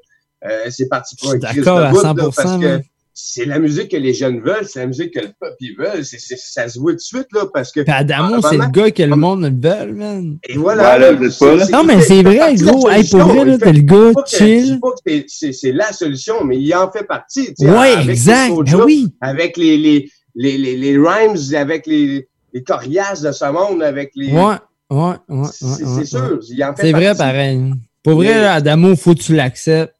euh, 0.46 0.64
c'est 0.70 0.88
parti 0.88 1.16
pour 1.16 1.32
un 1.32 1.38
d'accord 1.38 1.78
de 1.78 1.82
à 1.84 1.90
bout, 1.90 2.02
là, 2.02 2.12
100%, 2.14 2.34
parce 2.34 2.56
que 2.56 2.66
man. 2.66 2.82
C'est 3.22 3.44
la 3.44 3.58
musique 3.58 3.90
que 3.90 3.96
les 3.96 4.14
jeunes 4.14 4.40
veulent, 4.40 4.66
c'est 4.66 4.80
la 4.80 4.86
musique 4.86 5.12
que 5.14 5.20
le 5.20 5.28
peuple 5.38 5.56
ils 5.60 5.76
veulent. 5.78 6.04
C'est, 6.04 6.18
c'est- 6.18 6.36
ça 6.38 6.68
se 6.68 6.78
voit 6.78 6.92
tout 6.92 6.96
de 6.96 7.00
suite, 7.00 7.26
là, 7.32 7.42
parce 7.52 7.70
que. 7.72 7.80
Puis 7.80 7.92
Adamo, 7.92 8.36
Ah, 8.42 8.48
c'est 8.50 8.56
le 8.56 8.66
gars 8.70 8.90
que 8.90 9.02
le 9.02 9.16
monde 9.16 9.44
veut, 9.44 9.92
man. 9.92 10.38
Et 10.48 10.56
voilà. 10.56 10.98
Là, 10.98 11.12
là. 11.12 11.66
Non, 11.72 11.84
mais 11.84 12.00
c'est 12.00 12.22
vrai, 12.22 12.54
gros. 12.56 12.88
Hey, 12.90 13.04
pour 13.08 13.20
vrai, 13.20 13.44
là, 13.44 13.58
t'es 13.58 13.72
le 13.72 13.82
gars 13.82 14.12
pas 14.14 14.24
je 14.30 14.36
chill. 14.36 14.64
dis 14.64 14.78
pas 14.80 14.90
que 14.90 14.98
c'est- 15.06 15.24
c'est, 15.28 15.52
c'est 15.52 15.72
la 15.72 15.92
solution, 15.92 16.44
mais 16.44 16.58
il 16.58 16.74
en 16.74 16.90
fait 16.90 17.04
partie. 17.04 17.46
tu 17.54 17.66
sais, 17.66 17.70
Ouais, 17.70 17.92
avec 17.94 18.08
exact. 18.08 18.52
Ben 18.54 18.80
oui. 18.84 19.08
Avec 19.20 19.56
les, 19.56 19.76
les, 19.76 20.10
les, 20.34 20.58
les, 20.58 20.76
les 20.76 20.96
rhymes, 20.98 21.36
avec 21.56 21.86
les, 21.86 22.28
les 22.52 22.62
coriaces 22.62 23.22
de 23.22 23.32
ce 23.32 23.44
monde, 23.50 23.82
avec 23.82 24.12
les. 24.14 24.32
Ouais, 24.32 24.54
ouais, 24.90 25.14
ouais. 25.28 25.46
C'est, 25.52 25.64
ouais, 25.66 25.72
c'est 25.78 25.84
ouais. 25.84 26.04
sûr. 26.06 26.40
Il 26.48 26.64
en 26.64 26.74
fait 26.74 26.82
C'est 26.82 26.92
vrai, 26.92 27.14
pareil. 27.14 27.60
Pour 28.02 28.14
vrai, 28.14 28.32
Adamo, 28.46 28.96
faut 28.96 29.14
que 29.14 29.20
tu 29.20 29.34
l'acceptes. 29.34 29.94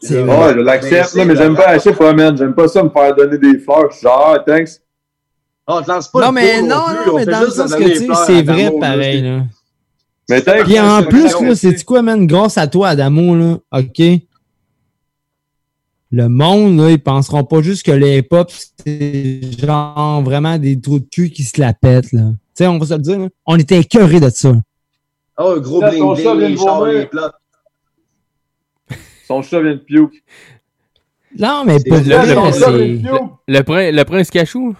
C'est 0.00 0.22
Ouais, 0.22 0.36
vrai. 0.36 0.54
je 0.54 0.58
l'accepte, 0.60 1.14
Mais 1.16 1.24
mais 1.24 1.36
j'aime 1.36 1.56
pas, 1.56 1.74
je 1.74 1.80
sais 1.80 1.92
pas, 1.92 2.12
man. 2.12 2.36
J'aime 2.36 2.54
pas 2.54 2.68
ça 2.68 2.82
me 2.82 2.90
faire 2.90 3.14
donner 3.14 3.38
des 3.38 3.58
fleurs. 3.58 3.90
Je 3.92 4.00
genre, 4.00 4.34
ah, 4.36 4.38
thanks. 4.46 4.68
Ah, 5.66 5.82
te 5.84 5.90
lance 5.90 6.08
pas 6.08 6.20
Non, 6.26 6.32
mais 6.32 6.62
non, 6.62 6.68
non, 6.68 7.12
on 7.12 7.16
mais 7.16 7.26
dans 7.26 7.40
le 7.40 7.50
sens 7.50 7.74
que, 7.74 7.82
tu 7.82 8.06
sais, 8.06 8.06
c'est 8.26 8.42
vrai 8.42 8.70
pareil, 8.80 9.22
là. 9.22 9.42
Mais 10.30 10.40
thanks. 10.40 10.64
Puis 10.64 10.78
en 10.78 11.02
plus, 11.02 11.40
là, 11.40 11.54
c'est 11.54 11.84
quoi, 11.84 12.02
man, 12.02 12.26
grâce 12.26 12.56
à 12.58 12.66
toi, 12.66 12.88
Adamo, 12.90 13.34
là, 13.36 13.56
OK? 13.72 14.02
Le 16.10 16.28
monde, 16.28 16.78
là, 16.78 16.90
ils 16.90 17.02
penseront 17.02 17.44
pas 17.44 17.60
juste 17.60 17.84
que 17.84 17.90
les 17.92 18.18
hip-hop, 18.18 18.50
c'est 18.84 19.40
genre 19.58 20.22
vraiment 20.22 20.56
des 20.56 20.80
trous 20.80 21.00
de 21.00 21.06
cul 21.10 21.28
qui 21.30 21.42
se 21.42 21.60
la 21.60 21.74
pètent, 21.74 22.12
là. 22.12 22.30
Tu 22.56 22.64
sais, 22.64 22.66
on 22.66 22.78
va 22.78 22.86
se 22.86 22.94
le 22.94 23.00
dire, 23.00 23.18
là. 23.18 23.28
On 23.44 23.56
était 23.58 23.78
écœurés 23.80 24.20
de 24.20 24.30
ça. 24.30 24.52
Oh, 25.38 25.54
un 25.56 25.60
gros 25.60 25.80
Là, 25.82 25.90
bling 25.90 26.00
ton 26.00 26.14
chat 26.16 26.34
bling, 26.34 26.38
vient 26.38 26.48
les 26.48 26.56
chars, 26.56 26.84
les 26.86 27.06
plats. 27.06 27.37
Son 29.28 29.42
chat 29.42 29.60
vient 29.60 29.74
de 29.74 29.78
puke. 29.78 30.22
Non, 31.38 31.62
mais 31.66 31.76
pour 31.86 31.98
le- 31.98 32.02
vrai, 32.02 32.26
le- 32.26 32.96
puke. 32.98 33.10
Le, 33.46 33.60
prin- 33.62 33.90
le 33.92 34.04
prince 34.04 34.30
Cachou? 34.30 34.74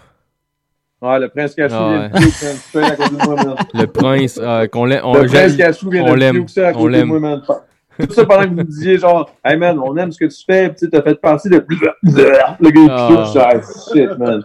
Ouais, 1.00 1.18
le 1.20 1.28
prince 1.28 1.54
Cachou 1.54 1.74
Ah 1.78 1.88
vient 1.88 2.00
ouais. 2.00 2.08
de 2.08 3.44
man. 3.44 3.54
Le 3.74 3.86
prince, 3.86 4.40
euh, 4.42 4.66
qu'on 4.66 4.84
l'aime. 4.86 5.02
on- 5.04 5.14
Le 5.14 5.26
prince 5.28 5.56
Cachou 5.56 5.90
vient 5.90 6.04
on 6.04 6.14
de 6.14 6.18
l'aime. 6.18 6.34
Duke, 6.36 6.50
ça, 6.50 6.68
à 6.68 6.70
On 6.70 6.74
côté 6.74 6.86
de 6.86 6.90
l'aime. 6.92 7.06
moi, 7.08 7.20
man. 7.20 7.42
Tout 8.00 8.12
ça 8.14 8.24
pendant 8.24 8.44
que 8.44 8.48
vous 8.48 8.54
me 8.54 8.64
disiez, 8.64 8.98
genre, 8.98 9.30
hey 9.44 9.56
man, 9.56 9.78
on 9.78 9.96
aime 9.96 10.10
ce 10.12 10.18
que 10.18 10.24
tu 10.24 10.44
fais, 10.46 10.68
pis 10.70 10.74
tu 10.76 10.84
sais, 10.86 10.90
t'as 10.90 11.02
fait 11.02 11.20
partie 11.20 11.48
de. 11.48 11.64
Le 12.02 12.70
gars, 12.70 12.80
il 12.80 12.88
Ah. 12.90 13.32
ah, 13.36 13.60
shit, 13.92 14.18
man. 14.18 14.42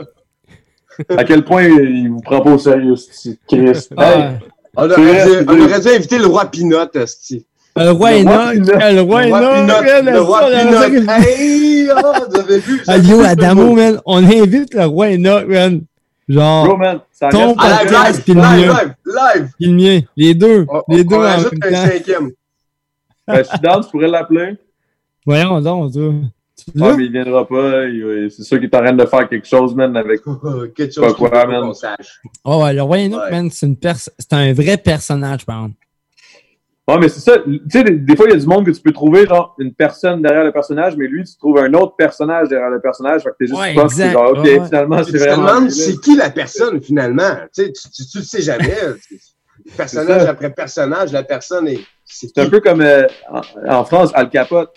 À 1.18 1.24
quel 1.24 1.44
point 1.44 1.64
il 1.64 2.10
vous 2.10 2.20
prend 2.22 2.42
pas 2.42 2.52
au 2.52 2.58
sérieux, 2.58 2.96
ce 2.98 3.30
Chris. 3.48 3.60
Hey, 3.98 4.38
On 4.76 4.90
c'est 4.90 4.92
aurait, 5.00 5.24
dû, 5.26 5.32
c'est 5.32 5.42
on 5.50 5.54
vrai. 5.56 5.62
aurait 5.62 5.80
dû 5.82 5.88
inviter 5.88 6.18
le 6.20 6.26
roi 6.26 6.46
Pinot, 6.46 6.88
esti. 6.96 7.46
Le 7.76 7.90
roi 7.92 8.12
Le 8.12 8.24
roi 8.24 8.54
Enoch, 8.54 8.66
Pinot. 8.66 8.92
le 8.94 9.02
roi 9.02 9.22
man, 9.30 10.06
le 10.14 10.22
roi 10.22 10.90
dû- 10.90 11.08
Hey, 11.10 11.90
ah, 11.90 12.20
vous 12.30 12.40
avez 12.40 12.60
vu? 12.60 12.82
Yo, 13.10 13.22
Adamo, 13.24 13.74
man, 13.74 14.00
on 14.06 14.18
invite 14.24 14.74
le 14.76 14.86
roi 14.86 15.08
Enoch, 15.10 15.48
man. 15.48 15.82
Genre, 16.30 16.66
Bro, 16.68 16.78
man, 16.78 17.00
ça 17.12 17.30
ton 17.30 17.54
podcast 17.56 18.16
live, 18.18 18.24
puis 18.24 18.34
le 18.34 18.42
live, 18.42 18.68
mien. 18.68 18.74
live, 18.80 18.94
live. 19.06 19.48
Puis 19.60 19.68
le 19.68 19.74
mien. 19.74 20.00
Les 20.16 20.34
deux. 20.36 20.66
On, 20.70 20.82
les 20.88 21.02
on- 21.02 21.04
deux 21.04 21.16
on 21.16 21.22
même 21.22 21.40
un 21.40 21.72
temps. 21.72 21.92
cinquième. 21.92 22.32
Ben, 23.28 23.38
je 23.40 23.44
suis 23.44 23.60
down, 23.60 23.84
tu 23.84 23.90
pourrais 23.90 24.08
l'appeler. 24.08 24.56
Voyons 25.26 25.60
donc, 25.62 25.94
toi. 25.94 26.14
Tu 26.56 26.72
Ah, 26.82 26.94
mais 26.96 27.06
il 27.06 27.12
viendra 27.12 27.46
pas. 27.48 27.86
il- 27.86 28.28
C'est 28.30 28.44
sûr 28.44 28.58
qu'il 28.58 28.70
est 28.70 28.76
en 28.76 28.84
train 28.84 28.94
de 28.94 29.06
faire 29.06 29.28
quelque 29.28 29.48
chose, 29.48 29.74
man, 29.76 29.98
avec. 29.98 30.22
Quelque 30.76 30.96
Pas 31.00 31.08
chose 31.08 31.16
quoi, 31.18 31.30
qu'il 31.32 31.40
faut 31.40 31.48
man. 31.52 31.62
qu'on 31.64 31.74
sache. 31.74 32.22
Oh, 32.46 32.64
ouais, 32.64 32.74
le 32.74 32.84
roi 32.84 32.98
Enoch, 33.00 33.22
Ouais. 33.26 33.32
man, 33.32 33.50
c'est 33.52 33.66
une 33.66 33.76
pers- 33.76 33.98
c'est 34.18 34.34
un 34.34 34.54
vrai 34.54 34.78
personnage, 34.78 35.46
par 35.46 35.58
exemple. 35.64 35.76
Ouais, 36.86 36.98
mais 37.00 37.08
c'est 37.08 37.22
ça. 37.22 37.38
Tu 37.40 37.62
sais, 37.70 37.84
des, 37.86 37.92
des 37.92 38.16
fois, 38.18 38.26
il 38.28 38.32
y 38.34 38.36
a 38.36 38.40
du 38.40 38.46
monde 38.46 38.66
que 38.66 38.72
tu 38.72 38.82
peux 38.82 38.92
trouver, 38.92 39.26
genre, 39.26 39.56
une 39.58 39.74
personne 39.74 40.22
derrière 40.22 40.44
le 40.44 40.52
personnage, 40.52 40.98
mais 40.98 41.08
lui, 41.08 41.24
tu 41.24 41.38
trouves 41.38 41.58
un 41.60 41.74
autre 41.76 41.96
personnage 41.96 42.50
derrière 42.50 42.70
le 42.70 42.82
personnage. 42.82 43.24
Fait 43.24 43.30
que 43.30 43.36
t'es 43.40 43.48
juste 43.48 43.58
Ouais, 43.60 43.74
tu 43.74 43.96
que 43.98 44.10
genre, 44.12 44.32
ok, 44.32 44.44
Ouais, 44.44 44.60
finalement, 44.66 44.98
Tu 44.98 45.06
c'est 45.06 45.12
te 45.14 45.18
vraiment. 45.18 45.46
demandes 45.48 45.64
lui, 45.72 45.78
là. 45.80 45.86
c'est 45.86 46.02
qui 46.02 46.16
la 46.18 46.30
personne, 46.30 46.82
finalement? 46.82 47.36
Tu 47.56 47.64
sais, 47.64 47.72
tu, 47.72 47.90
tu, 47.90 48.06
tu 48.12 48.18
le 48.18 48.24
sais 48.26 48.42
jamais. 48.42 48.74
personnage 49.78 50.26
après 50.28 50.50
personnage, 50.52 51.14
la 51.14 51.24
personne 51.24 51.68
est. 51.70 51.80
C'est 52.04 52.38
un 52.38 52.50
peu 52.50 52.60
comme 52.60 52.82
euh, 52.82 53.08
en, 53.32 53.42
en 53.78 53.86
France, 53.86 54.12
Al 54.14 54.30
Capote. 54.30 54.74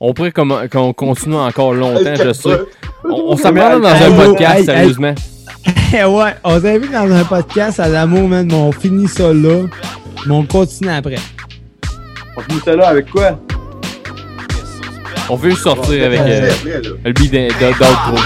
On 0.00 0.14
pourrait 0.14 0.32
qu'on 0.32 0.92
continue 0.94 1.36
encore 1.36 1.74
longtemps, 1.74 2.14
je 2.14 2.32
sais. 2.32 2.58
On, 3.04 3.10
on 3.10 3.36
Mais 3.36 3.42
s'amène 3.42 3.80
dans 3.80 3.88
un 3.88 4.26
podcast, 4.26 4.64
sérieusement. 4.64 5.14
Eh 5.66 6.04
ouais, 6.04 6.34
on 6.42 6.60
s'invite 6.60 6.90
dans 6.92 7.10
un 7.10 7.24
podcast 7.24 7.78
à 7.80 7.88
l'amour, 7.88 8.28
man, 8.28 8.46
mais 8.46 8.54
on 8.54 8.72
finit 8.72 9.08
ça 9.08 9.32
là. 9.32 9.62
Mais 10.26 10.34
on 10.34 10.44
continue 10.44 10.90
après. 10.90 11.16
On 12.36 12.40
finit 12.42 12.60
ça 12.64 12.74
là 12.76 12.88
avec 12.88 13.08
quoi? 13.10 13.38
On 15.30 15.36
veut 15.36 15.52
sortir 15.52 16.04
avec 16.04 16.20
euh, 16.20 16.50
le 17.04 17.12
beat 17.12 17.32
d'un- 17.32 17.46
d'outro. 17.48 18.16